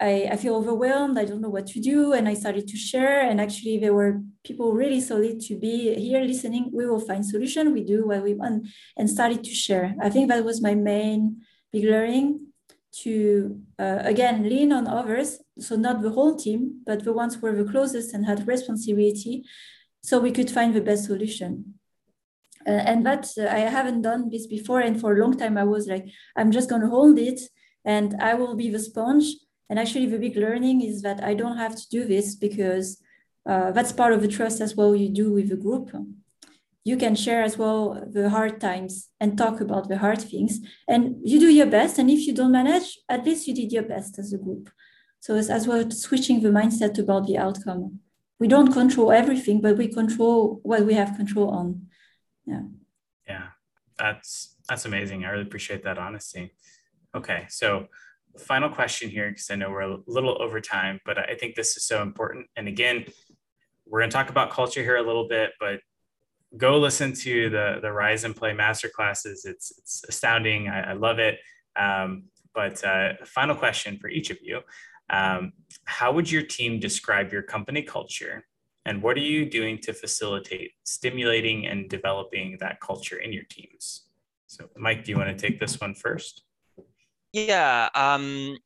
I, 0.00 0.28
I 0.32 0.36
feel 0.36 0.54
overwhelmed. 0.54 1.18
I 1.18 1.24
don't 1.24 1.40
know 1.40 1.48
what 1.50 1.66
to 1.68 1.80
do. 1.80 2.12
And 2.12 2.28
I 2.28 2.34
started 2.34 2.68
to 2.68 2.76
share. 2.76 3.20
And 3.28 3.40
actually, 3.40 3.78
there 3.78 3.92
were 3.92 4.22
people 4.44 4.72
really 4.72 5.00
solid 5.00 5.40
to 5.40 5.58
be 5.58 5.92
here 5.94 6.22
listening. 6.22 6.70
We 6.72 6.86
will 6.86 7.00
find 7.00 7.26
solution. 7.26 7.72
We 7.72 7.82
do 7.82 8.06
what 8.06 8.22
we 8.22 8.34
want, 8.34 8.68
and 8.96 9.10
started 9.10 9.42
to 9.42 9.50
share. 9.50 9.96
I 10.00 10.08
think 10.08 10.28
that 10.28 10.44
was 10.44 10.62
my 10.62 10.76
main 10.76 11.42
big 11.72 11.84
learning 11.84 12.49
to 12.92 13.60
uh, 13.78 13.98
again 14.00 14.48
lean 14.48 14.72
on 14.72 14.86
others 14.86 15.38
so 15.58 15.76
not 15.76 16.02
the 16.02 16.10
whole 16.10 16.36
team 16.36 16.80
but 16.84 17.04
the 17.04 17.12
ones 17.12 17.36
who 17.36 17.42
were 17.42 17.56
the 17.56 17.70
closest 17.70 18.12
and 18.12 18.26
had 18.26 18.46
responsibility 18.48 19.44
so 20.02 20.18
we 20.18 20.32
could 20.32 20.50
find 20.50 20.74
the 20.74 20.80
best 20.80 21.04
solution. 21.04 21.74
Uh, 22.66 22.70
and 22.70 23.06
that 23.06 23.26
uh, 23.38 23.46
i 23.46 23.60
haven't 23.60 24.02
done 24.02 24.28
this 24.28 24.46
before 24.46 24.80
and 24.80 25.00
for 25.00 25.14
a 25.14 25.20
long 25.22 25.34
time 25.34 25.56
i 25.56 25.64
was 25.64 25.86
like 25.88 26.04
i'm 26.36 26.50
just 26.50 26.68
going 26.68 26.82
to 26.82 26.88
hold 26.88 27.18
it 27.18 27.40
and 27.86 28.14
i 28.20 28.34
will 28.34 28.54
be 28.54 28.68
the 28.68 28.78
sponge. 28.78 29.24
And 29.70 29.78
actually 29.78 30.06
the 30.06 30.18
big 30.18 30.36
learning 30.36 30.82
is 30.82 31.00
that 31.00 31.24
i 31.24 31.32
don't 31.32 31.56
have 31.56 31.74
to 31.74 31.88
do 31.88 32.04
this 32.04 32.34
because 32.34 33.00
uh, 33.46 33.70
that's 33.70 33.92
part 33.92 34.12
of 34.12 34.20
the 34.20 34.28
trust 34.28 34.60
as 34.60 34.76
well 34.76 34.94
you 34.94 35.08
do 35.08 35.32
with 35.32 35.48
the 35.48 35.56
group 35.56 35.90
you 36.84 36.96
can 36.96 37.14
share 37.14 37.42
as 37.42 37.58
well 37.58 38.02
the 38.10 38.30
hard 38.30 38.60
times 38.60 39.10
and 39.20 39.36
talk 39.36 39.60
about 39.60 39.88
the 39.88 39.98
hard 39.98 40.20
things. 40.20 40.60
And 40.88 41.16
you 41.22 41.38
do 41.38 41.52
your 41.52 41.66
best 41.66 41.98
and 41.98 42.10
if 42.10 42.26
you 42.26 42.34
don't 42.34 42.52
manage 42.52 42.98
at 43.08 43.24
least 43.24 43.46
you 43.46 43.54
did 43.54 43.72
your 43.72 43.82
best 43.82 44.18
as 44.18 44.32
a 44.32 44.38
group. 44.38 44.70
So 45.20 45.34
it's 45.34 45.50
as 45.50 45.66
well 45.66 45.90
switching 45.90 46.40
the 46.40 46.48
mindset 46.48 46.98
about 46.98 47.26
the 47.26 47.36
outcome. 47.36 48.00
We 48.38 48.48
don't 48.48 48.72
control 48.72 49.12
everything 49.12 49.60
but 49.60 49.76
we 49.76 49.88
control 49.88 50.60
what 50.62 50.86
we 50.86 50.94
have 50.94 51.16
control 51.16 51.50
on. 51.50 51.86
Yeah. 52.46 52.62
Yeah. 53.28 53.46
That's 53.98 54.56
that's 54.68 54.86
amazing. 54.86 55.24
I 55.24 55.30
really 55.30 55.42
appreciate 55.42 55.84
that 55.84 55.98
honesty. 55.98 56.52
Okay 57.14 57.44
so 57.50 57.88
final 58.38 58.70
question 58.70 59.10
here 59.10 59.28
because 59.28 59.50
i 59.50 59.56
know 59.56 59.68
we're 59.70 59.80
a 59.80 59.98
little 60.06 60.40
over 60.40 60.60
time 60.60 61.00
but 61.04 61.18
i 61.18 61.34
think 61.34 61.56
this 61.56 61.76
is 61.76 61.84
so 61.84 62.00
important. 62.00 62.46
And 62.56 62.68
again 62.68 63.04
we're 63.86 64.00
going 64.00 64.10
to 64.10 64.16
talk 64.16 64.30
about 64.30 64.50
culture 64.50 64.82
here 64.82 64.96
a 64.96 65.02
little 65.02 65.28
bit 65.28 65.50
but 65.60 65.80
go 66.56 66.78
listen 66.78 67.12
to 67.12 67.50
the 67.50 67.78
the 67.82 67.92
Rise 67.92 68.24
and 68.24 68.34
Play 68.34 68.52
master 68.52 68.88
classes. 68.88 69.44
It's 69.44 69.72
it's 69.78 70.04
astounding. 70.08 70.68
I, 70.68 70.90
I 70.90 70.92
love 70.92 71.18
it. 71.18 71.38
Um, 71.76 72.24
but 72.54 72.82
uh, 72.84 73.12
final 73.24 73.54
question 73.54 73.98
for 73.98 74.08
each 74.08 74.30
of 74.30 74.38
you: 74.42 74.60
um, 75.10 75.52
How 75.84 76.12
would 76.12 76.30
your 76.30 76.42
team 76.42 76.80
describe 76.80 77.32
your 77.32 77.42
company 77.42 77.82
culture, 77.82 78.46
and 78.84 79.02
what 79.02 79.16
are 79.16 79.20
you 79.20 79.48
doing 79.48 79.78
to 79.78 79.92
facilitate 79.92 80.72
stimulating 80.84 81.66
and 81.66 81.88
developing 81.88 82.56
that 82.60 82.80
culture 82.80 83.18
in 83.18 83.32
your 83.32 83.44
teams? 83.50 84.06
So, 84.46 84.68
Mike, 84.76 85.04
do 85.04 85.12
you 85.12 85.18
want 85.18 85.36
to 85.36 85.40
take 85.40 85.60
this 85.60 85.80
one 85.80 85.94
first? 85.94 86.42
Yeah. 87.32 87.88
Um, 87.94 88.56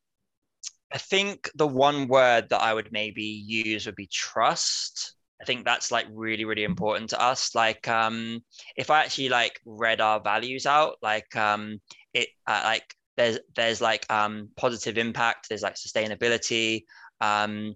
I 0.91 0.97
think 0.97 1.51
the 1.55 1.67
one 1.67 2.07
word 2.07 2.49
that 2.49 2.61
I 2.61 2.73
would 2.73 2.91
maybe 2.91 3.23
use 3.23 3.85
would 3.85 3.95
be 3.95 4.07
trust. 4.07 5.14
I 5.41 5.45
think 5.45 5.65
that's 5.65 5.91
like 5.91 6.07
really, 6.11 6.45
really 6.45 6.63
important 6.63 7.09
to 7.11 7.21
us. 7.21 7.53
Like, 7.55 7.87
um, 7.87 8.43
if 8.75 8.89
I 8.89 9.03
actually 9.03 9.29
like 9.29 9.59
read 9.65 10.01
our 10.01 10.19
values 10.19 10.65
out, 10.65 10.97
like, 11.01 11.35
um, 11.35 11.79
it, 12.13 12.29
uh, 12.47 12.61
like, 12.63 12.95
there's, 13.17 13.39
there's 13.55 13.81
like, 13.81 14.11
um, 14.11 14.49
positive 14.55 14.97
impact, 14.97 15.49
there's 15.49 15.61
like 15.61 15.75
sustainability, 15.75 16.83
um, 17.21 17.75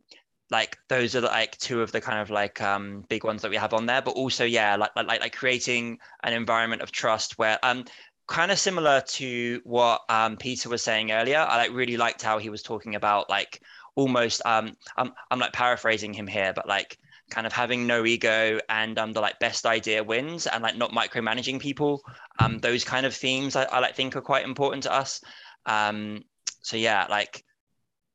like 0.51 0.77
those 0.87 1.15
are 1.15 1.21
like 1.21 1.57
two 1.57 1.81
of 1.81 1.91
the 1.91 2.01
kind 2.01 2.19
of 2.19 2.29
like 2.29 2.61
um 2.61 3.05
big 3.07 3.23
ones 3.23 3.41
that 3.41 3.51
we 3.51 3.57
have 3.57 3.73
on 3.73 3.85
there 3.85 4.01
but 4.01 4.11
also 4.11 4.43
yeah 4.45 4.75
like 4.75 4.91
like 4.95 5.21
like 5.21 5.35
creating 5.35 5.97
an 6.23 6.33
environment 6.33 6.81
of 6.81 6.91
trust 6.91 7.37
where 7.37 7.59
um 7.63 7.85
kind 8.27 8.51
of 8.51 8.59
similar 8.59 9.01
to 9.01 9.61
what 9.63 10.01
um 10.09 10.37
peter 10.37 10.69
was 10.69 10.83
saying 10.83 11.11
earlier 11.11 11.37
i 11.37 11.57
like 11.57 11.71
really 11.71 11.97
liked 11.97 12.21
how 12.21 12.37
he 12.37 12.49
was 12.49 12.63
talking 12.63 12.95
about 12.95 13.29
like 13.29 13.61
almost 13.95 14.41
um 14.45 14.75
i'm, 14.97 15.11
I'm 15.29 15.39
like 15.39 15.53
paraphrasing 15.53 16.13
him 16.13 16.27
here 16.27 16.53
but 16.55 16.67
like 16.67 16.97
kind 17.29 17.45
of 17.47 17.53
having 17.53 17.85
no 17.87 18.05
ego 18.05 18.59
and 18.69 18.97
um, 18.97 19.13
the 19.13 19.21
like 19.21 19.39
best 19.39 19.65
idea 19.65 20.03
wins 20.03 20.47
and 20.47 20.63
like 20.63 20.75
not 20.75 20.91
micromanaging 20.91 21.59
people 21.59 22.01
um, 22.39 22.57
those 22.59 22.83
kind 22.83 23.05
of 23.05 23.13
themes 23.13 23.55
I, 23.55 23.63
I 23.63 23.79
like 23.79 23.95
think 23.95 24.15
are 24.15 24.21
quite 24.21 24.45
important 24.45 24.83
to 24.83 24.93
us. 24.93 25.21
Um, 25.65 26.23
so 26.61 26.77
yeah 26.77 27.05
like 27.09 27.43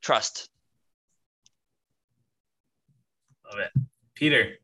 trust. 0.02 0.48
Love 3.50 3.60
it. 3.60 3.82
Peter. 4.14 4.54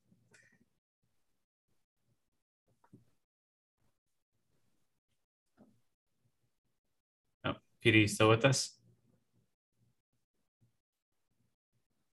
Oh 7.44 7.54
peter 7.82 7.98
you 7.98 8.08
still 8.08 8.28
with 8.28 8.44
us? 8.44 8.76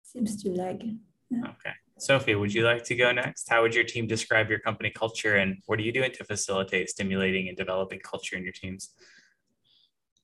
Seems 0.03 0.43
to 0.43 0.51
lag 0.51 0.82
yeah. 1.30 1.43
okay 1.43 1.72
Sophie, 1.99 2.35
would 2.35 2.53
you 2.53 2.63
like 2.63 2.85
to 2.85 2.95
go 2.95 3.11
next? 3.11 3.49
How 3.49 3.63
would 3.63 3.75
your 3.75 3.85
team 3.85 4.07
describe 4.07 4.51
your 4.51 4.59
company 4.59 4.91
culture 4.91 5.37
and 5.37 5.63
what 5.67 5.79
are 5.79 5.83
you 5.83 5.93
doing 5.93 6.13
to 6.13 6.25
facilitate 6.25 6.91
stimulating 6.91 7.49
and 7.49 7.57
developing 7.57 8.01
culture 8.01 8.37
in 8.37 8.43
your 8.43 8.53
teams? 8.53 8.91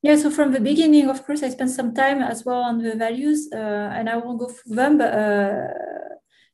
Yeah, 0.03 0.16
so 0.16 0.31
from 0.31 0.53
the 0.53 0.61
beginning, 0.61 1.09
of 1.09 1.25
course, 1.25 1.43
I 1.43 1.49
spent 1.49 1.70
some 1.70 1.95
time 1.95 2.20
as 2.20 2.45
well 2.45 2.61
on 2.61 2.79
the 2.83 2.97
values, 2.97 3.49
uh, 3.53 3.57
and 3.57 4.11
I 4.11 4.16
won't 4.16 4.41
go 4.41 4.49
through 4.49 4.75
them 4.75 4.99
but, 4.99 5.14
uh, 5.14 5.68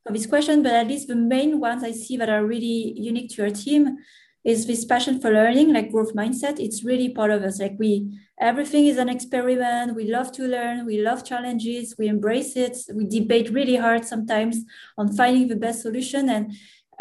for 0.05 0.13
this 0.13 0.27
question, 0.27 0.63
but 0.63 0.73
at 0.73 0.87
least 0.87 1.09
the 1.09 1.17
main 1.17 1.59
ones 1.59 1.83
I 1.83 1.93
see 1.93 2.17
that 2.19 2.29
are 2.29 2.45
really 2.45 2.93
unique 2.97 3.31
to 3.31 3.43
your 3.43 3.51
team 3.51 3.97
is 4.45 4.67
this 4.67 4.85
passion 4.85 5.21
for 5.21 5.31
learning, 5.31 5.73
like 5.73 5.91
growth 5.91 6.15
mindset. 6.15 6.59
It's 6.59 6.85
really 6.85 7.11
part 7.11 7.31
of 7.31 7.43
us. 7.43 7.61
Like 7.61 7.77
we 7.79 8.19
everything 8.41 8.87
is 8.87 8.97
an 8.97 9.09
experiment. 9.09 9.97
We 9.97 10.11
love 10.11 10.33
to 10.33 10.45
learn. 10.45 10.87
We 10.87 11.03
love 11.03 11.25
challenges. 11.25 11.97
We 11.99 12.09
embrace 12.09 12.57
it. 12.57 12.77
We 12.95 13.07
debate 13.07 13.51
really 13.51 13.77
hard 13.77 14.05
sometimes 14.05 14.59
on 14.97 15.13
finding 15.13 15.49
the 15.49 15.57
best 15.57 15.83
solution. 15.83 16.29
And 16.31 16.53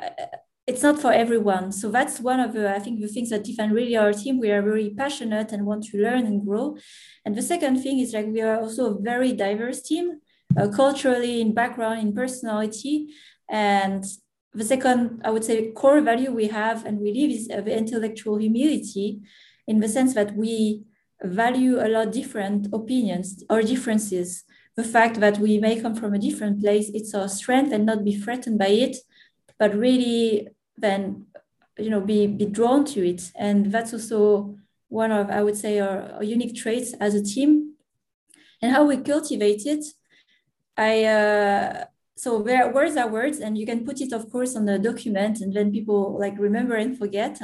uh, 0.01 0.25
it's 0.65 0.83
not 0.83 0.99
for 0.99 1.13
everyone. 1.13 1.71
So 1.71 1.89
that's 1.89 2.19
one 2.19 2.41
of 2.41 2.53
the, 2.53 2.73
I 2.73 2.79
think, 2.79 2.99
the 2.99 3.07
things 3.07 3.29
that 3.29 3.45
define 3.45 3.71
really 3.71 3.95
our 3.95 4.11
team. 4.11 4.39
We 4.39 4.51
are 4.51 4.61
very 4.61 4.89
passionate 4.89 5.53
and 5.53 5.65
want 5.65 5.85
to 5.85 5.97
learn 5.97 6.25
and 6.25 6.45
grow. 6.45 6.77
And 7.23 7.35
the 7.35 7.41
second 7.41 7.81
thing 7.81 7.99
is 7.99 8.13
like 8.13 8.25
we 8.27 8.41
are 8.41 8.59
also 8.59 8.93
a 8.93 9.01
very 9.01 9.31
diverse 9.31 9.81
team, 9.81 10.19
uh, 10.59 10.67
culturally, 10.67 11.39
in 11.39 11.53
background, 11.53 12.01
in 12.01 12.13
personality. 12.13 13.07
And 13.49 14.03
the 14.53 14.63
second, 14.63 15.21
I 15.23 15.29
would 15.29 15.43
say, 15.43 15.71
core 15.71 16.01
value 16.01 16.31
we 16.31 16.47
have 16.47 16.85
and 16.85 16.99
we 16.99 17.13
live 17.13 17.31
is 17.31 17.47
the 17.47 17.77
intellectual 17.77 18.37
humility 18.37 19.21
in 19.67 19.79
the 19.79 19.87
sense 19.87 20.13
that 20.15 20.35
we 20.35 20.83
value 21.21 21.79
a 21.79 21.87
lot 21.87 22.11
different 22.11 22.67
opinions 22.73 23.43
or 23.49 23.61
differences. 23.61 24.43
The 24.75 24.83
fact 24.83 25.19
that 25.19 25.39
we 25.39 25.59
may 25.59 25.79
come 25.81 25.95
from 25.95 26.13
a 26.13 26.19
different 26.19 26.61
place, 26.61 26.89
it's 26.93 27.13
our 27.13 27.27
strength 27.27 27.71
and 27.71 27.85
not 27.85 28.03
be 28.03 28.15
threatened 28.15 28.59
by 28.59 28.67
it, 28.67 28.97
but 29.59 29.75
really 29.75 30.49
then, 30.77 31.25
you 31.77 31.89
know, 31.89 32.01
be, 32.01 32.27
be 32.27 32.45
drawn 32.45 32.85
to 32.85 33.07
it. 33.07 33.31
And 33.35 33.71
that's 33.71 33.93
also 33.93 34.57
one 34.89 35.11
of, 35.11 35.29
I 35.29 35.43
would 35.43 35.57
say, 35.57 35.79
our, 35.79 36.11
our 36.13 36.23
unique 36.23 36.55
traits 36.55 36.93
as 36.99 37.15
a 37.15 37.23
team. 37.23 37.73
And 38.61 38.71
how 38.71 38.85
we 38.85 38.97
cultivate 38.97 39.65
it, 39.65 39.85
I, 40.75 41.03
uh, 41.03 41.85
so 42.18 42.39
where, 42.39 42.72
words 42.74 42.97
are 42.97 43.07
words? 43.07 43.39
And 43.39 43.57
you 43.57 43.65
can 43.65 43.86
put 43.86 44.01
it 44.01 44.11
of 44.11 44.32
course 44.32 44.55
on 44.55 44.65
the 44.65 44.80
document 44.80 45.39
and 45.39 45.53
then 45.53 45.72
people 45.72 46.18
like 46.20 46.38
remember 46.39 46.76
and 46.76 46.97
forget. 46.97 47.39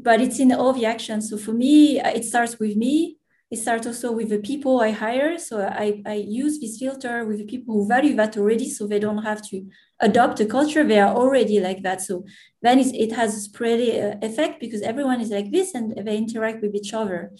But 0.00 0.20
it's 0.20 0.38
in 0.40 0.52
all 0.52 0.72
the 0.72 0.86
actions. 0.86 1.28
So 1.28 1.36
for 1.36 1.52
me 1.52 2.00
uh, 2.00 2.10
it 2.10 2.24
starts 2.24 2.58
with 2.58 2.76
me. 2.76 3.18
It 3.50 3.58
starts 3.58 3.86
also 3.86 4.12
with 4.12 4.28
the 4.28 4.38
people 4.38 4.80
i 4.80 4.90
hire. 4.90 5.38
So 5.38 5.60
i, 5.60 6.02
I 6.06 6.14
use 6.14 6.58
this 6.58 6.78
filter 6.78 7.24
with 7.26 7.38
the 7.38 7.44
people 7.44 7.74
who 7.74 7.88
value 7.88 8.14
that 8.16 8.36
already 8.36 8.68
so 8.70 8.86
they 8.86 8.98
don't 8.98 9.24
have 9.24 9.42
to 9.50 9.66
adopt 10.00 10.40
a 10.40 10.46
culture. 10.46 10.84
They 10.84 11.00
are 11.00 11.14
already 11.14 11.60
like 11.60 11.82
that. 11.82 12.00
So 12.00 12.24
then 12.62 12.78
it 12.78 13.12
has 13.12 13.34
a 13.34 13.40
spread 13.40 13.80
uh, 13.80 14.26
effect 14.26 14.60
because 14.60 14.82
everyone 14.82 15.20
is 15.20 15.30
like 15.30 15.50
this 15.50 15.74
and 15.74 15.94
they 16.06 16.16
interact 16.16 16.62
with 16.62 16.74
each 16.74 16.94
other. 16.94 17.32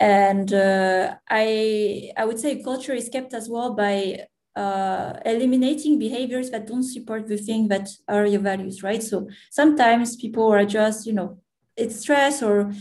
And 0.00 0.52
uh, 0.52 1.16
i 1.28 2.10
i 2.16 2.24
would 2.24 2.40
say 2.40 2.62
culture 2.62 2.94
is 2.94 3.08
kept 3.08 3.32
as 3.32 3.48
well 3.48 3.74
by 3.74 4.26
uh, 4.56 5.14
eliminating 5.24 5.98
behaviors 5.98 6.50
that 6.50 6.66
don't 6.66 6.82
support 6.82 7.26
the 7.26 7.36
thing 7.36 7.68
that 7.68 7.88
are 8.08 8.26
your 8.26 8.40
values, 8.40 8.82
right? 8.82 9.02
So 9.02 9.28
sometimes 9.50 10.16
people 10.16 10.48
are 10.52 10.64
just, 10.64 11.06
you 11.06 11.12
know, 11.12 11.38
it's 11.76 12.00
stress 12.00 12.42
or, 12.42 12.72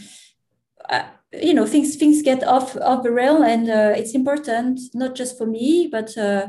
uh, 0.90 1.04
you 1.32 1.54
know, 1.54 1.66
things 1.66 1.96
things 1.96 2.22
get 2.22 2.44
off 2.44 2.78
off 2.78 3.04
the 3.04 3.12
rail, 3.12 3.42
and 3.42 3.70
uh, 3.70 3.94
it's 3.98 4.14
important 4.14 4.80
not 4.94 5.16
just 5.16 5.38
for 5.38 5.48
me, 5.48 5.90
but 5.92 6.16
uh, 6.16 6.48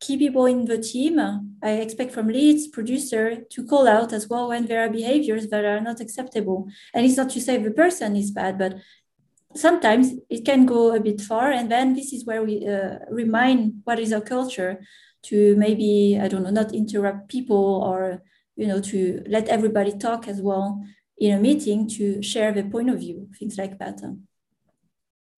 key 0.00 0.16
people 0.18 0.46
in 0.46 0.66
the 0.66 0.78
team. 0.78 1.18
I 1.62 1.72
expect 1.72 2.12
from 2.12 2.28
leads, 2.28 2.68
producer 2.68 3.36
to 3.36 3.66
call 3.66 3.86
out 3.86 4.12
as 4.12 4.28
well 4.28 4.48
when 4.48 4.66
there 4.66 4.84
are 4.84 4.90
behaviors 4.90 5.48
that 5.48 5.64
are 5.64 5.80
not 5.80 6.00
acceptable. 6.00 6.68
And 6.94 7.06
it's 7.06 7.16
not 7.16 7.30
to 7.30 7.40
say 7.40 7.56
the 7.56 7.70
person 7.70 8.16
is 8.16 8.30
bad, 8.30 8.58
but 8.58 8.76
sometimes 9.54 10.12
it 10.28 10.44
can 10.44 10.64
go 10.64 10.94
a 10.94 11.00
bit 11.00 11.20
far 11.20 11.50
and 11.50 11.70
then 11.70 11.94
this 11.94 12.12
is 12.12 12.24
where 12.24 12.42
we 12.42 12.66
uh, 12.66 12.98
remind 13.10 13.74
what 13.84 13.98
is 13.98 14.12
our 14.12 14.20
culture 14.20 14.80
to 15.22 15.56
maybe 15.56 16.18
i 16.20 16.28
don't 16.28 16.42
know 16.44 16.50
not 16.50 16.74
interrupt 16.74 17.28
people 17.28 17.82
or 17.84 18.22
you 18.56 18.66
know 18.66 18.80
to 18.80 19.22
let 19.26 19.48
everybody 19.48 19.96
talk 19.98 20.28
as 20.28 20.40
well 20.40 20.82
in 21.18 21.36
a 21.36 21.40
meeting 21.40 21.88
to 21.88 22.22
share 22.22 22.52
the 22.52 22.62
point 22.62 22.88
of 22.88 22.98
view 22.98 23.28
things 23.38 23.58
like 23.58 23.78
that 23.78 24.00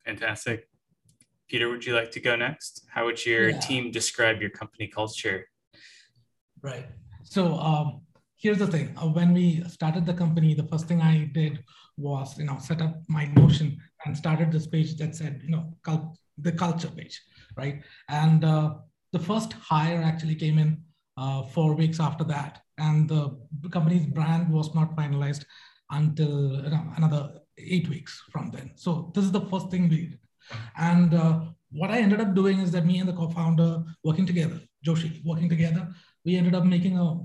fantastic. 0.05 0.69
Peter 1.49 1.69
would 1.69 1.85
you 1.85 1.95
like 1.95 2.11
to 2.13 2.21
go 2.21 2.35
next? 2.35 2.87
How 2.89 3.05
would 3.05 3.25
your 3.27 3.51
yeah. 3.51 3.61
team 3.61 3.91
describe 3.91 4.41
your 4.41 4.51
company 4.51 4.87
culture? 4.89 5.49
Right. 6.63 6.87
So 7.25 7.55
um, 7.59 8.01
here's 8.37 8.59
the 8.59 8.67
thing. 8.67 8.95
Uh, 8.97 9.09
when 9.09 9.35
we 9.35 9.63
started 9.69 10.07
the 10.07 10.15
company 10.15 10.55
the 10.55 10.67
first 10.67 10.87
thing 10.87 11.01
i 11.01 11.31
did 11.33 11.63
was 11.97 12.39
you 12.39 12.45
know 12.45 12.59
set 12.59 12.81
up 12.81 12.95
my 13.09 13.27
notion 13.37 13.79
and 14.05 14.17
started 14.17 14.51
this 14.51 14.67
page 14.67 14.97
that 14.97 15.15
said 15.15 15.41
you 15.45 15.51
know 15.51 15.73
cult, 15.83 16.17
the 16.39 16.53
culture 16.53 16.91
page 16.91 17.21
right? 17.57 17.83
And 18.09 18.45
uh, 18.45 18.75
the 19.13 19.19
first 19.19 19.53
hire 19.55 20.03
actually 20.03 20.35
came 20.35 20.59
in 20.59 20.83
uh, 21.17 21.43
four 21.43 21.75
weeks 21.75 22.01
after 22.01 22.25
that. 22.25 22.63
And 22.79 23.09
the 23.09 23.37
company's 23.71 24.07
brand 24.07 24.51
was 24.51 24.75
not 24.75 24.97
finalized 24.97 25.45
until 25.91 26.57
another 26.97 27.35
eight 27.59 27.89
weeks 27.89 28.23
from 28.31 28.51
then. 28.51 28.73
So 28.77 29.13
this 29.15 29.25
is 29.25 29.33
the 29.33 29.43
first 29.43 29.71
thing 29.71 29.89
we 29.89 30.07
did. 30.07 30.19
And 30.79 31.15
uh, 31.15 31.41
what 31.75 31.91
i 31.91 31.99
ended 31.99 32.21
up 32.21 32.35
doing 32.35 32.59
is 32.61 32.71
that 32.71 32.85
me 32.85 32.99
and 32.99 33.09
the 33.09 33.15
co-founder 33.15 33.83
working 34.05 34.27
together 34.27 34.61
joshi 34.87 35.25
working 35.25 35.49
together 35.49 35.89
we 36.27 36.37
ended 36.37 36.55
up 36.55 36.65
making 36.65 36.99
a 36.99 37.19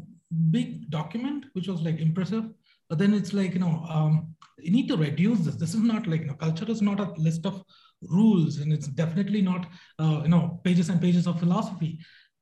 big 0.51 0.89
document 0.89 1.47
which 1.51 1.67
was 1.67 1.81
like 1.81 1.99
impressive 1.99 2.45
but 2.89 2.97
then 2.97 3.13
it's 3.13 3.33
like 3.33 3.53
you 3.53 3.59
know 3.59 3.85
um, 3.89 4.35
you 4.59 4.71
need 4.71 4.87
to 4.87 4.97
reduce 4.97 5.39
this. 5.39 5.55
This 5.55 5.73
is 5.73 5.81
not 5.81 6.07
like 6.07 6.21
you 6.21 6.27
know 6.27 6.33
culture 6.33 6.69
is 6.69 6.81
not 6.81 6.99
a 6.99 7.11
list 7.17 7.45
of 7.45 7.63
rules 8.01 8.57
and 8.57 8.71
it's 8.71 8.87
definitely 8.87 9.41
not 9.41 9.67
uh, 9.99 10.21
you 10.23 10.29
know 10.29 10.61
pages 10.63 10.89
and 10.89 11.01
pages 11.01 11.27
of 11.27 11.39
philosophy. 11.39 11.99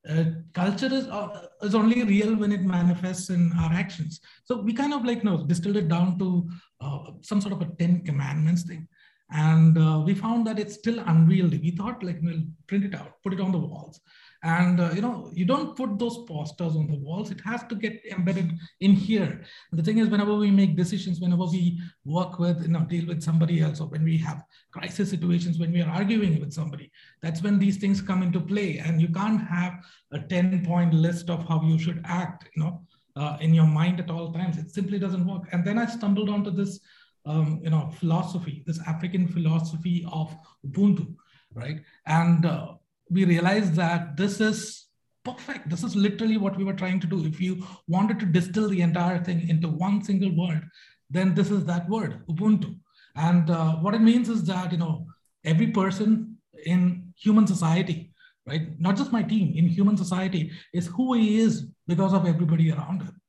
Uh, 0.08 0.26
culture 0.54 0.94
is 0.94 1.08
uh, 1.08 1.48
is 1.64 1.76
only 1.76 2.04
real 2.04 2.36
when 2.36 2.52
it 2.52 2.62
manifests 2.62 3.30
in 3.30 3.52
our 3.54 3.74
actions. 3.74 4.20
So 4.46 4.62
we 4.62 4.74
kind 4.74 4.94
of 4.94 5.04
like 5.04 5.24
you 5.24 5.30
know 5.30 5.46
distilled 5.46 5.78
it 5.78 5.88
down 5.88 6.20
to 6.20 6.50
uh, 6.82 7.00
some 7.22 7.42
sort 7.42 7.54
of 7.54 7.62
a 7.62 7.72
10 7.76 8.06
commandments 8.06 8.64
thing. 8.64 8.88
And 9.32 9.76
uh, 9.78 10.04
we 10.06 10.14
found 10.14 10.46
that 10.46 10.60
it's 10.60 10.76
still 10.76 11.00
unwieldy 11.00 11.58
we 11.58 11.72
thought 11.72 12.04
like 12.04 12.20
we'll 12.22 12.44
print 12.68 12.86
it 12.86 12.94
out 12.94 13.14
put 13.24 13.34
it 13.34 13.42
on 13.42 13.52
the 13.52 13.58
walls 13.58 14.00
and 14.46 14.80
uh, 14.80 14.92
you 14.94 15.02
know 15.02 15.32
you 15.34 15.44
don't 15.44 15.76
put 15.76 15.98
those 15.98 16.20
posters 16.28 16.76
on 16.76 16.86
the 16.88 16.98
walls. 16.98 17.32
It 17.32 17.42
has 17.42 17.64
to 17.64 17.76
get 17.76 18.00
embedded 18.12 18.52
in 18.80 18.92
here. 18.92 19.44
The 19.72 19.82
thing 19.82 19.98
is 19.98 20.08
whenever 20.08 20.36
we 20.36 20.52
make 20.52 20.76
decisions 20.76 21.20
whenever 21.20 21.46
we 21.46 21.82
work 22.06 22.38
with 22.38 22.62
you 22.62 22.68
know 22.68 22.82
deal 22.82 23.08
with 23.08 23.24
somebody 23.24 23.62
else 23.62 23.82
or 23.82 23.88
when 23.88 24.04
we 24.04 24.18
have 24.20 24.44
crisis 24.72 25.10
situations 25.10 25.58
when 25.58 25.72
we 25.72 25.82
are 25.82 25.90
arguing 25.90 26.40
with 26.40 26.54
somebody 26.54 26.92
that's 27.24 27.42
when 27.42 27.58
these 27.58 27.78
things 27.78 28.02
come 28.02 28.22
into 28.22 28.40
play. 28.40 28.78
And 28.78 29.02
you 29.02 29.10
can't 29.10 29.42
have 29.42 29.74
a 30.12 30.20
10 30.20 30.64
point 30.64 30.94
list 30.94 31.32
of 31.32 31.48
how 31.48 31.64
you 31.64 31.80
should 31.80 32.02
act 32.06 32.48
you 32.56 32.64
know 32.64 32.82
uh, 33.16 33.38
in 33.42 33.54
your 33.54 33.68
mind 33.68 34.00
at 34.00 34.12
all 34.12 34.32
times. 34.32 34.60
It 34.60 34.70
simply 34.70 35.00
doesn't 35.00 35.26
work. 35.26 35.50
And 35.52 35.66
then 35.66 35.80
i 35.80 35.88
stumbled 35.88 36.30
onto 36.30 36.52
this 36.52 36.80
um, 37.26 37.62
you 37.64 37.72
know 37.72 37.90
philosophy 38.00 38.64
this 38.68 38.80
african 38.86 39.28
philosophy 39.28 40.08
of 40.12 40.38
ubuntu 40.68 41.16
right? 41.56 41.80
And 42.06 42.46
uh, 42.46 42.74
we 43.10 43.26
realized 43.26 43.76
that 43.76 44.18
this 44.18 44.42
is 44.42 44.86
perfect. 45.24 45.70
This 45.70 45.84
is 45.84 45.96
literally 45.96 46.38
what 46.38 46.58
we 46.58 46.64
were 46.64 46.74
trying 46.74 47.00
to 47.02 47.08
do. 47.08 47.26
If 47.26 47.42
you 47.42 47.66
wanted 47.88 48.20
to 48.20 48.26
distill 48.26 48.70
the 48.70 48.82
entire 48.82 49.24
thing 49.24 49.50
into 49.50 49.68
one 49.68 50.04
single 50.04 50.36
word, 50.36 50.68
then 51.10 51.34
this 51.34 51.52
is 51.52 51.66
that 51.66 51.90
word, 51.90 52.26
Ubuntu. 52.28 52.78
And 53.16 53.50
uh, 53.50 53.76
what 53.78 53.96
it 53.96 54.02
means 54.02 54.30
is 54.30 54.44
that, 54.46 54.72
you 54.72 54.78
know, 54.78 55.08
every 55.44 55.68
person 55.68 56.38
in 56.66 57.14
human 57.16 57.48
society, 57.48 58.12
right, 58.46 58.80
not 58.80 58.98
just 58.98 59.12
my 59.12 59.24
team, 59.24 59.54
in 59.56 59.68
human 59.68 59.98
society 59.98 60.52
is 60.74 60.88
who 60.88 61.14
he 61.14 61.40
is 61.40 61.68
because 61.88 62.14
of 62.14 62.26
everybody 62.26 62.72
around 62.72 63.02
him, 63.04 63.22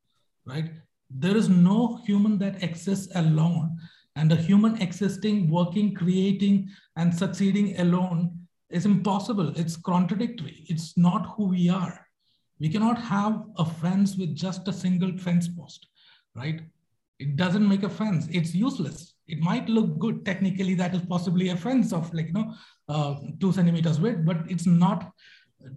right? 0.45 0.70
There 1.11 1.37
is 1.37 1.49
no 1.49 2.01
human 2.05 2.39
that 2.39 2.62
exists 2.62 3.14
alone. 3.14 3.79
And 4.16 4.33
a 4.33 4.37
human 4.37 4.81
existing, 4.81 5.51
working, 5.51 5.95
creating, 5.95 6.70
and 6.97 7.14
succeeding 7.14 7.79
alone 7.79 8.45
is 8.70 8.86
impossible. 8.86 9.52
It's 9.56 9.76
contradictory. 9.76 10.64
It's 10.68 10.97
not 10.97 11.34
who 11.36 11.47
we 11.48 11.68
are. 11.68 12.06
We 12.59 12.68
cannot 12.68 12.98
have 12.98 13.44
a 13.56 13.64
fence 13.64 14.16
with 14.16 14.34
just 14.34 14.66
a 14.68 14.72
single 14.72 15.16
fence 15.18 15.48
post, 15.48 15.86
right? 16.34 16.62
It 17.18 17.36
doesn't 17.36 17.68
make 17.68 17.82
a 17.82 17.90
fence. 17.90 18.28
It's 18.30 18.55
useless. 18.55 19.14
It 19.26 19.40
might 19.40 19.68
look 19.68 19.98
good 19.98 20.24
technically. 20.24 20.74
That 20.74 20.94
is 20.94 21.02
possibly 21.02 21.48
a 21.51 21.56
fence 21.56 21.93
of 21.93 22.12
like 22.14 22.28
you 22.28 22.32
know 22.34 22.55
uh, 22.88 23.16
two 23.40 23.52
centimeters 23.52 24.01
width, 24.01 24.24
but 24.24 24.38
it's 24.48 24.66
not 24.66 25.12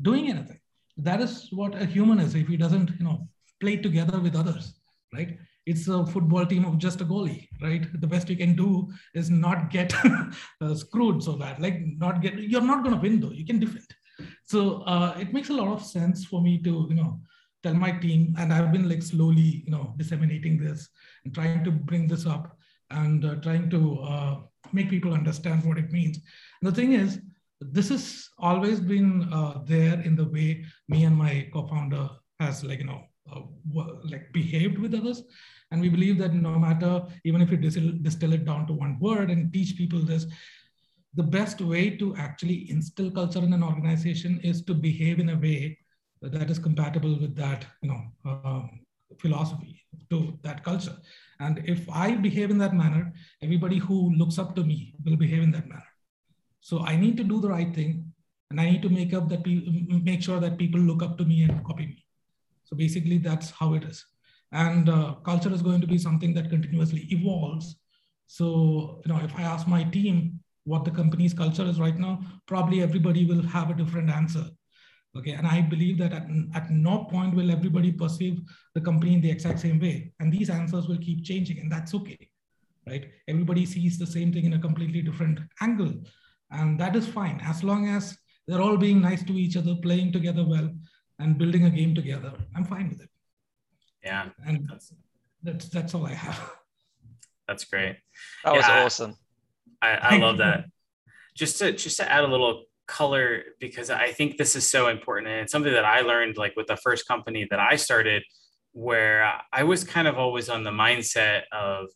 doing 0.02 0.30
anything. 0.30 0.60
That 0.98 1.22
is 1.22 1.48
what 1.52 1.76
a 1.76 1.86
human 1.86 2.20
is 2.20 2.36
if 2.36 2.48
he 2.48 2.58
doesn't 2.58 2.92
you 2.98 3.06
know 3.06 3.28
play 3.60 3.78
together 3.78 4.20
with 4.20 4.36
others, 4.36 4.80
right? 5.14 5.38
It's 5.66 5.88
a 5.88 6.06
football 6.06 6.46
team 6.46 6.66
of 6.66 6.78
just 6.78 7.02
a 7.02 7.06
goalie, 7.06 7.48
right? 7.62 7.86
The 8.02 8.08
best 8.08 8.30
you 8.30 8.38
can 8.38 8.56
do 8.56 8.90
is 9.14 9.30
not 9.30 9.70
get 9.70 9.94
uh, 10.62 10.76
screwed 10.76 11.24
so 11.24 11.34
bad, 11.34 11.62
like 11.62 11.82
not 11.98 12.22
get, 12.22 12.36
you're 12.36 12.62
not 12.62 12.84
going 12.84 12.96
to 12.96 13.02
win 13.02 13.20
though, 13.20 13.32
you 13.32 13.46
can 13.46 13.60
defend. 13.60 13.86
So 14.46 14.82
uh, 14.84 15.16
it 15.20 15.34
makes 15.34 15.50
a 15.50 15.54
lot 15.54 15.68
of 15.68 15.86
sense 15.86 16.26
for 16.26 16.42
me 16.42 16.62
to, 16.64 16.88
you 16.90 16.96
know, 16.96 17.22
tell 17.64 17.74
my 17.74 17.92
team, 17.92 18.36
and 18.38 18.54
I've 18.54 18.72
been 18.72 18.88
like 18.88 19.04
slowly, 19.04 19.64
you 19.66 19.72
know, 19.72 19.94
disseminating 19.98 20.58
this 20.58 20.90
and 21.26 21.34
trying 21.34 21.64
to 21.66 21.72
bring 21.72 22.08
this 22.08 22.26
up 22.26 22.58
and 22.90 23.24
uh, 23.26 23.36
trying 23.36 23.70
to 23.70 24.00
uh, 24.00 24.36
make 24.72 24.90
people 24.90 25.14
understand 25.14 25.64
what 25.64 25.78
it 25.78 25.92
means. 25.92 26.20
And 26.62 26.72
the 26.72 26.76
thing 26.76 26.94
is, 26.94 27.20
this 27.62 27.90
has 27.90 28.30
always 28.38 28.80
been 28.80 29.32
uh, 29.34 29.60
there 29.66 30.00
in 30.02 30.16
the 30.16 30.26
way 30.26 30.66
me 30.88 31.04
and 31.04 31.16
my 31.16 31.50
co-founder 31.54 32.10
has 32.40 32.64
like, 32.64 32.80
you 32.80 32.86
know, 32.86 33.04
like 34.04 34.32
behaved 34.34 34.78
with 34.78 34.94
others 34.94 35.24
and 35.72 35.82
we 35.82 35.90
believe 35.90 36.18
that 36.18 36.34
no 36.34 36.58
matter, 36.58 37.04
even 37.24 37.42
if 37.42 37.52
you 37.52 37.58
distill, 37.58 37.92
distill 38.02 38.34
it 38.34 38.46
down 38.46 38.66
to 38.68 38.74
one 38.74 38.98
word 39.00 39.30
and 39.30 39.54
teach 39.54 39.78
people 39.78 40.00
this, 40.00 40.26
the 41.16 41.24
best 41.24 41.62
way 41.62 41.98
to 41.98 42.16
actually 42.16 42.70
instill 42.70 43.12
culture 43.12 43.40
in 43.40 43.54
an 43.54 43.64
organization 43.64 44.40
is 44.44 44.64
to 44.64 44.74
behave 44.74 45.20
in 45.20 45.30
a 45.30 45.38
way 45.38 45.78
that 46.22 46.50
is 46.50 46.60
compatible 46.60 47.20
with 47.20 47.36
that, 47.36 47.66
you 47.82 47.90
know, 47.90 48.02
uh, 48.26 48.62
philosophy 49.20 49.82
to 50.10 50.38
that 50.44 50.64
culture. 50.64 50.96
And 51.40 51.62
if 51.66 51.90
I 51.90 52.16
behave 52.16 52.52
in 52.52 52.58
that 52.60 52.74
manner, 52.74 53.14
everybody 53.42 53.78
who 53.78 54.14
looks 54.16 54.38
up 54.38 54.56
to 54.56 54.64
me 54.64 54.96
will 55.06 55.16
behave 55.16 55.44
in 55.44 55.52
that 55.52 55.68
manner. 55.68 55.84
So 56.62 56.80
I 56.80 56.96
need 56.96 57.16
to 57.18 57.24
do 57.24 57.40
the 57.40 57.50
right 57.50 57.74
thing, 57.74 58.12
and 58.52 58.60
I 58.60 58.70
need 58.70 58.82
to 58.82 58.90
make 58.90 59.14
up 59.14 59.30
that 59.30 59.44
pe- 59.44 59.64
make 60.04 60.22
sure 60.22 60.40
that 60.40 60.58
people 60.58 60.80
look 60.80 61.02
up 61.02 61.18
to 61.20 61.26
me 61.26 61.44
and 61.44 61.64
copy 61.64 61.86
me. 61.88 62.06
So 62.70 62.78
basically, 62.78 63.18
that's 63.18 63.50
how 63.50 63.74
it 63.74 63.84
is. 63.84 64.06
And 64.52 64.90
uh, 64.90 65.16
culture 65.26 65.52
is 65.52 65.64
going 65.64 65.82
to 65.82 65.88
be 65.88 65.98
something 65.98 66.36
that 66.36 66.52
continuously 66.52 67.08
evolves. 67.10 67.78
So, 68.28 69.02
you 69.04 69.12
know, 69.12 69.20
if 69.24 69.36
I 69.36 69.42
ask 69.42 69.68
my 69.68 69.84
team 69.86 70.40
what 70.66 70.86
the 70.86 70.92
company's 70.92 71.34
culture 71.34 71.66
is 71.66 71.80
right 71.80 71.98
now, 71.98 72.20
probably 72.46 72.84
everybody 72.84 73.26
will 73.26 73.42
have 73.42 73.72
a 73.72 73.74
different 73.74 74.12
answer. 74.12 74.46
Okay, 75.18 75.32
and 75.32 75.48
I 75.48 75.62
believe 75.62 75.98
that 75.98 76.14
at, 76.14 76.28
at 76.54 76.70
no 76.70 77.06
point 77.06 77.34
will 77.34 77.50
everybody 77.50 77.92
perceive 77.92 78.40
the 78.76 78.82
company 78.82 79.16
in 79.16 79.22
the 79.22 79.32
exact 79.32 79.60
same 79.60 79.80
way. 79.80 80.14
And 80.20 80.32
these 80.32 80.52
answers 80.52 80.88
will 80.88 81.00
keep 81.00 81.26
changing, 81.26 81.58
and 81.58 81.72
that's 81.72 81.96
okay, 81.96 82.30
right? 82.88 83.10
Everybody 83.28 83.66
sees 83.66 83.98
the 83.98 84.06
same 84.06 84.32
thing 84.32 84.46
in 84.46 84.54
a 84.54 84.60
completely 84.60 85.02
different 85.02 85.40
angle. 85.62 85.94
And 86.52 86.80
that 86.80 86.96
is 86.96 87.08
fine, 87.08 87.42
as 87.44 87.64
long 87.64 87.90
as 87.90 88.16
they're 88.48 88.62
all 88.62 88.78
being 88.78 89.02
nice 89.02 89.24
to 89.24 89.34
each 89.34 89.58
other, 89.58 89.74
playing 89.82 90.12
together 90.12 90.46
well, 90.46 90.70
and 91.20 91.38
building 91.38 91.66
a 91.66 91.70
game 91.70 91.94
together. 91.94 92.34
I'm 92.56 92.66
fine 92.66 92.90
with 92.90 93.02
it. 93.02 93.10
Yeah. 94.04 94.30
And 94.46 94.68
that's 94.68 94.94
that's, 95.44 95.70
that's 95.70 95.94
all 95.94 96.06
I 96.06 96.14
have. 96.14 96.52
That's 97.48 97.66
great. 97.66 97.98
That 98.44 98.54
was 98.54 98.66
awesome. 98.66 99.16
I, 99.82 99.90
I 99.90 100.18
love 100.18 100.38
that. 100.38 100.66
Just 101.36 101.58
to 101.60 101.72
just 101.72 101.98
to 101.98 102.12
add 102.12 102.24
a 102.24 102.28
little 102.28 102.66
color 102.88 103.44
because 103.60 103.90
I 103.90 104.12
think 104.12 104.38
this 104.38 104.56
is 104.56 104.70
so 104.70 104.88
important 104.88 105.32
and 105.32 105.42
it's 105.42 105.52
something 105.52 105.72
that 105.74 105.86
I 105.86 106.02
learned 106.02 106.38
like 106.38 106.56
with 106.56 106.68
the 106.68 106.76
first 106.76 107.08
company 107.08 107.48
that 107.50 107.60
I 107.60 107.76
started 107.76 108.24
where 108.74 109.32
I 109.54 109.64
was 109.64 109.84
kind 109.84 110.08
of 110.08 110.18
always 110.18 110.50
on 110.50 110.64
the 110.64 110.72
mindset 110.72 111.44
of 111.52 111.88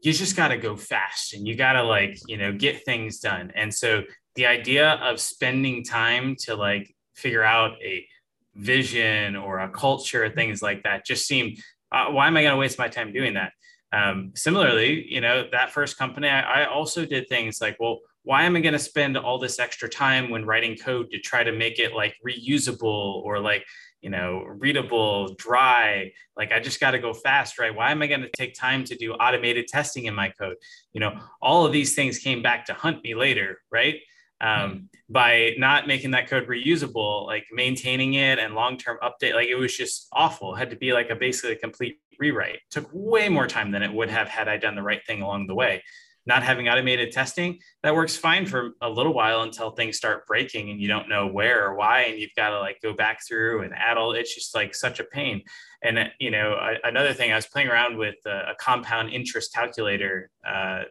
you 0.00 0.12
just 0.12 0.36
got 0.36 0.48
to 0.48 0.58
go 0.58 0.76
fast 0.76 1.32
and 1.32 1.46
you 1.46 1.54
got 1.56 1.72
to 1.72 1.82
like 1.82 2.18
you 2.26 2.36
know 2.36 2.52
get 2.52 2.84
things 2.84 3.20
done 3.20 3.52
and 3.54 3.72
so 3.72 4.02
the 4.34 4.44
idea 4.46 4.92
of 5.02 5.18
spending 5.18 5.82
time 5.82 6.36
to 6.40 6.54
like 6.54 6.94
figure 7.14 7.42
out 7.42 7.72
a 7.82 8.06
vision 8.54 9.36
or 9.36 9.60
a 9.60 9.68
culture 9.68 10.28
things 10.30 10.62
like 10.62 10.82
that 10.82 11.04
just 11.04 11.26
seemed 11.26 11.58
uh, 11.92 12.06
why 12.06 12.26
am 12.26 12.36
i 12.36 12.42
going 12.42 12.52
to 12.52 12.58
waste 12.58 12.78
my 12.78 12.88
time 12.88 13.12
doing 13.12 13.34
that 13.34 13.52
um, 13.92 14.32
similarly 14.34 15.06
you 15.08 15.20
know 15.20 15.46
that 15.52 15.70
first 15.70 15.96
company 15.98 16.28
I, 16.28 16.62
I 16.62 16.66
also 16.66 17.04
did 17.04 17.28
things 17.28 17.60
like 17.60 17.76
well 17.78 18.00
why 18.24 18.44
am 18.44 18.56
I 18.56 18.60
going 18.60 18.72
to 18.72 18.78
spend 18.78 19.16
all 19.18 19.38
this 19.38 19.58
extra 19.58 19.88
time 19.88 20.30
when 20.30 20.46
writing 20.46 20.76
code 20.76 21.10
to 21.10 21.18
try 21.18 21.44
to 21.44 21.52
make 21.52 21.78
it 21.78 21.92
like 21.92 22.16
reusable 22.26 23.22
or 23.22 23.38
like, 23.38 23.64
you 24.00 24.08
know, 24.08 24.44
readable, 24.46 25.34
dry? 25.34 26.10
Like, 26.34 26.50
I 26.50 26.58
just 26.58 26.80
got 26.80 26.92
to 26.92 26.98
go 26.98 27.12
fast, 27.12 27.58
right? 27.58 27.74
Why 27.74 27.90
am 27.90 28.00
I 28.00 28.06
going 28.06 28.22
to 28.22 28.30
take 28.30 28.54
time 28.54 28.82
to 28.84 28.96
do 28.96 29.12
automated 29.12 29.68
testing 29.68 30.06
in 30.06 30.14
my 30.14 30.30
code? 30.30 30.56
You 30.94 31.00
know, 31.00 31.20
all 31.42 31.66
of 31.66 31.72
these 31.72 31.94
things 31.94 32.18
came 32.18 32.42
back 32.42 32.64
to 32.66 32.74
hunt 32.74 33.04
me 33.04 33.14
later, 33.14 33.60
right? 33.70 33.96
Um, 34.44 34.88
by 35.08 35.54
not 35.58 35.86
making 35.86 36.10
that 36.12 36.28
code 36.28 36.46
reusable, 36.48 37.26
like 37.26 37.44
maintaining 37.52 38.14
it 38.14 38.38
and 38.38 38.54
long 38.54 38.76
term 38.76 38.98
update, 39.02 39.34
like 39.34 39.48
it 39.48 39.54
was 39.54 39.76
just 39.76 40.08
awful. 40.12 40.54
It 40.54 40.58
had 40.58 40.70
to 40.70 40.76
be 40.76 40.92
like 40.92 41.10
a 41.10 41.16
basically 41.16 41.52
a 41.52 41.56
complete 41.56 41.98
rewrite. 42.18 42.56
It 42.56 42.60
took 42.70 42.88
way 42.92 43.28
more 43.28 43.46
time 43.46 43.70
than 43.70 43.82
it 43.82 43.92
would 43.92 44.10
have 44.10 44.28
had 44.28 44.48
I 44.48 44.56
done 44.56 44.74
the 44.74 44.82
right 44.82 45.04
thing 45.06 45.22
along 45.22 45.46
the 45.46 45.54
way 45.54 45.82
not 46.26 46.42
having 46.42 46.68
automated 46.68 47.12
testing, 47.12 47.58
that 47.82 47.94
works 47.94 48.16
fine 48.16 48.46
for 48.46 48.70
a 48.80 48.88
little 48.88 49.12
while 49.12 49.42
until 49.42 49.70
things 49.70 49.96
start 49.96 50.26
breaking 50.26 50.70
and 50.70 50.80
you 50.80 50.88
don't 50.88 51.08
know 51.08 51.26
where 51.26 51.66
or 51.66 51.74
why. 51.74 52.02
And 52.02 52.18
you've 52.18 52.34
got 52.34 52.50
to 52.50 52.60
like 52.60 52.78
go 52.82 52.94
back 52.94 53.18
through 53.26 53.62
and 53.62 53.74
add 53.74 53.98
all, 53.98 54.12
it's 54.12 54.34
just 54.34 54.54
like 54.54 54.74
such 54.74 55.00
a 55.00 55.04
pain. 55.04 55.42
And, 55.82 55.98
uh, 55.98 56.04
you 56.18 56.30
know, 56.30 56.56
another 56.82 57.12
thing, 57.12 57.30
I 57.30 57.36
was 57.36 57.46
playing 57.46 57.68
around 57.68 57.98
with 57.98 58.16
a, 58.26 58.52
a 58.52 58.54
compound 58.58 59.10
interest 59.10 59.52
calculator. 59.52 60.30
Uh, 60.46 60.84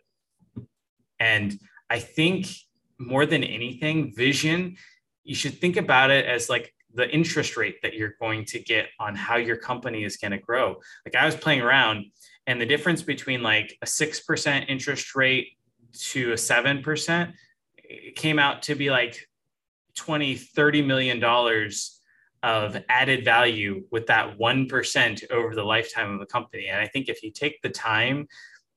and 1.19 1.57
I 1.89 1.99
think 1.99 2.47
more 3.07 3.25
than 3.25 3.43
anything, 3.43 4.13
vision, 4.15 4.77
you 5.23 5.35
should 5.35 5.59
think 5.59 5.77
about 5.77 6.11
it 6.11 6.25
as 6.25 6.49
like 6.49 6.73
the 6.93 7.09
interest 7.09 7.57
rate 7.57 7.81
that 7.81 7.93
you're 7.93 8.15
going 8.19 8.45
to 8.45 8.59
get 8.59 8.87
on 8.99 9.15
how 9.15 9.37
your 9.37 9.55
company 9.55 10.03
is 10.03 10.17
going 10.17 10.31
to 10.31 10.37
grow. 10.37 10.75
Like 11.05 11.15
I 11.15 11.25
was 11.25 11.35
playing 11.35 11.61
around 11.61 12.05
and 12.45 12.59
the 12.59 12.65
difference 12.65 13.01
between 13.01 13.41
like 13.41 13.77
a 13.81 13.85
6% 13.85 14.69
interest 14.69 15.15
rate 15.15 15.57
to 15.93 16.31
a 16.31 16.35
7% 16.35 17.33
it 17.93 18.15
came 18.15 18.39
out 18.39 18.63
to 18.63 18.75
be 18.75 18.89
like 18.89 19.27
20 19.95 20.35
30 20.35 20.81
million 20.81 21.19
dollars 21.19 21.99
of 22.41 22.75
added 22.89 23.23
value 23.23 23.85
with 23.91 24.07
that 24.07 24.37
1% 24.37 25.31
over 25.31 25.55
the 25.55 25.63
lifetime 25.63 26.13
of 26.13 26.19
the 26.19 26.25
company 26.25 26.67
and 26.67 26.79
i 26.79 26.87
think 26.87 27.09
if 27.09 27.21
you 27.21 27.31
take 27.31 27.61
the 27.61 27.69
time 27.69 28.27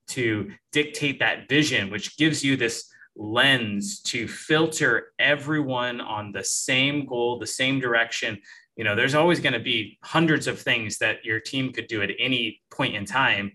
to 0.09 0.51
dictate 0.73 1.19
that 1.19 1.49
vision 1.49 1.91
which 1.91 2.17
gives 2.17 2.45
you 2.45 2.57
this 2.57 2.91
lens 3.17 4.01
to 4.03 4.29
filter 4.29 5.13
everyone 5.19 6.01
on 6.01 6.33
the 6.33 6.45
same 6.45 7.07
goal 7.07 7.39
the 7.39 7.47
same 7.47 7.81
direction. 7.81 8.39
You 8.77 8.85
know 8.85 8.95
there's 8.95 9.15
always 9.15 9.41
going 9.41 9.55
to 9.55 9.61
be 9.61 9.99
hundreds 10.03 10.47
of 10.47 10.61
things 10.61 10.99
that 10.99 11.25
your 11.25 11.41
team 11.41 11.73
could 11.73 11.87
do 11.87 12.03
at 12.03 12.11
any 12.19 12.63
point 12.71 12.95
in 12.95 13.05
time 13.05 13.53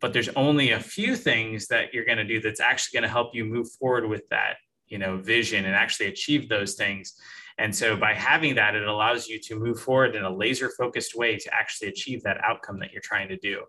but 0.00 0.14
there's 0.14 0.30
only 0.30 0.70
a 0.72 0.80
few 0.80 1.14
things 1.14 1.66
that 1.68 1.92
you're 1.92 2.06
going 2.06 2.18
to 2.18 2.24
do 2.24 2.40
that's 2.40 2.60
actually 2.60 2.98
going 2.98 3.06
to 3.06 3.12
help 3.12 3.34
you 3.34 3.44
move 3.44 3.70
forward 3.72 4.08
with 4.08 4.26
that 4.30 4.56
you 4.90 4.98
know 4.98 5.16
vision 5.16 5.64
and 5.64 5.74
actually 5.74 6.08
achieve 6.08 6.48
those 6.48 6.74
things. 6.74 7.14
And 7.58 7.74
so 7.74 7.96
by 7.96 8.14
having 8.14 8.54
that 8.56 8.74
it 8.74 8.86
allows 8.86 9.28
you 9.28 9.38
to 9.40 9.58
move 9.58 9.80
forward 9.80 10.16
in 10.16 10.24
a 10.24 10.34
laser 10.34 10.70
focused 10.76 11.14
way 11.14 11.36
to 11.36 11.54
actually 11.54 11.88
achieve 11.88 12.22
that 12.22 12.42
outcome 12.42 12.78
that 12.80 12.92
you're 12.92 13.02
trying 13.02 13.28
to 13.28 13.36
do 13.36 13.62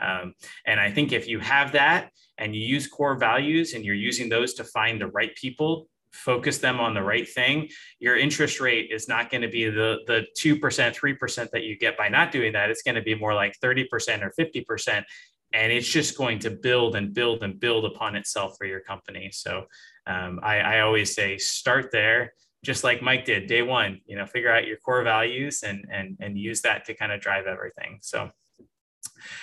um, 0.00 0.34
and 0.66 0.80
i 0.80 0.90
think 0.90 1.12
if 1.12 1.28
you 1.28 1.38
have 1.38 1.72
that 1.72 2.10
and 2.38 2.54
you 2.54 2.62
use 2.62 2.86
core 2.86 3.16
values 3.16 3.74
and 3.74 3.84
you're 3.84 3.94
using 3.94 4.28
those 4.28 4.54
to 4.54 4.64
find 4.64 5.00
the 5.00 5.08
right 5.08 5.34
people 5.36 5.86
focus 6.14 6.58
them 6.58 6.80
on 6.80 6.94
the 6.94 7.02
right 7.02 7.28
thing, 7.28 7.68
your 7.98 8.16
interest 8.16 8.60
rate 8.60 8.90
is 8.92 9.08
not 9.08 9.30
going 9.30 9.42
to 9.42 9.48
be 9.48 9.68
the, 9.68 9.98
the 10.06 10.26
2%, 10.38 10.60
3% 10.60 11.50
that 11.50 11.64
you 11.64 11.76
get 11.76 11.98
by 11.98 12.08
not 12.08 12.30
doing 12.30 12.52
that. 12.52 12.70
It's 12.70 12.82
going 12.82 12.94
to 12.94 13.02
be 13.02 13.14
more 13.14 13.34
like 13.34 13.54
30% 13.62 13.86
or 14.22 14.32
50%. 14.38 15.04
And 15.52 15.72
it's 15.72 15.88
just 15.88 16.16
going 16.16 16.38
to 16.40 16.50
build 16.50 16.96
and 16.96 17.12
build 17.12 17.42
and 17.42 17.58
build 17.58 17.84
upon 17.84 18.16
itself 18.16 18.54
for 18.56 18.64
your 18.64 18.80
company. 18.80 19.30
So 19.32 19.64
um, 20.06 20.40
I, 20.42 20.58
I 20.58 20.80
always 20.80 21.14
say 21.14 21.36
start 21.36 21.90
there, 21.92 22.32
just 22.64 22.84
like 22.84 23.02
Mike 23.02 23.24
did 23.24 23.46
day 23.46 23.62
one, 23.62 24.00
you 24.06 24.16
know, 24.16 24.26
figure 24.26 24.52
out 24.52 24.66
your 24.66 24.78
core 24.78 25.02
values 25.02 25.62
and, 25.62 25.84
and, 25.92 26.16
and 26.20 26.38
use 26.38 26.62
that 26.62 26.84
to 26.86 26.94
kind 26.94 27.12
of 27.12 27.20
drive 27.20 27.46
everything. 27.46 27.98
So 28.02 28.30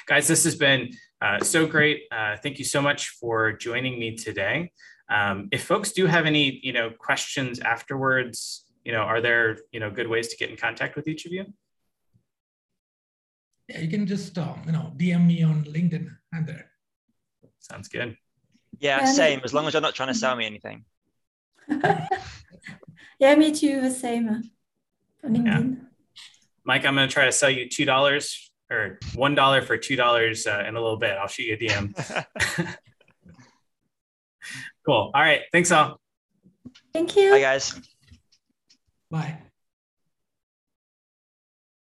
guys, 0.06 0.28
this 0.28 0.44
has 0.44 0.56
been 0.56 0.92
uh, 1.22 1.40
so 1.40 1.66
great. 1.66 2.04
Uh, 2.12 2.38
thank 2.38 2.60
you 2.60 2.66
so 2.66 2.82
much 2.82 3.10
for 3.10 3.54
joining 3.54 4.00
me 4.00 4.16
today. 4.16 4.72
Um, 5.10 5.50
if 5.52 5.64
folks 5.64 5.92
do 5.92 6.06
have 6.06 6.26
any, 6.26 6.60
you 6.64 6.74
know, 6.74 6.90
questions 6.90 7.60
afterwards, 7.60 8.66
you 8.84 8.92
know, 8.92 9.02
are 9.02 9.22
there, 9.22 9.58
you 9.72 9.80
know, 9.80 9.92
good 9.92 10.08
ways 10.08 10.30
to 10.30 10.38
get 10.38 10.50
in 10.50 10.58
contact 10.58 10.96
with 10.96 11.08
each 11.08 11.26
of 11.26 11.32
you? 11.32 11.46
Yeah, 13.68 13.80
you 13.80 13.90
can 13.90 14.08
just, 14.08 14.38
uh, 14.38 14.56
you 14.66 14.72
know, 14.72 14.94
DM 14.98 15.28
me 15.28 15.44
on 15.44 15.66
LinkedIn 15.66 16.10
and 16.34 16.48
there. 16.48 16.72
Sounds 17.60 17.88
good. 17.88 18.18
Yeah, 18.80 19.06
same. 19.06 19.42
As 19.44 19.54
long 19.54 19.68
as 19.68 19.74
you're 19.74 19.82
not 19.82 19.96
trying 19.96 20.10
to 20.10 20.16
sell 20.16 20.36
me 20.36 20.46
anything. 20.46 20.86
yeah, 23.20 23.36
me 23.36 23.52
too. 23.52 23.82
The 23.82 23.92
same. 23.92 24.28
Uh, 24.28 24.42
on 25.24 25.36
LinkedIn. 25.36 25.76
Yeah. 25.76 25.84
Mike, 26.64 26.86
I'm 26.86 26.96
going 26.96 27.08
to 27.08 27.14
try 27.14 27.26
to 27.26 27.32
sell 27.32 27.50
you 27.50 27.70
two 27.70 27.86
dollars 27.86 28.51
or 28.72 28.98
one 29.14 29.36
dollar 29.36 29.62
for 29.62 29.78
two 29.78 29.96
dollars 29.96 30.48
uh, 30.48 30.64
in 30.68 30.76
a 30.76 30.82
little 30.82 30.98
bit. 30.98 31.12
I'll 31.12 31.28
shoot 31.28 31.44
you 31.44 31.54
a 31.54 31.58
DM. 31.58 32.78
Cool. 34.86 35.12
All 35.14 35.22
right. 35.22 35.42
Thanks 35.52 35.72
all. 35.72 36.00
Thank 36.94 37.16
you. 37.16 37.32
Bye, 37.32 37.42
guys. 37.42 37.80
Bye. 39.10 39.38